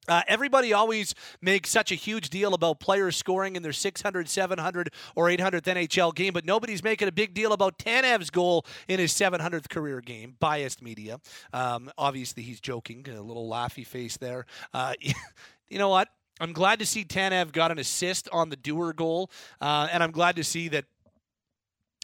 Uh, 0.07 0.21
everybody 0.27 0.73
always 0.73 1.15
makes 1.41 1.69
such 1.69 1.91
a 1.91 1.95
huge 1.95 2.29
deal 2.29 2.53
about 2.53 2.79
players 2.79 3.15
scoring 3.15 3.55
in 3.55 3.63
their 3.63 3.73
600, 3.73 4.27
700, 4.27 4.89
or 5.15 5.27
800th 5.27 5.61
NHL 5.61 6.13
game, 6.13 6.33
but 6.33 6.45
nobody's 6.45 6.83
making 6.83 7.07
a 7.07 7.11
big 7.11 7.33
deal 7.33 7.53
about 7.53 7.77
Tanev's 7.79 8.29
goal 8.29 8.65
in 8.87 8.99
his 8.99 9.13
700th 9.13 9.69
career 9.69 10.01
game. 10.01 10.35
Biased 10.39 10.81
media. 10.81 11.19
Um, 11.53 11.89
obviously, 11.97 12.43
he's 12.43 12.59
joking. 12.59 13.05
A 13.09 13.21
little 13.21 13.49
laughy 13.49 13.85
face 13.85 14.17
there. 14.17 14.45
Uh, 14.73 14.93
you 15.69 15.77
know 15.77 15.89
what? 15.89 16.09
I'm 16.39 16.51
glad 16.51 16.79
to 16.79 16.85
see 16.85 17.05
Tanev 17.05 17.51
got 17.51 17.71
an 17.71 17.79
assist 17.79 18.27
on 18.33 18.49
the 18.49 18.57
Duehr 18.57 18.95
goal, 18.95 19.29
uh, 19.61 19.87
and 19.91 20.03
I'm 20.03 20.11
glad 20.11 20.35
to 20.37 20.43
see 20.43 20.67
that 20.69 20.85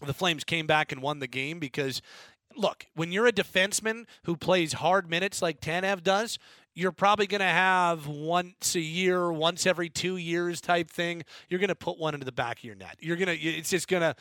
the 0.06 0.14
Flames 0.14 0.44
came 0.44 0.68
back 0.68 0.92
and 0.92 1.02
won 1.02 1.20
the 1.20 1.28
game 1.28 1.60
because 1.60 2.02
look, 2.56 2.86
when 2.96 3.12
you're 3.12 3.28
a 3.28 3.32
defenseman 3.32 4.06
who 4.24 4.36
plays 4.36 4.74
hard 4.74 5.10
minutes 5.10 5.42
like 5.42 5.62
Tanev 5.62 6.04
does, 6.04 6.40
you're 6.80 6.94
probably 6.94 7.28
going 7.28 7.40
to 7.40 7.46
have 7.46 8.08
once 8.08 8.74
a 8.74 8.80
year, 8.80 9.34
once 9.34 9.66
every 9.66 9.90
two 9.90 10.16
years 10.16 10.62
type 10.62 10.90
thing. 10.90 11.24
You're 11.50 11.60
going 11.60 11.68
to 11.68 11.76
put 11.76 12.00
one 12.00 12.14
into 12.14 12.26
the 12.26 12.32
back 12.32 12.60
of 12.60 12.64
your 12.64 12.76
net. 12.76 12.96
You're 13.02 13.18
going 13.18 13.28
to, 13.28 13.36
it's 13.38 13.70
just 13.70 13.90
going 13.90 14.02
to, 14.02 14.16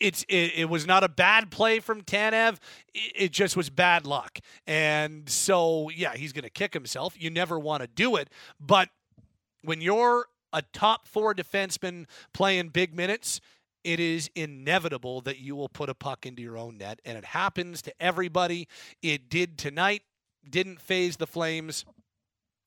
it's 0.00 0.24
it, 0.28 0.52
it, 0.54 0.68
was 0.68 0.86
not 0.86 1.02
a 1.02 1.08
bad 1.08 1.50
play 1.50 1.80
from 1.80 2.02
Tanev. 2.02 2.58
It, 2.94 3.12
it 3.16 3.32
just 3.32 3.56
was 3.56 3.68
bad 3.68 4.06
luck. 4.06 4.38
And 4.64 5.28
so, 5.28 5.90
yeah, 5.90 6.14
he's 6.14 6.32
going 6.32 6.44
to 6.44 6.50
kick 6.50 6.72
himself. 6.72 7.20
You 7.20 7.30
never 7.30 7.58
want 7.58 7.82
to 7.82 7.88
do 7.88 8.14
it. 8.14 8.30
But 8.60 8.90
when 9.62 9.80
you're 9.80 10.26
a 10.52 10.62
top 10.72 11.08
four 11.08 11.34
defenseman 11.34 12.06
playing 12.32 12.68
big 12.68 12.94
minutes, 12.94 13.40
it 13.82 13.98
is 13.98 14.30
inevitable 14.36 15.20
that 15.22 15.40
you 15.40 15.56
will 15.56 15.68
put 15.68 15.88
a 15.88 15.94
puck 15.94 16.26
into 16.26 16.42
your 16.42 16.56
own 16.56 16.78
net. 16.78 17.00
And 17.04 17.18
it 17.18 17.24
happens 17.24 17.82
to 17.82 17.92
everybody. 18.00 18.68
It 19.02 19.28
did 19.28 19.58
tonight 19.58 20.02
didn't 20.48 20.80
phase 20.80 21.16
the 21.16 21.26
Flames. 21.26 21.84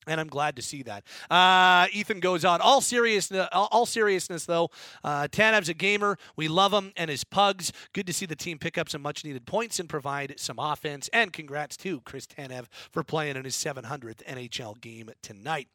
And 0.08 0.20
I'm 0.20 0.28
glad 0.28 0.56
to 0.56 0.64
see 0.64 0.82
that. 0.84 1.04
Uh, 1.30 1.86
Ethan 1.94 2.22
goes 2.22 2.44
on. 2.44 2.60
All 2.60 2.82
seriousness, 2.82 3.48
all 3.52 3.86
seriousness 3.86 4.46
though, 4.46 4.72
uh, 5.04 5.28
Tanev's 5.32 5.70
a 5.70 5.76
gamer. 5.76 6.18
We 6.36 6.48
love 6.48 6.74
him 6.74 6.92
and 6.98 7.12
his 7.12 7.24
pugs. 7.24 7.72
Good 7.94 8.08
to 8.08 8.14
see 8.14 8.26
the 8.26 8.36
team 8.36 8.58
pick 8.58 8.80
up 8.80 8.90
some 8.90 9.04
much-needed 9.04 9.46
points 9.46 9.80
and 9.80 9.88
provide 9.88 10.34
some 10.38 10.58
offense. 10.58 11.08
And 11.14 11.32
congrats 11.32 11.78
to 11.78 12.02
Chris 12.02 12.26
Tanev 12.26 12.66
for 12.92 13.04
playing 13.04 13.36
in 13.36 13.44
his 13.44 13.56
700th 13.56 14.24
NHL 14.26 14.82
game 14.82 15.12
tonight. 15.22 15.68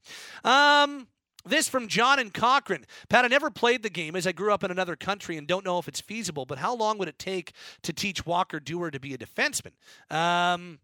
Um, 0.43 1.06
this 1.44 1.68
from 1.68 1.86
John 1.86 2.18
and 2.18 2.35
Cochrane. 2.35 2.85
Pat, 3.09 3.24
I 3.24 3.28
never 3.28 3.51
played 3.51 3.85
the 3.85 3.90
game 3.90 4.16
as 4.16 4.27
I 4.27 4.32
grew 4.32 4.52
up 4.52 4.64
in 4.64 4.73
another 4.73 4.97
country 4.97 5.36
and 5.36 5.47
don't 5.47 5.64
know 5.64 5.78
if 5.78 5.86
it's 5.86 6.01
feasible, 6.01 6.44
but 6.44 6.59
how 6.59 6.74
long 6.74 6.98
would 6.98 7.06
it 7.06 7.20
take 7.20 7.52
to 7.82 7.93
teach 7.93 8.27
Walker 8.27 8.59
Duehr 8.59 8.90
to 8.90 8.98
be 8.98 9.14
a 9.14 9.18
defenseman? 9.18 9.73
Um, 10.10 10.81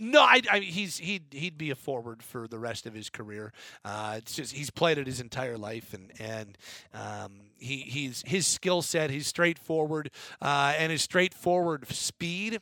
no, 0.00 0.22
I, 0.22 0.40
I, 0.50 0.58
he's 0.60 0.98
he'd 0.98 1.24
he'd 1.30 1.58
be 1.58 1.70
a 1.70 1.76
forward 1.76 2.22
for 2.22 2.48
the 2.48 2.58
rest 2.58 2.86
of 2.86 2.94
his 2.94 3.10
career. 3.10 3.52
Uh, 3.84 4.14
it's 4.16 4.34
just 4.34 4.54
he's 4.54 4.70
played 4.70 4.98
it 4.98 5.06
his 5.06 5.20
entire 5.20 5.58
life, 5.58 5.92
and 5.92 6.10
and 6.18 6.58
um, 6.94 7.32
he 7.58 7.78
he's 7.78 8.22
his 8.26 8.46
skill 8.46 8.82
set, 8.82 9.10
he's 9.10 9.26
straightforward, 9.26 10.10
uh, 10.40 10.74
and 10.78 10.90
his 10.90 11.02
straightforward 11.02 11.86
speed 11.88 12.60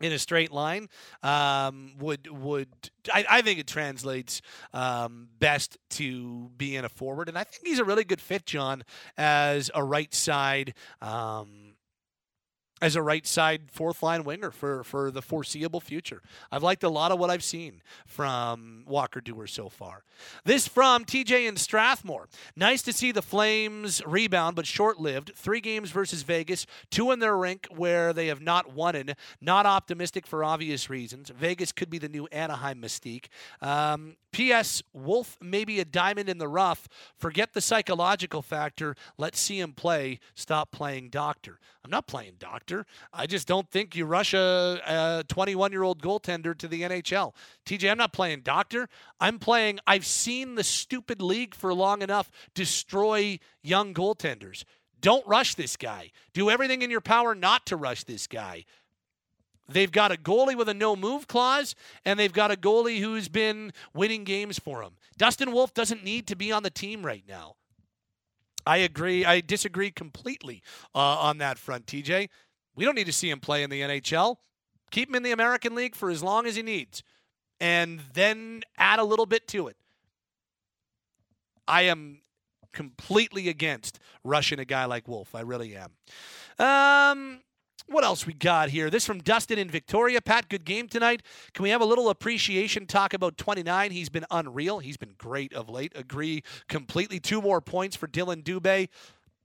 in 0.00 0.12
a 0.12 0.18
straight 0.18 0.52
line 0.52 0.88
um, 1.22 1.92
would 1.98 2.28
would 2.30 2.68
I, 3.12 3.24
I, 3.28 3.42
think 3.42 3.58
it 3.58 3.66
translates 3.66 4.42
um, 4.74 5.28
best 5.38 5.78
to 5.90 6.50
being 6.56 6.84
a 6.84 6.88
forward, 6.88 7.28
and 7.28 7.38
I 7.38 7.44
think 7.44 7.66
he's 7.66 7.78
a 7.78 7.84
really 7.84 8.04
good 8.04 8.20
fit, 8.20 8.46
John, 8.46 8.82
as 9.16 9.70
a 9.74 9.82
right 9.82 10.12
side. 10.12 10.74
Um, 11.00 11.65
as 12.82 12.94
a 12.94 13.02
right 13.02 13.26
side 13.26 13.62
fourth 13.70 14.02
line 14.02 14.22
winger 14.22 14.50
for, 14.50 14.84
for 14.84 15.10
the 15.10 15.22
foreseeable 15.22 15.80
future. 15.80 16.20
I've 16.52 16.62
liked 16.62 16.82
a 16.82 16.90
lot 16.90 17.10
of 17.10 17.18
what 17.18 17.30
I've 17.30 17.44
seen 17.44 17.80
from 18.06 18.84
Walker 18.86 19.20
Duehr 19.20 19.48
so 19.48 19.68
far. 19.68 20.04
This 20.44 20.68
from 20.68 21.04
TJ 21.04 21.48
and 21.48 21.58
Strathmore. 21.58 22.28
Nice 22.54 22.82
to 22.82 22.92
see 22.92 23.12
the 23.12 23.22
Flames 23.22 24.02
rebound, 24.06 24.56
but 24.56 24.66
short 24.66 25.00
lived. 25.00 25.32
Three 25.34 25.60
games 25.60 25.90
versus 25.90 26.22
Vegas, 26.22 26.66
two 26.90 27.10
in 27.12 27.18
their 27.18 27.36
rink 27.36 27.66
where 27.74 28.12
they 28.12 28.26
have 28.26 28.42
not 28.42 28.74
won 28.74 28.94
in. 28.94 29.14
Not 29.40 29.64
optimistic 29.64 30.26
for 30.26 30.44
obvious 30.44 30.90
reasons. 30.90 31.30
Vegas 31.30 31.72
could 31.72 31.88
be 31.88 31.98
the 31.98 32.08
new 32.08 32.26
Anaheim 32.26 32.82
mystique. 32.82 33.26
Um, 33.62 34.16
P.S. 34.36 34.82
Wolf 34.92 35.38
may 35.40 35.64
be 35.64 35.80
a 35.80 35.84
diamond 35.86 36.28
in 36.28 36.36
the 36.36 36.46
rough. 36.46 36.88
Forget 37.16 37.54
the 37.54 37.62
psychological 37.62 38.42
factor. 38.42 38.94
Let's 39.16 39.40
see 39.40 39.58
him 39.58 39.72
play. 39.72 40.20
Stop 40.34 40.70
playing 40.72 41.08
doctor. 41.08 41.58
I'm 41.82 41.90
not 41.90 42.06
playing 42.06 42.34
doctor. 42.38 42.84
I 43.14 43.24
just 43.24 43.48
don't 43.48 43.70
think 43.70 43.96
you 43.96 44.04
rush 44.04 44.34
a 44.34 45.24
21 45.26 45.72
year 45.72 45.82
old 45.82 46.02
goaltender 46.02 46.54
to 46.58 46.68
the 46.68 46.82
NHL. 46.82 47.32
TJ, 47.64 47.90
I'm 47.90 47.96
not 47.96 48.12
playing 48.12 48.42
doctor. 48.42 48.90
I'm 49.18 49.38
playing, 49.38 49.78
I've 49.86 50.04
seen 50.04 50.56
the 50.56 50.64
stupid 50.64 51.22
league 51.22 51.54
for 51.54 51.72
long 51.72 52.02
enough 52.02 52.30
destroy 52.52 53.38
young 53.62 53.94
goaltenders. 53.94 54.64
Don't 55.00 55.26
rush 55.26 55.54
this 55.54 55.78
guy. 55.78 56.10
Do 56.34 56.50
everything 56.50 56.82
in 56.82 56.90
your 56.90 57.00
power 57.00 57.34
not 57.34 57.64
to 57.66 57.76
rush 57.76 58.04
this 58.04 58.26
guy. 58.26 58.66
They've 59.68 59.90
got 59.90 60.12
a 60.12 60.16
goalie 60.16 60.56
with 60.56 60.68
a 60.68 60.74
no 60.74 60.94
move 60.94 61.26
clause, 61.26 61.74
and 62.04 62.18
they've 62.18 62.32
got 62.32 62.50
a 62.50 62.56
goalie 62.56 63.00
who's 63.00 63.28
been 63.28 63.72
winning 63.94 64.24
games 64.24 64.58
for 64.58 64.82
them. 64.82 64.96
Dustin 65.16 65.52
Wolf 65.52 65.74
doesn't 65.74 66.04
need 66.04 66.26
to 66.28 66.36
be 66.36 66.52
on 66.52 66.62
the 66.62 66.70
team 66.70 67.04
right 67.04 67.24
now. 67.28 67.54
I 68.66 68.78
agree. 68.78 69.24
I 69.24 69.40
disagree 69.40 69.90
completely 69.90 70.62
uh, 70.94 70.98
on 70.98 71.38
that 71.38 71.58
front, 71.58 71.86
TJ. 71.86 72.28
We 72.74 72.84
don't 72.84 72.94
need 72.94 73.06
to 73.06 73.12
see 73.12 73.30
him 73.30 73.40
play 73.40 73.62
in 73.62 73.70
the 73.70 73.80
NHL. 73.80 74.36
Keep 74.90 75.08
him 75.08 75.14
in 75.16 75.22
the 75.22 75.32
American 75.32 75.74
League 75.74 75.94
for 75.94 76.10
as 76.10 76.22
long 76.22 76.46
as 76.46 76.56
he 76.56 76.62
needs, 76.62 77.02
and 77.60 78.00
then 78.12 78.62
add 78.76 78.98
a 78.98 79.04
little 79.04 79.26
bit 79.26 79.48
to 79.48 79.68
it. 79.68 79.76
I 81.66 81.82
am 81.82 82.20
completely 82.72 83.48
against 83.48 83.98
rushing 84.22 84.58
a 84.58 84.64
guy 84.64 84.84
like 84.84 85.08
Wolf. 85.08 85.34
I 85.34 85.40
really 85.40 85.76
am. 85.76 85.92
Um, 86.58 87.40
what 87.88 88.04
else 88.04 88.26
we 88.26 88.32
got 88.32 88.70
here? 88.70 88.90
This 88.90 89.06
from 89.06 89.20
Dustin 89.20 89.58
in 89.58 89.70
Victoria. 89.70 90.20
Pat, 90.20 90.48
good 90.48 90.64
game 90.64 90.88
tonight. 90.88 91.22
Can 91.54 91.62
we 91.62 91.70
have 91.70 91.80
a 91.80 91.86
little 91.86 92.08
appreciation 92.08 92.86
talk 92.86 93.14
about 93.14 93.36
29? 93.36 93.90
He's 93.90 94.08
been 94.08 94.26
unreal. 94.30 94.80
He's 94.80 94.96
been 94.96 95.14
great 95.16 95.52
of 95.52 95.68
late. 95.68 95.92
Agree 95.94 96.42
completely. 96.68 97.20
Two 97.20 97.40
more 97.40 97.60
points 97.60 97.96
for 97.96 98.08
Dylan 98.08 98.42
Dubé. 98.42 98.88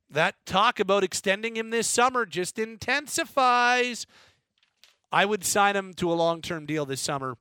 That 0.09 0.35
talk 0.45 0.79
about 0.79 1.03
extending 1.03 1.55
him 1.55 1.69
this 1.69 1.87
summer 1.87 2.25
just 2.25 2.59
intensifies. 2.59 4.05
I 5.11 5.25
would 5.25 5.43
sign 5.43 5.75
him 5.75 5.93
to 5.95 6.11
a 6.11 6.15
long 6.15 6.41
term 6.41 6.65
deal 6.65 6.85
this 6.85 7.01
summer. 7.01 7.37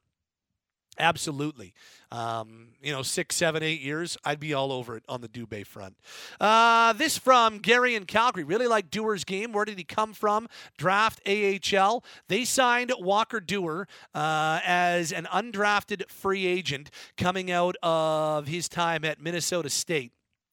Absolutely. 1.01 1.73
Um, 2.13 2.69
you 2.83 2.93
know, 2.93 3.03
six, 3.03 3.37
seven, 3.37 3.63
eight 3.63 3.81
years, 3.81 4.19
I'd 4.25 4.39
be 4.39 4.53
all 4.53 4.71
over 4.71 4.97
it 4.97 5.05
on 5.09 5.23
the 5.23 5.29
Dubé 5.29 5.65
front. 5.67 5.97
Uh, 6.39 6.93
this 6.93 7.17
from 7.17 7.59
Gary 7.59 7.95
in 7.95 8.05
Calgary. 8.05 8.45
Really 8.45 8.67
like 8.67 8.91
Duehr's 8.91 9.25
game. 9.25 9.53
Where 9.53 9.65
did 9.65 9.79
he 9.79 9.85
come 9.85 10.13
from? 10.13 10.49
Draft 10.77 11.21
AHL. 11.27 12.05
They 12.29 12.45
signed 12.45 12.93
Walker 12.99 13.41
Duehr 13.41 13.87
uh, 14.15 14.61
as 14.65 15.11
an 15.11 15.27
undrafted 15.33 16.11
free 16.11 16.47
agent 16.47 16.91
coming 17.17 17.51
out 17.51 17.77
of 17.83 18.47
his 18.47 18.69
time 18.69 19.05
at 19.05 19.21
Minnesota 19.21 19.71
State. 19.71 20.13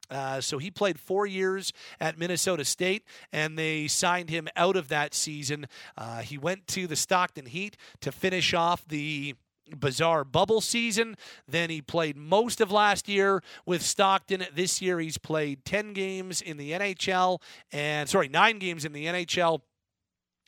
Uh, 0.09 0.39
so 0.39 0.57
he 0.57 0.71
played 0.71 0.99
four 0.99 1.25
years 1.25 1.73
at 1.99 2.17
Minnesota 2.17 2.63
State, 2.63 3.03
and 3.33 3.59
they 3.59 3.87
signed 3.87 4.29
him 4.29 4.47
out 4.55 4.77
of 4.77 4.87
that 4.87 5.13
season. 5.13 5.67
Uh, 5.97 6.19
he 6.19 6.37
went 6.37 6.65
to 6.67 6.87
the 6.87 6.95
Stockton 6.95 7.45
Heat 7.45 7.75
to 8.01 8.11
finish 8.11 8.53
off 8.53 8.87
the 8.87 9.35
bizarre 9.75 10.23
bubble 10.23 10.61
season. 10.61 11.15
Then 11.47 11.69
he 11.69 11.81
played 11.81 12.17
most 12.17 12.61
of 12.61 12.71
last 12.71 13.07
year 13.07 13.41
with 13.65 13.81
Stockton. 13.81 14.45
This 14.53 14.81
year 14.81 14.99
he's 14.99 15.17
played 15.17 15.65
10 15.65 15.93
games 15.93 16.41
in 16.41 16.57
the 16.57 16.71
NHL 16.71 17.41
and 17.71 18.09
sorry, 18.09 18.29
9 18.29 18.59
games 18.59 18.85
in 18.85 18.93
the 18.93 19.05
NHL 19.05 19.61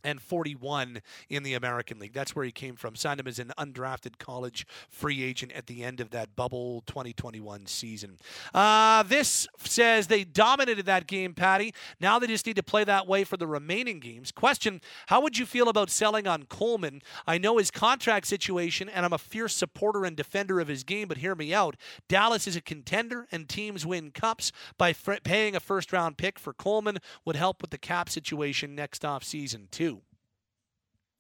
and 0.04 0.22
41 0.22 1.02
in 1.30 1.44
the 1.44 1.54
American 1.54 2.00
League. 2.00 2.14
That's 2.14 2.36
where 2.36 2.46
he 2.46 2.52
came 2.52 2.76
from. 2.76 2.96
Signed 2.96 3.20
him 3.20 3.28
as 3.28 3.40
an 3.40 3.52
undrafted 3.58 4.18
college 4.18 4.66
free 4.90 5.24
agent 5.24 5.52
at 5.54 5.68
the 5.68 5.84
end 5.84 6.00
of 6.00 6.12
that 6.12 6.36
bubble 6.36 6.84
2021 6.88 7.66
season. 7.66 8.18
Uh, 8.54 9.04
this 9.04 9.48
says 9.60 10.08
they 10.08 10.24
dominated 10.24 10.86
that 10.86 11.08
game, 11.08 11.34
Patty. 11.34 11.74
Now 12.00 12.20
they 12.20 12.28
just 12.28 12.46
need 12.46 12.56
to 12.56 12.64
play 12.64 12.84
that 12.84 13.08
way 13.08 13.24
for 13.24 13.38
the 13.38 13.48
remaining 13.48 14.00
games. 14.00 14.32
Question 14.32 14.82
How 15.08 15.22
would 15.22 15.38
you 15.38 15.46
feel 15.46 15.70
about 15.70 15.90
selling 15.90 16.28
on 16.28 16.44
Coleman? 16.44 17.02
I 17.28 17.38
know 17.38 17.58
his 17.58 17.72
contract 17.72 18.28
situation, 18.28 18.90
and 18.90 19.06
I'm 19.06 19.14
a 19.14 19.18
fierce 19.18 19.56
supporter 19.56 20.06
and 20.06 20.16
defender 20.16 20.60
of 20.60 20.68
his 20.68 20.84
game, 20.84 21.08
but 21.08 21.18
hear 21.18 21.36
me 21.36 21.54
out. 21.54 21.76
Dallas 22.08 22.48
is 22.48 22.56
a 22.56 22.62
contender, 22.62 23.28
and 23.32 23.48
teams 23.50 23.86
win 23.86 24.12
cups. 24.12 24.52
By 24.78 24.94
paying 24.94 25.56
a 25.56 25.60
first 25.60 25.92
round 25.92 26.18
pick 26.18 26.40
for 26.40 26.54
Coleman 26.54 27.00
would 27.26 27.36
help 27.36 27.62
with 27.62 27.72
the 27.72 27.78
cap 27.78 28.10
situation 28.10 28.76
next 28.76 29.04
offseason, 29.04 29.70
too 29.72 29.89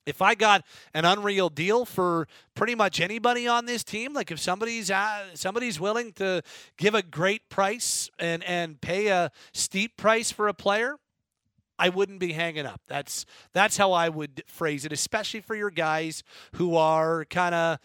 if 0.09 0.21
I 0.21 0.35
got 0.35 0.65
an 0.93 1.05
unreal 1.05 1.49
deal 1.49 1.85
for 1.85 2.27
pretty 2.55 2.75
much 2.75 2.99
anybody 2.99 3.47
on 3.47 3.65
this 3.65 3.83
team, 3.83 4.13
like 4.13 4.31
if 4.31 4.39
somebody's 4.39 4.91
uh, 4.91 5.35
somebody's 5.35 5.79
willing 5.79 6.11
to 6.13 6.41
give 6.77 6.95
a 6.95 7.01
great 7.01 7.49
price 7.49 8.09
and 8.19 8.43
and 8.43 8.81
pay 8.81 9.07
a 9.07 9.31
steep 9.53 9.95
price 9.95 10.31
for 10.31 10.47
a 10.47 10.53
player, 10.53 10.97
I 11.79 11.89
wouldn't 11.89 12.19
be 12.19 12.33
hanging 12.33 12.65
up. 12.65 12.81
That's 12.87 13.25
that's 13.53 13.77
how 13.77 13.93
I 13.93 14.09
would 14.09 14.43
phrase 14.47 14.85
it, 14.85 14.91
especially 14.91 15.39
for 15.41 15.55
your 15.55 15.71
guys 15.71 16.23
who 16.55 16.75
are 16.75 17.25
kind 17.25 17.55
of 17.55 17.79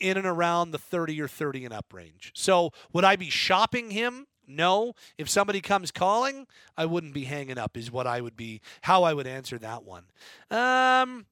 in 0.00 0.16
and 0.16 0.26
around 0.26 0.70
the 0.70 0.78
30 0.78 1.20
or 1.20 1.28
30 1.28 1.64
and 1.66 1.74
up 1.74 1.92
range. 1.92 2.32
So, 2.34 2.70
would 2.92 3.04
I 3.04 3.16
be 3.16 3.30
shopping 3.30 3.90
him? 3.90 4.26
No. 4.46 4.94
If 5.16 5.28
somebody 5.30 5.60
comes 5.60 5.90
calling, 5.90 6.46
I 6.76 6.86
wouldn't 6.86 7.14
be 7.14 7.24
hanging 7.24 7.58
up 7.58 7.76
is 7.76 7.90
what 7.90 8.06
I 8.06 8.20
would 8.20 8.36
be 8.36 8.60
how 8.82 9.02
I 9.02 9.14
would 9.14 9.26
answer 9.26 9.58
that 9.58 9.84
one. 9.84 10.04
Um 10.50 11.26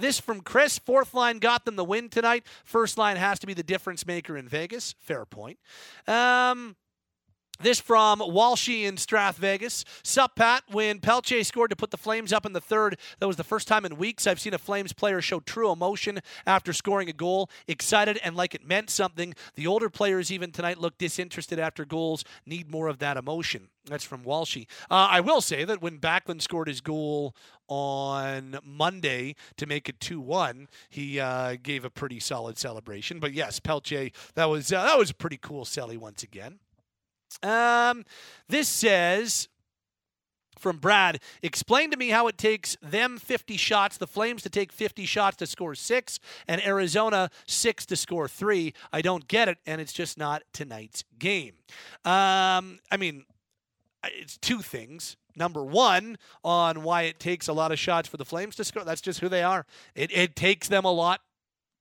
this 0.00 0.20
from 0.20 0.40
Chris. 0.40 0.78
Fourth 0.78 1.14
line 1.14 1.38
got 1.38 1.64
them 1.64 1.76
the 1.76 1.84
win 1.84 2.08
tonight. 2.08 2.44
First 2.64 2.98
line 2.98 3.16
has 3.16 3.38
to 3.40 3.46
be 3.46 3.54
the 3.54 3.62
difference 3.62 4.06
maker 4.06 4.36
in 4.36 4.48
Vegas. 4.48 4.94
Fair 4.98 5.24
point. 5.24 5.58
Um, 6.06 6.76
this 7.60 7.80
from 7.80 8.20
Walshy 8.20 8.84
in 8.84 8.96
Strath 8.96 9.36
Vegas. 9.36 9.84
Sup, 10.02 10.34
Pat. 10.34 10.62
When 10.70 11.00
Pelletier 11.00 11.44
scored 11.44 11.70
to 11.70 11.76
put 11.76 11.90
the 11.90 11.96
Flames 11.96 12.32
up 12.32 12.46
in 12.46 12.52
the 12.52 12.60
third, 12.60 12.98
that 13.18 13.26
was 13.26 13.36
the 13.36 13.44
first 13.44 13.68
time 13.68 13.84
in 13.84 13.96
weeks 13.96 14.26
I've 14.26 14.40
seen 14.40 14.54
a 14.54 14.58
Flames 14.58 14.92
player 14.92 15.20
show 15.20 15.40
true 15.40 15.70
emotion 15.70 16.20
after 16.46 16.72
scoring 16.72 17.08
a 17.08 17.12
goal. 17.12 17.50
Excited 17.66 18.18
and 18.22 18.36
like 18.36 18.54
it 18.54 18.66
meant 18.66 18.90
something. 18.90 19.34
The 19.54 19.66
older 19.66 19.90
players, 19.90 20.30
even 20.30 20.52
tonight, 20.52 20.78
look 20.78 20.98
disinterested 20.98 21.58
after 21.58 21.84
goals, 21.84 22.24
need 22.46 22.70
more 22.70 22.88
of 22.88 22.98
that 22.98 23.16
emotion. 23.16 23.68
That's 23.86 24.04
from 24.04 24.22
Walshy. 24.22 24.66
Uh, 24.90 25.08
I 25.10 25.20
will 25.20 25.40
say 25.40 25.64
that 25.64 25.80
when 25.80 25.98
Backlund 25.98 26.42
scored 26.42 26.68
his 26.68 26.80
goal 26.80 27.34
on 27.68 28.58
Monday 28.62 29.34
to 29.56 29.66
make 29.66 29.88
it 29.88 30.00
2 30.00 30.20
1, 30.20 30.68
he 30.90 31.18
uh, 31.20 31.56
gave 31.62 31.84
a 31.84 31.90
pretty 31.90 32.20
solid 32.20 32.58
celebration. 32.58 33.18
But 33.18 33.32
yes, 33.32 33.60
Pelletier, 33.60 34.10
that 34.34 34.46
was, 34.46 34.72
uh, 34.72 34.84
that 34.84 34.98
was 34.98 35.10
a 35.10 35.14
pretty 35.14 35.38
cool 35.38 35.64
celly 35.64 35.96
once 35.96 36.22
again. 36.22 36.58
Um, 37.42 38.04
this 38.48 38.68
says 38.68 39.48
from 40.58 40.78
Brad, 40.78 41.20
explain 41.42 41.90
to 41.90 41.96
me 41.96 42.08
how 42.08 42.26
it 42.26 42.36
takes 42.36 42.76
them 42.82 43.18
50 43.18 43.56
shots, 43.56 43.96
the 43.96 44.06
Flames 44.06 44.42
to 44.42 44.50
take 44.50 44.72
50 44.72 45.06
shots 45.06 45.36
to 45.38 45.46
score 45.46 45.74
six, 45.74 46.18
and 46.46 46.64
Arizona 46.66 47.30
six 47.46 47.86
to 47.86 47.96
score 47.96 48.28
three. 48.28 48.74
I 48.92 49.00
don't 49.00 49.28
get 49.28 49.48
it, 49.48 49.58
and 49.66 49.80
it's 49.80 49.92
just 49.92 50.18
not 50.18 50.42
tonight's 50.52 51.04
game. 51.18 51.54
Um, 52.04 52.80
I 52.90 52.96
mean, 52.98 53.24
it's 54.04 54.36
two 54.38 54.60
things. 54.60 55.16
Number 55.36 55.64
one, 55.64 56.18
on 56.42 56.82
why 56.82 57.02
it 57.02 57.20
takes 57.20 57.46
a 57.46 57.52
lot 57.52 57.70
of 57.70 57.78
shots 57.78 58.08
for 58.08 58.16
the 58.16 58.24
Flames 58.24 58.56
to 58.56 58.64
score. 58.64 58.84
That's 58.84 59.00
just 59.00 59.20
who 59.20 59.28
they 59.28 59.42
are. 59.42 59.66
It, 59.94 60.10
it 60.12 60.34
takes 60.34 60.66
them 60.66 60.84
a 60.84 60.90
lot 60.90 61.20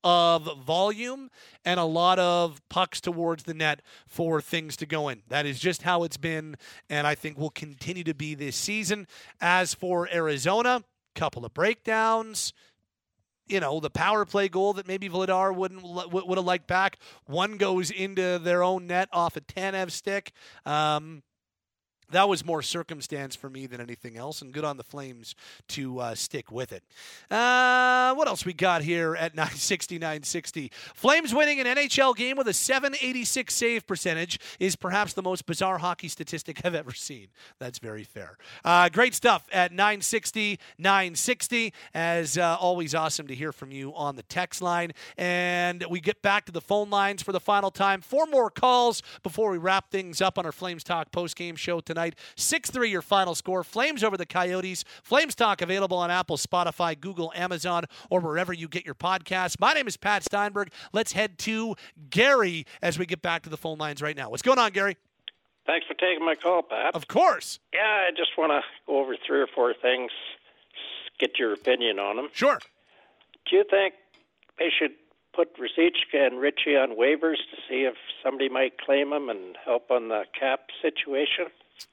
of 0.03 0.49
volume 0.65 1.29
and 1.65 1.79
a 1.79 1.85
lot 1.85 2.19
of 2.19 2.61
pucks 2.69 3.01
towards 3.01 3.43
the 3.43 3.53
net 3.53 3.81
for 4.07 4.41
things 4.41 4.77
to 4.77 4.85
go 4.85 5.09
in. 5.09 5.21
That 5.27 5.45
is 5.45 5.59
just 5.59 5.81
how 5.81 6.03
it's 6.03 6.17
been, 6.17 6.55
and 6.89 7.05
I 7.05 7.15
think 7.15 7.37
will 7.37 7.49
continue 7.49 8.03
to 8.03 8.13
be 8.13 8.35
this 8.35 8.55
season. 8.55 9.07
As 9.41 9.73
for 9.73 10.07
Arizona, 10.13 10.83
couple 11.17 11.45
of 11.45 11.53
breakdowns. 11.53 12.53
You 13.47 13.59
know 13.59 13.79
the 13.79 13.89
power 13.89 14.25
play 14.25 14.49
goal 14.49 14.73
that 14.73 14.87
maybe 14.87 15.09
Vladar 15.09 15.55
wouldn't 15.55 15.83
would 15.83 16.37
have 16.37 16.45
liked 16.45 16.67
back. 16.67 16.97
One 17.25 17.57
goes 17.57 17.91
into 17.91 18.39
their 18.39 18.61
own 18.61 18.87
net 18.87 19.09
off 19.13 19.37
a 19.37 19.41
Tanev 19.41 19.91
stick. 19.91 20.33
Um, 20.65 21.23
that 22.11 22.29
was 22.29 22.45
more 22.45 22.61
circumstance 22.61 23.35
for 23.35 23.49
me 23.49 23.65
than 23.65 23.81
anything 23.81 24.17
else, 24.17 24.41
and 24.41 24.53
good 24.53 24.63
on 24.63 24.77
the 24.77 24.83
Flames 24.83 25.35
to 25.69 25.99
uh, 25.99 26.15
stick 26.15 26.51
with 26.51 26.71
it. 26.71 26.83
Uh, 27.29 28.13
what 28.15 28.27
else 28.27 28.45
we 28.45 28.53
got 28.53 28.81
here 28.81 29.15
at 29.15 29.35
960, 29.35 29.95
960? 29.95 30.71
Flames 30.93 31.33
winning 31.33 31.59
an 31.59 31.65
NHL 31.65 32.15
game 32.15 32.37
with 32.37 32.47
a 32.47 32.53
786 32.53 33.53
save 33.53 33.85
percentage 33.85 34.39
is 34.59 34.75
perhaps 34.77 35.13
the 35.13 35.21
most 35.21 35.45
bizarre 35.45 35.79
hockey 35.79 36.07
statistic 36.07 36.61
I've 36.63 36.75
ever 36.75 36.93
seen. 36.93 37.27
That's 37.59 37.79
very 37.79 38.05
fair. 38.05 38.37
Uh, 38.63 38.87
great 38.87 39.13
stuff 39.13 39.45
at 39.51 39.71
960, 39.71 40.59
960. 40.77 41.73
As 41.93 42.37
uh, 42.37 42.57
always, 42.59 42.95
awesome 42.95 43.27
to 43.27 43.35
hear 43.35 43.51
from 43.51 43.71
you 43.71 43.93
on 43.95 44.15
the 44.15 44.23
text 44.23 44.61
line. 44.61 44.91
And 45.17 45.83
we 45.89 45.99
get 45.99 46.21
back 46.21 46.45
to 46.45 46.53
the 46.53 46.61
phone 46.61 46.89
lines 46.89 47.21
for 47.21 47.33
the 47.33 47.39
final 47.41 47.69
time. 47.69 47.99
Four 47.99 48.27
more 48.27 48.49
calls 48.49 49.03
before 49.23 49.51
we 49.51 49.57
wrap 49.57 49.91
things 49.91 50.21
up 50.21 50.37
on 50.37 50.45
our 50.45 50.51
Flames 50.53 50.85
Talk 50.85 51.11
post 51.11 51.35
game 51.35 51.57
show 51.57 51.81
tonight 51.81 51.96
tonight. 51.97 52.15
6 52.35 52.69
3 52.69 52.89
your 52.89 53.01
final 53.01 53.33
score. 53.35 53.63
Flames 53.63 54.03
over 54.03 54.17
the 54.17 54.25
Coyotes. 54.25 54.85
Flames 55.03 55.35
Talk 55.35 55.61
available 55.61 55.97
on 55.97 56.11
Apple, 56.11 56.37
Spotify, 56.37 56.99
Google, 56.99 57.31
Amazon, 57.35 57.85
or 58.09 58.19
wherever 58.19 58.53
you 58.53 58.67
get 58.67 58.85
your 58.85 58.95
podcasts. 58.95 59.59
My 59.59 59.73
name 59.73 59.87
is 59.87 59.97
Pat 59.97 60.23
Steinberg. 60.23 60.71
Let's 60.93 61.13
head 61.13 61.37
to 61.39 61.75
Gary 62.09 62.65
as 62.81 62.99
we 62.99 63.05
get 63.05 63.21
back 63.21 63.43
to 63.43 63.49
the 63.49 63.57
phone 63.57 63.77
lines 63.77 64.01
right 64.01 64.15
now. 64.15 64.29
What's 64.29 64.43
going 64.43 64.59
on, 64.59 64.71
Gary? 64.71 64.97
Thanks 65.65 65.85
for 65.87 65.95
taking 65.95 66.23
my 66.23 66.35
call, 66.35 66.61
Pat. 66.61 66.95
Of 66.95 67.07
course. 67.07 67.59
Yeah, 67.73 68.07
I 68.07 68.11
just 68.15 68.37
want 68.37 68.51
to 68.51 68.61
go 68.85 68.99
over 68.99 69.15
three 69.25 69.41
or 69.41 69.47
four 69.47 69.73
things, 69.73 70.11
get 71.19 71.37
your 71.37 71.53
opinion 71.53 71.99
on 71.99 72.15
them. 72.15 72.29
Sure. 72.31 72.59
Do 73.49 73.55
you 73.55 73.65
think 73.69 73.95
they 74.59 74.69
should 74.69 74.91
put 75.33 75.57
Ruzicka 75.57 76.25
and 76.25 76.39
Ritchie 76.39 76.77
on 76.77 76.91
waivers 76.91 77.37
to 77.51 77.57
see 77.67 77.83
if 77.83 77.95
somebody 78.23 78.49
might 78.49 78.79
claim 78.79 79.09
them 79.09 79.29
and 79.29 79.57
help 79.65 79.91
on 79.91 80.07
the 80.07 80.23
cap 80.37 80.61
situation? 80.81 81.47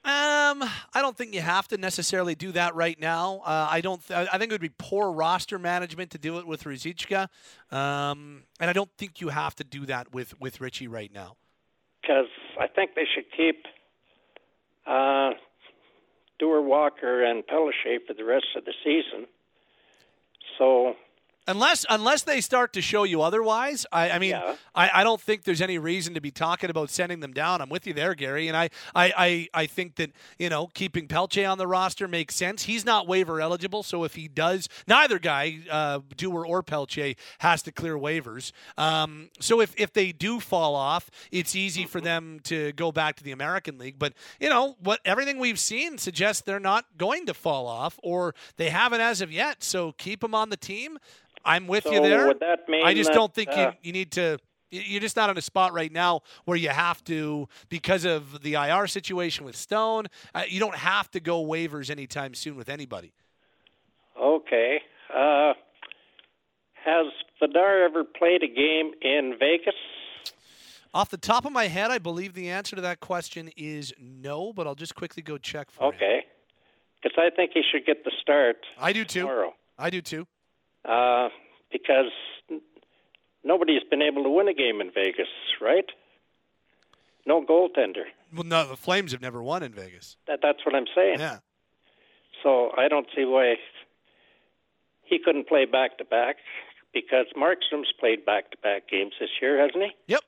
Um, 0.05 0.63
I 0.93 1.01
don't 1.01 1.17
think 1.17 1.35
you 1.35 1.41
have 1.41 1.69
to 1.69 1.79
necessarily 1.79 2.35
do 2.35 2.53
that 2.53 2.75
right 2.75 2.99
now. 3.01 3.41
Uh, 3.45 3.69
I 3.71 3.81
don't. 3.81 4.07
Th- 4.07 4.29
I 4.31 4.39
think 4.39 4.51
it 4.51 4.55
would 4.55 4.61
be 4.61 4.73
poor 4.77 5.11
roster 5.11 5.59
management 5.59 6.11
to 6.11 6.19
do 6.19 6.39
it 6.39 6.47
with 6.47 6.65
Ruzicka, 6.65 7.29
um, 7.71 8.43
and 8.61 8.69
I 8.69 8.73
don't 8.75 8.91
think 8.99 9.21
you 9.21 9.29
have 9.29 9.55
to 9.57 9.65
do 9.65 9.87
that 9.87 10.13
with 10.13 10.39
with 10.41 10.61
Ritchie 10.61 10.89
right 10.89 11.13
now. 11.13 11.37
Because 12.03 12.29
I 12.61 12.67
think 12.67 12.95
they 12.95 13.07
should 13.15 13.25
keep 13.35 13.65
uh, 14.87 15.31
Duehr 16.41 16.63
Walker 16.63 17.25
and 17.25 17.47
Pelletier 17.47 18.01
for 18.07 18.13
the 18.13 18.25
rest 18.25 18.47
of 18.57 18.65
the 18.67 18.75
season. 18.85 19.27
So 20.59 20.97
Unless 21.47 21.85
unless 21.91 22.23
they 22.23 22.41
start 22.41 22.73
to 22.73 22.81
show 22.81 23.05
you 23.05 23.21
otherwise, 23.21 23.85
I, 23.93 24.11
I 24.11 24.19
mean, 24.19 24.31
Yeah. 24.31 24.57
I, 24.75 24.91
I 25.01 25.05
don't 25.05 25.21
think 25.21 25.45
there's 25.45 25.61
any 25.61 25.79
reason 25.79 26.15
to 26.15 26.21
be 26.21 26.31
talking 26.31 26.71
about 26.71 26.89
sending 26.89 27.21
them 27.21 27.33
down. 27.35 27.61
I'm 27.61 27.69
with 27.69 27.87
you 27.87 27.93
there, 27.93 28.15
Gary, 28.15 28.49
and 28.49 28.57
I, 28.57 28.71
I, 28.95 29.13
I, 29.17 29.49
I 29.63 29.67
think 29.67 29.97
that 29.97 30.13
you 30.39 30.49
know 30.49 30.69
keeping 30.69 31.07
Pelletier 31.07 31.47
on 31.49 31.59
the 31.59 31.67
roster 31.67 32.09
makes 32.09 32.35
sense. 32.35 32.63
He's 32.65 32.85
not 32.85 33.07
waiver 33.07 33.43
eligible, 33.43 33.83
so 33.83 34.05
if 34.05 34.15
he 34.15 34.27
does, 34.27 34.69
neither 34.87 35.19
guy, 35.19 35.59
uh, 35.71 36.01
Duehr 36.17 36.47
or 36.47 36.63
Pelletier, 36.63 37.15
has 37.39 37.63
to 37.65 37.73
clear 37.73 37.97
waivers. 37.97 38.53
Um, 38.79 39.29
so 39.39 39.61
if 39.61 39.75
if 39.79 39.93
they 39.93 40.13
do 40.13 40.41
fall 40.41 40.75
off, 40.75 41.11
it's 41.31 41.55
easy 41.55 41.85
for 41.85 42.01
them 42.01 42.41
to 42.45 42.73
go 42.73 42.91
back 42.91 43.17
to 43.17 43.25
the 43.25 43.33
American 43.33 43.77
League. 43.77 43.99
But 43.99 44.15
you 44.41 44.49
know 44.49 44.77
what? 44.81 45.01
Everything 45.05 45.39
we've 45.39 45.59
seen 45.59 45.99
suggests 45.99 46.41
they're 46.43 46.59
not 46.59 46.87
going 46.97 47.27
to 47.27 47.35
fall 47.35 47.67
off, 47.67 48.01
or 48.03 48.35
they 48.57 48.71
haven't 48.71 49.03
as 49.03 49.21
of 49.21 49.31
yet. 49.31 49.63
So 49.63 49.93
keep 49.93 50.21
them 50.21 50.35
on 50.35 50.49
the 50.49 50.57
team. 50.57 50.99
I'm 51.45 51.67
with 51.67 51.85
you 51.87 52.01
there. 52.01 52.27
would 52.27 52.41
that 52.41 52.69
mean 52.69 52.85
I 52.87 52.95
just 52.95 53.11
that, 53.11 53.15
don't 53.15 53.33
think 53.35 53.51
uh, 53.51 53.73
you, 53.83 53.89
you 53.89 53.93
need 53.93 54.13
to. 54.13 54.39
you- 54.71 54.81
You're 54.83 55.01
just 55.01 55.17
not 55.17 55.31
in 55.31 55.37
a 55.39 55.43
spot 55.43 55.73
right 55.73 55.93
now 55.93 56.23
where 56.47 56.57
you 56.57 56.71
have 56.71 57.05
to, 57.05 57.49
because 57.69 58.05
of 58.05 58.43
the 58.43 58.55
IR 58.55 58.87
situation 58.87 59.45
with 59.45 59.57
Stone. 59.57 60.07
Uh, 60.35 60.43
you 60.49 60.59
don't 60.59 60.75
have 60.77 61.11
to 61.13 61.21
go 61.21 61.45
waivers 61.45 61.91
anytime 61.91 62.35
soon 62.35 62.57
with 62.57 62.69
anybody. 62.69 63.13
Okay. 64.21 64.81
Uh, 65.15 65.53
has 66.85 67.07
Vladar 67.41 67.85
ever 67.85 68.05
played 68.05 68.43
a 68.43 68.49
game 68.49 68.93
in 69.03 69.35
Vegas? 69.39 69.75
Off 70.93 71.11
the 71.11 71.17
top 71.17 71.45
of 71.45 71.53
my 71.53 71.67
head, 71.67 71.91
I 71.91 71.99
believe 71.99 72.35
the 72.35 72.49
answer 72.51 72.77
to 72.77 72.83
that 72.83 73.01
question 73.01 73.51
is 73.57 73.93
no, 73.99 74.53
but 74.53 74.67
I'll 74.67 74.77
just 74.77 74.95
quickly 74.95 75.23
go 75.23 75.39
check 75.39 75.71
for 75.71 75.85
you. 75.85 75.89
Okay. 75.97 76.25
Because 77.03 77.19
I 77.19 77.31
think 77.35 77.51
he 77.53 77.63
should 77.71 77.85
get 77.85 78.05
the 78.05 78.13
start. 78.23 78.57
I 78.79 78.93
do 78.93 79.05
too. 79.05 79.21
Tomorrow. 79.21 79.55
I 79.79 79.91
do 79.91 80.01
too. 80.01 80.27
Uh, 80.85 81.29
because 81.73 82.11
nobody's 83.43 83.83
been 83.91 84.03
able 84.03 84.23
to 84.23 84.31
win 84.31 84.49
a 84.49 84.55
game 84.55 84.81
in 84.81 84.91
Vegas, 84.95 85.29
right? 85.61 85.87
No 87.27 87.45
goaltender. 87.45 88.05
Well, 88.35 88.45
no, 88.45 88.69
the 88.69 88.77
Flames 88.77 89.13
have 89.13 89.23
never 89.23 89.43
won 89.43 89.63
in 89.63 89.73
Vegas. 89.73 90.17
That, 90.27 90.41
that's 90.43 90.65
what 90.67 90.75
I'm 90.75 90.87
saying. 90.95 91.21
Yeah. 91.21 91.39
So 92.43 92.71
I 92.77 92.89
don't 92.89 93.07
see 93.17 93.25
why 93.25 93.55
he 95.05 95.19
couldn't 95.25 95.49
play 95.49 95.65
back 95.65 95.99
to 95.99 96.05
back 96.05 96.37
because 96.93 97.27
Markstrom's 97.37 97.93
played 97.99 98.25
back 98.25 98.51
to 98.51 98.57
back 98.59 98.89
games 98.89 99.13
this 99.19 99.31
year, 99.41 99.61
hasn't 99.61 99.83
he? 99.83 99.91
Yep. 100.09 100.21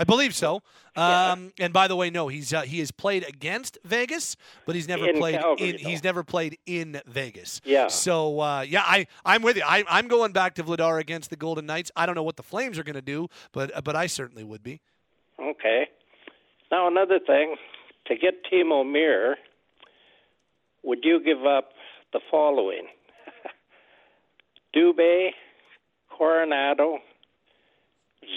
I 0.00 0.04
believe 0.04 0.34
so. 0.34 0.62
Um, 0.96 1.52
and 1.60 1.72
by 1.72 1.86
the 1.86 1.94
way, 1.94 2.10
no, 2.10 2.26
he's 2.26 2.52
uh, 2.52 2.62
he 2.62 2.80
has 2.80 2.90
played 2.90 3.22
against 3.26 3.78
Vegas, 3.84 4.36
but 4.66 4.74
he's 4.74 4.88
never 4.88 5.08
In 5.08 5.16
played 5.16 5.38
Calgary, 5.40 5.68
in. 5.70 5.76
though. 5.76 5.88
He's 5.88 6.02
never 6.02 6.24
played 6.24 6.58
in 6.66 7.00
Vegas. 7.06 7.60
Yeah. 7.64 7.86
So 7.86 8.40
uh, 8.40 8.62
yeah, 8.62 8.82
I 8.84 9.06
I'm 9.24 9.40
with 9.42 9.56
you. 9.56 9.62
I, 9.64 9.84
I'm 9.88 10.08
going 10.08 10.32
back 10.32 10.56
to 10.56 10.64
Vladar 10.64 10.98
against 11.00 11.30
the 11.30 11.36
Golden 11.36 11.64
Knights. 11.64 11.92
I 11.94 12.06
don't 12.06 12.16
know 12.16 12.24
what 12.24 12.36
the 12.36 12.42
Flames 12.42 12.76
are 12.76 12.82
going 12.82 12.96
to 12.96 13.02
do, 13.02 13.28
but 13.52 13.84
but 13.84 13.94
I 13.94 14.08
certainly 14.08 14.42
would 14.42 14.64
be. 14.64 14.80
Okay. 15.40 15.86
Now 16.72 16.88
another 16.88 17.20
thing, 17.24 17.54
to 18.08 18.16
get 18.16 18.42
Timo 18.52 18.84
Meier, 18.84 19.36
would 20.82 20.98
you 21.04 21.22
give 21.24 21.46
up 21.46 21.70
the 22.12 22.20
following: 22.32 22.88
Dubé, 24.76 25.30
Coronato, 26.12 26.96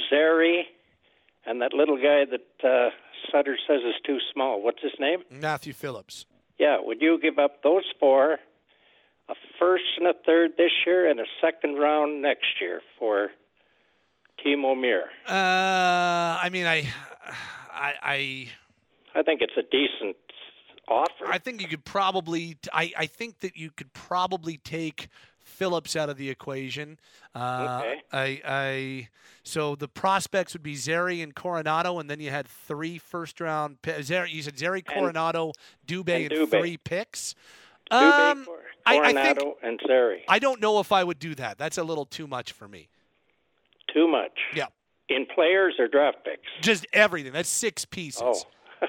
Zary, 0.09 0.67
and 1.45 1.61
that 1.61 1.73
little 1.73 1.97
guy 1.97 2.25
that 2.25 2.67
uh, 2.67 2.89
Sutter 3.31 3.57
says 3.67 3.81
is 3.85 3.95
too 4.05 4.17
small. 4.33 4.61
What's 4.61 4.81
his 4.81 4.93
name? 4.99 5.19
Matthew 5.29 5.73
Phillips. 5.73 6.25
Yeah. 6.59 6.77
Would 6.81 7.01
you 7.01 7.19
give 7.21 7.39
up 7.39 7.63
those 7.63 7.83
four, 7.99 8.37
a 9.29 9.35
first 9.59 9.83
and 9.97 10.07
a 10.07 10.13
third 10.25 10.51
this 10.57 10.71
year, 10.85 11.09
and 11.09 11.19
a 11.19 11.25
second 11.41 11.75
round 11.75 12.21
next 12.21 12.61
year 12.61 12.81
for 12.99 13.29
Timo 14.45 14.79
Meier? 14.79 15.05
Uh, 15.27 16.39
I 16.43 16.49
mean, 16.51 16.65
I 16.65 16.87
I. 17.71 17.93
I 18.01 18.47
I 19.15 19.21
think 19.21 19.41
it's 19.41 19.53
a 19.57 19.61
decent 19.61 20.15
offer. 20.87 21.27
I 21.27 21.37
think 21.37 21.61
you 21.61 21.67
could 21.67 21.85
probably. 21.85 22.57
I, 22.73 22.91
I 22.97 23.05
think 23.05 23.41
that 23.41 23.55
you 23.57 23.69
could 23.71 23.93
probably 23.93 24.57
take 24.57 25.07
Phillips 25.63 25.95
out 25.95 26.09
of 26.09 26.17
the 26.17 26.29
equation. 26.29 26.99
Uh, 27.33 27.79
Okay. 27.81 28.01
I, 28.11 28.41
I 28.45 29.07
so 29.43 29.75
the 29.75 29.87
prospects 29.87 30.51
would 30.53 30.61
be 30.63 30.75
Zary 30.75 31.21
and 31.21 31.33
Coronato, 31.33 31.99
and 32.01 32.09
then 32.09 32.19
you 32.19 32.29
had 32.31 32.47
three 32.49 32.97
first 32.97 33.39
round. 33.39 33.77
Zary, 34.01 34.29
you 34.31 34.41
said 34.41 34.57
Zary, 34.59 34.81
Coronato, 34.81 35.53
Dubé, 35.87 36.25
and, 36.25 36.31
and 36.33 36.49
Dubé. 36.49 36.59
three 36.59 36.77
picks. 36.77 37.33
Dubé, 37.89 38.31
Um, 38.31 38.45
Cor- 38.45 38.59
I, 38.85 38.99
I 38.99 39.13
think 39.13 39.39
Coronato, 39.39 39.53
and 39.63 39.79
Zary. 39.87 40.23
I 40.27 40.39
don't 40.39 40.59
know 40.61 40.79
if 40.81 40.91
I 40.91 41.01
would 41.05 41.19
do 41.19 41.33
that. 41.35 41.57
That's 41.57 41.77
a 41.77 41.83
little 41.83 42.05
too 42.05 42.27
much 42.27 42.51
for 42.51 42.67
me. 42.67 42.89
Too 43.93 44.07
much. 44.07 44.37
Yeah. 44.53 44.67
In 45.07 45.25
players 45.33 45.75
or 45.79 45.87
draft 45.87 46.17
picks? 46.25 46.41
Just 46.61 46.85
everything. 46.91 47.31
That's 47.31 47.47
six 47.49 47.85
pieces. 47.85 48.21
Oh. 48.23 48.41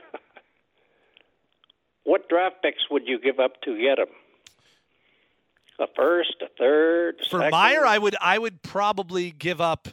what 2.05 2.29
draft 2.29 2.57
picks 2.63 2.89
would 2.91 3.07
you 3.07 3.19
give 3.21 3.39
up 3.41 3.61
to 3.63 3.77
get 3.81 3.99
him? 3.99 4.09
A 5.79 5.87
first, 5.97 6.37
a 6.41 6.47
third, 6.59 7.17
a 7.21 7.25
For 7.29 7.39
second? 7.39 7.51
Meier, 7.51 7.85
I 7.85 7.99
would 7.99 8.15
I 8.21 8.39
would 8.39 8.63
probably 8.63 9.31
give 9.33 9.61
up, 9.61 9.89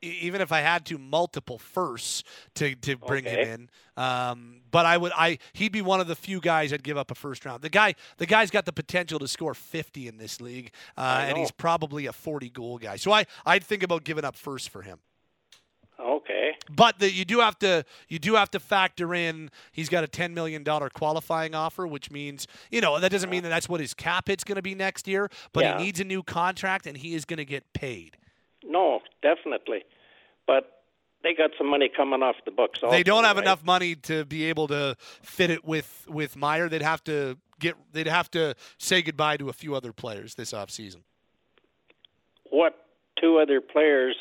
even 0.00 0.40
if 0.40 0.52
I 0.52 0.60
had 0.60 0.86
to, 0.86 0.98
multiple 0.98 1.58
firsts 1.58 2.22
to, 2.54 2.74
to 2.76 2.96
bring 2.96 3.26
Okay. 3.26 3.42
him 3.44 3.68
in. 3.96 4.02
Um, 4.02 4.60
but 4.70 4.86
I 4.86 4.96
would 4.96 5.12
I 5.16 5.38
he'd 5.54 5.72
be 5.72 5.82
one 5.82 6.00
of 6.00 6.06
the 6.06 6.14
few 6.14 6.38
guys 6.40 6.72
I'd 6.72 6.84
give 6.84 6.96
up 6.96 7.10
a 7.10 7.14
first 7.14 7.44
round. 7.44 7.62
The 7.62 7.68
guy 7.70 7.94
the 8.18 8.26
guy's 8.26 8.50
got 8.50 8.66
the 8.66 8.72
potential 8.72 9.18
to 9.18 9.26
score 9.26 9.54
50 9.54 10.06
in 10.06 10.16
this 10.18 10.40
league, 10.40 10.70
uh, 10.96 11.24
and 11.26 11.36
he's 11.38 11.50
probably 11.50 12.06
a 12.06 12.12
40 12.12 12.50
goal 12.50 12.78
guy. 12.78 12.96
So 12.96 13.10
I 13.10 13.24
I'd 13.44 13.64
think 13.64 13.82
about 13.82 14.04
giving 14.04 14.24
up 14.24 14.36
first 14.36 14.68
for 14.70 14.82
him. 14.82 14.98
But 16.70 16.98
the, 16.98 17.10
you 17.10 17.24
do 17.24 17.40
have 17.40 17.58
to 17.60 17.84
you 18.08 18.18
do 18.18 18.34
have 18.34 18.50
to 18.52 18.60
factor 18.60 19.14
in 19.14 19.50
he's 19.72 19.88
got 19.88 20.04
a 20.04 20.08
ten 20.08 20.34
million 20.34 20.62
dollar 20.62 20.90
qualifying 20.90 21.54
offer, 21.54 21.86
which 21.86 22.10
means 22.10 22.46
you 22.70 22.80
know 22.80 22.98
that 23.00 23.10
doesn't 23.10 23.30
mean 23.30 23.42
that 23.44 23.50
that's 23.50 23.68
what 23.68 23.80
his 23.80 23.94
cap 23.94 24.28
hit's 24.28 24.44
going 24.44 24.56
to 24.56 24.62
be 24.62 24.74
next 24.74 25.06
year. 25.06 25.30
But 25.52 25.64
Yeah. 25.64 25.78
he 25.78 25.84
needs 25.84 26.00
a 26.00 26.04
new 26.04 26.22
contract 26.22 26.86
and 26.86 26.96
he 26.96 27.14
is 27.14 27.24
going 27.24 27.38
to 27.38 27.44
get 27.44 27.72
paid. 27.72 28.16
No, 28.64 29.00
definitely. 29.22 29.84
But 30.46 30.82
they 31.22 31.34
got 31.34 31.50
some 31.58 31.68
money 31.68 31.88
coming 31.88 32.22
off 32.22 32.36
the 32.44 32.50
books. 32.50 32.82
Also, 32.82 32.94
they 32.94 33.02
don't 33.02 33.24
have 33.24 33.36
right? 33.36 33.44
enough 33.44 33.64
money 33.64 33.94
to 33.96 34.24
be 34.24 34.44
able 34.44 34.68
to 34.68 34.96
fit 35.22 35.50
it 35.50 35.64
with 35.64 36.06
with 36.08 36.36
Meier. 36.36 36.68
They'd 36.68 36.82
have 36.82 37.02
to 37.04 37.36
get 37.58 37.74
they'd 37.92 38.06
have 38.06 38.30
to 38.32 38.54
say 38.78 39.02
goodbye 39.02 39.36
to 39.38 39.48
a 39.48 39.52
few 39.52 39.74
other 39.74 39.92
players 39.92 40.34
this 40.34 40.52
offseason. 40.52 41.02
What 42.50 42.86
two 43.20 43.38
other 43.38 43.60
players 43.60 44.16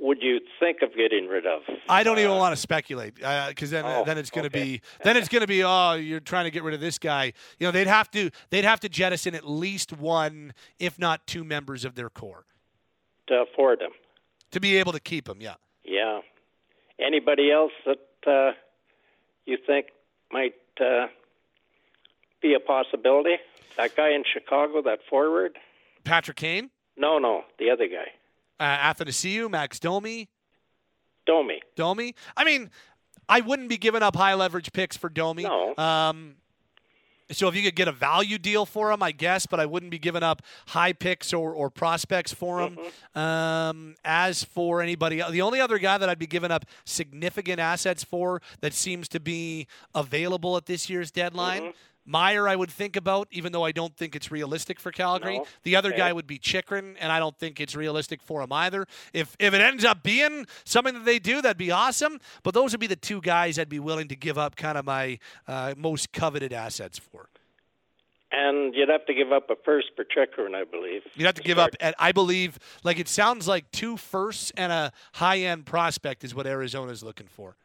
would 0.00 0.18
you 0.22 0.40
think 0.60 0.78
of 0.82 0.94
getting 0.96 1.26
rid 1.28 1.46
of? 1.46 1.62
I 1.88 2.02
don't 2.02 2.18
even 2.18 2.36
want 2.36 2.54
to 2.54 2.60
speculate 2.60 3.14
because 3.16 3.70
then 3.70 3.84
oh, 3.84 4.04
then 4.04 4.18
it's 4.18 4.30
going 4.30 4.48
to 4.48 4.56
okay. 4.58 4.64
be 4.64 4.80
then 5.04 5.16
it's 5.16 5.28
going 5.28 5.40
to 5.42 5.46
be 5.46 5.62
oh 5.64 5.94
you're 5.94 6.20
trying 6.20 6.44
to 6.44 6.50
get 6.50 6.62
rid 6.62 6.74
of 6.74 6.80
this 6.80 6.98
guy. 6.98 7.32
You 7.58 7.66
know 7.66 7.70
they'd 7.70 7.86
have 7.86 8.10
to 8.12 8.30
they'd 8.50 8.64
have 8.64 8.80
to 8.80 8.88
jettison 8.88 9.34
at 9.34 9.48
least 9.48 9.92
one 9.92 10.52
if 10.78 10.98
not 10.98 11.26
two 11.26 11.44
members 11.44 11.84
of 11.84 11.94
their 11.94 12.10
core 12.10 12.44
To 13.28 13.44
afford 13.50 13.80
them. 13.80 13.90
to 14.52 14.60
be 14.60 14.76
able 14.76 14.92
to 14.92 15.00
keep 15.00 15.26
them. 15.26 15.38
Yeah. 15.40 15.54
Yeah. 15.84 16.20
Anybody 17.00 17.50
else 17.52 17.72
that 17.86 18.30
uh, 18.30 18.52
you 19.46 19.56
think 19.66 19.86
might 20.32 20.54
uh, 20.80 21.06
be 22.42 22.54
a 22.54 22.60
possibility? 22.60 23.36
That 23.76 23.94
guy 23.96 24.10
in 24.10 24.24
Chicago, 24.32 24.82
that 24.82 24.98
forward? 25.08 25.56
Patrick 26.04 26.36
Kane, 26.36 26.70
No, 26.96 27.18
no, 27.18 27.42
the 27.58 27.70
other 27.70 27.86
guy. 27.86 28.08
Uh, 28.60 28.64
Athanasiou, 28.64 29.50
Max 29.50 29.78
Domi, 29.78 30.28
Domi. 31.26 31.60
Domi. 31.76 32.14
I 32.36 32.44
mean, 32.44 32.70
I 33.28 33.40
wouldn't 33.40 33.68
be 33.68 33.76
giving 33.76 34.02
up 34.02 34.16
high 34.16 34.34
leverage 34.34 34.72
picks 34.72 34.96
for 34.96 35.08
Domi. 35.08 35.42
No. 35.44 35.76
Um, 35.76 36.36
so 37.30 37.46
if 37.48 37.54
you 37.54 37.62
could 37.62 37.76
get 37.76 37.88
a 37.88 37.92
value 37.92 38.38
deal 38.38 38.64
for 38.64 38.90
him, 38.90 39.02
I 39.02 39.12
guess, 39.12 39.44
but 39.44 39.60
I 39.60 39.66
wouldn't 39.66 39.90
be 39.90 39.98
giving 39.98 40.22
up 40.22 40.40
high 40.68 40.94
picks 40.94 41.34
or, 41.34 41.52
or 41.52 41.68
prospects 41.68 42.32
for 42.32 42.62
him. 42.62 42.78
Um, 43.14 43.96
as 44.04 44.44
for 44.44 44.80
anybody, 44.80 45.22
the 45.30 45.42
only 45.42 45.60
other 45.60 45.78
guy 45.78 45.98
that 45.98 46.08
I'd 46.08 46.18
be 46.18 46.26
giving 46.26 46.50
up 46.50 46.64
significant 46.86 47.60
assets 47.60 48.02
for 48.02 48.40
that 48.60 48.72
seems 48.72 49.08
to 49.08 49.20
be 49.20 49.66
available 49.94 50.56
at 50.56 50.64
this 50.64 50.88
year's 50.88 51.10
deadline. 51.10 51.74
Meier, 52.08 52.48
I 52.48 52.56
would 52.56 52.70
think 52.70 52.96
about, 52.96 53.28
even 53.30 53.52
though 53.52 53.64
I 53.64 53.72
don't 53.72 53.94
think 53.96 54.16
it's 54.16 54.30
realistic 54.30 54.80
for 54.80 54.90
Calgary. 54.90 55.38
No. 55.38 55.46
The 55.62 55.76
other 55.76 55.90
Okay. 55.90 55.98
guy 55.98 56.12
would 56.12 56.26
be 56.26 56.38
Chychrun, 56.38 56.96
and 56.98 57.12
I 57.12 57.18
don't 57.18 57.36
think 57.38 57.60
it's 57.60 57.76
realistic 57.76 58.22
for 58.22 58.40
him 58.42 58.50
either. 58.52 58.86
If 59.12 59.36
if 59.38 59.52
it 59.52 59.60
ends 59.60 59.84
up 59.84 60.02
being 60.02 60.46
something 60.64 60.94
that 60.94 61.04
they 61.04 61.18
do, 61.18 61.42
that'd 61.42 61.58
be 61.58 61.70
awesome. 61.70 62.18
But 62.42 62.54
those 62.54 62.72
would 62.72 62.80
be 62.80 62.86
the 62.86 62.96
two 62.96 63.20
guys 63.20 63.58
I'd 63.58 63.68
be 63.68 63.78
willing 63.78 64.08
to 64.08 64.16
give 64.16 64.38
up 64.38 64.56
kind 64.56 64.78
of 64.78 64.84
my 64.86 65.18
uh, 65.46 65.74
most 65.76 66.12
coveted 66.12 66.52
assets 66.52 66.98
for. 66.98 67.28
And 68.30 68.74
you'd 68.74 68.90
have 68.90 69.06
to 69.06 69.14
give 69.14 69.32
up 69.32 69.48
a 69.48 69.56
first 69.64 69.88
for 69.96 70.04
Chychrun, 70.04 70.54
I 70.54 70.64
believe. 70.64 71.02
You'd 71.14 71.24
have 71.24 71.34
to 71.36 71.42
give 71.42 71.58
up, 71.58 71.70
at, 71.80 71.94
I 71.98 72.12
believe, 72.12 72.58
like 72.84 72.98
it 72.98 73.08
sounds 73.08 73.48
like 73.48 73.70
two 73.70 73.96
firsts 73.96 74.52
and 74.56 74.70
a 74.70 74.92
high 75.14 75.38
end 75.38 75.64
prospect 75.64 76.24
is 76.24 76.34
what 76.34 76.46
Arizona's 76.46 77.02
looking 77.02 77.26
for. 77.26 77.56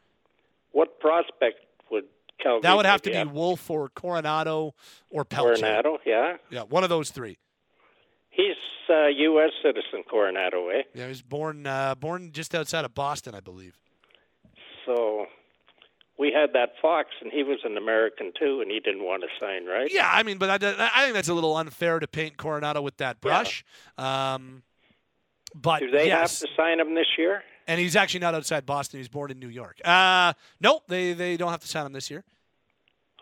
What 0.72 1.00
prospect 1.00 1.66
would 1.90 2.04
Calgary 2.40 2.60
That 2.62 2.76
would 2.76 2.86
have 2.86 3.02
to 3.02 3.10
maybe 3.10 3.28
be 3.30 3.34
Wolf 3.34 3.70
or 3.70 3.88
Coronato 3.90 4.72
or 5.10 5.24
Pelletier. 5.24 5.64
Coronato, 5.82 5.98
yeah. 6.04 6.36
Yeah, 6.50 6.62
one 6.62 6.82
of 6.82 6.88
those 6.90 7.10
three. 7.10 7.38
He's 8.30 8.56
a 8.90 9.10
U.S. 9.10 9.50
citizen, 9.62 10.02
Coronato, 10.12 10.74
eh? 10.74 10.82
Yeah, 10.94 11.04
he 11.04 11.08
was 11.08 11.22
born 11.22 11.66
uh, 11.66 11.94
born 11.94 12.32
just 12.32 12.54
outside 12.54 12.84
of 12.84 12.94
Boston, 12.94 13.34
I 13.34 13.40
believe. 13.40 13.78
So 14.84 15.26
we 16.18 16.32
had 16.32 16.52
that 16.52 16.74
Fox, 16.82 17.10
and 17.22 17.32
he 17.32 17.42
was 17.42 17.58
an 17.64 17.76
American 17.76 18.32
too, 18.38 18.60
and 18.60 18.70
he 18.70 18.80
didn't 18.80 19.04
want 19.04 19.22
to 19.22 19.28
sign, 19.40 19.66
right? 19.66 19.90
Yeah, 19.92 20.08
I 20.12 20.22
mean, 20.22 20.38
but 20.38 20.50
I, 20.62 20.90
I 20.94 21.02
think 21.04 21.14
that's 21.14 21.28
a 21.28 21.34
little 21.34 21.56
unfair 21.56 21.98
to 21.98 22.06
paint 22.06 22.36
Coronato 22.36 22.82
with 22.82 22.96
that 22.98 23.20
brush. 23.20 23.64
Um, 23.98 24.62
but 25.54 25.80
Do 25.80 25.90
they 25.90 26.06
yes, 26.08 26.40
have 26.40 26.50
to 26.50 26.54
sign 26.56 26.80
him 26.80 26.94
this 26.94 27.06
year? 27.16 27.42
And 27.66 27.80
he's 27.80 27.96
actually 27.96 28.20
not 28.20 28.34
outside 28.34 28.66
Boston. 28.66 29.00
He's 29.00 29.08
born 29.08 29.30
in 29.30 29.38
New 29.38 29.48
York. 29.48 29.80
Uh, 29.84 30.34
no, 30.60 30.80
they 30.88 31.12
they 31.14 31.36
don't 31.36 31.50
have 31.50 31.60
to 31.60 31.68
sign 31.68 31.86
him 31.86 31.92
this 31.92 32.10
year. 32.10 32.24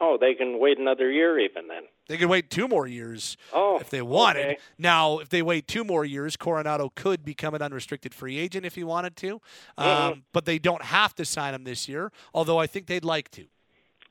Oh, 0.01 0.19
they 0.21 0.35
can 0.35 0.59
wait 0.59 0.79
another 0.79 1.11
year 1.13 1.39
even 1.39 1.69
then. 1.69 1.83
They 2.09 2.17
could 2.17 2.29
wait 2.29 2.51
two 2.51 2.67
more 2.67 2.89
years 2.89 3.37
Oh, 3.53 3.79
if 3.79 3.89
they 3.91 4.03
wanted. 4.03 4.45
okay. 4.47 4.57
Now, 4.77 5.19
if 5.21 5.29
they 5.29 5.43
wait 5.43 5.69
two 5.69 5.85
more 5.85 6.05
years, 6.05 6.37
Coronato 6.37 6.93
could 6.97 7.25
become 7.25 7.55
an 7.55 7.63
unrestricted 7.63 8.13
free 8.13 8.37
agent 8.37 8.67
if 8.67 8.75
he 8.75 8.83
wanted 8.83 9.15
to. 9.19 9.41
Um, 9.79 9.87
Mhm. 9.87 10.23
But 10.33 10.45
they 10.45 10.59
don't 10.59 10.83
have 10.83 11.15
to 11.17 11.25
sign 11.25 11.55
him 11.55 11.63
this 11.63 11.89
year, 11.89 12.11
although 12.35 12.59
I 12.59 12.67
think 12.67 12.87
they'd 12.89 13.05
like 13.05 13.31
to. 13.33 13.47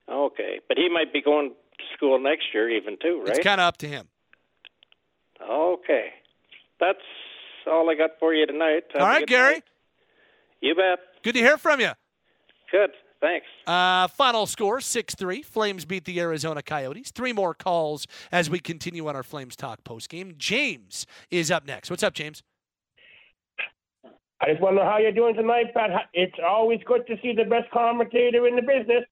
Okay, 0.07 0.61
but 0.69 0.77
he 0.77 0.87
might 0.87 1.11
be 1.11 1.21
going 1.21 1.49
to 1.49 1.55
school 1.93 2.17
next 2.19 2.53
year 2.53 2.69
even 2.69 2.95
too, 2.97 3.19
right? 3.21 3.29
It's 3.35 3.39
kind 3.43 3.59
of 3.59 3.65
up 3.67 3.75
to 3.77 3.87
him. 3.89 4.07
Okay, 5.41 6.13
that's 6.79 6.99
all 7.67 7.89
I 7.89 7.95
got 7.95 8.11
for 8.19 8.33
you 8.33 8.45
tonight. 8.45 8.83
Have 8.93 9.01
All 9.01 9.07
right, 9.07 9.25
Gary. 9.27 9.53
night. 9.55 9.63
You 10.61 10.75
bet. 10.75 10.99
Good 11.23 11.33
to 11.33 11.39
hear 11.39 11.57
from 11.57 11.79
you. 11.79 11.91
Good. 12.71 12.91
Thanks. 13.19 13.45
Uh, 13.67 14.07
final 14.07 14.47
score 14.47 14.81
6 14.81 15.15
3. 15.15 15.41
Flames 15.43 15.85
beat 15.85 16.05
the 16.05 16.19
Arizona 16.19 16.63
Coyotes. 16.63 17.11
Three 17.11 17.33
more 17.33 17.53
calls 17.53 18.07
as 18.31 18.49
we 18.49 18.59
continue 18.59 19.07
on 19.07 19.15
our 19.15 19.23
Flames 19.23 19.55
Talk 19.55 19.83
post 19.83 20.09
game. 20.09 20.33
James 20.37 21.05
is 21.29 21.51
up 21.51 21.65
next. 21.67 21.89
What's 21.89 22.03
up, 22.03 22.13
James? 22.13 22.41
I 24.41 24.49
just 24.49 24.61
want 24.61 24.75
to 24.75 24.83
know 24.83 24.89
how 24.89 24.97
you're 24.97 25.11
doing 25.11 25.35
tonight, 25.35 25.67
Pat. 25.75 25.91
It's 26.13 26.37
always 26.43 26.79
good 26.85 27.05
to 27.07 27.15
see 27.21 27.33
the 27.33 27.43
best 27.43 27.69
commentator 27.71 28.47
in 28.47 28.55
the 28.55 28.63
business. 28.63 29.03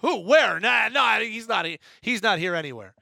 Who? 0.00 0.20
Where? 0.20 0.58
Nah, 0.58 0.88
no, 0.88 1.20
he's 1.20 1.46
not. 1.46 1.66
He's 2.00 2.22
not 2.22 2.38
here 2.38 2.54
anywhere. 2.54 2.94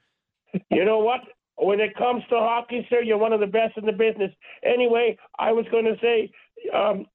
You 0.69 0.83
know 0.83 0.99
what? 0.99 1.21
when 1.61 1.79
it 1.79 1.95
comes 1.95 2.23
to 2.29 2.35
hockey, 2.35 2.85
sir, 2.89 3.01
you're 3.01 3.17
one 3.17 3.33
of 3.33 3.39
the 3.39 3.47
best 3.47 3.77
in 3.77 3.85
the 3.85 3.91
business. 3.91 4.31
Anyway, 4.63 5.17
I 5.37 5.51
was 5.51 5.65
going 5.71 5.85
to 5.85 5.95
say, 6.01 6.31
um, 6.75 7.05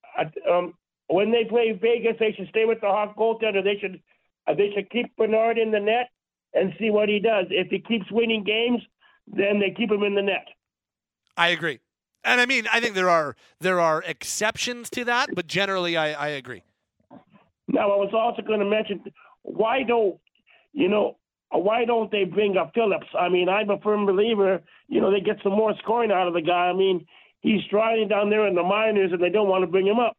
um, 0.50 0.74
when 1.08 1.30
they 1.30 1.44
play 1.44 1.72
Vegas, 1.72 2.16
they 2.18 2.32
should 2.32 2.48
stay 2.48 2.64
with 2.64 2.80
the 2.80 2.88
hot 2.88 3.16
goaltender. 3.16 3.62
They 3.62 3.78
should 3.80 4.00
uh, 4.46 4.54
they 4.54 4.70
should 4.74 4.90
keep 4.90 5.16
Bernard 5.16 5.58
in 5.58 5.70
the 5.70 5.80
net 5.80 6.10
and 6.54 6.72
see 6.78 6.90
what 6.90 7.08
he 7.08 7.18
does. 7.18 7.46
If 7.50 7.68
he 7.68 7.80
keeps 7.80 8.10
winning 8.10 8.44
games, 8.44 8.80
then 9.26 9.60
they 9.60 9.74
keep 9.76 9.90
him 9.90 10.02
in 10.02 10.14
the 10.14 10.22
net. 10.22 10.46
I 11.36 11.48
agree. 11.48 11.80
And 12.24 12.40
I 12.40 12.46
mean, 12.46 12.66
I 12.72 12.80
think 12.80 12.94
there 12.94 13.10
are 13.10 13.36
there 13.60 13.80
are 13.80 14.02
exceptions 14.02 14.90
to 14.90 15.04
that, 15.04 15.28
but 15.34 15.46
generally, 15.46 15.96
I, 15.96 16.12
I 16.12 16.28
agree. 16.28 16.62
Now, 17.68 17.90
I 17.92 17.96
was 17.96 18.12
also 18.14 18.42
going 18.42 18.60
to 18.60 18.66
mention 18.66 19.04
why 19.42 19.82
don't 19.82 20.18
you 20.72 20.88
know 20.88 21.18
why 21.50 21.84
don't 21.84 22.10
they 22.10 22.24
bring 22.24 22.56
up 22.56 22.72
Phillips? 22.74 23.06
I 23.18 23.28
mean, 23.28 23.48
I'm 23.48 23.70
a 23.70 23.78
firm 23.80 24.06
believer. 24.06 24.60
You 24.88 25.00
know, 25.00 25.12
they 25.12 25.20
get 25.20 25.36
some 25.42 25.52
more 25.52 25.74
scoring 25.82 26.10
out 26.10 26.26
of 26.26 26.34
the 26.34 26.42
guy. 26.42 26.68
I 26.68 26.72
mean, 26.72 27.06
he's 27.40 27.64
trying 27.68 28.08
down 28.08 28.30
there 28.30 28.46
in 28.46 28.54
the 28.54 28.62
minors, 28.62 29.12
and 29.12 29.22
they 29.22 29.30
don't 29.30 29.48
want 29.48 29.62
to 29.62 29.66
bring 29.66 29.86
him 29.86 29.98
up. 29.98 30.16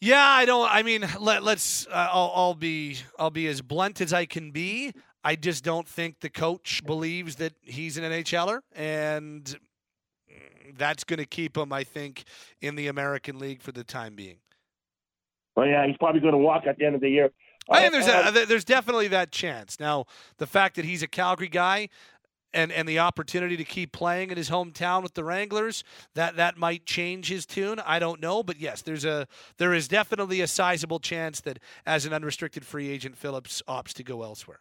Yeah, 0.00 0.26
I 0.26 0.44
don't. 0.44 0.68
I 0.70 0.82
mean, 0.82 1.06
let, 1.20 1.42
let's. 1.42 1.86
Uh, 1.86 2.08
I'll, 2.10 2.32
I'll 2.34 2.54
be. 2.54 2.96
I'll 3.18 3.30
be 3.30 3.46
as 3.46 3.62
blunt 3.62 4.00
as 4.00 4.12
I 4.12 4.26
can 4.26 4.50
be. 4.50 4.92
I 5.24 5.36
just 5.36 5.62
don't 5.62 5.86
think 5.86 6.20
the 6.20 6.30
coach 6.30 6.82
believes 6.84 7.36
that 7.36 7.52
he's 7.62 7.96
an 7.96 8.04
NHLer, 8.04 8.60
and 8.74 9.56
that's 10.76 11.04
going 11.04 11.18
to 11.18 11.26
keep 11.26 11.56
him, 11.56 11.72
I 11.72 11.84
think, 11.84 12.24
in 12.60 12.74
the 12.74 12.88
American 12.88 13.38
League 13.38 13.62
for 13.62 13.72
the 13.72 13.84
time 13.84 14.16
being. 14.16 14.38
Well, 15.54 15.66
yeah, 15.66 15.86
he's 15.86 15.96
probably 15.98 16.20
going 16.20 16.32
to 16.32 16.38
walk 16.38 16.66
at 16.66 16.78
the 16.78 16.86
end 16.86 16.94
of 16.94 17.00
the 17.00 17.10
year. 17.10 17.30
I 17.70 17.80
think 17.80 17.92
there's 17.92 18.08
a, 18.08 18.16
uh, 18.16 18.30
uh, 18.30 18.44
there's 18.46 18.64
definitely 18.64 19.08
that 19.08 19.30
chance. 19.30 19.78
Now, 19.78 20.06
the 20.38 20.46
fact 20.46 20.76
that 20.76 20.84
he's 20.84 21.02
a 21.02 21.06
Calgary 21.06 21.48
guy, 21.48 21.88
and 22.54 22.72
and 22.72 22.88
the 22.88 22.98
opportunity 22.98 23.56
to 23.56 23.64
keep 23.64 23.92
playing 23.92 24.30
in 24.30 24.36
his 24.36 24.50
hometown 24.50 25.02
with 25.02 25.14
the 25.14 25.24
Wranglers, 25.24 25.84
that 26.14 26.36
that 26.36 26.56
might 26.56 26.86
change 26.86 27.28
his 27.28 27.46
tune. 27.46 27.80
I 27.80 27.98
don't 27.98 28.20
know, 28.20 28.42
but 28.42 28.60
yes, 28.60 28.82
there's 28.82 29.04
a 29.04 29.26
there 29.58 29.74
is 29.74 29.88
definitely 29.88 30.40
a 30.40 30.46
sizable 30.46 31.00
chance 31.00 31.40
that 31.40 31.58
as 31.86 32.06
an 32.06 32.12
unrestricted 32.12 32.64
free 32.64 32.88
agent, 32.88 33.16
Phillips 33.16 33.62
opts 33.68 33.92
to 33.94 34.02
go 34.02 34.22
elsewhere. 34.22 34.60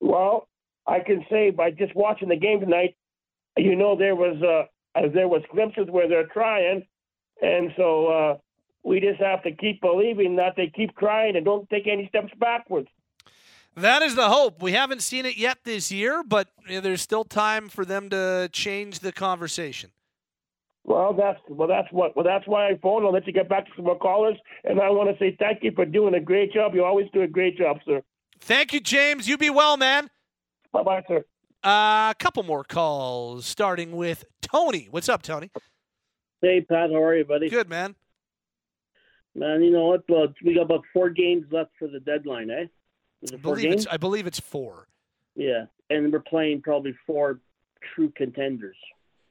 Well, 0.00 0.48
I 0.86 1.00
can 1.00 1.24
say 1.30 1.50
by 1.50 1.70
just 1.70 1.94
watching 1.94 2.28
the 2.28 2.36
game 2.36 2.60
tonight, 2.60 2.96
you 3.56 3.76
know 3.76 3.96
there 3.96 4.14
was 4.14 4.40
uh, 4.42 5.08
there 5.14 5.28
was 5.28 5.42
glimpses 5.52 5.86
where 5.90 6.08
they're 6.08 6.28
trying, 6.28 6.86
and 7.40 7.70
so 7.76 8.06
uh, 8.06 8.36
we 8.84 9.00
just 9.00 9.20
have 9.20 9.42
to 9.42 9.52
keep 9.52 9.80
believing 9.80 10.36
that 10.36 10.54
they 10.56 10.72
keep 10.74 10.96
trying 10.96 11.36
and 11.36 11.44
don't 11.44 11.68
take 11.70 11.86
any 11.86 12.06
steps 12.08 12.32
backwards. 12.38 12.88
That 13.76 14.00
is 14.00 14.14
the 14.14 14.28
hope. 14.30 14.62
We 14.62 14.72
haven't 14.72 15.02
seen 15.02 15.26
it 15.26 15.36
yet 15.36 15.58
this 15.64 15.92
year, 15.92 16.22
but 16.26 16.48
there's 16.66 17.02
still 17.02 17.24
time 17.24 17.68
for 17.68 17.84
them 17.84 18.08
to 18.08 18.48
change 18.50 19.00
the 19.00 19.12
conversation. 19.12 19.90
Well, 20.84 21.12
that's 21.12 21.40
well, 21.48 21.68
that's 21.68 21.88
what 21.92 22.16
well, 22.16 22.24
that's 22.24 22.46
why 22.46 22.68
I 22.68 22.78
phoned. 22.80 23.04
I'll 23.04 23.12
let 23.12 23.26
you 23.26 23.32
get 23.32 23.48
back 23.48 23.66
to 23.66 23.72
some 23.74 23.84
more 23.84 23.98
callers, 23.98 24.36
and 24.64 24.80
I 24.80 24.88
want 24.88 25.10
to 25.10 25.18
say 25.18 25.36
thank 25.38 25.62
you 25.62 25.72
for 25.72 25.84
doing 25.84 26.14
a 26.14 26.20
great 26.20 26.52
job. 26.52 26.74
You 26.74 26.84
always 26.84 27.08
do 27.12 27.22
a 27.22 27.26
great 27.26 27.58
job, 27.58 27.78
sir. 27.84 28.02
Thank 28.40 28.72
you, 28.72 28.80
James. 28.80 29.28
You 29.28 29.36
be 29.36 29.50
well, 29.50 29.76
man. 29.76 30.08
Bye, 30.72 30.84
bye, 30.84 31.02
sir. 31.08 31.24
A 31.64 31.68
uh, 31.68 32.14
couple 32.14 32.44
more 32.44 32.62
calls, 32.62 33.46
starting 33.46 33.96
with 33.96 34.24
Tony. 34.40 34.86
What's 34.90 35.08
up, 35.08 35.22
Tony? 35.22 35.50
Hey, 36.40 36.60
Pat. 36.60 36.90
How 36.90 37.02
are 37.02 37.16
you, 37.16 37.24
buddy? 37.24 37.50
Good, 37.50 37.68
man. 37.68 37.96
Man, 39.34 39.62
you 39.62 39.72
know 39.72 39.86
what? 39.86 40.04
Uh, 40.08 40.28
we 40.44 40.54
got 40.54 40.62
about 40.62 40.84
four 40.92 41.10
games 41.10 41.44
left 41.50 41.72
for 41.78 41.88
the 41.88 42.00
deadline, 42.00 42.48
eh? 42.50 42.66
Is 43.22 43.32
I 43.32 43.36
it 43.36 43.42
four 43.42 43.56
believe, 43.56 43.72
it's, 43.72 43.86
I 43.86 43.96
believe 43.96 44.26
it's 44.26 44.40
four. 44.40 44.88
Yeah, 45.34 45.66
and 45.90 46.12
we're 46.12 46.20
playing 46.20 46.62
probably 46.62 46.94
four 47.06 47.40
true 47.94 48.12
contenders. 48.16 48.76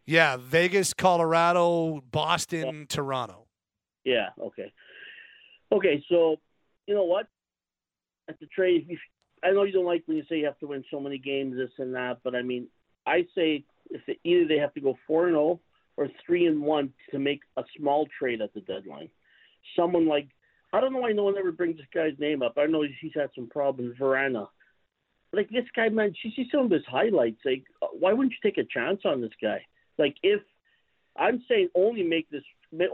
Yeah, 0.06 0.38
Vegas, 0.38 0.94
Colorado, 0.94 2.03
Boston, 2.12 2.86
Toronto. 2.88 3.48
Yeah. 4.03 4.30
Okay. 4.40 4.72
Okay. 5.72 6.03
So, 6.10 6.36
you 6.86 6.94
know 6.94 7.06
what? 7.06 7.28
At 8.30 8.40
the 8.40 8.45
trade, 8.45 8.86
if, 8.88 8.99
I 9.44 9.52
know 9.52 9.64
you 9.64 9.74
don't 9.74 9.86
like 9.86 10.03
when 10.06 10.18
you 10.18 10.24
say 10.30 10.38
you 10.38 10.45
have 10.45 10.60
to 10.60 10.68
win 10.68 10.84
so 10.91 10.99
many 10.99 11.18
games, 11.18 11.56
this 11.57 11.72
and 11.80 11.94
that, 11.95 12.20
but 12.24 12.36
I 12.36 12.44
mean, 12.44 12.68
I 13.07 13.26
say 13.36 13.66
if 13.90 14.02
they, 14.06 14.20
either 14.24 14.48
they 14.48 14.57
have 14.57 14.74
to 14.76 14.82
go 14.82 14.95
four 15.07 15.26
and 15.26 15.34
zero 15.34 15.60
or 15.98 16.07
three 16.26 16.45
and 16.45 16.62
one 16.62 16.94
to 17.12 17.20
make 17.20 17.41
a 17.57 17.64
small 17.78 18.07
trade 18.20 18.41
at 18.41 18.53
the 18.53 18.62
deadline. 18.62 19.10
Someone 19.76 20.07
like 20.07 20.28
I 20.76 20.82
don't 20.82 20.94
know 20.94 21.00
why 21.00 21.14
no 21.14 21.24
one 21.24 21.38
ever 21.38 21.52
brings 21.52 21.78
this 21.78 21.86
guy's 21.94 22.20
name 22.20 22.42
up. 22.42 22.58
I 22.58 22.66
know 22.66 22.82
he's 22.82 23.12
had 23.16 23.30
some 23.34 23.48
problems, 23.48 23.98
Vrana. 23.98 24.48
Like 25.32 25.50
this 25.50 25.66
guy, 25.76 25.90
man, 25.90 26.14
you 26.24 26.32
see 26.32 26.48
some 26.52 26.66
of 26.66 26.72
his 26.72 26.86
highlights. 26.86 27.40
Like, 27.46 27.64
why 28.00 28.14
wouldn't 28.14 28.34
you 28.34 28.38
take 28.44 28.58
a 28.58 28.68
chance 28.68 29.02
on 29.06 29.22
this 29.22 29.32
guy? 29.42 29.66
Like, 29.98 30.16
if 30.22 30.42
I'm 31.16 31.44
saying 31.48 31.70
only 31.76 32.04
make 32.04 32.30
this, 32.30 32.44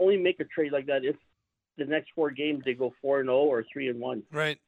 only 0.00 0.16
make 0.16 0.40
a 0.40 0.44
trade 0.44 0.72
like 0.72 0.86
that 0.86 1.04
if 1.04 1.16
the 1.76 1.84
next 1.84 2.10
four 2.14 2.30
games 2.30 2.62
they 2.64 2.74
go 2.74 2.94
four 3.02 3.20
and 3.20 3.28
zero 3.28 3.38
or 3.38 3.64
three 3.72 3.88
and 3.88 4.00
one. 4.00 4.22
Right. 4.30 4.58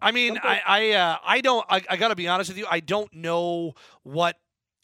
I 0.00 0.12
mean, 0.12 0.38
I 0.42 0.60
I, 0.66 0.90
uh, 0.92 1.16
I 1.24 1.40
don't. 1.40 1.64
I, 1.68 1.82
I 1.88 1.96
got 1.96 2.08
to 2.08 2.16
be 2.16 2.28
honest 2.28 2.50
with 2.50 2.58
you. 2.58 2.66
I 2.70 2.80
don't 2.80 3.12
know 3.14 3.74
what. 4.02 4.36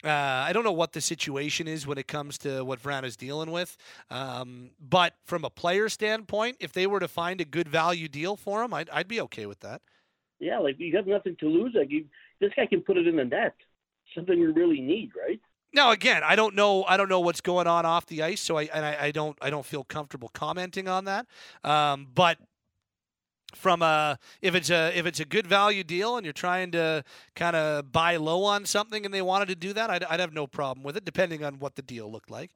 Uh, 0.03 0.09
I 0.09 0.51
don't 0.51 0.63
know 0.63 0.71
what 0.73 0.91
the 0.91 1.01
situation 1.01 1.67
is 1.67 1.87
when 1.87 1.97
it 1.97 2.07
comes 2.07 2.37
to 2.39 2.63
what 2.65 2.81
Vrana's 2.81 3.15
dealing 3.15 3.51
with. 3.51 3.77
Um, 4.09 4.71
but 4.79 5.13
from 5.23 5.45
a 5.45 5.49
player 5.49 5.87
standpoint, 5.87 6.57
if 6.59 6.73
they 6.73 6.87
were 6.87 6.99
to 6.99 7.07
find 7.07 7.39
a 7.39 7.45
good 7.45 7.69
value 7.69 8.09
deal 8.09 8.35
for 8.35 8.63
him, 8.63 8.73
I'd, 8.73 8.89
I'd 8.89 9.07
be 9.07 9.21
okay 9.21 9.45
with 9.45 9.61
that. 9.61 9.81
Yeah, 10.39 10.59
like 10.59 10.75
you 10.77 10.95
have 10.97 11.07
nothing 11.07 11.37
to 11.39 11.47
lose. 11.47 11.73
Like 11.73 11.89
you, 11.89 12.05
this 12.41 12.51
guy 12.55 12.65
can 12.65 12.81
put 12.81 12.97
it 12.97 13.07
in 13.07 13.15
the 13.15 13.23
net. 13.23 13.55
Something 14.13 14.39
we 14.39 14.47
really 14.47 14.81
need, 14.81 15.11
right? 15.15 15.39
Now, 15.73 15.91
again, 15.91 16.21
I 16.23 16.35
don't 16.35 16.53
know. 16.53 16.83
I 16.83 16.97
don't 16.97 17.09
know 17.09 17.21
what's 17.21 17.41
going 17.41 17.65
on 17.65 17.85
off 17.85 18.05
the 18.05 18.21
ice, 18.21 18.41
so 18.41 18.57
I 18.57 18.63
and 18.73 18.85
I, 18.85 19.05
I 19.05 19.11
don't. 19.11 19.37
I 19.41 19.49
don't 19.49 19.65
feel 19.65 19.83
comfortable 19.83 20.29
commenting 20.29 20.87
on 20.87 21.05
that. 21.05 21.25
Um, 21.63 22.07
but 22.13 22.37
from 23.55 23.81
a 23.81 24.17
if 24.41 24.55
it's 24.55 24.69
a 24.69 24.97
if 24.97 25.05
it's 25.05 25.19
a 25.19 25.25
good 25.25 25.47
value 25.47 25.83
deal 25.83 26.17
and 26.17 26.25
you're 26.25 26.33
trying 26.33 26.71
to 26.71 27.03
kind 27.35 27.55
of 27.55 27.91
buy 27.91 28.17
low 28.17 28.43
on 28.43 28.65
something 28.65 29.05
and 29.05 29.13
they 29.13 29.21
wanted 29.21 29.47
to 29.49 29.55
do 29.55 29.73
that, 29.73 29.89
I'd, 29.89 30.03
I'd 30.05 30.19
have 30.19 30.33
no 30.33 30.47
problem 30.47 30.83
with 30.83 30.97
it, 30.97 31.05
depending 31.05 31.43
on 31.43 31.59
what 31.59 31.75
the 31.75 31.81
deal 31.81 32.11
looked 32.11 32.29
like. 32.31 32.51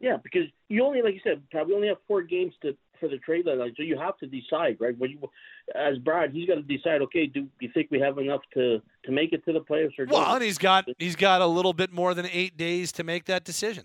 Yeah, 0.00 0.18
because 0.22 0.48
you 0.68 0.84
only, 0.84 1.00
like 1.00 1.14
you 1.14 1.20
said, 1.24 1.42
probably 1.50 1.74
only 1.74 1.88
have 1.88 1.96
four 2.06 2.22
games 2.22 2.52
to 2.62 2.76
for 3.00 3.08
the 3.08 3.18
trade 3.18 3.44
deadline, 3.44 3.74
so 3.76 3.82
you 3.82 3.98
have 3.98 4.16
to 4.18 4.26
decide, 4.26 4.78
right? 4.80 4.96
When 4.96 5.10
you, 5.10 5.30
as 5.74 5.98
Brad, 5.98 6.32
he's 6.32 6.46
got 6.48 6.54
to 6.54 6.62
decide. 6.62 7.02
Okay, 7.02 7.26
do 7.26 7.46
you 7.60 7.70
think 7.72 7.88
we 7.90 8.00
have 8.00 8.18
enough 8.18 8.40
to 8.54 8.80
to 9.04 9.12
make 9.12 9.32
it 9.32 9.44
to 9.46 9.52
the 9.52 9.60
playoffs? 9.60 9.98
Or 9.98 10.06
Well, 10.06 10.24
don't? 10.24 10.34
and 10.36 10.42
he's 10.42 10.58
got 10.58 10.86
he's 10.98 11.16
got 11.16 11.40
a 11.40 11.46
little 11.46 11.72
bit 11.72 11.92
more 11.92 12.14
than 12.14 12.26
eight 12.30 12.56
days 12.56 12.92
to 12.92 13.04
make 13.04 13.24
that 13.26 13.44
decision. 13.44 13.84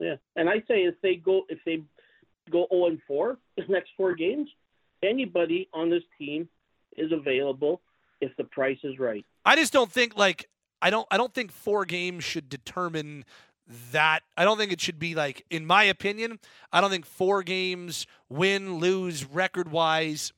Yeah, 0.00 0.16
and 0.36 0.48
I 0.48 0.56
say 0.66 0.82
if 0.84 0.94
they 1.02 1.16
go 1.16 1.42
if 1.48 1.58
they 1.64 1.82
go 2.50 2.66
zero 2.72 2.86
and 2.86 3.00
four 3.06 3.38
the 3.56 3.64
next 3.68 3.90
four 3.96 4.14
games, 4.14 4.48
anybody 5.04 5.68
on 5.72 5.90
this 5.90 6.02
team 6.18 6.48
is 6.96 7.12
available 7.12 7.82
if 8.20 8.34
the 8.36 8.44
price 8.44 8.78
is 8.82 8.98
right. 8.98 9.24
I 9.44 9.56
just 9.56 9.72
don't 9.72 9.90
think 9.90 10.16
like 10.16 10.48
I 10.80 10.90
don't 10.90 11.06
I 11.10 11.16
don't 11.16 11.34
think 11.34 11.52
four 11.52 11.84
games 11.84 12.24
should 12.24 12.48
determine 12.48 13.24
that. 13.92 14.20
I 14.36 14.44
don't 14.44 14.58
think 14.58 14.72
it 14.72 14.80
should 14.80 14.98
be 14.98 15.14
like 15.14 15.44
in 15.50 15.66
my 15.66 15.84
opinion, 15.84 16.38
I 16.72 16.80
don't 16.80 16.90
think 16.90 17.06
four 17.06 17.42
games 17.42 18.06
win 18.28 18.78
lose 18.78 19.24
record 19.24 19.70
wise 19.70 20.32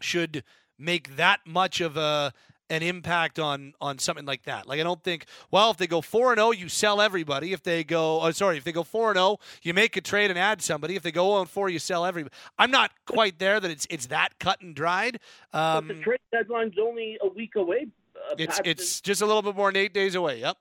should 0.00 0.44
make 0.78 1.16
that 1.16 1.40
much 1.46 1.80
of 1.80 1.96
a 1.96 2.32
an 2.70 2.82
impact 2.82 3.38
on 3.38 3.74
on 3.80 3.98
something 3.98 4.24
like 4.24 4.44
that. 4.44 4.66
Like 4.66 4.80
I 4.80 4.82
don't 4.82 5.02
think 5.02 5.26
well 5.50 5.70
if 5.70 5.76
they 5.76 5.86
go 5.86 6.00
4 6.00 6.32
and 6.32 6.38
0 6.38 6.52
you 6.52 6.68
sell 6.68 7.00
everybody. 7.00 7.52
If 7.52 7.62
they 7.62 7.84
go 7.84 8.22
oh, 8.22 8.30
sorry, 8.30 8.56
if 8.56 8.64
they 8.64 8.72
go 8.72 8.84
4 8.84 9.10
and 9.10 9.16
0 9.18 9.38
you 9.62 9.74
make 9.74 9.96
a 9.96 10.00
trade 10.00 10.30
and 10.30 10.38
add 10.38 10.62
somebody. 10.62 10.96
If 10.96 11.02
they 11.02 11.12
go 11.12 11.30
0 11.30 11.40
and 11.40 11.50
4 11.50 11.68
you 11.68 11.78
sell 11.78 12.06
everybody. 12.06 12.34
I'm 12.58 12.70
not 12.70 12.92
quite 13.04 13.38
there 13.38 13.60
that 13.60 13.70
it's 13.70 13.86
it's 13.90 14.06
that 14.06 14.38
cut 14.38 14.60
and 14.60 14.74
dried. 14.74 15.18
Um, 15.52 15.88
but 15.88 15.96
the 15.96 16.02
trade 16.02 16.20
deadline's 16.32 16.76
only 16.80 17.18
a 17.20 17.28
week 17.28 17.56
away. 17.56 17.88
Uh, 18.16 18.36
it's 18.38 18.60
it's 18.64 19.00
just 19.00 19.20
a 19.20 19.26
little 19.26 19.42
bit 19.42 19.56
more 19.56 19.70
than 19.72 19.82
8 19.82 19.92
days 19.92 20.14
away. 20.14 20.40
Yep. 20.40 20.56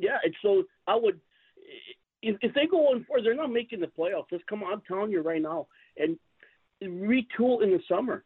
Yeah, 0.00 0.16
and 0.24 0.34
so 0.40 0.64
I 0.86 0.96
would, 0.96 1.20
if, 2.22 2.36
if 2.40 2.54
they 2.54 2.66
go 2.66 2.88
on 2.88 3.04
four, 3.04 3.20
they're 3.22 3.34
not 3.34 3.52
making 3.52 3.80
the 3.80 3.86
playoffs. 3.86 4.26
Let's 4.32 4.44
come 4.48 4.62
on, 4.62 4.72
I'm 4.72 4.82
telling 4.88 5.10
you 5.10 5.20
right 5.20 5.42
now, 5.42 5.66
and 5.96 6.18
retool 6.82 7.62
in 7.62 7.70
the 7.70 7.80
summer. 7.86 8.24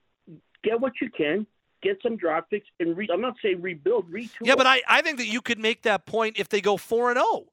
Get 0.62 0.80
what 0.80 0.92
you 1.02 1.10
can, 1.10 1.46
get 1.84 1.98
some 2.02 2.16
draft 2.16 2.50
picks, 2.50 2.66
and 2.80 2.96
re, 2.96 3.08
I'm 3.12 3.20
not 3.20 3.34
saying 3.42 3.62
rebuild, 3.62 4.10
retool. 4.10 4.30
Yeah, 4.42 4.56
but 4.56 4.66
I, 4.66 4.82
I 4.88 5.02
think 5.02 5.18
that 5.18 5.26
you 5.26 5.40
could 5.40 5.58
make 5.58 5.82
that 5.82 6.06
point 6.06 6.38
if 6.38 6.48
they 6.48 6.60
go 6.60 6.76
4 6.76 7.10
and 7.10 7.18
oh. 7.20 7.36
0. 7.36 7.44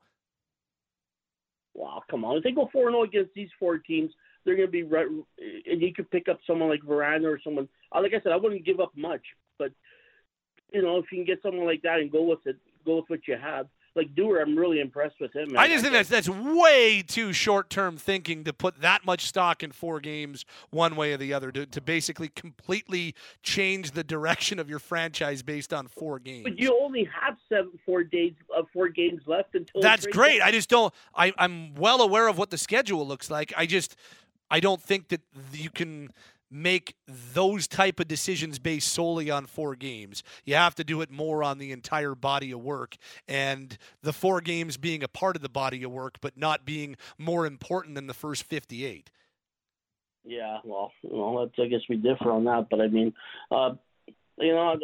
Wow, 1.73 2.03
come 2.09 2.25
on! 2.25 2.37
If 2.37 2.43
they 2.43 2.51
go 2.51 2.69
four 2.71 2.87
and 2.87 2.93
zero 2.93 3.03
against 3.03 3.33
these 3.33 3.49
four 3.57 3.77
teams, 3.77 4.11
they're 4.43 4.55
going 4.55 4.67
to 4.67 4.71
be 4.71 4.83
right. 4.83 5.07
And 5.07 5.81
you 5.81 5.93
could 5.93 6.09
pick 6.11 6.27
up 6.27 6.39
someone 6.45 6.69
like 6.69 6.81
Vrana 6.81 7.25
or 7.25 7.39
someone. 7.43 7.69
uh, 7.93 8.01
Like 8.01 8.13
I 8.13 8.21
said, 8.21 8.33
I 8.33 8.35
wouldn't 8.35 8.65
give 8.65 8.79
up 8.79 8.91
much, 8.95 9.21
but 9.57 9.71
you 10.73 10.81
know, 10.81 10.97
if 10.97 11.05
you 11.11 11.19
can 11.19 11.25
get 11.25 11.41
someone 11.41 11.65
like 11.65 11.81
that 11.83 11.99
and 11.99 12.11
go 12.11 12.23
with 12.23 12.45
it, 12.45 12.57
go 12.85 12.97
with 12.97 13.05
what 13.09 13.27
you 13.27 13.37
have. 13.41 13.67
Like 13.95 14.15
Duehr, 14.15 14.41
I'm 14.41 14.57
really 14.57 14.79
impressed 14.79 15.19
with 15.19 15.35
him. 15.35 15.51
Man. 15.51 15.57
I 15.57 15.67
just 15.67 15.81
think 15.81 15.93
that's 15.93 16.07
that's 16.07 16.29
way 16.29 17.03
too 17.05 17.33
short 17.33 17.69
term 17.69 17.97
thinking 17.97 18.45
to 18.45 18.53
put 18.53 18.79
that 18.81 19.05
much 19.05 19.25
stock 19.25 19.63
in 19.63 19.71
four 19.71 19.99
games 19.99 20.45
one 20.69 20.95
way 20.95 21.11
or 21.11 21.17
the 21.17 21.33
other 21.33 21.51
to, 21.51 21.65
to 21.65 21.81
basically 21.81 22.29
completely 22.29 23.13
change 23.43 23.91
the 23.91 24.03
direction 24.03 24.59
of 24.59 24.69
your 24.69 24.79
franchise 24.79 25.43
based 25.43 25.73
on 25.73 25.87
four 25.87 26.19
games. 26.19 26.43
But 26.43 26.57
you 26.57 26.79
only 26.81 27.07
have 27.21 27.37
seven, 27.49 27.71
four 27.85 28.03
days, 28.03 28.33
uh, 28.57 28.63
four 28.73 28.87
games 28.87 29.23
left 29.25 29.55
until. 29.55 29.81
That's 29.81 30.05
great. 30.05 30.41
I 30.41 30.51
just 30.51 30.69
don't. 30.69 30.93
I, 31.13 31.33
I'm 31.37 31.75
well 31.75 32.01
aware 32.01 32.27
of 32.27 32.37
what 32.37 32.49
the 32.49 32.57
schedule 32.57 33.05
looks 33.05 33.29
like. 33.29 33.53
I 33.57 33.65
just, 33.65 33.97
I 34.49 34.61
don't 34.61 34.81
think 34.81 35.09
that 35.09 35.21
you 35.51 35.69
can 35.69 36.11
make 36.51 36.95
those 37.07 37.67
type 37.67 37.99
of 37.99 38.07
decisions 38.07 38.59
based 38.59 38.89
solely 38.89 39.31
on 39.31 39.45
four 39.45 39.75
games. 39.75 40.21
You 40.43 40.55
have 40.55 40.75
to 40.75 40.83
do 40.83 41.01
it 41.01 41.09
more 41.09 41.43
on 41.43 41.57
the 41.57 41.71
entire 41.71 42.13
body 42.13 42.51
of 42.51 42.61
work 42.61 42.97
and 43.27 43.77
the 44.01 44.13
four 44.13 44.41
games 44.41 44.77
being 44.77 45.03
a 45.03 45.07
part 45.07 45.35
of 45.35 45.41
the 45.41 45.49
body 45.49 45.83
of 45.83 45.91
work 45.91 46.17
but 46.19 46.37
not 46.37 46.65
being 46.65 46.97
more 47.17 47.45
important 47.45 47.95
than 47.95 48.07
the 48.07 48.13
first 48.13 48.43
58. 48.43 49.09
Yeah, 50.23 50.57
well, 50.63 50.91
well, 51.03 51.45
that's, 51.45 51.57
I 51.57 51.67
guess 51.67 51.81
we 51.89 51.95
differ 51.95 52.31
on 52.31 52.43
that, 52.43 52.67
but 52.69 52.79
I 52.79 52.87
mean, 52.89 53.13
uh, 53.49 53.71
you 54.37 54.53
know, 54.53 54.75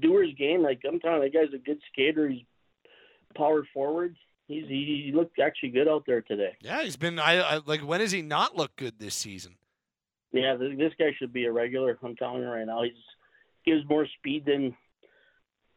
Duehr's 0.00 0.34
game, 0.36 0.62
like 0.62 0.80
I'm 0.86 0.98
telling 1.00 1.22
you, 1.22 1.30
the 1.30 1.38
guy's 1.38 1.54
a 1.54 1.58
good 1.58 1.80
skater. 1.92 2.28
He's 2.28 2.42
power 3.36 3.66
forward. 3.72 4.16
He's 4.48 4.66
he, 4.68 5.04
he 5.06 5.12
looked 5.12 5.38
actually 5.38 5.70
good 5.70 5.88
out 5.88 6.04
there 6.06 6.20
today. 6.20 6.56
Yeah, 6.60 6.82
he's 6.82 6.96
been. 6.96 7.18
I, 7.18 7.40
I 7.40 7.60
like. 7.64 7.80
When 7.80 8.00
has 8.00 8.12
he 8.12 8.22
not 8.22 8.56
looked 8.56 8.76
good 8.76 8.98
this 8.98 9.14
season? 9.14 9.56
Yeah, 10.32 10.56
this 10.56 10.92
guy 10.98 11.14
should 11.18 11.32
be 11.32 11.44
a 11.44 11.52
regular. 11.52 11.98
I'm 12.02 12.16
telling 12.16 12.42
you 12.42 12.48
right 12.48 12.66
now, 12.66 12.82
he's 12.82 12.92
gives 13.64 13.88
more 13.88 14.06
speed 14.18 14.44
than 14.46 14.74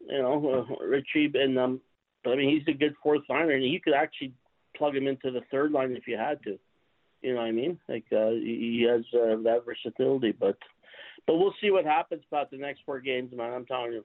you 0.08 0.18
know 0.22 0.68
uh, 0.70 0.86
Ritchie, 0.86 1.32
and 1.36 1.58
um, 1.60 1.82
but 2.24 2.32
I 2.32 2.36
mean 2.38 2.50
he's 2.50 2.74
a 2.74 2.78
good 2.78 2.96
fourth 3.04 3.22
liner, 3.30 3.52
and 3.52 3.64
you 3.64 3.82
could 3.82 3.94
actually 3.94 4.34
plug 4.76 4.96
him 4.96 5.08
into 5.08 5.32
the 5.32 5.42
third 5.52 5.72
line 5.72 5.92
if 5.92 6.08
you 6.08 6.18
had 6.18 6.42
to. 6.44 6.58
You 7.22 7.34
know 7.34 7.42
what 7.42 7.48
I 7.48 7.52
mean? 7.52 7.80
Like 7.90 8.06
uh, 8.12 8.30
he 8.30 8.88
has 8.90 9.02
uh, 9.14 9.42
that 9.44 9.64
versatility, 9.66 10.32
but 10.32 10.58
but 11.28 11.38
we'll 11.38 11.56
see 11.62 11.72
what 11.72 11.86
happens 11.86 12.24
about 12.30 12.52
the 12.52 12.58
next 12.58 12.82
four 12.86 13.00
games, 13.00 13.32
man. 13.36 13.54
I'm 13.54 13.66
telling 13.66 13.94
you. 13.94 14.04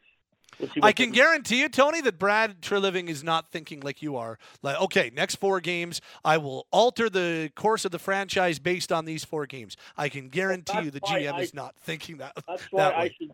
We'll 0.58 0.70
I 0.82 0.92
can 0.92 1.10
guarantee 1.10 1.60
you, 1.60 1.68
Tony, 1.68 2.00
that 2.02 2.18
Brad 2.18 2.60
Treliving 2.60 3.08
is 3.08 3.24
not 3.24 3.50
thinking 3.50 3.80
like 3.80 4.02
you 4.02 4.16
are. 4.16 4.38
Like, 4.62 4.80
okay, 4.80 5.10
next 5.14 5.36
four 5.36 5.60
games, 5.60 6.00
I 6.24 6.38
will 6.38 6.66
alter 6.70 7.08
the 7.08 7.50
course 7.54 7.84
of 7.84 7.92
the 7.92 7.98
franchise 7.98 8.58
based 8.58 8.92
on 8.92 9.04
these 9.04 9.24
four 9.24 9.46
games. 9.46 9.76
I 9.96 10.08
can 10.08 10.28
guarantee 10.28 10.72
well, 10.74 10.84
you, 10.84 10.90
the 10.90 11.00
GM 11.00 11.32
I, 11.32 11.40
is 11.40 11.54
not 11.54 11.76
thinking 11.76 12.18
that. 12.18 12.36
That's 12.46 12.64
why 12.70 12.82
that 12.82 12.94
I 12.94 13.10
should. 13.18 13.32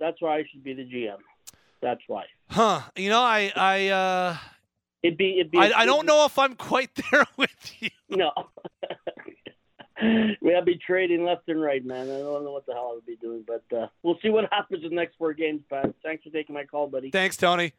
That's 0.00 0.20
why 0.20 0.38
I 0.38 0.44
should 0.50 0.64
be 0.64 0.74
the 0.74 0.84
GM. 0.84 1.18
That's 1.80 2.02
why. 2.06 2.24
Huh? 2.48 2.80
You 2.96 3.10
know, 3.10 3.20
I, 3.20 3.52
I, 3.54 3.88
uh, 3.88 4.36
it'd 5.02 5.18
be, 5.18 5.38
it'd 5.38 5.50
be. 5.50 5.58
I, 5.58 5.80
I 5.80 5.86
don't 5.86 6.06
know 6.06 6.24
if 6.24 6.38
I'm 6.38 6.54
quite 6.54 6.90
there 7.10 7.24
with 7.36 7.74
you. 7.80 7.90
No. 8.08 8.32
we 10.40 10.52
have 10.52 10.64
be 10.64 10.78
trading 10.84 11.24
left 11.24 11.48
and 11.48 11.60
right, 11.60 11.84
man. 11.84 12.10
I 12.10 12.18
don't 12.18 12.44
know 12.44 12.52
what 12.52 12.66
the 12.66 12.72
hell 12.72 12.90
I 12.92 12.94
would 12.94 13.06
be 13.06 13.16
doing, 13.16 13.44
but 13.46 13.64
uh, 13.76 13.86
we'll 14.02 14.18
see 14.22 14.30
what 14.30 14.44
happens 14.52 14.84
in 14.84 14.90
the 14.90 14.96
next 14.96 15.16
four 15.16 15.32
games, 15.32 15.62
Pat. 15.70 15.94
Thanks 16.02 16.24
for 16.24 16.30
taking 16.30 16.54
my 16.54 16.64
call, 16.64 16.88
buddy. 16.88 17.10
Thanks, 17.10 17.36
Tony. 17.36 17.72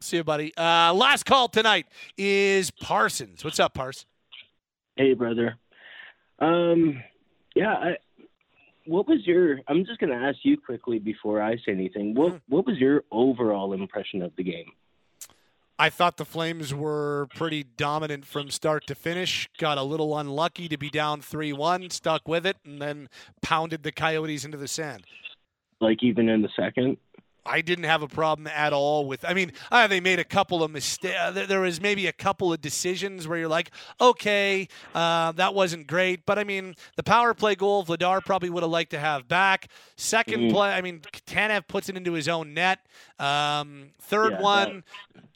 See 0.00 0.16
you, 0.16 0.24
buddy. 0.24 0.52
Uh, 0.56 0.92
last 0.94 1.24
call 1.24 1.48
tonight 1.48 1.86
is 2.16 2.70
Parsons. 2.70 3.44
What's 3.44 3.60
up, 3.60 3.74
Pars? 3.74 4.06
Hey, 4.96 5.14
brother. 5.14 5.56
Um, 6.38 7.02
yeah, 7.54 7.72
I, 7.72 7.96
what 8.86 9.06
was 9.06 9.26
your? 9.26 9.60
I'm 9.68 9.84
just 9.84 10.00
going 10.00 10.10
to 10.10 10.16
ask 10.26 10.38
you 10.42 10.58
quickly 10.58 10.98
before 10.98 11.40
I 11.40 11.56
say 11.56 11.72
anything. 11.72 12.14
What 12.14 12.40
What 12.48 12.66
was 12.66 12.78
your 12.78 13.04
overall 13.10 13.72
impression 13.72 14.22
of 14.22 14.32
the 14.36 14.42
game? 14.42 14.72
I 15.82 15.90
thought 15.90 16.16
the 16.16 16.24
Flames 16.24 16.72
were 16.72 17.26
pretty 17.34 17.64
dominant 17.64 18.24
from 18.24 18.50
start 18.50 18.86
to 18.86 18.94
finish. 18.94 19.50
Got 19.58 19.78
a 19.78 19.82
little 19.82 20.16
unlucky 20.16 20.68
to 20.68 20.76
be 20.76 20.88
down 20.88 21.20
3 21.20 21.52
1, 21.52 21.90
stuck 21.90 22.28
with 22.28 22.46
it, 22.46 22.56
and 22.64 22.80
then 22.80 23.08
pounded 23.40 23.82
the 23.82 23.90
Coyotes 23.90 24.44
into 24.44 24.56
the 24.56 24.68
sand. 24.68 25.02
Like 25.80 26.04
even 26.04 26.28
in 26.28 26.40
the 26.40 26.50
second? 26.54 26.98
I 27.44 27.60
didn't 27.60 27.86
have 27.86 28.02
a 28.02 28.08
problem 28.08 28.46
at 28.46 28.72
all 28.72 29.06
with. 29.06 29.24
I 29.24 29.34
mean, 29.34 29.52
uh, 29.72 29.88
they 29.88 29.98
made 29.98 30.20
a 30.20 30.24
couple 30.24 30.62
of 30.62 30.70
mistakes. 30.70 31.16
There 31.32 31.60
was 31.60 31.80
maybe 31.80 32.06
a 32.06 32.12
couple 32.12 32.52
of 32.52 32.60
decisions 32.60 33.26
where 33.26 33.36
you're 33.36 33.48
like, 33.48 33.72
okay, 34.00 34.68
uh, 34.94 35.32
that 35.32 35.52
wasn't 35.52 35.88
great. 35.88 36.24
But 36.24 36.38
I 36.38 36.44
mean, 36.44 36.76
the 36.94 37.02
power 37.02 37.34
play 37.34 37.56
goal, 37.56 37.84
Vladar 37.84 38.24
probably 38.24 38.50
would 38.50 38.62
have 38.62 38.70
liked 38.70 38.92
to 38.92 39.00
have 39.00 39.26
back. 39.26 39.68
2nd 39.96 40.22
Mm-hmm. 40.32 40.54
play, 40.54 40.72
I 40.72 40.80
mean, 40.80 41.00
Tanev 41.26 41.66
puts 41.66 41.88
it 41.88 41.96
into 41.96 42.12
his 42.12 42.28
own 42.28 42.54
net. 42.54 42.78
Um, 43.18 43.88
third 44.00 44.34
Yeah, 44.34 44.42
one, 44.42 44.84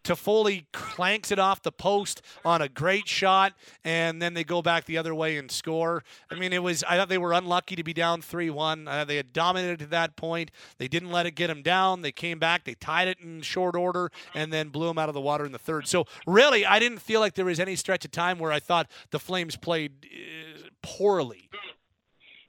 Toffoli 0.07 0.67
clanks 0.73 1.33
it 1.33 1.39
off 1.41 1.63
the 1.63 1.73
post 1.73 2.23
on 2.45 2.63
a 2.63 2.69
great 2.69 3.09
shot, 3.09 3.55
and 3.85 4.23
then 4.23 4.35
they 4.35 4.45
go 4.45 4.63
back 4.63 4.85
the 4.85 4.97
other 4.97 5.15
way 5.15 5.37
and 5.37 5.51
score. 5.51 6.05
I 6.31 6.37
mean, 6.37 6.53
it 6.53 6.63
was. 6.63 6.85
I 6.85 6.97
thought 6.97 7.09
they 7.09 7.19
were 7.19 7.33
unlucky 7.33 7.75
to 7.75 7.83
be 7.83 7.93
down 7.93 8.23
three-one. 8.23 8.87
Uh, 8.87 9.05
they 9.05 9.17
had 9.17 9.33
dominated 9.33 9.81
to 9.81 9.87
that 9.87 10.15
point. 10.15 10.53
They 10.79 10.87
didn't 10.87 11.11
let 11.11 11.27
it 11.27 11.33
get 11.33 11.49
them 11.49 11.63
down. 11.63 12.03
They 12.03 12.13
came 12.13 12.39
back. 12.39 12.65
They 12.65 12.75
tied 12.75 13.09
it 13.09 13.19
in 13.21 13.43
short 13.43 13.75
order, 13.75 14.13
and 14.33 14.53
then 14.53 14.69
blew 14.69 14.87
them 14.87 14.97
out 14.97 15.09
of 15.09 15.15
the 15.15 15.21
water 15.21 15.45
in 15.45 15.51
the 15.51 15.59
third. 15.59 15.89
So 15.89 16.05
really, 16.25 16.65
I 16.65 16.79
didn't 16.79 16.99
feel 16.99 17.19
like 17.19 17.35
there 17.35 17.45
was 17.45 17.59
any 17.59 17.75
stretch 17.75 18.05
of 18.05 18.13
time 18.13 18.39
where 18.39 18.53
I 18.53 18.61
thought 18.61 18.89
the 19.11 19.19
Flames 19.19 19.57
played 19.57 20.07
uh, 20.07 20.69
poorly. 20.83 21.51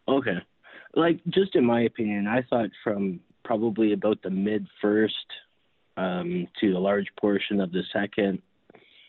Okay. 0.07 0.38
Like, 0.93 1.19
just 1.29 1.55
in 1.55 1.65
my 1.65 1.81
opinion, 1.81 2.27
I 2.27 2.43
thought 2.43 2.69
from 2.84 3.19
probably 3.43 3.93
about 3.93 4.21
the 4.21 4.29
mid 4.29 4.67
first 4.79 5.15
um, 5.97 6.47
to 6.61 6.73
a 6.73 6.79
large 6.79 7.07
portion 7.19 7.59
of 7.59 7.71
the 7.71 7.83
second, 7.91 8.41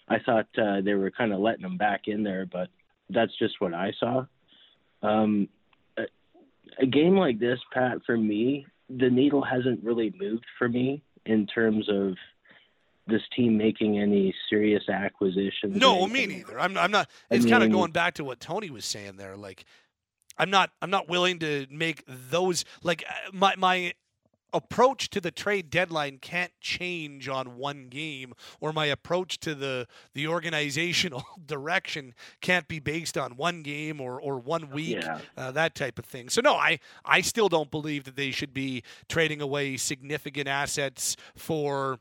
I 0.08 0.18
thought 0.18 0.46
uh, 0.58 0.80
they 0.80 0.94
were 0.94 1.10
kind 1.10 1.32
of 1.32 1.40
letting 1.40 1.62
them 1.62 1.76
back 1.76 2.02
in 2.06 2.22
there, 2.22 2.46
but 2.46 2.68
that's 3.10 3.36
just 3.38 3.60
what 3.60 3.74
I 3.74 3.92
saw. 4.00 4.24
Um, 5.02 5.48
a, 5.96 6.04
a 6.80 6.86
game 6.86 7.16
like 7.16 7.38
this, 7.38 7.58
Pat, 7.72 7.98
for 8.06 8.16
me, 8.16 8.66
the 8.88 9.10
needle 9.10 9.44
hasn't 9.44 9.84
really 9.84 10.12
moved 10.18 10.46
for 10.58 10.68
me 10.68 11.02
in 11.26 11.46
terms 11.46 11.88
of 11.88 12.14
this 13.06 13.22
team 13.34 13.56
making 13.56 13.98
any 13.98 14.34
serious 14.50 14.88
acquisitions. 14.88 15.76
No, 15.76 16.06
me 16.06 16.26
neither. 16.26 16.58
I'm, 16.58 16.76
I'm 16.76 16.90
not. 16.90 17.08
I 17.30 17.36
It's 17.36 17.46
kind 17.46 17.62
of 17.62 17.70
going 17.70 17.92
back 17.92 18.14
to 18.14 18.24
what 18.24 18.40
Tony 18.40 18.70
was 18.70 18.84
saying 18.84 19.16
there. 19.16 19.36
Like, 19.36 19.64
I'm 20.36 20.50
not. 20.50 20.70
I'm 20.82 20.90
not 20.90 21.08
willing 21.08 21.38
to 21.40 21.66
make 21.70 22.04
those. 22.06 22.64
Like, 22.82 23.04
uh, 23.08 23.30
my 23.32 23.54
my 23.56 23.94
approach 24.52 25.10
to 25.10 25.20
the 25.20 25.30
trade 25.30 25.70
deadline 25.70 26.18
can't 26.18 26.52
change 26.60 27.28
on 27.28 27.56
one 27.56 27.88
game, 27.88 28.32
or 28.60 28.72
my 28.72 28.86
approach 28.86 29.38
to 29.40 29.54
the 29.54 29.86
the 30.14 30.26
organizational 30.26 31.24
direction 31.46 32.14
can't 32.40 32.68
be 32.68 32.78
based 32.78 33.16
on 33.18 33.36
one 33.36 33.62
game 33.62 34.00
or 34.00 34.20
or 34.20 34.38
one 34.38 34.70
week. 34.70 34.98
Yeah. 35.02 35.20
Uh, 35.36 35.50
that 35.52 35.74
type 35.74 35.98
of 35.98 36.04
thing. 36.04 36.28
So 36.28 36.40
no, 36.40 36.54
I 36.54 36.78
I 37.04 37.20
still 37.20 37.48
don't 37.48 37.70
believe 37.70 38.04
that 38.04 38.16
they 38.16 38.30
should 38.30 38.54
be 38.54 38.82
trading 39.08 39.40
away 39.40 39.76
significant 39.76 40.48
assets 40.48 41.16
for. 41.36 41.98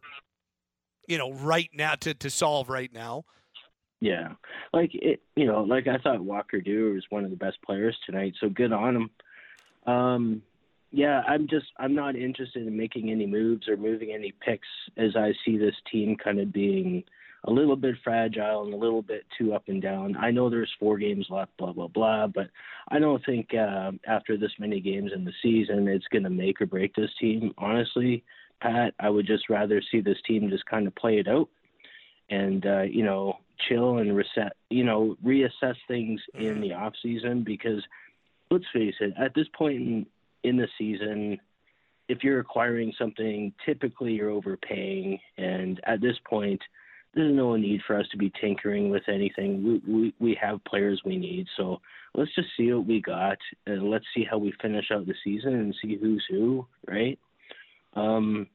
You 1.10 1.18
know, 1.18 1.32
right 1.32 1.70
now 1.74 1.96
to, 2.02 2.14
to 2.16 2.30
solve 2.30 2.68
right 2.68 2.92
now. 2.92 3.24
Yeah, 4.02 4.34
like 4.74 4.92
it, 4.94 5.22
you 5.38 5.46
know, 5.46 5.64
like 5.64 5.88
I 5.88 5.98
thought 5.98 6.20
Walker 6.20 6.60
Duehr 6.60 6.94
was 6.94 7.06
one 7.10 7.24
of 7.24 7.30
the 7.30 7.38
best 7.38 7.62
players 7.66 7.98
tonight, 8.06 8.34
so 8.42 8.50
good 8.50 8.74
on 8.74 8.96
him. 8.96 9.10
Um, 9.92 10.42
yeah, 10.92 11.22
I'm 11.28 11.48
just 11.48 11.68
I'm 11.78 11.96
not 11.96 12.16
interested 12.16 12.66
in 12.66 12.78
making 12.78 13.12
any 13.12 13.26
moves 13.26 13.68
or 13.68 13.78
moving 13.78 14.12
any 14.14 14.34
picks 14.46 14.68
as 14.98 15.16
I 15.16 15.34
see 15.46 15.58
this 15.58 15.76
team 15.92 16.16
kind 16.16 16.40
of 16.40 16.54
being 16.54 17.04
a 17.44 17.52
little 17.52 17.76
bit 17.76 17.96
fragile 18.04 18.64
and 18.64 18.74
a 18.74 18.78
little 18.78 19.02
bit 19.02 19.26
too 19.38 19.54
up 19.54 19.64
and 19.68 19.82
down. 19.82 20.16
I 20.18 20.32
know 20.32 20.50
there's 20.50 20.72
four 20.80 20.98
games 20.98 21.28
left, 21.30 21.56
blah 21.58 21.74
blah 21.74 21.88
blah, 21.88 22.28
but 22.28 22.50
I 22.90 23.00
don't 23.00 23.24
think 23.26 23.54
uh, 23.54 23.92
after 24.08 24.38
this 24.38 24.52
many 24.60 24.80
games 24.80 25.12
in 25.14 25.26
the 25.26 25.34
season 25.42 25.88
it's 25.88 26.08
going 26.08 26.24
to 26.24 26.30
make 26.30 26.62
or 26.62 26.66
break 26.66 26.96
this 26.96 27.12
team. 27.20 27.54
Honestly, 27.58 28.24
Pat, 28.62 28.94
I 29.00 29.10
would 29.10 29.28
just 29.28 29.50
rather 29.50 29.82
see 29.92 30.02
this 30.02 30.18
team 30.26 30.50
just 30.50 30.66
kind 30.66 30.88
of 30.88 30.96
play 30.96 31.20
it 31.20 31.28
out 31.28 31.50
and 32.30 32.66
uh, 32.66 32.82
you 32.82 33.04
know 33.04 33.38
chill 33.68 33.98
and 33.98 34.16
reset, 34.16 34.56
you 34.70 34.84
know, 34.84 35.18
reassess 35.26 35.76
things 35.88 36.22
in 36.36 36.62
the 36.62 36.74
off 36.74 36.94
season 37.02 37.44
because 37.44 37.84
let's 38.52 38.66
face 38.74 38.96
it, 39.00 39.14
at 39.20 39.34
this 39.34 39.48
point 39.58 39.76
in 39.76 40.06
in 40.44 40.58
the 40.58 40.68
season, 40.78 41.40
if 42.08 42.24
you're 42.24 42.40
acquiring 42.40 42.94
something, 42.98 43.54
typically 43.66 44.14
you're 44.14 44.30
overpaying, 44.30 45.20
and 45.38 45.80
at 45.86 46.02
this 46.02 46.16
point, 46.28 46.62
there's 47.14 47.36
no 47.36 47.56
need 47.56 47.82
for 47.86 47.98
us 47.98 48.06
to 48.12 48.18
be 48.18 48.32
tinkering 48.40 48.90
with 48.90 49.04
anything. 49.08 49.64
We 49.64 49.94
we, 49.94 50.14
we 50.20 50.38
have 50.42 50.64
players 50.66 51.02
we 51.06 51.18
need, 51.18 51.48
so 51.58 51.82
let's 52.16 52.34
just 52.36 52.50
see 52.56 52.72
what 52.72 52.86
we 52.86 53.02
got, 53.02 53.38
and 53.66 53.90
let's 53.90 54.06
see 54.16 54.26
how 54.30 54.38
we 54.38 54.54
finish 54.62 54.86
out 54.92 55.06
the 55.06 55.16
season 55.24 55.54
and 55.54 55.76
see 55.82 55.98
who's 55.98 56.24
who, 56.30 56.66
right? 56.88 57.20
Um, 57.94 58.48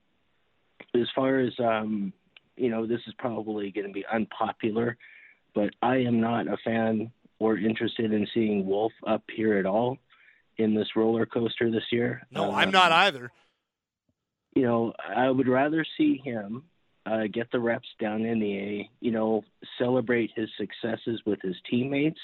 as 0.94 1.09
far 1.14 1.40
as 1.40 1.52
um, 1.59 2.12
you 2.56 2.70
know, 2.70 2.86
this 2.86 3.00
is 3.06 3.14
probably 3.18 3.70
going 3.70 3.86
to 3.86 3.92
be 3.92 4.04
unpopular, 4.12 4.96
but 5.54 5.70
I 5.82 5.96
am 5.96 6.20
not 6.20 6.46
a 6.46 6.56
fan 6.64 7.10
or 7.38 7.59
interested 7.59 8.12
in 8.12 8.26
seeing 8.32 8.66
Wolf 8.66 8.92
up 9.06 9.24
here 9.34 9.59
at 9.59 9.66
all 9.66 9.98
in 10.59 10.74
this 10.74 10.89
roller 10.97 11.27
coaster 11.27 11.70
this 11.70 11.85
year. 11.91 12.23
No, 12.31 12.51
Um, 12.51 12.55
I'm 12.55 12.70
not 12.70 12.93
either. 12.93 13.31
You 14.55 14.62
know, 14.62 14.93
I 15.16 15.31
would 15.31 15.49
rather 15.49 15.85
see 15.97 16.20
him 16.23 16.65
uh, 17.07 17.23
get 17.33 17.51
the 17.51 17.59
reps 17.61 17.89
down 18.01 18.24
in 18.24 18.39
the 18.39 18.59
A. 18.59 18.91
You 19.01 19.11
know, 19.11 19.45
celebrate 19.79 20.31
his 20.37 20.49
successes 20.59 21.20
with 21.24 21.41
his 21.43 21.57
teammates. 21.70 22.20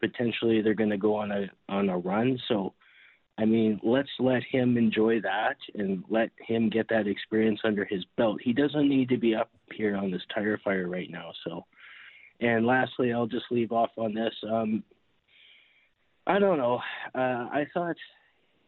Potentially, 0.00 0.60
they're 0.60 0.74
going 0.74 0.90
to 0.90 0.98
go 0.98 1.14
on 1.14 1.30
a 1.32 1.46
on 1.68 1.88
a 1.88 1.96
run. 1.96 2.38
So, 2.48 2.74
I 3.38 3.44
mean, 3.46 3.80
let's 3.82 4.10
let 4.18 4.42
him 4.42 4.76
enjoy 4.76 5.20
that 5.22 5.56
and 5.74 6.04
let 6.10 6.30
him 6.46 6.68
get 6.68 6.88
that 6.90 7.06
experience 7.06 7.60
under 7.64 7.84
his 7.84 8.04
belt. 8.16 8.40
He 8.42 8.52
doesn't 8.52 8.88
need 8.88 9.08
to 9.10 9.16
be 9.16 9.34
up 9.34 9.50
here 9.72 9.96
on 9.96 10.10
this 10.10 10.22
tire 10.34 10.58
fire 10.62 10.88
right 10.88 11.10
now. 11.10 11.30
So, 11.44 11.64
and 12.40 12.66
lastly, 12.66 13.12
I'll 13.12 13.26
just 13.26 13.46
leave 13.50 13.72
off 13.72 13.90
on 13.96 14.12
this. 14.12 14.34
Um, 14.50 14.82
I 16.26 16.38
don't 16.38 16.58
know. 16.58 16.80
Uh, 17.14 17.18
I 17.52 17.66
thought 17.74 17.96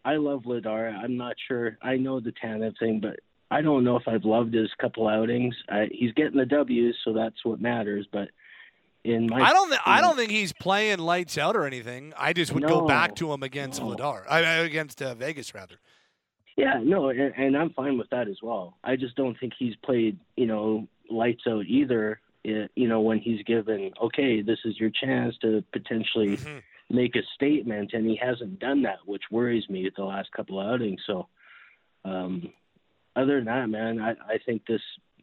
I 0.05 0.17
love 0.17 0.43
Vladar. 0.43 0.93
I'm 0.95 1.17
not 1.17 1.37
sure. 1.49 1.79
I 1.83 1.97
know 1.97 2.21
the 2.21 2.33
Tanev 2.33 2.79
thing, 2.79 3.01
but 3.01 3.19
I 3.51 3.63
don't 3.63 3.85
know 3.85 3.97
if 3.97 4.07
I've 4.07 4.25
loved 4.25 4.55
his 4.55 4.71
couple 4.81 5.09
outings. 5.09 5.55
I, 5.69 5.89
he's 5.93 6.13
getting 6.13 6.37
the 6.37 6.47
W's, 6.47 6.95
so 7.05 7.13
that's 7.13 7.45
what 7.45 7.61
matters. 7.61 8.07
But 8.13 8.29
in 9.05 9.27
my, 9.29 9.41
I 9.41 9.53
don't. 9.53 9.69
Th- 9.69 9.81
I 9.87 10.01
don't 10.01 10.17
think 10.17 10.31
he's 10.31 10.53
playing 10.53 10.99
lights 10.99 11.39
out 11.39 11.57
or 11.57 11.65
anything. 11.65 12.13
I 12.19 12.33
just 12.33 12.53
would 12.53 12.67
go 12.67 12.87
back 12.87 13.15
to 13.17 13.33
him 13.33 13.43
against 13.43 13.81
Vladar. 13.81 14.25
I, 14.29 14.39
I- 14.41 14.53
against 14.65 15.01
uh, 15.01 15.15
Vegas 15.15 15.55
rather. 15.55 15.77
Yeah, 16.57 16.81
no, 16.83 17.11
and, 17.11 17.35
and 17.37 17.57
I'm 17.57 17.71
fine 17.71 17.99
with 17.99 18.09
that 18.11 18.29
as 18.29 18.39
well. 18.43 18.79
I 18.83 18.97
just 18.97 19.15
don't 19.15 19.39
think 19.39 19.53
he's 19.59 19.77
played, 19.85 20.19
you 20.37 20.47
know, 20.47 20.89
lights 21.11 21.43
out 21.47 21.67
either. 21.67 22.19
eh, 22.47 22.67
You 22.75 22.89
know, 22.89 23.03
when 23.03 23.19
he's 23.19 23.43
given, 23.43 23.91
okay, 24.03 24.41
this 24.41 24.59
is 24.65 24.81
your 24.81 24.89
chance 24.91 25.37
to 25.43 25.63
potentially 25.73 26.39
make 26.91 27.17
a 27.17 27.23
statement, 27.35 27.93
and 27.93 28.07
he 28.07 28.17
hasn't 28.17 28.59
done 28.59 28.83
that, 28.83 28.99
which 29.05 29.23
worries 29.31 29.69
me 29.69 29.91
the 29.97 30.05
last 30.05 30.31
couple 30.33 30.61
of 30.61 30.67
outings. 30.69 31.01
So, 31.07 31.29
um, 32.05 32.53
other 33.15 33.37
than 33.37 33.47
that, 33.47 33.69
man, 33.69 34.01
I, 34.01 34.11
I 34.11 34.39
think 34.45 34.63
this 34.67 34.81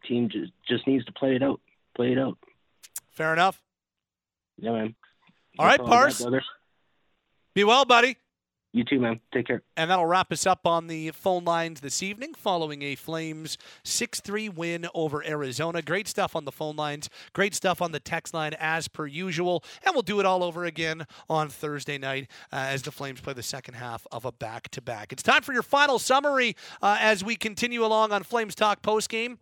team 0.08 0.30
just 0.30 0.52
just 0.68 0.86
needs 0.88 1.06
to 1.06 1.12
play 1.14 1.36
it 1.36 1.44
out, 1.44 1.62
play 1.96 2.12
it 2.12 2.18
out. 2.18 2.38
Fair 3.12 3.34
enough. 3.34 3.62
Yeah, 4.58 4.72
man. 4.72 4.96
All 5.60 5.66
right, 5.66 5.78
That's 5.78 5.88
I 5.88 5.92
got, 5.92 6.02
Pars. 6.02 6.22
brother. 6.22 6.44
Be 7.54 7.64
well, 7.64 7.86
buddy. 7.86 8.18
You 8.76 8.84
too, 8.84 9.00
man. 9.00 9.20
Take 9.32 9.46
care. 9.46 9.62
And 9.78 9.92
that'll 9.92 10.08
wrap 10.08 10.32
us 10.32 10.48
up 10.48 10.66
on 10.66 10.88
the 10.88 11.12
phone 11.12 11.46
lines 11.46 11.82
this 11.82 12.02
evening 12.02 12.34
following 12.34 12.82
a 12.82 12.96
Flames 12.96 13.56
6 13.84 14.20
3 14.22 14.50
win 14.50 14.88
over 14.96 15.24
Arizona. 15.24 15.84
Great 15.84 16.08
stuff 16.08 16.36
on 16.36 16.46
the 16.46 16.52
phone 16.52 16.76
lines. 16.76 17.08
Great 17.34 17.54
stuff 17.54 17.84
on 17.84 17.92
the 17.92 18.00
text 18.00 18.34
line 18.34 18.56
as 18.60 18.88
per 18.88 19.06
usual. 19.06 19.64
And 19.86 19.94
we'll 19.94 20.02
do 20.02 20.20
it 20.20 20.26
all 20.26 20.44
over 20.44 20.66
again 20.66 21.06
on 21.30 21.50
Thursday 21.50 22.00
night 22.00 22.32
uh, 22.52 22.66
as 22.70 22.82
the 22.82 22.92
Flames 22.92 23.22
play 23.22 23.34
the 23.34 23.44
second 23.44 23.76
half 23.76 24.08
of 24.12 24.26
a 24.26 24.32
back 24.32 24.70
to 24.70 24.82
back. 24.82 25.14
It's 25.14 25.24
time 25.24 25.44
for 25.44 25.54
your 25.54 25.62
final 25.62 26.00
summary 26.00 26.56
uh, 26.82 26.98
as 27.00 27.24
we 27.24 27.36
continue 27.36 27.86
along 27.86 28.12
on 28.12 28.24
Flames 28.24 28.56
Talk 28.56 28.82
postgame. 28.82 29.38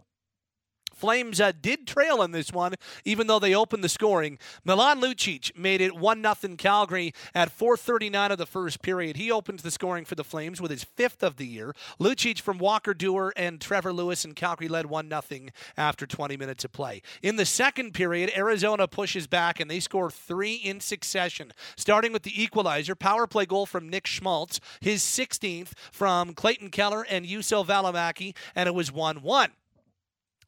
Flames 1.02 1.42
uh, 1.42 1.52
did 1.60 1.88
trail 1.88 2.22
in 2.22 2.30
this 2.30 2.54
one, 2.54 2.76
even 3.06 3.26
though 3.26 3.40
they 3.40 3.56
opened 3.56 3.84
the 3.84 3.90
scoring. 3.90 4.38
Milan 4.64 5.02
Lucic 5.02 5.58
made 5.58 5.82
it 5.82 5.96
1 5.96 6.22
0 6.22 6.56
Calgary 6.58 7.12
at 7.34 7.50
4.39 7.58 8.30
of 8.30 8.38
the 8.38 8.46
first 8.46 8.84
period. 8.84 9.18
He 9.18 9.32
opens 9.32 9.64
the 9.64 9.72
scoring 9.72 10.06
for 10.06 10.14
the 10.14 10.24
Flames 10.24 10.62
with 10.62 10.70
his 10.70 10.84
fifth 10.84 11.24
of 11.24 11.38
the 11.38 11.48
year. 11.48 11.74
Lucic 12.00 12.40
from 12.40 12.60
Walker 12.60 12.94
Duehr 12.94 13.32
and 13.36 13.60
Trevor 13.60 13.92
Lewis 13.92 14.24
and 14.24 14.36
Calgary 14.36 14.68
led 14.68 14.86
1 14.86 15.10
0 15.10 15.48
after 15.76 16.06
20 16.06 16.38
minutes 16.38 16.64
of 16.66 16.72
play. 16.72 17.02
In 17.24 17.36
the 17.36 17.48
second 17.48 17.96
period, 17.96 18.32
Arizona 18.38 18.88
pushes 18.88 19.26
back 19.26 19.60
and 19.60 19.72
they 19.72 19.80
score 19.80 20.12
three 20.12 20.54
in 20.54 20.80
succession, 20.80 21.52
starting 21.76 22.14
with 22.14 22.22
the 22.22 22.44
equalizer, 22.44 22.94
power 22.94 23.26
play 23.26 23.48
goal 23.48 23.66
from 23.66 23.90
Nick 23.90 24.06
Schmaltz, 24.06 24.60
his 24.80 25.02
16th 25.02 25.72
from 25.92 26.36
Clayton 26.36 26.70
Keller 26.70 27.08
and 27.10 27.26
Juuso 27.26 27.66
Valimaki, 27.66 28.36
and 28.54 28.68
it 28.68 28.76
was 28.76 28.92
1 28.92 29.24
1. 29.24 29.52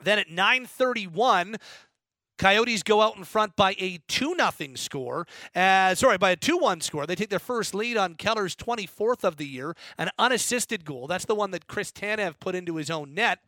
Then 0.03 0.19
at 0.19 0.29
9:31, 0.29 1.57
Coyotes 2.37 2.83
go 2.83 3.01
out 3.01 3.15
in 3.15 3.23
front 3.23 3.55
by 3.55 3.75
a 3.79 3.99
2 4.07 4.35
0 4.35 4.75
score. 4.75 5.27
Uh, 5.55 5.95
sorry, 5.95 6.17
by 6.17 6.31
a 6.31 6.35
2 6.35 6.57
1 6.57 6.81
score. 6.81 7.05
They 7.05 7.15
take 7.15 7.29
their 7.29 7.39
first 7.39 7.75
lead 7.75 7.97
on 7.97 8.15
Keller's 8.15 8.55
24th 8.55 9.23
of 9.23 9.37
the 9.37 9.45
year, 9.45 9.75
an 9.97 10.09
unassisted 10.17 10.83
goal. 10.83 11.07
That's 11.07 11.25
the 11.25 11.35
one 11.35 11.51
that 11.51 11.67
Chris 11.67 11.91
Tanev 11.91 12.39
put 12.39 12.55
into 12.55 12.75
his 12.75 12.89
own 12.89 13.13
net. 13.13 13.39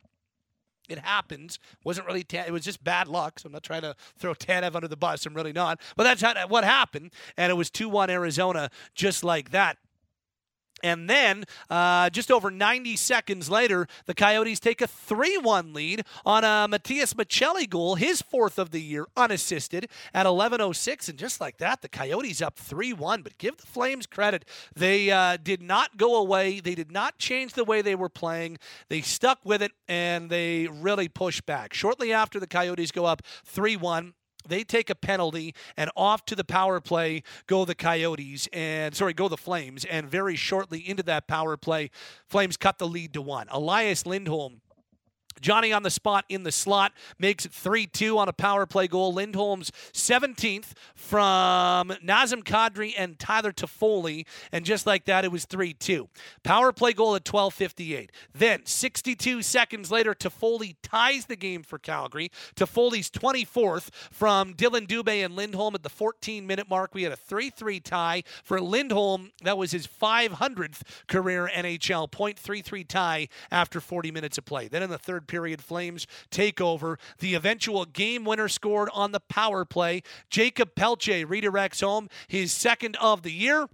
It 0.88 1.00
happens. 1.00 1.58
wasn't 1.84 2.06
really. 2.06 2.22
Ta- 2.22 2.44
it 2.46 2.52
was 2.52 2.64
just 2.64 2.82
bad 2.84 3.08
luck. 3.08 3.40
So 3.40 3.48
I'm 3.48 3.52
not 3.52 3.64
trying 3.64 3.82
to 3.82 3.96
throw 4.18 4.34
Tanev 4.34 4.74
under 4.76 4.88
the 4.88 4.96
bus. 4.96 5.26
I'm 5.26 5.34
really 5.34 5.52
not. 5.52 5.80
But 5.96 6.04
that's 6.04 6.22
how, 6.22 6.46
what 6.46 6.62
happened, 6.62 7.12
and 7.36 7.50
it 7.50 7.54
was 7.54 7.70
two 7.70 7.88
one 7.88 8.08
Arizona, 8.08 8.70
just 8.94 9.24
like 9.24 9.50
that. 9.50 9.78
And 10.82 11.08
then, 11.08 11.44
uh, 11.70 12.10
just 12.10 12.30
over 12.30 12.50
90 12.50 12.96
seconds 12.96 13.50
later, 13.50 13.86
the 14.04 14.14
Coyotes 14.14 14.60
take 14.60 14.80
a 14.82 14.86
3 14.86 15.38
1 15.38 15.72
lead 15.72 16.04
on 16.24 16.44
a 16.44 16.68
Matias 16.68 17.14
Maccelli 17.14 17.68
goal, 17.68 17.94
his 17.94 18.20
fourth 18.20 18.58
of 18.58 18.70
the 18.70 18.80
year, 18.80 19.06
unassisted 19.16 19.88
at 20.12 20.26
11.06. 20.26 21.08
And 21.08 21.18
just 21.18 21.40
like 21.40 21.58
that, 21.58 21.80
the 21.80 21.88
Coyotes 21.88 22.42
up 22.42 22.58
3 22.58 22.92
1. 22.92 23.22
But 23.22 23.38
give 23.38 23.56
the 23.56 23.66
Flames 23.66 24.06
credit. 24.06 24.44
They 24.74 25.10
uh, 25.10 25.38
did 25.42 25.62
not 25.62 25.96
go 25.96 26.16
away, 26.16 26.60
they 26.60 26.74
did 26.74 26.92
not 26.92 27.18
change 27.18 27.54
the 27.54 27.64
way 27.64 27.80
they 27.80 27.94
were 27.94 28.10
playing. 28.10 28.58
They 28.88 29.00
stuck 29.00 29.38
with 29.44 29.62
it, 29.62 29.72
and 29.88 30.28
they 30.28 30.68
really 30.68 31.08
pushed 31.08 31.46
back. 31.46 31.72
Shortly 31.72 32.12
after 32.12 32.38
the 32.38 32.46
Coyotes 32.46 32.92
go 32.92 33.06
up 33.06 33.22
3 33.44 33.76
1, 33.76 34.12
they 34.48 34.64
take 34.64 34.90
a 34.90 34.94
penalty 34.94 35.54
and 35.76 35.90
off 35.96 36.24
to 36.26 36.34
the 36.34 36.44
power 36.44 36.80
play 36.80 37.22
go 37.46 37.64
the 37.64 37.74
coyotes 37.74 38.48
and 38.52 38.94
sorry 38.94 39.12
go 39.12 39.28
the 39.28 39.36
flames. 39.36 39.84
And 39.84 40.08
very 40.08 40.36
shortly 40.36 40.88
into 40.88 41.02
that 41.04 41.26
power 41.26 41.56
play 41.56 41.90
flames 42.28 42.56
cut 42.56 42.78
the 42.78 42.86
lead 42.86 43.12
to 43.14 43.22
one. 43.22 43.46
Elias 43.50 44.06
lindholm 44.06 44.60
Johnny 45.40 45.72
on 45.72 45.82
the 45.82 45.90
spot 45.90 46.24
in 46.28 46.42
the 46.42 46.52
slot 46.52 46.92
makes 47.18 47.44
it 47.44 47.52
3 47.52 47.86
2 47.86 48.18
on 48.18 48.28
a 48.28 48.32
power 48.32 48.66
play 48.66 48.86
goal. 48.86 49.12
Lindholm's 49.12 49.70
17th 49.92 50.72
from 50.94 51.88
Nazem 52.04 52.42
Kadri 52.42 52.94
and 52.96 53.18
Tyler 53.18 53.52
Toffoli. 53.52 54.26
And 54.52 54.64
just 54.64 54.86
like 54.86 55.04
that, 55.04 55.24
it 55.24 55.32
was 55.32 55.44
3 55.44 55.72
2. 55.74 56.08
Power 56.42 56.72
play 56.72 56.92
goal 56.92 57.14
at 57.14 57.24
12.58. 57.24 58.10
Then, 58.34 58.64
62 58.64 59.42
seconds 59.42 59.90
later, 59.90 60.14
Toffoli 60.14 60.76
ties 60.82 61.26
the 61.26 61.36
game 61.36 61.62
for 61.62 61.78
Calgary. 61.78 62.30
Toffoli's 62.54 63.10
24th 63.10 63.90
from 64.10 64.52
Dillon 64.54 64.86
Dubé 64.86 65.24
and 65.24 65.36
Lindholm 65.36 65.74
at 65.74 65.82
the 65.82 65.88
14 65.88 66.46
minute 66.46 66.68
mark. 66.68 66.94
We 66.94 67.02
had 67.02 67.12
a 67.12 67.16
3 67.16 67.50
3 67.50 67.80
tie 67.80 68.22
for 68.42 68.60
Lindholm. 68.60 69.32
That 69.42 69.58
was 69.58 69.72
his 69.72 69.86
500th 69.86 70.82
career 71.06 71.50
NHL 71.54 72.10
point, 72.10 72.38
3 72.38 72.62
3 72.62 72.84
tie 72.84 73.28
after 73.50 73.80
40 73.80 74.10
minutes 74.10 74.38
of 74.38 74.44
play. 74.44 74.68
Then 74.68 74.82
in 74.82 74.90
the 74.90 74.98
third 74.98 75.25
period, 75.26 75.62
Flames 75.62 76.06
take 76.30 76.60
over. 76.60 76.98
The 77.18 77.34
eventual 77.34 77.84
game 77.84 78.24
winner 78.24 78.48
scored 78.48 78.88
on 78.92 79.12
the 79.12 79.20
power 79.20 79.64
play. 79.64 80.02
Jakob 80.30 80.74
Pelletier 80.74 81.26
redirects 81.26 81.82
home 81.82 82.08
his 82.28 82.52
second 82.52 82.96
of 82.96 83.22
the 83.22 83.32
year 83.32 83.68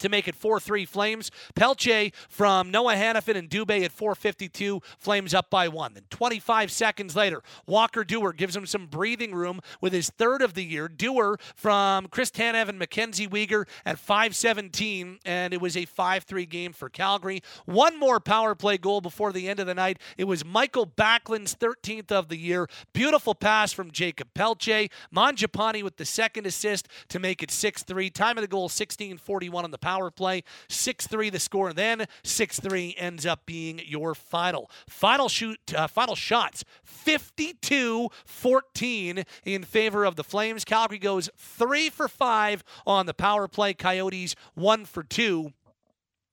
to 0.00 0.08
make 0.08 0.28
it 0.28 0.38
4-3 0.38 0.86
Flames. 0.86 1.30
Pelletier 1.54 2.10
from 2.28 2.70
Noah 2.70 2.94
Hanifin 2.94 3.36
and 3.36 3.48
Dubé 3.48 3.84
at 3.84 3.92
452. 3.92 4.82
Flames 4.98 5.32
up 5.32 5.50
by 5.50 5.68
one. 5.68 5.94
Then 5.94 6.04
25 6.10 6.70
seconds 6.70 7.14
later, 7.16 7.42
Walker 7.66 8.04
Duehr 8.04 8.36
gives 8.36 8.56
him 8.56 8.66
some 8.66 8.86
breathing 8.86 9.34
room 9.34 9.60
with 9.80 9.92
his 9.92 10.10
third 10.10 10.42
of 10.42 10.54
the 10.54 10.64
year. 10.64 10.88
Duehr 10.88 11.38
from 11.54 12.08
Chris 12.08 12.30
Tanev 12.30 12.68
and 12.68 12.78
Mackenzie 12.78 13.28
Weegar 13.28 13.66
at 13.84 13.98
517, 13.98 15.18
and 15.24 15.52
it 15.54 15.60
was 15.60 15.76
a 15.76 15.86
5-3 15.86 16.48
game 16.48 16.72
for 16.72 16.88
Calgary. 16.88 17.42
One 17.66 17.98
more 17.98 18.20
power 18.20 18.54
play 18.54 18.78
goal 18.78 19.00
before 19.00 19.32
the 19.32 19.48
end 19.48 19.60
of 19.60 19.66
the 19.66 19.74
night. 19.74 19.98
It 20.16 20.24
was 20.24 20.44
Mikael 20.44 20.86
Backlund's 20.86 21.54
13th 21.54 22.10
of 22.10 22.28
the 22.28 22.38
year. 22.38 22.68
Beautiful 22.92 23.34
pass 23.34 23.72
from 23.72 23.90
Jakob 23.90 24.28
Pelletier. 24.34 24.88
Mangiapane 25.14 25.82
with 25.82 25.96
the 25.96 26.04
second 26.04 26.46
assist 26.46 26.88
to 27.08 27.18
make 27.18 27.42
it 27.42 27.50
6-3. 27.50 28.12
Time 28.12 28.38
of 28.38 28.42
the 28.42 28.48
goal 28.48 28.68
16:41 28.68 29.64
on 29.64 29.70
the 29.70 29.78
power 29.78 29.89
play. 30.10 30.44
6-3 30.68 31.32
the 31.32 31.40
score. 31.40 31.72
Then 31.72 32.06
6-3 32.22 32.94
ends 32.96 33.26
up 33.26 33.46
being 33.46 33.80
your 33.84 34.14
final. 34.14 34.70
Final 34.88 35.28
shoot. 35.28 35.58
Uh, 35.74 35.88
final 35.88 36.14
shots. 36.14 36.64
52-14 36.86 39.26
in 39.44 39.64
favor 39.64 40.04
of 40.04 40.14
the 40.16 40.24
Flames. 40.24 40.64
Calgary 40.64 40.98
goes 40.98 41.28
three 41.36 41.90
for 41.90 42.08
five 42.08 42.64
on 42.86 43.06
the 43.06 43.14
power 43.14 43.48
play. 43.48 43.74
Coyotes 43.74 44.36
one 44.54 44.84
for 44.84 45.02
two 45.02 45.52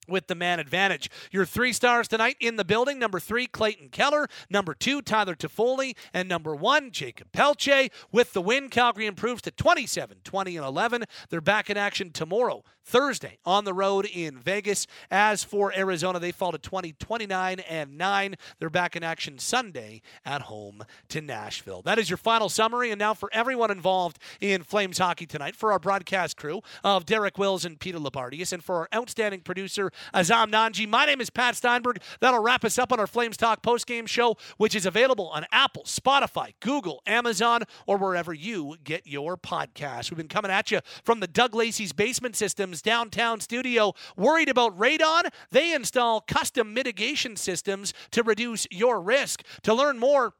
with 0.08 0.26
the 0.26 0.34
man 0.34 0.58
advantage. 0.58 1.10
Your 1.30 1.44
three 1.44 1.72
stars 1.72 2.08
tonight 2.08 2.36
in 2.40 2.56
the 2.56 2.64
building. 2.64 2.98
Number 2.98 3.20
three, 3.20 3.46
Clayton 3.46 3.90
Keller. 3.90 4.28
Number 4.50 4.74
two, 4.74 5.02
Tyler 5.02 5.34
Toffoli. 5.34 5.94
And 6.12 6.28
number 6.28 6.54
one, 6.54 6.90
Jakob 6.90 7.32
Pelletier. 7.32 7.88
With 8.10 8.32
the 8.32 8.42
win, 8.42 8.68
Calgary 8.68 9.06
improves 9.06 9.42
to 9.42 9.50
27, 9.50 10.18
20, 10.24 10.56
and 10.56 10.66
11. 10.66 11.04
They're 11.30 11.40
back 11.40 11.70
in 11.70 11.76
action 11.76 12.10
tomorrow, 12.10 12.64
Thursday, 12.84 13.38
on 13.44 13.64
the 13.64 13.74
road 13.74 14.06
in 14.06 14.38
Vegas. 14.38 14.86
As 15.10 15.44
for 15.44 15.72
Arizona, 15.76 16.18
they 16.18 16.32
fall 16.32 16.52
to 16.52 16.58
20, 16.58 16.94
29, 16.94 17.60
and 17.60 17.98
9. 17.98 18.34
They're 18.58 18.70
back 18.70 18.96
in 18.96 19.02
action 19.02 19.38
Sunday 19.38 20.02
at 20.24 20.42
home 20.42 20.84
to 21.08 21.20
Nashville. 21.20 21.82
That 21.82 21.98
is 21.98 22.08
your 22.08 22.16
final 22.16 22.48
summary. 22.48 22.90
And 22.90 22.98
now 22.98 23.14
for 23.14 23.28
everyone 23.32 23.70
involved 23.70 24.18
in 24.40 24.62
Flames 24.62 24.98
hockey 24.98 25.26
tonight, 25.26 25.54
for 25.54 25.72
our 25.72 25.78
broadcast 25.78 26.36
crew 26.36 26.62
of 26.82 27.06
Derek 27.06 27.38
Wills 27.38 27.64
and 27.64 27.78
Peter 27.78 27.98
Loubardias, 27.98 28.52
and 28.52 28.64
for 28.64 28.76
our 28.76 28.88
outstanding 28.94 29.40
producer, 29.40 29.90
Azam 30.14 30.50
Nanji. 30.50 30.88
My 30.88 31.04
name 31.04 31.20
is 31.20 31.30
Pat 31.30 31.56
Steinberg. 31.56 32.00
That'll 32.20 32.40
wrap 32.40 32.64
us 32.64 32.78
up 32.78 32.92
on 32.92 33.00
our 33.00 33.06
Flames 33.06 33.36
Talk 33.36 33.62
postgame 33.62 34.08
show, 34.08 34.36
which 34.56 34.74
is 34.74 34.86
available 34.86 35.28
on 35.28 35.46
Apple, 35.52 35.84
Spotify, 35.84 36.54
Google, 36.60 37.02
Amazon, 37.06 37.62
or 37.86 37.96
wherever 37.96 38.32
you 38.32 38.76
get 38.84 39.06
your 39.06 39.36
podcasts. 39.36 40.10
We've 40.10 40.18
been 40.18 40.28
coming 40.28 40.50
at 40.50 40.70
you 40.70 40.80
from 41.04 41.20
the 41.20 41.26
Doug 41.26 41.54
Lacey's 41.54 41.92
Basement 41.92 42.36
Systems 42.36 42.82
downtown 42.82 43.40
studio. 43.40 43.94
Worried 44.16 44.48
about 44.48 44.78
radon? 44.78 45.30
They 45.50 45.74
install 45.74 46.20
custom 46.20 46.74
mitigation 46.74 47.36
systems 47.36 47.94
to 48.12 48.22
reduce 48.22 48.66
your 48.70 49.00
risk. 49.00 49.42
To 49.62 49.74
learn 49.74 49.98
more, 49.98 50.34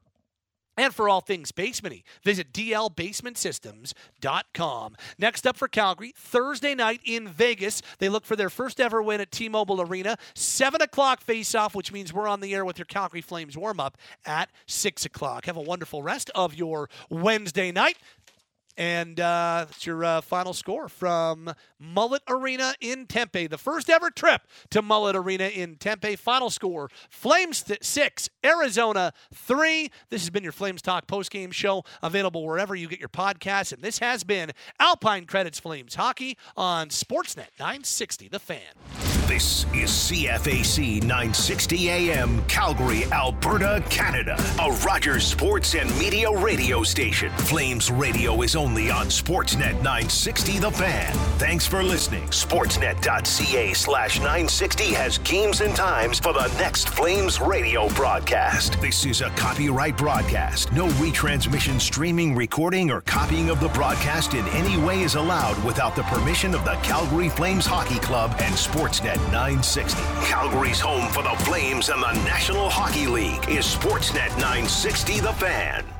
and 0.79 0.95
for 0.95 1.09
all 1.09 1.19
things 1.19 1.51
basementy, 1.51 2.03
visit 2.23 2.53
dlbasementsystems.com. 2.53 4.95
Next 5.17 5.45
up 5.45 5.57
for 5.57 5.67
Calgary, 5.67 6.13
Thursday 6.15 6.73
night 6.73 7.01
in 7.03 7.27
Vegas. 7.27 7.81
They 7.97 8.07
look 8.07 8.25
for 8.25 8.37
their 8.37 8.49
first 8.49 8.79
ever 8.79 9.03
win 9.03 9.19
at 9.19 9.29
T-Mobile 9.29 9.81
Arena. 9.81 10.15
7 10.35 10.81
o'clock 10.81 11.19
face-off, 11.19 11.75
which 11.75 11.91
means 11.91 12.13
we're 12.13 12.29
on 12.29 12.39
the 12.39 12.55
air 12.55 12.63
with 12.63 12.77
your 12.77 12.85
Calgary 12.85 13.19
Flames 13.19 13.57
warm-up 13.57 13.97
at 14.25 14.49
6 14.67 15.03
o'clock. 15.03 15.43
Have 15.45 15.57
a 15.57 15.61
wonderful 15.61 16.01
rest 16.01 16.31
of 16.33 16.55
your 16.55 16.89
Wednesday 17.09 17.73
night. 17.73 17.97
And 18.79 19.19
uh, 19.19 19.65
that's 19.67 19.85
your 19.85 20.05
uh, 20.05 20.21
final 20.21 20.53
score 20.53 20.87
from 20.87 21.53
Mullet 21.77 22.23
Arena 22.29 22.75
in 22.79 23.07
Tempe. 23.07 23.45
The 23.47 23.57
first 23.57 23.89
ever 23.89 24.09
trip 24.09 24.43
to 24.69 24.81
Mullet 24.81 25.17
Arena 25.17 25.47
in 25.47 25.75
Tempe. 25.75 26.15
Final 26.15 26.49
score 26.49 26.89
Flames 27.09 27.61
th- 27.61 27.83
6, 27.83 28.29
Arizona 28.45 29.11
3. 29.33 29.91
This 30.09 30.21
has 30.21 30.29
been 30.29 30.43
your 30.43 30.53
Flames 30.53 30.81
Talk 30.81 31.07
postgame 31.07 31.51
show, 31.51 31.83
available 32.01 32.45
wherever 32.45 32.73
you 32.73 32.87
get 32.87 33.01
your 33.01 33.09
podcasts. 33.09 33.73
And 33.73 33.81
this 33.81 33.99
has 33.99 34.23
been 34.23 34.51
Alpine 34.79 35.25
Credits 35.25 35.59
Flames 35.59 35.95
Hockey 35.95 36.37
on 36.55 36.87
Sportsnet 36.87 37.49
960, 37.59 38.29
The 38.29 38.39
Fan. 38.39 39.08
This 39.29 39.67
is 39.75 39.91
CFAC 39.91 41.03
960 41.03 41.89
AM, 41.91 42.43
Calgary, 42.47 43.03
Alberta, 43.11 43.83
Canada. 43.87 44.35
A 44.59 44.71
Rogers 44.83 45.23
Sports 45.23 45.75
and 45.75 45.87
Media 45.99 46.31
radio 46.31 46.81
station. 46.81 47.31
Flames 47.37 47.91
Radio 47.91 48.41
is 48.41 48.55
only 48.55 48.89
on 48.89 49.05
Sportsnet 49.05 49.75
960 49.83 50.57
The 50.57 50.71
Fan. 50.71 51.13
Thanks 51.37 51.67
for 51.67 51.83
listening. 51.83 52.23
Sportsnet.ca 52.29 53.73
slash 53.75 54.17
960 54.17 54.85
has 54.95 55.19
games 55.19 55.61
and 55.61 55.75
times 55.75 56.19
for 56.19 56.33
the 56.33 56.47
next 56.57 56.89
Flames 56.89 57.39
radio 57.39 57.87
broadcast. 57.89 58.81
This 58.81 59.05
is 59.05 59.21
a 59.21 59.29
copyright 59.31 59.95
broadcast. 59.95 60.73
No 60.73 60.87
retransmission, 60.93 61.79
streaming, 61.79 62.35
recording, 62.35 62.89
or 62.89 63.01
copying 63.01 63.51
of 63.51 63.59
the 63.59 63.69
broadcast 63.69 64.33
in 64.33 64.47
any 64.47 64.81
way 64.81 65.01
is 65.01 65.13
allowed 65.13 65.63
without 65.63 65.95
the 65.95 66.03
permission 66.03 66.55
of 66.55 66.65
the 66.65 66.73
Calgary 66.81 67.29
Flames 67.29 67.67
Hockey 67.67 67.99
Club 67.99 68.35
and 68.39 68.55
Sportsnet 68.55 69.18
960. 69.31 70.01
Calgary's 70.25 70.79
home 70.79 71.07
for 71.11 71.23
the 71.23 71.35
Flames 71.43 71.89
and 71.89 72.01
the 72.01 72.13
National 72.25 72.69
Hockey 72.69 73.07
League 73.07 73.47
is 73.49 73.65
Sportsnet 73.65 74.29
960 74.37 75.19
The 75.19 75.33
Fan. 75.33 75.98